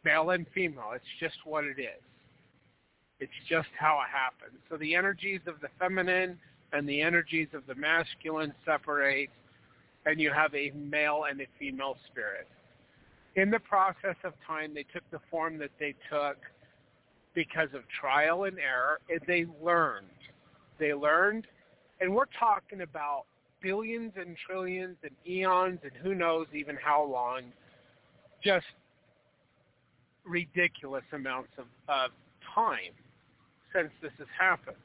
male 0.04 0.30
and 0.30 0.46
female. 0.54 0.92
It's 0.94 1.04
just 1.20 1.36
what 1.46 1.64
it 1.64 1.80
is. 1.80 2.04
It's 3.20 3.32
just 3.50 3.68
how 3.78 4.00
it 4.06 4.10
happens. 4.12 4.60
So 4.70 4.78
the 4.78 4.96
energies 4.96 5.42
of 5.48 5.56
the 5.62 5.68
feminine 5.78 6.38
and 6.74 6.88
the 6.88 7.02
energies 7.02 7.48
of 7.54 7.66
the 7.68 7.76
masculine 7.76 8.54
separate, 8.66 9.30
and 10.06 10.20
you 10.20 10.32
have 10.32 10.54
a 10.54 10.72
male 10.72 11.26
and 11.30 11.42
a 11.42 11.48
female 11.58 11.98
spirit. 12.08 12.48
In 13.36 13.50
the 13.50 13.60
process 13.60 14.16
of 14.24 14.34
time, 14.46 14.74
they 14.74 14.86
took 14.94 15.04
the 15.12 15.20
form 15.30 15.58
that 15.60 15.72
they 15.80 15.96
took 16.12 16.38
because 17.34 17.70
of 17.74 17.82
trial 17.88 18.46
and 18.46 18.58
error, 18.60 19.00
and 19.10 19.20
they 19.28 19.46
learned. 19.64 20.08
They 20.80 20.94
learned, 20.94 21.46
and 22.02 22.14
we're 22.14 22.26
talking 22.38 22.82
about 22.82 23.26
billions 23.62 24.14
and 24.16 24.36
trillions 24.48 24.98
and 25.04 25.12
eons 25.28 25.80
and 25.84 25.92
who 26.02 26.16
knows 26.16 26.48
even 26.54 26.78
how 26.82 27.04
long, 27.04 27.44
just 28.44 28.66
ridiculous 30.24 31.04
amounts 31.14 31.52
of, 31.58 31.66
of 31.88 32.12
time 32.56 32.94
since 33.74 33.90
this 34.02 34.12
has 34.18 34.28
happened. 34.40 34.76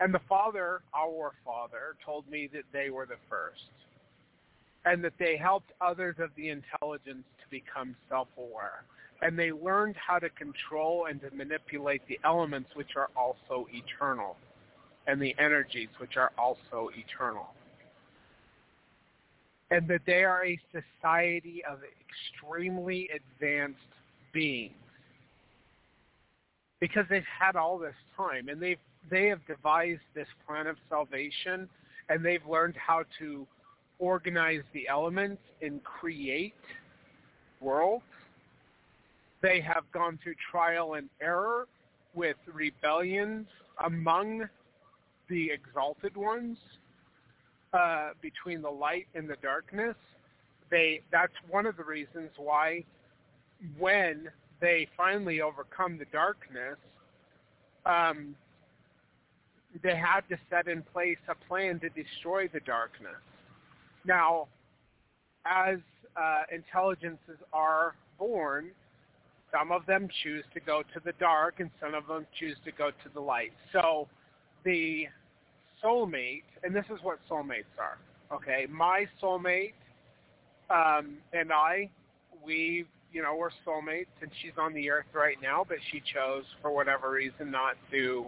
And 0.00 0.14
the 0.14 0.20
Father, 0.28 0.80
our 0.96 1.32
Father, 1.44 1.94
told 2.04 2.28
me 2.28 2.48
that 2.54 2.64
they 2.72 2.88
were 2.88 3.06
the 3.06 3.18
first 3.28 3.60
and 4.86 5.04
that 5.04 5.12
they 5.18 5.36
helped 5.36 5.72
others 5.82 6.16
of 6.18 6.30
the 6.36 6.48
intelligence 6.48 7.24
to 7.42 7.50
become 7.50 7.94
self-aware. 8.08 8.84
And 9.20 9.38
they 9.38 9.52
learned 9.52 9.96
how 9.96 10.18
to 10.18 10.30
control 10.30 11.06
and 11.10 11.20
to 11.20 11.30
manipulate 11.34 12.00
the 12.08 12.18
elements 12.24 12.70
which 12.74 12.96
are 12.96 13.10
also 13.14 13.66
eternal 13.72 14.36
and 15.06 15.20
the 15.20 15.34
energies 15.38 15.88
which 15.98 16.16
are 16.16 16.32
also 16.38 16.88
eternal. 16.96 17.48
And 19.70 19.86
that 19.88 20.00
they 20.06 20.24
are 20.24 20.46
a 20.46 20.58
society 20.72 21.62
of 21.70 21.80
extremely 22.08 23.10
advanced 23.14 23.78
beings 24.32 24.72
because 26.80 27.04
they've 27.10 27.22
had 27.38 27.56
all 27.56 27.78
this 27.78 27.94
time 28.16 28.48
and 28.48 28.60
they've 28.60 28.78
they 29.08 29.26
have 29.28 29.44
devised 29.46 30.02
this 30.14 30.28
plan 30.46 30.66
of 30.66 30.76
salvation 30.88 31.68
and 32.08 32.24
they've 32.24 32.44
learned 32.46 32.74
how 32.76 33.04
to 33.18 33.46
organize 33.98 34.62
the 34.72 34.88
elements 34.88 35.42
and 35.62 35.82
create 35.84 36.54
worlds. 37.60 38.04
They 39.42 39.60
have 39.60 39.84
gone 39.92 40.18
through 40.22 40.34
trial 40.50 40.94
and 40.94 41.08
error 41.20 41.68
with 42.14 42.36
rebellions 42.52 43.46
among 43.84 44.48
the 45.28 45.50
exalted 45.50 46.16
ones 46.16 46.58
uh, 47.72 48.10
between 48.20 48.60
the 48.62 48.70
light 48.70 49.06
and 49.14 49.28
the 49.30 49.36
darkness. 49.42 49.94
They 50.70 51.00
that's 51.10 51.32
one 51.48 51.66
of 51.66 51.76
the 51.76 51.84
reasons 51.84 52.30
why 52.36 52.84
when 53.78 54.28
they 54.60 54.88
finally 54.96 55.40
overcome 55.40 55.98
the 55.98 56.04
darkness, 56.06 56.76
um, 57.86 58.34
they 59.82 59.96
had 59.96 60.22
to 60.28 60.36
set 60.48 60.68
in 60.68 60.82
place 60.82 61.18
a 61.28 61.34
plan 61.48 61.80
to 61.80 61.88
destroy 61.90 62.48
the 62.48 62.60
darkness. 62.60 63.20
Now, 64.04 64.48
as 65.46 65.78
uh, 66.16 66.42
intelligences 66.52 67.38
are 67.52 67.94
born, 68.18 68.70
some 69.52 69.72
of 69.72 69.86
them 69.86 70.08
choose 70.22 70.44
to 70.54 70.60
go 70.60 70.82
to 70.94 71.00
the 71.04 71.12
dark 71.18 71.60
and 71.60 71.70
some 71.80 71.94
of 71.94 72.06
them 72.06 72.26
choose 72.38 72.56
to 72.64 72.72
go 72.72 72.90
to 72.90 73.08
the 73.14 73.20
light. 73.20 73.52
So 73.72 74.08
the 74.64 75.06
soulmate, 75.82 76.42
and 76.62 76.74
this 76.74 76.84
is 76.86 76.98
what 77.02 77.18
soulmates 77.28 77.64
are. 77.78 77.98
Okay, 78.32 78.66
my 78.70 79.06
soulmate 79.20 79.72
um, 80.70 81.16
and 81.32 81.52
I, 81.52 81.90
we, 82.44 82.86
you 83.12 83.22
know, 83.22 83.34
we're 83.34 83.50
soulmates, 83.66 84.06
and 84.22 84.30
she's 84.40 84.52
on 84.56 84.72
the 84.72 84.88
earth 84.88 85.06
right 85.12 85.36
now, 85.42 85.64
but 85.68 85.78
she 85.90 86.00
chose 86.14 86.44
for 86.62 86.70
whatever 86.70 87.10
reason 87.10 87.50
not 87.50 87.74
to, 87.90 88.26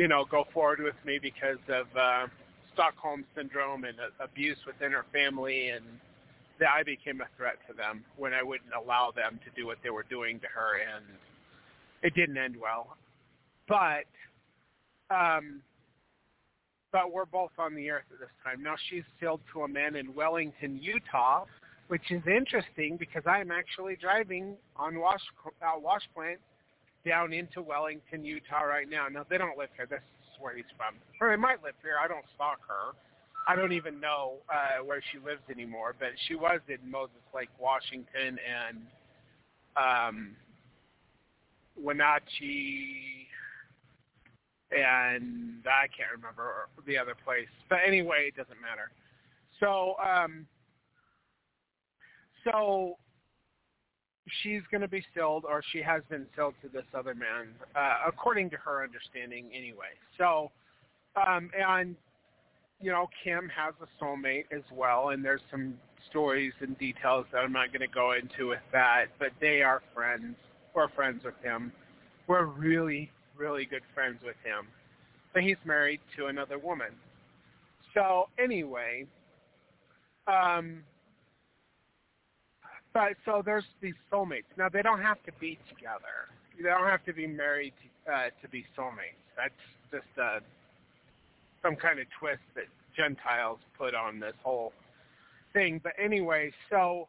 you 0.00 0.08
know, 0.08 0.24
go 0.30 0.44
forward 0.54 0.80
with 0.80 0.94
me 1.04 1.18
because 1.20 1.58
of 1.68 1.84
uh, 1.94 2.26
Stockholm 2.72 3.22
syndrome 3.36 3.84
and 3.84 4.00
uh, 4.00 4.24
abuse 4.24 4.56
within 4.66 4.92
her 4.92 5.04
family, 5.12 5.68
and 5.68 5.84
that 6.58 6.70
I 6.74 6.82
became 6.82 7.20
a 7.20 7.26
threat 7.36 7.58
to 7.68 7.74
them 7.74 8.02
when 8.16 8.32
I 8.32 8.42
wouldn't 8.42 8.72
allow 8.72 9.12
them 9.14 9.38
to 9.44 9.50
do 9.54 9.66
what 9.66 9.76
they 9.84 9.90
were 9.90 10.06
doing 10.08 10.40
to 10.40 10.46
her, 10.46 10.80
and 10.80 11.04
it 12.02 12.14
didn't 12.14 12.38
end 12.38 12.56
well. 12.58 12.96
But 13.68 14.08
um, 15.14 15.60
but 16.92 17.12
we're 17.12 17.26
both 17.26 17.52
on 17.58 17.74
the 17.74 17.90
earth 17.90 18.04
at 18.10 18.20
this 18.20 18.30
time. 18.42 18.62
Now 18.62 18.76
she's 18.88 19.04
sealed 19.20 19.42
to 19.52 19.64
a 19.64 19.68
man 19.68 19.96
in 19.96 20.14
Wellington, 20.14 20.80
Utah, 20.80 21.44
which 21.88 22.10
is 22.10 22.22
interesting 22.26 22.96
because 22.96 23.24
I 23.26 23.42
am 23.42 23.50
actually 23.50 23.98
driving 24.00 24.56
on 24.76 24.98
Wash 24.98 25.20
uh, 25.44 25.78
Wash 25.78 26.08
Plant 26.14 26.40
down 27.04 27.32
into 27.32 27.62
Wellington, 27.62 28.24
Utah 28.24 28.62
right 28.62 28.88
now. 28.88 29.08
Now 29.08 29.24
they 29.28 29.38
don't 29.38 29.56
live 29.56 29.70
here. 29.76 29.86
This 29.86 30.00
is 30.00 30.40
where 30.40 30.54
he's 30.54 30.64
from. 30.76 30.94
Or 31.20 31.30
they 31.30 31.36
might 31.36 31.62
live 31.62 31.74
here. 31.82 31.94
I 32.02 32.08
don't 32.08 32.24
stalk 32.34 32.60
her. 32.68 32.96
I 33.48 33.56
don't 33.56 33.72
even 33.72 34.00
know 34.00 34.34
uh, 34.48 34.84
where 34.84 35.02
she 35.10 35.18
lives 35.18 35.40
anymore, 35.50 35.94
but 35.98 36.10
she 36.28 36.34
was 36.34 36.60
in 36.68 36.90
Moses 36.90 37.16
Lake, 37.34 37.48
Washington, 37.58 38.38
and 38.38 38.78
um, 39.76 40.36
Wenatchee, 41.76 43.26
and 44.70 45.64
I 45.66 45.88
can't 45.88 46.12
remember 46.14 46.68
the 46.86 46.98
other 46.98 47.14
place. 47.24 47.48
But 47.68 47.78
anyway, 47.86 48.28
it 48.28 48.36
doesn't 48.36 48.60
matter. 48.60 48.90
So, 49.58 49.94
um, 49.98 50.46
so 52.44 52.96
she's 54.42 54.62
going 54.70 54.80
to 54.80 54.88
be 54.88 55.04
sealed, 55.14 55.44
or 55.48 55.62
she 55.72 55.82
has 55.82 56.02
been 56.08 56.26
sealed 56.34 56.54
to 56.62 56.68
this 56.68 56.84
other 56.94 57.14
man, 57.14 57.48
uh, 57.74 57.98
according 58.06 58.50
to 58.50 58.56
her 58.56 58.82
understanding, 58.82 59.46
anyway. 59.54 59.92
So, 60.18 60.50
um, 61.16 61.50
and 61.58 61.96
you 62.80 62.90
know, 62.90 63.08
Kim 63.22 63.50
has 63.54 63.74
a 63.82 64.04
soulmate 64.04 64.44
as 64.50 64.62
well, 64.72 65.10
and 65.10 65.24
there's 65.24 65.42
some 65.50 65.74
stories 66.08 66.52
and 66.60 66.78
details 66.78 67.26
that 67.32 67.38
I'm 67.38 67.52
not 67.52 67.68
going 67.68 67.86
to 67.86 67.94
go 67.94 68.12
into 68.12 68.48
with 68.48 68.60
that, 68.72 69.06
but 69.18 69.28
they 69.40 69.62
are 69.62 69.82
friends. 69.94 70.36
We're 70.74 70.88
friends 70.88 71.24
with 71.24 71.34
him. 71.42 71.72
We're 72.26 72.46
really, 72.46 73.10
really 73.36 73.66
good 73.66 73.82
friends 73.94 74.20
with 74.24 74.36
him. 74.44 74.66
But 75.34 75.42
he's 75.42 75.58
married 75.64 76.00
to 76.16 76.26
another 76.26 76.58
woman. 76.58 76.92
So 77.92 78.28
anyway, 78.38 79.06
um, 80.26 80.82
but 82.92 83.12
so 83.24 83.42
there's 83.44 83.64
these 83.80 83.94
soulmates. 84.12 84.44
Now 84.56 84.68
they 84.68 84.82
don't 84.82 85.02
have 85.02 85.22
to 85.24 85.32
be 85.40 85.58
together. 85.68 86.28
They 86.56 86.68
don't 86.68 86.88
have 86.88 87.04
to 87.04 87.12
be 87.12 87.26
married 87.26 87.72
to, 88.06 88.12
uh, 88.12 88.24
to 88.42 88.48
be 88.48 88.64
soulmates. 88.76 89.20
That's 89.36 89.54
just 89.90 90.18
uh, 90.20 90.40
some 91.62 91.76
kind 91.76 91.98
of 91.98 92.06
twist 92.18 92.42
that 92.54 92.64
Gentiles 92.96 93.58
put 93.78 93.94
on 93.94 94.20
this 94.20 94.34
whole 94.42 94.72
thing. 95.52 95.80
But 95.82 95.92
anyway, 96.02 96.52
so 96.68 97.08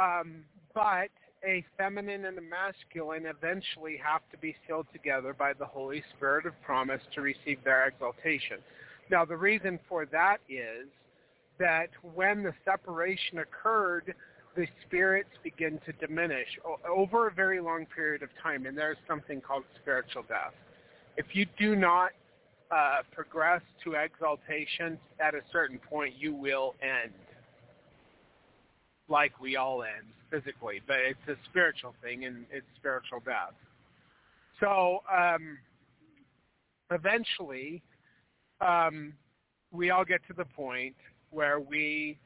um, 0.00 0.44
but 0.74 1.10
a 1.44 1.64
feminine 1.76 2.24
and 2.24 2.38
a 2.38 2.42
masculine 2.42 3.26
eventually 3.26 4.00
have 4.02 4.22
to 4.30 4.38
be 4.38 4.56
sealed 4.66 4.86
together 4.92 5.32
by 5.32 5.52
the 5.52 5.66
Holy 5.66 6.02
Spirit 6.16 6.46
of 6.46 6.60
promise 6.62 7.00
to 7.14 7.20
receive 7.20 7.62
their 7.64 7.86
exaltation. 7.86 8.58
Now, 9.10 9.24
the 9.24 9.36
reason 9.36 9.78
for 9.88 10.06
that 10.06 10.38
is 10.48 10.86
that 11.58 11.88
when 12.14 12.42
the 12.42 12.52
separation 12.64 13.38
occurred, 13.38 14.14
the 14.58 14.66
spirits 14.84 15.30
begin 15.44 15.78
to 15.86 15.92
diminish 16.04 16.48
over 16.84 17.28
a 17.28 17.32
very 17.32 17.60
long 17.60 17.86
period 17.94 18.24
of 18.24 18.28
time, 18.42 18.66
and 18.66 18.76
there's 18.76 18.96
something 19.06 19.40
called 19.40 19.62
spiritual 19.80 20.24
death. 20.28 20.52
If 21.16 21.26
you 21.32 21.46
do 21.56 21.76
not 21.76 22.10
uh, 22.72 23.02
progress 23.12 23.62
to 23.84 23.92
exaltation 23.92 24.98
at 25.20 25.36
a 25.36 25.42
certain 25.52 25.78
point, 25.78 26.14
you 26.18 26.34
will 26.34 26.74
end 26.82 27.12
like 29.08 29.40
we 29.40 29.54
all 29.54 29.84
end 29.84 30.08
physically, 30.28 30.80
but 30.88 30.96
it's 31.08 31.28
a 31.28 31.36
spiritual 31.48 31.94
thing 32.02 32.24
and 32.24 32.44
it's 32.50 32.66
spiritual 32.76 33.20
death. 33.24 33.54
So 34.58 35.04
um, 35.08 35.56
eventually, 36.90 37.80
um, 38.60 39.12
we 39.70 39.90
all 39.90 40.04
get 40.04 40.20
to 40.26 40.34
the 40.34 40.44
point 40.44 40.96
where 41.30 41.60
we 41.60 42.18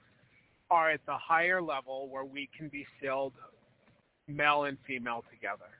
are 0.73 0.91
at 0.91 1.01
the 1.07 1.17
higher 1.17 1.61
level 1.61 2.09
where 2.09 2.25
we 2.25 2.49
can 2.57 2.69
be 2.69 2.87
sealed 3.01 3.35
male 4.27 4.65
and 4.65 4.79
female 4.87 5.23
together. 5.31 5.71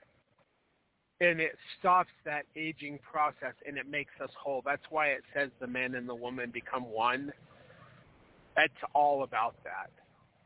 And 1.19 1.39
it 1.39 1.57
stops 1.79 2.11
that 2.25 2.43
aging 2.55 2.99
process 2.99 3.53
and 3.67 3.77
it 3.77 3.89
makes 3.89 4.13
us 4.21 4.29
whole. 4.37 4.61
That's 4.63 4.83
why 4.89 5.07
it 5.07 5.23
says 5.33 5.49
the 5.59 5.67
man 5.67 5.95
and 5.95 6.07
the 6.07 6.15
woman 6.15 6.51
become 6.51 6.83
one. 6.83 7.33
That's 8.55 8.73
all 8.93 9.23
about 9.23 9.55
that 9.63 9.89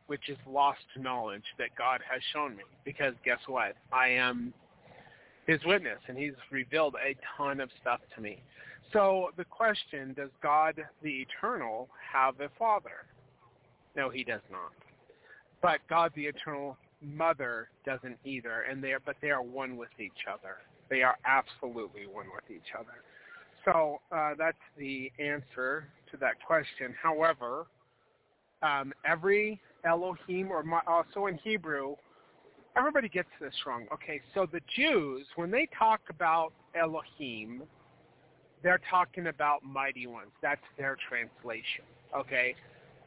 which 0.08 0.30
is 0.30 0.38
lost 0.50 0.80
knowledge 0.98 1.44
that 1.58 1.70
God 1.78 2.02
has 2.10 2.22
shown 2.34 2.56
me. 2.56 2.64
Because 2.84 3.14
guess 3.24 3.40
what? 3.46 3.76
I 3.92 4.08
am 4.08 4.54
his 5.46 5.60
witness, 5.66 6.00
and 6.08 6.18
he's 6.18 6.34
revealed 6.50 6.96
a 6.96 7.16
ton 7.38 7.60
of 7.60 7.70
stuff 7.82 8.00
to 8.16 8.22
me. 8.22 8.42
So 8.94 9.32
the 9.38 9.46
question, 9.46 10.14
does 10.14 10.30
God 10.42 10.76
the 11.04 11.26
Eternal 11.28 11.90
have 12.14 12.40
a 12.40 12.50
father? 12.58 13.06
No, 13.98 14.10
he 14.10 14.24
does 14.24 14.42
not. 14.52 14.72
But 15.62 15.80
God 15.90 16.12
the 16.16 16.28
Eternal 16.28 16.78
Mother 17.02 17.70
doesn't 17.86 18.18
either, 18.24 18.62
and 18.70 18.82
they 18.84 18.94
are, 18.94 19.02
but 19.04 19.16
they 19.22 19.32
are 19.32 19.42
one 19.42 19.76
with 19.76 19.90
each 20.00 20.26
other. 20.32 20.58
They 20.90 21.02
are 21.02 21.18
absolutely 21.26 22.06
one 22.06 22.28
with 22.34 22.50
each 22.50 22.74
other. 22.78 23.02
So 23.66 24.00
uh, 24.16 24.36
that's 24.38 24.58
the 24.78 25.12
answer 25.20 25.90
to 26.12 26.18
that 26.18 26.42
question. 26.46 26.96
However, 27.02 27.66
um, 28.62 28.94
every 29.06 29.60
Elohim, 29.84 30.52
or 30.52 30.64
also 30.88 31.24
uh, 31.24 31.26
in 31.26 31.38
Hebrew, 31.44 31.96
everybody 32.78 33.10
gets 33.10 33.30
this 33.42 33.54
wrong. 33.66 33.86
Okay, 33.94 34.22
so 34.34 34.48
the 34.52 34.62
Jews, 34.76 35.26
when 35.36 35.52
they 35.52 35.68
talk 35.78 36.02
about 36.10 36.54
Elohim, 36.80 37.64
they're 38.64 38.82
talking 38.90 39.28
about 39.28 39.64
mighty 39.64 40.08
ones. 40.08 40.30
That's 40.42 40.62
their 40.78 40.98
translation. 41.10 41.84
Okay, 42.16 42.56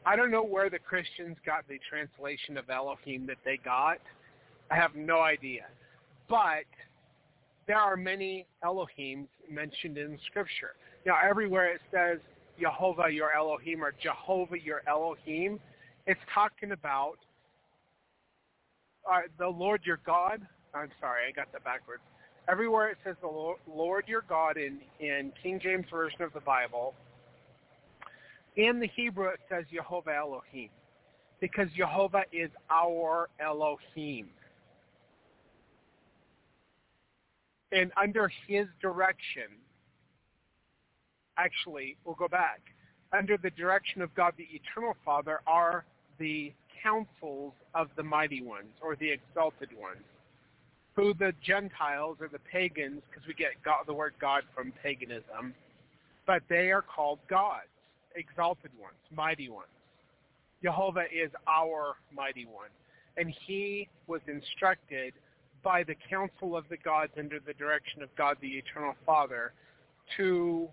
I 0.05 0.15
don't 0.15 0.31
know 0.31 0.43
where 0.43 0.69
the 0.69 0.79
Christians 0.79 1.37
got 1.45 1.67
the 1.67 1.79
translation 1.89 2.57
of 2.57 2.69
Elohim 2.69 3.27
that 3.27 3.37
they 3.45 3.57
got. 3.57 3.99
I 4.71 4.75
have 4.75 4.95
no 4.95 5.19
idea, 5.21 5.65
but 6.29 6.65
there 7.67 7.77
are 7.77 7.95
many 7.95 8.47
Elohims 8.63 9.27
mentioned 9.49 9.97
in 9.97 10.17
Scripture. 10.27 10.75
Now, 11.05 11.15
everywhere 11.23 11.73
it 11.73 11.81
says 11.91 12.19
Jehovah 12.59 13.09
your 13.09 13.31
Elohim 13.33 13.83
or 13.83 13.93
Jehovah 14.01 14.59
your 14.59 14.81
Elohim, 14.87 15.59
it's 16.07 16.19
talking 16.33 16.71
about 16.71 17.17
uh, 19.09 19.21
the 19.37 19.47
Lord 19.47 19.81
your 19.83 19.99
God. 20.05 20.41
I'm 20.73 20.89
sorry, 20.99 21.23
I 21.27 21.31
got 21.31 21.51
that 21.51 21.63
backwards. 21.63 22.01
Everywhere 22.49 22.89
it 22.89 22.97
says 23.03 23.15
the 23.21 23.55
Lord 23.71 24.05
your 24.07 24.23
God 24.27 24.57
in, 24.57 24.79
in 24.99 25.31
King 25.41 25.59
James 25.61 25.85
Version 25.91 26.21
of 26.23 26.33
the 26.33 26.39
Bible, 26.39 26.95
in 28.55 28.79
the 28.79 28.87
Hebrew 28.95 29.29
it 29.29 29.39
says 29.49 29.65
Jehovah 29.73 30.15
Elohim 30.15 30.69
because 31.39 31.67
Jehovah 31.75 32.23
is 32.31 32.49
our 32.69 33.29
Elohim. 33.39 34.29
And 37.71 37.91
under 38.01 38.31
his 38.47 38.67
direction, 38.81 39.47
actually, 41.37 41.97
we'll 42.05 42.15
go 42.15 42.27
back. 42.27 42.61
Under 43.13 43.37
the 43.37 43.49
direction 43.51 44.01
of 44.01 44.13
God 44.13 44.33
the 44.37 44.47
Eternal 44.53 44.95
Father 45.03 45.41
are 45.47 45.85
the 46.19 46.53
councils 46.83 47.53
of 47.73 47.87
the 47.95 48.03
mighty 48.03 48.41
ones 48.41 48.73
or 48.81 48.95
the 48.95 49.09
exalted 49.09 49.69
ones, 49.79 50.03
who 50.95 51.13
the 51.13 51.33
Gentiles 51.43 52.17
or 52.19 52.27
the 52.27 52.39
pagans, 52.51 53.01
because 53.09 53.27
we 53.27 53.33
get 53.33 53.51
God, 53.63 53.83
the 53.87 53.93
word 53.93 54.13
God 54.19 54.43
from 54.55 54.73
paganism, 54.83 55.53
but 56.27 56.43
they 56.49 56.71
are 56.71 56.81
called 56.81 57.19
gods, 57.29 57.67
exalted 58.15 58.71
ones, 58.79 58.97
mighty 59.15 59.49
ones. 59.49 59.67
Jehovah 60.63 61.05
is 61.11 61.31
our 61.47 61.95
mighty 62.15 62.45
one. 62.45 62.69
And 63.17 63.33
he 63.45 63.89
was 64.07 64.21
instructed 64.27 65.13
by 65.63 65.83
the 65.83 65.95
council 66.09 66.55
of 66.55 66.65
the 66.69 66.77
gods 66.77 67.11
under 67.17 67.39
the 67.39 67.53
direction 67.53 68.01
of 68.01 68.09
God 68.15 68.37
the 68.41 68.47
Eternal 68.47 68.95
Father 69.05 69.53
to 70.17 70.69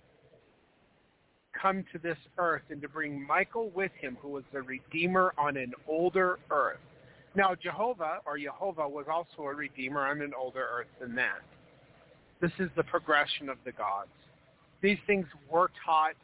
come 1.60 1.84
to 1.92 1.98
this 1.98 2.18
earth 2.38 2.62
and 2.70 2.80
to 2.82 2.88
bring 2.88 3.26
Michael 3.26 3.70
with 3.74 3.92
him, 4.00 4.16
who 4.20 4.28
was 4.28 4.44
the 4.52 4.62
Redeemer 4.62 5.32
on 5.36 5.56
an 5.56 5.72
older 5.88 6.38
earth. 6.50 6.78
Now, 7.34 7.54
Jehovah 7.54 8.18
or 8.26 8.38
Jehovah 8.38 8.88
was 8.88 9.06
also 9.10 9.42
a 9.42 9.54
redeemer 9.54 10.06
on 10.06 10.22
an 10.22 10.32
older 10.36 10.66
earth 10.72 10.88
than 11.00 11.14
that. 11.16 11.40
This 12.40 12.52
is 12.58 12.70
the 12.76 12.82
progression 12.84 13.48
of 13.48 13.58
the 13.64 13.72
gods. 13.72 14.10
These 14.80 14.98
things 15.06 15.26
were 15.50 15.70
taught 15.84 16.14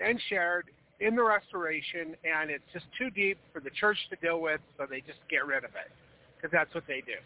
and 0.00 0.20
shared 0.28 0.66
in 1.00 1.16
the 1.16 1.22
restoration, 1.22 2.14
and 2.24 2.50
it's 2.50 2.64
just 2.72 2.86
too 2.98 3.10
deep 3.10 3.38
for 3.52 3.60
the 3.60 3.70
church 3.70 3.96
to 4.10 4.16
deal 4.16 4.40
with, 4.40 4.60
so 4.76 4.86
they 4.88 5.00
just 5.00 5.18
get 5.30 5.46
rid 5.46 5.64
of 5.64 5.70
it 5.70 5.90
because 6.36 6.52
that's 6.52 6.74
what 6.74 6.84
they 6.86 7.00
do. 7.06 7.16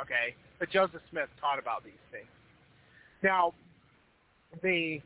Okay, 0.00 0.34
but 0.58 0.70
Joseph 0.70 1.02
Smith 1.10 1.28
taught 1.40 1.58
about 1.58 1.84
these 1.84 2.00
things. 2.10 2.26
Now, 3.22 3.52
the 4.62 5.00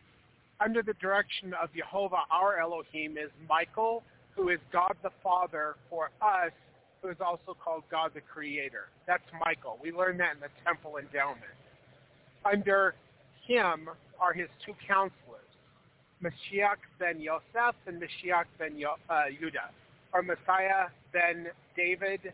under 0.61 0.83
the 0.83 0.95
direction 0.95 1.53
of 1.61 1.71
Jehovah, 1.75 2.23
our 2.31 2.59
Elohim 2.59 3.19
is 3.19 3.31
Michael, 3.49 4.03
who 4.37 4.49
is 4.51 4.59
God 4.73 4.95
the 5.03 5.11
Father 5.23 5.75
for 5.91 6.11
us, 6.23 6.53
who 7.03 7.09
is 7.09 7.17
also 7.21 7.57
called 7.63 7.83
God 7.91 8.13
the 8.15 8.21
Creator. 8.21 8.87
That's 9.07 9.25
Michael. 9.45 9.79
We 9.83 9.93
learned 9.93 10.21
that 10.21 10.35
in 10.35 10.41
the 10.41 10.49
Temple 10.65 10.99
Endowment. 10.99 11.43
Under 12.45 12.95
him 13.47 13.89
are 14.21 14.33
his 14.33 14.49
two 14.65 14.75
counselors, 14.87 15.13
Mashiach 16.25 16.81
ben 16.99 17.21
Yosef 17.21 17.75
and 17.87 18.01
Mashiach 18.01 18.47
ben 18.59 18.77
Yo- 18.79 18.97
uh, 19.11 19.25
Judah, 19.39 19.71
or 20.13 20.23
Messiah 20.23 20.89
ben 21.13 21.49
David. 21.77 22.33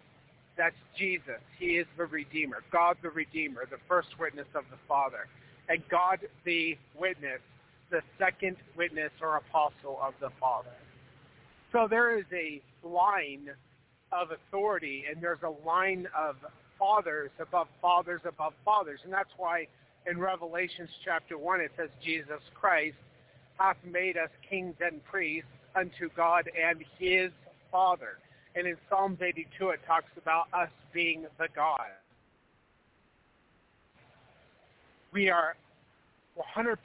That's 0.56 0.76
Jesus. 0.96 1.40
He 1.58 1.78
is 1.78 1.86
the 1.96 2.04
Redeemer, 2.04 2.58
God 2.70 2.96
the 3.02 3.10
Redeemer, 3.10 3.66
the 3.68 3.78
first 3.88 4.08
witness 4.18 4.46
of 4.54 4.64
the 4.70 4.76
Father, 4.86 5.26
and 5.68 5.82
God 5.90 6.20
the 6.44 6.76
witness, 6.98 7.40
the 7.90 8.00
second 8.18 8.56
witness 8.76 9.10
or 9.20 9.36
apostle 9.36 9.98
of 10.02 10.14
the 10.20 10.30
Father. 10.38 10.76
So 11.72 11.86
there 11.88 12.16
is 12.16 12.26
a 12.32 12.60
line 12.86 13.50
of 14.12 14.28
authority, 14.30 15.04
and 15.10 15.22
there's 15.22 15.42
a 15.42 15.66
line 15.66 16.06
of 16.16 16.36
fathers 16.78 17.30
above 17.40 17.68
fathers 17.80 18.20
above 18.24 18.52
fathers, 18.64 19.00
and 19.04 19.12
that's 19.12 19.30
why 19.36 19.66
in 20.06 20.18
Revelations 20.18 20.88
chapter 21.04 21.36
1 21.36 21.60
it 21.60 21.70
says 21.76 21.90
Jesus 22.04 22.40
Christ 22.54 22.96
hath 23.60 23.76
made 23.84 24.16
us 24.16 24.30
kings 24.48 24.74
and 24.80 25.04
priests 25.04 25.50
unto 25.76 26.08
God 26.16 26.50
and 26.60 26.82
his 26.98 27.30
Father. 27.70 28.18
And 28.56 28.66
in 28.66 28.76
Psalms 28.88 29.18
82 29.20 29.68
it 29.68 29.80
talks 29.86 30.10
about 30.16 30.46
us 30.52 30.70
being 30.92 31.26
the 31.38 31.46
God. 31.54 31.92
We 35.12 35.28
are 35.28 35.56
100% 36.56 36.76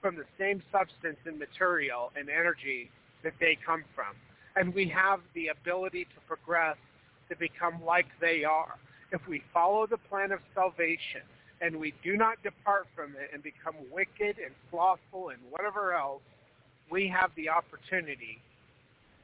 from 0.00 0.16
the 0.16 0.24
same 0.38 0.62
substance 0.72 1.18
and 1.24 1.38
material 1.38 2.10
and 2.16 2.28
energy 2.28 2.90
that 3.22 3.34
they 3.38 3.56
come 3.64 3.84
from. 3.94 4.16
And 4.56 4.74
we 4.74 4.88
have 4.88 5.20
the 5.34 5.48
ability 5.48 6.04
to 6.04 6.20
progress 6.26 6.76
to 7.28 7.36
become 7.36 7.82
like 7.84 8.06
they 8.20 8.44
are. 8.44 8.74
If 9.12 9.26
we 9.28 9.42
follow 9.54 9.86
the 9.86 9.96
plan 9.96 10.32
of 10.32 10.40
salvation 10.54 11.22
and 11.62 11.76
we 11.76 11.94
do 12.02 12.16
not 12.16 12.42
depart 12.42 12.86
from 12.94 13.12
it 13.12 13.30
and 13.32 13.42
become 13.42 13.76
wicked 13.92 14.36
and 14.44 14.52
slothful 14.70 15.28
and 15.28 15.38
whatever 15.48 15.94
else, 15.94 16.22
we 16.90 17.06
have 17.06 17.30
the 17.36 17.48
opportunity 17.48 18.40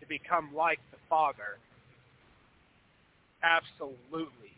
to 0.01 0.06
become 0.06 0.48
like 0.55 0.78
the 0.93 0.98
Father. 1.10 1.59
Absolutely. 3.43 4.52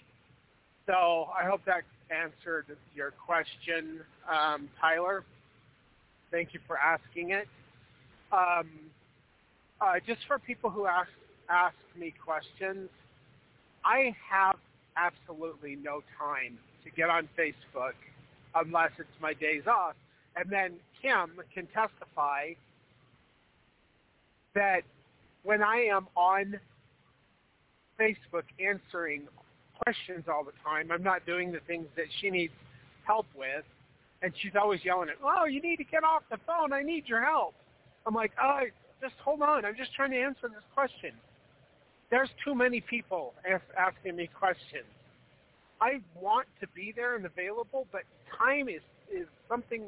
So 0.87 1.29
I 1.39 1.49
hope 1.49 1.65
that 1.65 1.83
answered 2.11 2.67
your 2.95 3.13
question, 3.13 4.01
um, 4.31 4.69
Tyler. 4.79 5.25
Thank 6.31 6.53
you 6.53 6.61
for 6.67 6.77
asking 6.77 7.31
it. 7.31 7.49
Um, 8.31 8.69
uh, 9.81 9.95
just 10.07 10.21
for 10.27 10.39
people 10.39 10.69
who 10.69 10.87
ask 10.87 11.09
ask 11.49 11.75
me 11.99 12.15
questions, 12.25 12.89
I 13.85 14.15
have 14.31 14.57
absolutely 14.97 15.77
no 15.83 16.03
time 16.19 16.59
to 16.85 16.91
get 16.91 17.11
on 17.11 17.29
Facebook 17.39 17.95
unless 18.55 18.91
it's 18.99 19.09
my 19.21 19.35
days 19.35 19.63
off. 19.67 19.95
And 20.37 20.51
then 20.51 20.75
Kim 21.01 21.33
can 21.55 21.67
testify 21.67 22.53
that 24.55 24.83
when 25.43 25.63
I 25.63 25.87
am 25.93 26.07
on 26.17 26.59
Facebook 27.99 28.45
answering 28.59 29.29
questions 29.83 30.25
all 30.29 30.45
the 30.45 30.53
time, 30.65 30.91
I'm 30.91 31.03
not 31.03 31.25
doing 31.27 31.53
the 31.53 31.61
things 31.67 31.87
that 31.97 32.07
she 32.21 32.31
needs 32.31 32.53
help 33.05 33.27
with. 33.37 33.65
And 34.23 34.33
she's 34.41 34.53
always 34.61 34.85
yelling 34.85 35.09
at, 35.09 35.17
oh, 35.25 35.47
you 35.47 35.63
need 35.63 35.77
to 35.77 35.85
get 35.85 36.05
off 36.05 36.23
the 36.31 36.37
phone. 36.47 36.73
I 36.73 36.83
need 36.83 37.09
your 37.09 37.25
help. 37.25 37.55
I'm 38.07 38.15
like, 38.15 38.33
oh, 38.43 38.61
just 39.01 39.15
hold 39.25 39.41
on. 39.41 39.65
I'm 39.65 39.77
just 39.77 39.95
trying 39.95 40.11
to 40.11 40.21
answer 40.21 40.49
this 40.49 40.65
question. 40.75 41.13
There's 42.11 42.29
too 42.45 42.55
many 42.55 42.81
people 42.81 43.33
asking 43.79 44.17
me 44.17 44.29
questions. 44.39 44.85
I 45.81 46.01
want 46.15 46.47
to 46.61 46.67
be 46.75 46.93
there 46.95 47.17
and 47.17 47.25
available, 47.25 47.87
but 47.93 48.03
time 48.37 48.69
is 48.69 48.83
is 49.11 49.27
something 49.49 49.85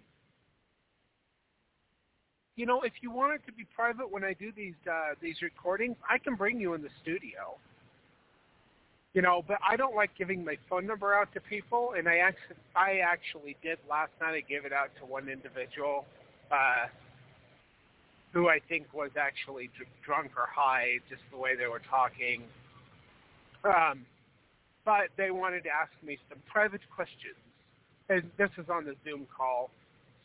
You 2.55 2.65
know, 2.65 2.81
if 2.81 2.93
you 3.01 3.09
want 3.09 3.33
it 3.33 3.45
to 3.47 3.53
be 3.53 3.65
private 3.75 4.11
when 4.11 4.23
I 4.23 4.33
do 4.33 4.51
these 4.55 4.75
uh, 4.85 5.15
these 5.21 5.41
recordings, 5.41 5.95
I 6.09 6.17
can 6.17 6.35
bring 6.35 6.59
you 6.59 6.73
in 6.73 6.81
the 6.81 6.89
studio. 7.01 7.57
You 9.13 9.21
know, 9.21 9.43
but 9.47 9.57
I 9.67 9.77
don't 9.77 9.95
like 9.95 10.11
giving 10.17 10.43
my 10.43 10.57
phone 10.69 10.85
number 10.85 11.13
out 11.13 11.33
to 11.33 11.39
people, 11.39 11.93
and 11.97 12.07
I 12.07 12.17
actually 12.17 12.57
I 12.75 12.99
actually 12.99 13.55
did 13.63 13.77
last 13.89 14.11
night. 14.21 14.35
I 14.35 14.41
gave 14.41 14.65
it 14.65 14.73
out 14.73 14.89
to 14.99 15.05
one 15.05 15.29
individual 15.29 16.05
uh, 16.51 16.87
who 18.33 18.47
I 18.49 18.59
think 18.69 18.93
was 18.93 19.11
actually 19.19 19.69
dr- 19.75 19.89
drunk 20.05 20.31
or 20.37 20.47
high, 20.53 20.99
just 21.09 21.21
the 21.31 21.37
way 21.37 21.55
they 21.55 21.67
were 21.67 21.81
talking. 21.89 22.43
Um, 23.63 24.05
but 24.85 25.09
they 25.17 25.31
wanted 25.31 25.63
to 25.63 25.69
ask 25.69 25.91
me 26.05 26.17
some 26.29 26.39
private 26.51 26.81
questions. 26.93 27.37
And 28.09 28.29
this 28.37 28.49
was 28.57 28.67
on 28.69 28.85
the 28.85 28.95
Zoom 29.03 29.27
call. 29.35 29.69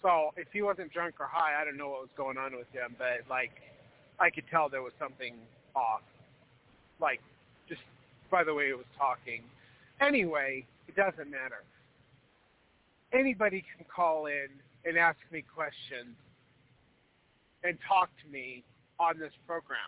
So 0.03 0.33
if 0.37 0.49
he 0.53 0.63
wasn't 0.63 0.93
drunk 0.93 1.17
or 1.19 1.27
high, 1.27 1.61
I 1.61 1.65
don't 1.65 1.77
know 1.77 1.89
what 1.89 2.01
was 2.01 2.15
going 2.17 2.37
on 2.37 2.53
with 2.53 2.71
him, 2.73 2.95
but 2.99 3.25
like 3.29 3.53
I 4.21 4.31
could 4.31 4.45
tell 4.51 4.69
there 4.69 4.83
was 4.83 4.93
something 4.99 5.35
off. 5.75 6.03
Like 7.01 7.21
just 7.69 7.81
by 8.31 8.45
the 8.45 8.55
way 8.55 8.69
he 8.69 8.73
was 8.75 8.87
talking. 8.99 9.43
Anyway, 10.01 10.67
it 10.89 10.97
doesn't 10.97 11.31
matter. 11.31 11.63
Anybody 13.13 13.65
can 13.77 13.87
call 13.95 14.27
in 14.27 14.49
and 14.85 14.97
ask 14.97 15.19
me 15.31 15.43
questions 15.43 16.17
and 17.63 17.79
talk 17.89 18.11
to 18.23 18.33
me 18.33 18.63
on 19.01 19.19
this 19.19 19.33
program. 19.47 19.79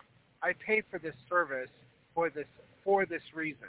I 0.41 0.53
pay 0.53 0.81
for 0.89 0.99
this 0.99 1.15
service 1.29 1.69
for 2.13 2.29
this 2.29 2.47
for 2.83 3.05
this 3.05 3.21
reason. 3.33 3.67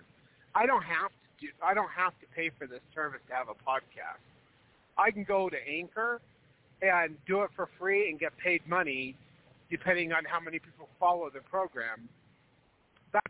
I 0.55 0.67
don't 0.67 0.85
have 0.85 1.11
to 1.11 1.47
do 1.47 1.53
I 1.63 1.75
don't 1.75 1.91
have 1.91 2.13
to 2.21 2.27
pay 2.35 2.51
for 2.59 2.67
this 2.67 2.81
service 2.95 3.21
to 3.29 3.35
have 3.35 3.49
a 3.49 3.55
podcast. 3.55 4.23
I 4.97 5.11
can 5.11 5.25
go 5.25 5.49
to 5.49 5.57
Anchor 5.69 6.21
and 6.83 7.17
do 7.27 7.43
it 7.43 7.51
for 7.55 7.69
free 7.79 8.09
and 8.09 8.19
get 8.19 8.37
paid 8.39 8.67
money 8.67 9.17
depending 9.71 10.13
on 10.13 10.25
how 10.25 10.41
many 10.41 10.59
people 10.59 10.89
follow 10.99 11.31
the 11.33 11.41
program. 11.41 12.09
That's 13.13 13.27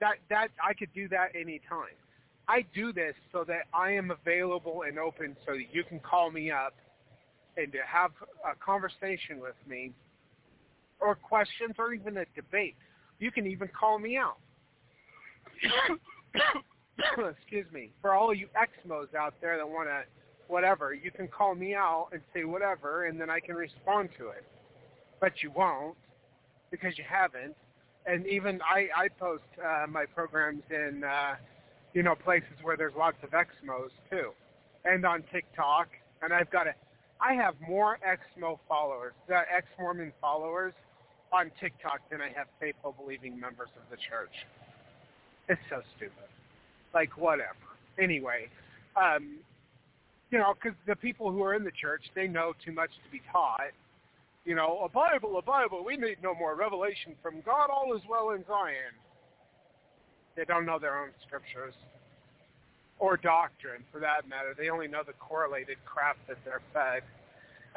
that 0.00 0.16
that 0.28 0.48
I 0.62 0.74
could 0.74 0.92
do 0.94 1.08
that 1.08 1.34
anytime. 1.34 1.96
I 2.48 2.64
do 2.74 2.92
this 2.92 3.14
so 3.30 3.44
that 3.44 3.62
I 3.72 3.92
am 3.92 4.10
available 4.10 4.82
and 4.86 4.98
open 4.98 5.36
so 5.46 5.52
that 5.52 5.72
you 5.72 5.84
can 5.84 6.00
call 6.00 6.30
me 6.30 6.50
up 6.50 6.74
and 7.56 7.72
to 7.72 7.78
have 7.86 8.10
a 8.44 8.54
conversation 8.56 9.40
with 9.40 9.54
me 9.68 9.92
or 11.00 11.14
questions 11.14 11.74
or 11.78 11.92
even 11.92 12.16
a 12.16 12.24
debate. 12.34 12.76
You 13.18 13.30
can 13.30 13.46
even 13.46 13.68
call 13.68 13.98
me 13.98 14.16
out. 14.16 14.38
Excuse 17.38 17.66
me. 17.72 17.90
For 18.00 18.14
all 18.14 18.32
you 18.34 18.48
Exmos 18.56 19.14
out 19.14 19.34
there 19.40 19.56
that 19.56 19.68
want 19.68 19.88
to 19.88 20.02
whatever, 20.48 20.92
you 20.92 21.10
can 21.10 21.28
call 21.28 21.54
me 21.54 21.74
out 21.74 22.08
and 22.12 22.20
say 22.34 22.44
whatever, 22.44 23.06
and 23.06 23.20
then 23.20 23.30
I 23.30 23.40
can 23.40 23.54
respond 23.54 24.10
to 24.18 24.28
it. 24.28 24.44
But 25.20 25.42
you 25.42 25.50
won't 25.54 25.96
because 26.70 26.98
you 26.98 27.04
haven't. 27.08 27.54
And 28.06 28.26
even 28.26 28.60
I, 28.62 28.88
I 28.96 29.08
post 29.08 29.44
uh, 29.64 29.86
my 29.88 30.04
programs 30.06 30.62
in, 30.70 31.04
uh, 31.04 31.36
you 31.94 32.02
know, 32.02 32.14
places 32.16 32.50
where 32.62 32.76
there's 32.76 32.94
lots 32.98 33.16
of 33.22 33.30
Exmos 33.30 33.90
too. 34.10 34.32
and 34.84 35.06
on 35.06 35.22
TikTok, 35.32 35.88
and 36.22 36.32
I've 36.32 36.50
got 36.50 36.66
a, 36.66 36.74
I 37.22 37.34
have 37.34 37.54
more 37.66 37.98
ex-Mo 38.04 38.58
followers, 38.68 39.12
uh, 39.30 39.42
ex-Mormon 39.54 40.12
followers 40.20 40.72
on 41.32 41.52
TikTok 41.60 42.00
than 42.10 42.20
I 42.20 42.28
have 42.36 42.48
faithful 42.58 42.94
believing 42.98 43.38
members 43.38 43.68
of 43.76 43.88
the 43.90 43.96
church. 43.96 44.34
It's 45.48 45.60
so 45.70 45.82
stupid. 45.96 46.28
Like 46.92 47.16
whatever. 47.16 47.54
Anyway, 47.98 48.48
um, 48.96 49.38
you 50.30 50.38
know, 50.38 50.54
because 50.54 50.76
the 50.86 50.96
people 50.96 51.30
who 51.30 51.42
are 51.42 51.54
in 51.54 51.62
the 51.62 51.70
church, 51.70 52.02
they 52.14 52.26
know 52.26 52.52
too 52.64 52.72
much 52.72 52.90
to 53.04 53.10
be 53.10 53.22
taught. 53.30 53.70
You 54.44 54.56
know, 54.56 54.80
a 54.84 54.88
Bible, 54.88 55.38
a 55.38 55.42
Bible. 55.42 55.84
We 55.84 55.96
need 55.96 56.16
no 56.22 56.34
more 56.34 56.56
revelation 56.56 57.14
from 57.22 57.40
God. 57.46 57.68
All 57.70 57.94
is 57.94 58.02
well 58.10 58.30
in 58.30 58.44
Zion. 58.46 58.92
They 60.36 60.44
don't 60.44 60.66
know 60.66 60.78
their 60.78 60.98
own 60.98 61.10
scriptures 61.24 61.74
or 63.02 63.16
doctrine, 63.16 63.82
for 63.90 63.98
that 63.98 64.28
matter. 64.28 64.54
They 64.56 64.68
only 64.68 64.86
know 64.86 65.02
the 65.04 65.12
correlated 65.14 65.76
crap 65.84 66.16
that 66.28 66.36
they're 66.44 66.62
fed. 66.72 67.02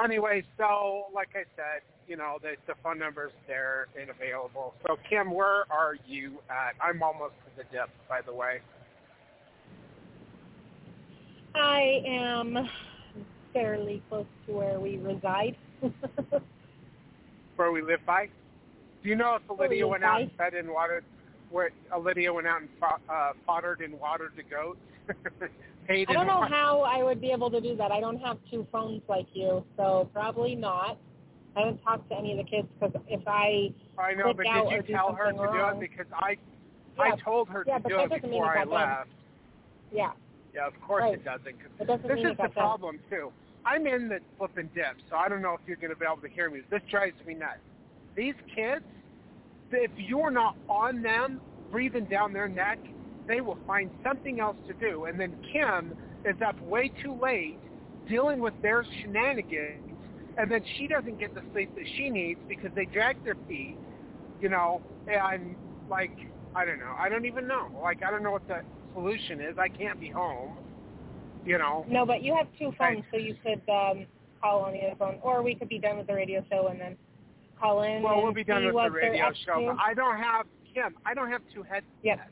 Anyway, 0.02 0.44
so 0.56 1.06
like 1.16 1.30
I 1.34 1.46
said, 1.56 1.82
you 2.08 2.16
know, 2.16 2.38
the, 2.44 2.52
the 2.68 2.76
phone 2.84 3.00
number's 3.00 3.32
there 3.48 3.88
and 4.00 4.12
available. 4.12 4.76
So 4.86 4.98
Kim, 5.10 5.34
where 5.34 5.66
are 5.72 5.96
you 6.06 6.34
at? 6.52 6.76
I'm 6.80 7.02
almost 7.02 7.34
to 7.44 7.58
the 7.58 7.64
dip, 7.76 7.90
by 8.08 8.22
the 8.22 8.32
way. 8.32 8.60
I 11.56 12.04
am 12.06 12.70
fairly 13.52 14.04
close 14.10 14.28
to 14.46 14.54
where 14.54 14.80
we 14.80 14.98
reside. 14.98 15.56
where 17.56 17.72
we 17.72 17.82
live 17.82 18.02
by? 18.06 18.28
Do 19.02 19.10
you 19.10 19.16
know 19.16 19.40
if 19.42 19.60
Lydia 19.60 19.88
went 19.88 20.04
out 20.04 20.22
and 20.22 20.32
fed 20.38 20.54
and 20.54 20.70
watered, 20.70 21.04
where 21.50 21.72
Lydia 22.00 22.32
went 22.32 22.46
out 22.46 22.62
and 22.62 22.70
uh, 23.10 23.32
foddered 23.48 23.82
and 23.82 24.00
watered 24.00 24.34
the 24.36 24.44
goats? 24.44 24.78
I 25.90 26.06
don't 26.14 26.28
know 26.28 26.42
how 26.42 26.82
I 26.82 27.04
would 27.04 27.22
be 27.22 27.32
able 27.32 27.52
to 27.52 27.62
do 27.62 27.76
that. 27.78 27.92
I 27.92 28.00
don't 28.00 28.20
have 28.20 28.38
two 28.50 28.68
phones 28.72 29.02
like 29.08 29.28
you, 29.34 29.64
so 29.78 30.10
probably 30.14 30.56
not. 30.56 30.98
I 31.56 31.60
haven't 31.60 31.82
talked 31.84 32.10
to 32.10 32.18
any 32.18 32.32
of 32.32 32.38
the 32.38 32.44
kids 32.44 32.68
because 32.80 32.96
if 33.08 33.22
I 33.28 33.74
I 33.98 34.14
know, 34.14 34.34
but 34.34 34.46
did 34.46 34.88
you 34.88 34.96
tell 34.96 35.14
her 35.14 35.32
to 35.32 35.38
wrong, 35.38 35.80
do 35.80 35.86
it? 35.86 35.90
Because 35.90 36.12
I 36.14 36.38
yeah, 36.98 37.04
I 37.04 37.16
told 37.18 37.50
her 37.50 37.64
yeah, 37.68 37.78
to 37.78 37.88
do 37.88 38.00
it 38.00 38.22
before 38.22 38.58
I 38.58 38.64
left. 38.64 39.10
Yeah. 39.94 40.12
Yeah, 40.54 40.68
of 40.68 40.80
course 40.82 41.02
right. 41.02 41.14
it 41.14 41.26
doesn't. 41.26 41.44
Cause 41.46 41.72
it 41.80 41.88
doesn't 41.88 42.08
this 42.08 42.32
is 42.32 42.38
the 42.42 42.50
problem 42.50 43.00
too. 43.10 43.32
I'm 43.66 43.88
in 43.88 44.10
the 44.10 44.20
flipping 44.38 44.70
dip, 44.76 44.98
so 45.10 45.16
I 45.16 45.28
don't 45.28 45.42
know 45.42 45.54
if 45.54 45.62
you're 45.68 45.78
going 45.78 45.90
to 45.90 45.96
be 45.96 46.06
able 46.06 46.22
to 46.22 46.30
hear 46.30 46.50
me. 46.50 46.62
This 46.70 46.82
drives 46.90 47.16
me 47.26 47.34
nuts. 47.34 47.58
These 48.16 48.36
kids, 48.54 48.86
if 49.72 49.92
you're 49.98 50.30
not 50.30 50.56
on 50.70 51.02
them, 51.02 51.42
breathing 51.72 52.06
down 52.06 52.32
their 52.32 52.48
neck, 52.48 52.78
they 53.28 53.42
will 53.42 53.58
find 53.66 53.90
something 54.04 54.40
else 54.40 54.58
to 54.68 54.74
do. 54.74 55.06
And 55.06 55.20
then 55.20 55.36
Kim 55.52 55.96
is 56.24 56.36
up 56.46 56.60
way 56.62 56.92
too 57.04 57.18
late 57.22 57.60
dealing 58.08 58.40
with 58.40 58.54
their 58.62 58.86
shenanigans, 59.02 59.82
and 60.38 60.52
then 60.52 60.62
she 60.78 60.88
doesn't 60.88 61.20
get 61.20 61.34
the 61.34 61.42
sleep 61.54 61.74
that 61.76 61.86
she 61.98 62.10
needs 62.10 62.40
because 62.48 62.72
they 62.76 62.86
drag 62.86 63.24
their 63.24 63.38
feet, 63.48 63.78
you 64.42 64.50
know, 64.50 64.82
and 65.08 65.56
like, 65.90 66.16
I 66.56 66.66
don't 66.66 66.80
know. 66.80 66.96
I 66.98 67.10
don't 67.10 67.26
even 67.26 67.48
know. 67.48 67.70
Like, 67.82 68.04
I 68.04 68.12
don't 68.12 68.24
know 68.24 68.32
what 68.32 68.48
the 68.48 68.62
solution 68.94 69.42
is. 69.42 69.58
I 69.58 69.70
can't 69.70 70.00
be 70.00 70.10
home, 70.10 70.58
you 71.46 71.58
know. 71.58 71.86
No, 71.90 72.06
but 72.06 72.24
you 72.24 72.36
have 72.36 72.48
two 72.60 72.74
phones, 72.78 73.04
so 73.12 73.18
you 73.18 73.36
could 73.44 73.62
um, 73.72 74.06
call 74.42 74.62
on 74.62 74.74
the 74.74 74.80
other 74.80 74.96
phone, 74.98 75.20
or 75.22 75.42
we 75.42 75.56
could 75.56 75.70
be 75.70 75.80
done 75.80 75.98
with 75.98 76.08
the 76.08 76.14
radio 76.14 76.44
show 76.50 76.68
and 76.68 76.80
then 76.80 76.98
call 77.60 77.84
in. 77.84 78.02
Well, 78.02 78.22
we'll 78.22 78.34
be 78.34 78.44
done 78.44 78.66
with 78.66 78.76
the 78.76 78.92
radio 78.92 79.32
show, 79.46 79.60
to. 79.60 79.68
but 79.68 79.78
I 79.84 79.94
don't 79.94 80.18
have 80.18 80.46
Kim. 80.74 80.96
I 81.06 81.14
don't 81.14 81.30
have 81.30 81.42
two 81.54 81.64
headsets. 81.64 81.86
Yep. 82.04 82.30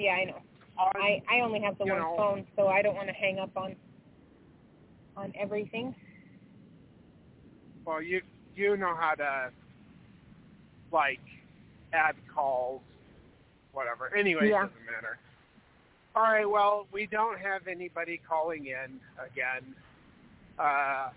Yeah, 0.00 0.12
I 0.12 0.24
know. 0.24 0.38
I 0.78 1.22
I 1.30 1.40
only 1.40 1.60
have 1.60 1.76
the 1.76 1.84
one 1.84 1.98
know, 1.98 2.14
phone, 2.16 2.46
so 2.56 2.68
I 2.68 2.80
don't 2.80 2.94
want 2.94 3.08
to 3.08 3.12
hang 3.12 3.38
up 3.38 3.54
on 3.54 3.76
on 5.14 5.30
everything. 5.38 5.94
Well, 7.84 8.00
you 8.00 8.22
you 8.56 8.78
know 8.78 8.94
how 8.98 9.14
to 9.16 9.50
like 10.90 11.20
add 11.92 12.14
calls, 12.34 12.80
whatever. 13.72 14.14
Anyway, 14.16 14.48
yeah. 14.48 14.64
it 14.64 14.68
doesn't 14.68 14.86
matter. 14.90 15.18
All 16.16 16.22
right. 16.22 16.48
Well, 16.48 16.86
we 16.90 17.04
don't 17.04 17.38
have 17.38 17.66
anybody 17.66 18.18
calling 18.26 18.68
in 18.68 19.00
again. 19.22 19.74
Uh, 20.58 21.10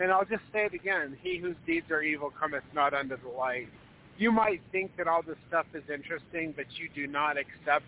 and 0.00 0.12
I'll 0.12 0.26
just 0.26 0.42
say 0.52 0.66
it 0.66 0.74
again: 0.74 1.16
He 1.22 1.38
whose 1.38 1.56
deeds 1.66 1.90
are 1.90 2.02
evil 2.02 2.30
cometh 2.38 2.64
not 2.74 2.92
unto 2.92 3.16
the 3.16 3.28
light. 3.30 3.68
You 4.18 4.30
might 4.30 4.60
think 4.70 4.94
that 4.98 5.08
all 5.08 5.22
this 5.22 5.38
stuff 5.48 5.64
is 5.72 5.82
interesting, 5.92 6.52
but 6.54 6.66
you 6.76 6.90
do 6.94 7.10
not 7.10 7.38
accept 7.38 7.86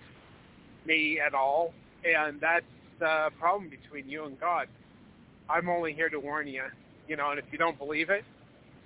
me 0.86 1.20
at 1.20 1.34
all, 1.34 1.72
and 2.04 2.40
that's 2.40 2.66
the 2.98 3.30
problem 3.38 3.70
between 3.70 4.08
you 4.08 4.24
and 4.24 4.38
God. 4.38 4.68
I'm 5.48 5.68
only 5.68 5.92
here 5.92 6.08
to 6.08 6.18
warn 6.18 6.46
you, 6.46 6.64
you 7.08 7.16
know, 7.16 7.30
and 7.30 7.38
if 7.38 7.44
you 7.50 7.58
don't 7.58 7.78
believe 7.78 8.10
it, 8.10 8.24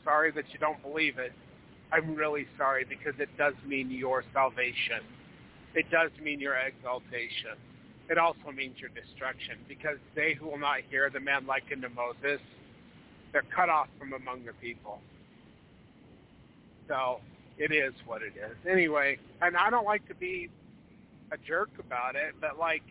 sorry 0.04 0.30
that 0.32 0.44
you 0.52 0.58
don't 0.58 0.82
believe 0.82 1.18
it. 1.18 1.32
I'm 1.92 2.14
really 2.14 2.46
sorry 2.56 2.84
because 2.84 3.14
it 3.18 3.28
does 3.38 3.54
mean 3.66 3.90
your 3.90 4.24
salvation. 4.32 5.00
It 5.74 5.90
does 5.90 6.10
mean 6.22 6.40
your 6.40 6.56
exaltation. 6.56 7.56
It 8.10 8.18
also 8.18 8.50
means 8.54 8.78
your 8.80 8.90
destruction 8.90 9.56
because 9.68 9.98
they 10.14 10.34
who 10.34 10.46
will 10.46 10.58
not 10.58 10.80
hear 10.90 11.10
the 11.10 11.20
man 11.20 11.46
likened 11.46 11.82
to 11.82 11.88
Moses, 11.90 12.40
they're 13.32 13.44
cut 13.54 13.68
off 13.68 13.88
from 13.98 14.14
among 14.14 14.44
the 14.44 14.52
people. 14.54 15.00
So 16.88 17.20
it 17.58 17.70
is 17.72 17.92
what 18.06 18.22
it 18.22 18.32
is. 18.36 18.56
Anyway, 18.68 19.18
and 19.42 19.56
I 19.56 19.68
don't 19.68 19.84
like 19.84 20.06
to 20.08 20.14
be 20.14 20.48
a 21.30 21.36
jerk 21.38 21.70
about 21.78 22.16
it, 22.16 22.34
but 22.40 22.58
like, 22.58 22.82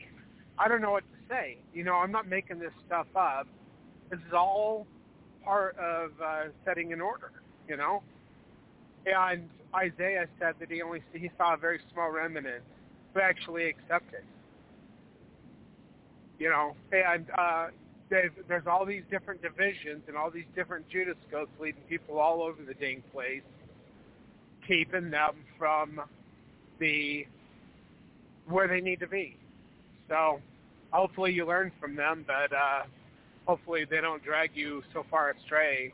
I 0.58 0.68
don't 0.68 0.82
know 0.82 0.92
what 0.92 1.04
to 1.04 1.18
say. 1.30 1.58
You 1.74 1.84
know, 1.84 1.96
I'm 1.96 2.12
not 2.12 2.28
making 2.28 2.60
this 2.60 2.72
stuff 2.86 3.08
up. 3.16 3.48
This 4.10 4.20
is 4.20 4.34
all 4.34 4.88
part 5.44 5.78
of 5.78 6.12
uh, 6.24 6.44
setting 6.66 6.94
an 6.94 7.02
order. 7.02 7.32
You 7.68 7.78
know, 7.78 8.02
and 9.06 9.50
Isaiah 9.76 10.28
said 10.40 10.56
that 10.60 10.72
he 10.72 10.82
only 10.82 11.04
he 11.14 11.30
saw 11.38 11.54
a 11.54 11.58
very 11.58 11.80
small 11.94 12.12
remnant 12.12 12.64
who 13.14 13.20
actually 13.20 13.66
accepted. 13.70 14.24
You 16.40 16.50
know, 16.50 16.76
and 16.92 17.26
uh, 17.38 17.68
there's 18.10 18.68
all 18.68 18.86
these 18.86 19.04
different 19.10 19.42
divisions 19.42 20.04
and 20.08 20.16
all 20.16 20.30
these 20.30 20.46
different 20.56 20.88
Judas 20.90 21.18
goats 21.32 21.52
leading 21.60 21.82
people 21.90 22.20
all 22.20 22.42
over 22.42 22.64
the 22.64 22.74
dang 22.74 23.04
place, 23.12 23.42
keeping 24.68 25.10
them 25.10 25.36
from 25.58 26.00
the 26.80 27.26
where 28.50 28.68
they 28.68 28.82
need 28.82 29.00
to 29.00 29.08
be. 29.08 29.38
So 30.10 30.40
hopefully 30.92 31.34
you 31.34 31.46
learn 31.46 31.72
from 31.80 31.96
them, 31.96 32.26
but 32.26 32.56
uh, 32.56 32.84
hopefully 33.46 33.86
they 33.90 34.02
don't 34.02 34.24
drag 34.24 34.52
you 34.56 34.84
so 34.94 35.06
far 35.10 35.32
astray. 35.32 35.94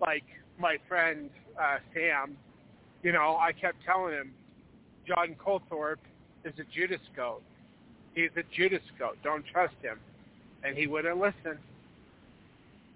Like 0.00 0.24
my 0.58 0.78
friend 0.88 1.30
uh, 1.60 1.78
Sam, 1.94 2.36
you 3.02 3.12
know, 3.12 3.36
I 3.40 3.52
kept 3.52 3.78
telling 3.84 4.14
him, 4.14 4.32
John 5.06 5.34
Coltharp 5.44 5.96
is 6.44 6.52
a 6.58 6.64
Judas 6.74 7.00
goat. 7.16 7.42
He's 8.14 8.30
a 8.36 8.42
Judas 8.54 8.82
goat. 8.98 9.16
Don't 9.24 9.44
trust 9.46 9.74
him. 9.82 9.98
And 10.62 10.76
he 10.76 10.86
wouldn't 10.86 11.18
listen. 11.18 11.58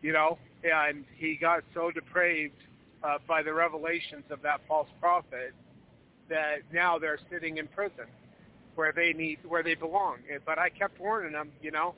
You 0.02 0.12
know, 0.12 0.38
and 0.62 1.04
he 1.16 1.36
got 1.36 1.64
so 1.72 1.90
depraved 1.90 2.54
uh, 3.02 3.18
by 3.26 3.42
the 3.42 3.52
revelations 3.52 4.24
of 4.30 4.42
that 4.42 4.60
false 4.68 4.88
prophet 5.00 5.54
that 6.28 6.58
now 6.72 6.98
they're 6.98 7.18
sitting 7.30 7.56
in 7.56 7.66
prison 7.68 8.04
where 8.74 8.92
they 8.92 9.12
need 9.12 9.38
where 9.46 9.62
they 9.62 9.74
belong. 9.74 10.18
But 10.44 10.58
I 10.58 10.68
kept 10.68 11.00
warning 11.00 11.32
them, 11.32 11.50
you 11.62 11.70
know, 11.70 11.94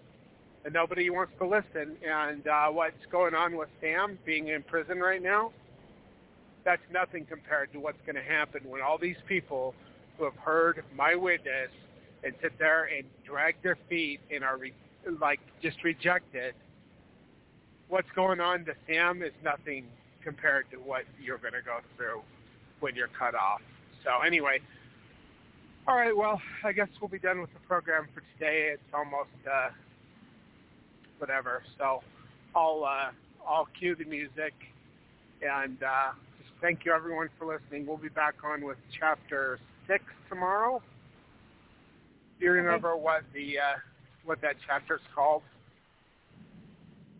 and 0.65 0.75
nobody 0.75 1.09
wants 1.11 1.33
to 1.39 1.47
listen. 1.47 1.97
And 2.07 2.47
uh, 2.47 2.69
what's 2.69 3.07
going 3.11 3.35
on 3.35 3.57
with 3.57 3.69
Sam 3.81 4.19
being 4.25 4.49
in 4.49 4.63
prison 4.63 4.99
right 4.99 5.23
now? 5.23 5.53
That's 6.65 6.83
nothing 6.93 7.27
compared 7.27 7.73
to 7.73 7.79
what's 7.81 8.01
going 8.05 8.17
to 8.17 8.23
happen 8.23 8.63
when 8.65 8.83
all 8.83 8.99
these 8.99 9.17
people 9.29 9.75
who 10.19 10.25
have 10.25 10.37
heard 10.37 10.83
my 10.97 11.15
witness 11.15 11.71
and 12.25 12.35
sit 12.43 12.59
there 12.59 12.85
and 12.85 13.05
drag 13.25 13.55
their 13.63 13.79
feet 13.89 14.21
and 14.33 14.43
are 14.43 14.57
re- 14.57 14.73
like 15.21 15.41
just 15.63 15.85
reject 15.85 16.35
it. 16.35 16.57
What's 17.89 18.11
going 18.17 18.41
on 18.41 18.65
to 18.65 18.75
Sam 18.89 19.23
is 19.23 19.33
nothing 19.45 19.87
compared 20.25 20.69
to 20.73 20.79
what 20.79 21.05
you're 21.23 21.39
going 21.39 21.53
to 21.53 21.63
go 21.63 21.79
through 21.97 22.23
when 22.81 22.97
you're 22.97 23.07
cut 23.17 23.37
off. 23.37 23.61
So 24.03 24.23
anyway, 24.27 24.59
all 25.89 25.97
right. 25.97 26.17
Well, 26.17 26.41
I 26.65 26.73
guess 26.73 26.89
we'll 27.01 27.09
be 27.09 27.19
done 27.19 27.41
with 27.41 27.53
the 27.53 27.61
program 27.61 28.09
for 28.15 28.23
today. 28.35 28.71
It's 28.73 28.95
almost 28.95 29.31
uh, 29.51 29.69
whatever. 31.19 31.63
So 31.79 32.03
I'll 32.55 32.85
uh, 32.85 33.11
I'll 33.47 33.69
cue 33.79 33.95
the 33.95 34.05
music 34.05 34.55
and 35.43 35.83
uh, 35.83 36.13
just 36.39 36.51
thank 36.61 36.85
you 36.85 36.93
everyone 36.93 37.29
for 37.39 37.47
listening. 37.47 37.87
We'll 37.87 37.97
be 37.97 38.09
back 38.09 38.35
on 38.45 38.65
with 38.65 38.79
chapter 38.99 39.59
six 39.87 40.05
tomorrow. 40.29 40.83
Do 42.39 42.45
you 42.45 42.53
remember 42.53 42.93
okay. 42.93 43.03
what 43.03 43.23
the 43.33 43.59
uh, 43.59 43.63
what 44.25 44.41
that 44.43 44.57
chapter's 44.67 45.01
called? 45.15 45.43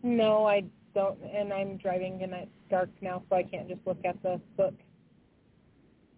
No, 0.03 0.45
I 0.45 0.63
don't, 0.93 1.17
and 1.23 1.51
I'm 1.51 1.77
driving 1.77 2.21
and 2.21 2.33
it's 2.33 2.51
dark 2.69 2.89
now, 3.01 3.23
so 3.29 3.35
I 3.35 3.43
can't 3.43 3.67
just 3.67 3.81
look 3.85 3.99
at 4.05 4.21
the 4.21 4.39
book. 4.55 4.75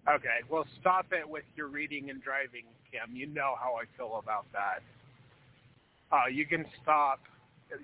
Okay, 0.07 0.41
well, 0.49 0.65
stop 0.79 1.07
it 1.11 1.27
with 1.27 1.43
your 1.55 1.67
reading 1.67 2.09
and 2.09 2.21
driving, 2.21 2.63
Kim. 2.91 3.15
You 3.15 3.27
know 3.27 3.55
how 3.59 3.75
I 3.75 3.85
feel 3.97 4.19
about 4.23 4.45
that. 4.53 4.81
uh, 6.11 6.27
you 6.31 6.45
can 6.45 6.65
stop 6.81 7.19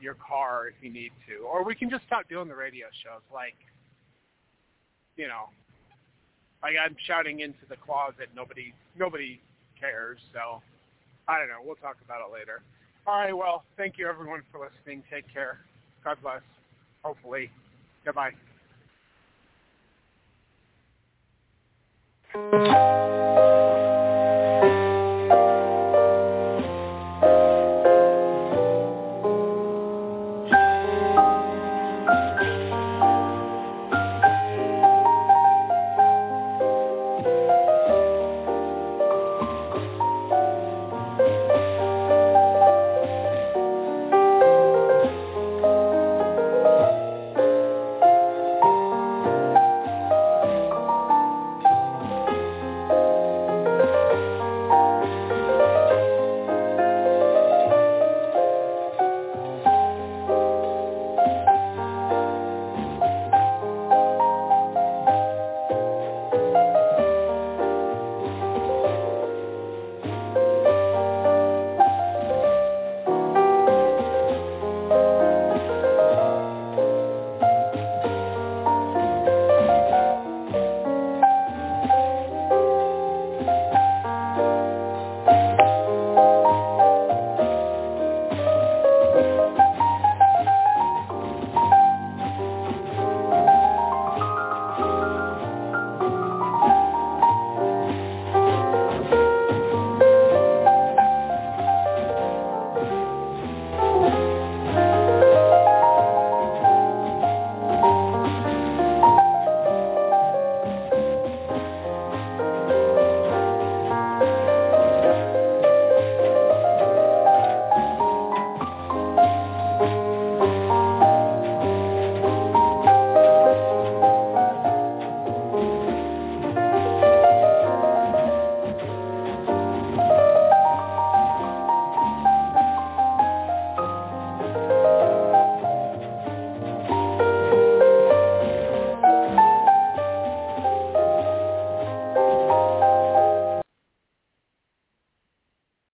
your 0.02 0.16
car 0.16 0.68
if 0.68 0.76
you 0.82 0.92
need 0.92 1.12
to, 1.28 1.46
or 1.46 1.64
we 1.64 1.76
can 1.76 1.90
just 1.90 2.04
stop 2.06 2.28
doing 2.28 2.48
the 2.48 2.56
radio 2.56 2.88
shows. 3.04 3.22
Like, 3.34 3.56
you 5.16 5.28
know, 5.28 5.50
like 6.64 6.74
I'm 6.84 6.96
shouting 7.06 7.42
into 7.42 7.66
the 7.70 7.76
closet. 7.78 8.30
Nobody, 8.36 8.74
nobody 8.98 9.40
cares. 9.80 10.20
So 10.34 10.62
I 11.28 11.38
don't 11.40 11.50
know. 11.50 11.62
We'll 11.64 11.76
talk 11.76 11.98
about 12.04 12.22
it 12.28 12.34
later. 12.34 12.62
All 13.06 13.20
right. 13.20 13.34
Well, 13.38 13.64
thank 13.78 13.98
you 13.98 14.08
everyone 14.08 14.42
for 14.52 14.60
listening. 14.60 15.04
Take 15.12 15.32
care. 15.32 15.60
God 16.04 16.18
bless. 16.24 16.42
Hopefully. 17.04 17.52
Goodbye. 18.04 18.32
Thank 22.36 22.53
you. 22.53 23.85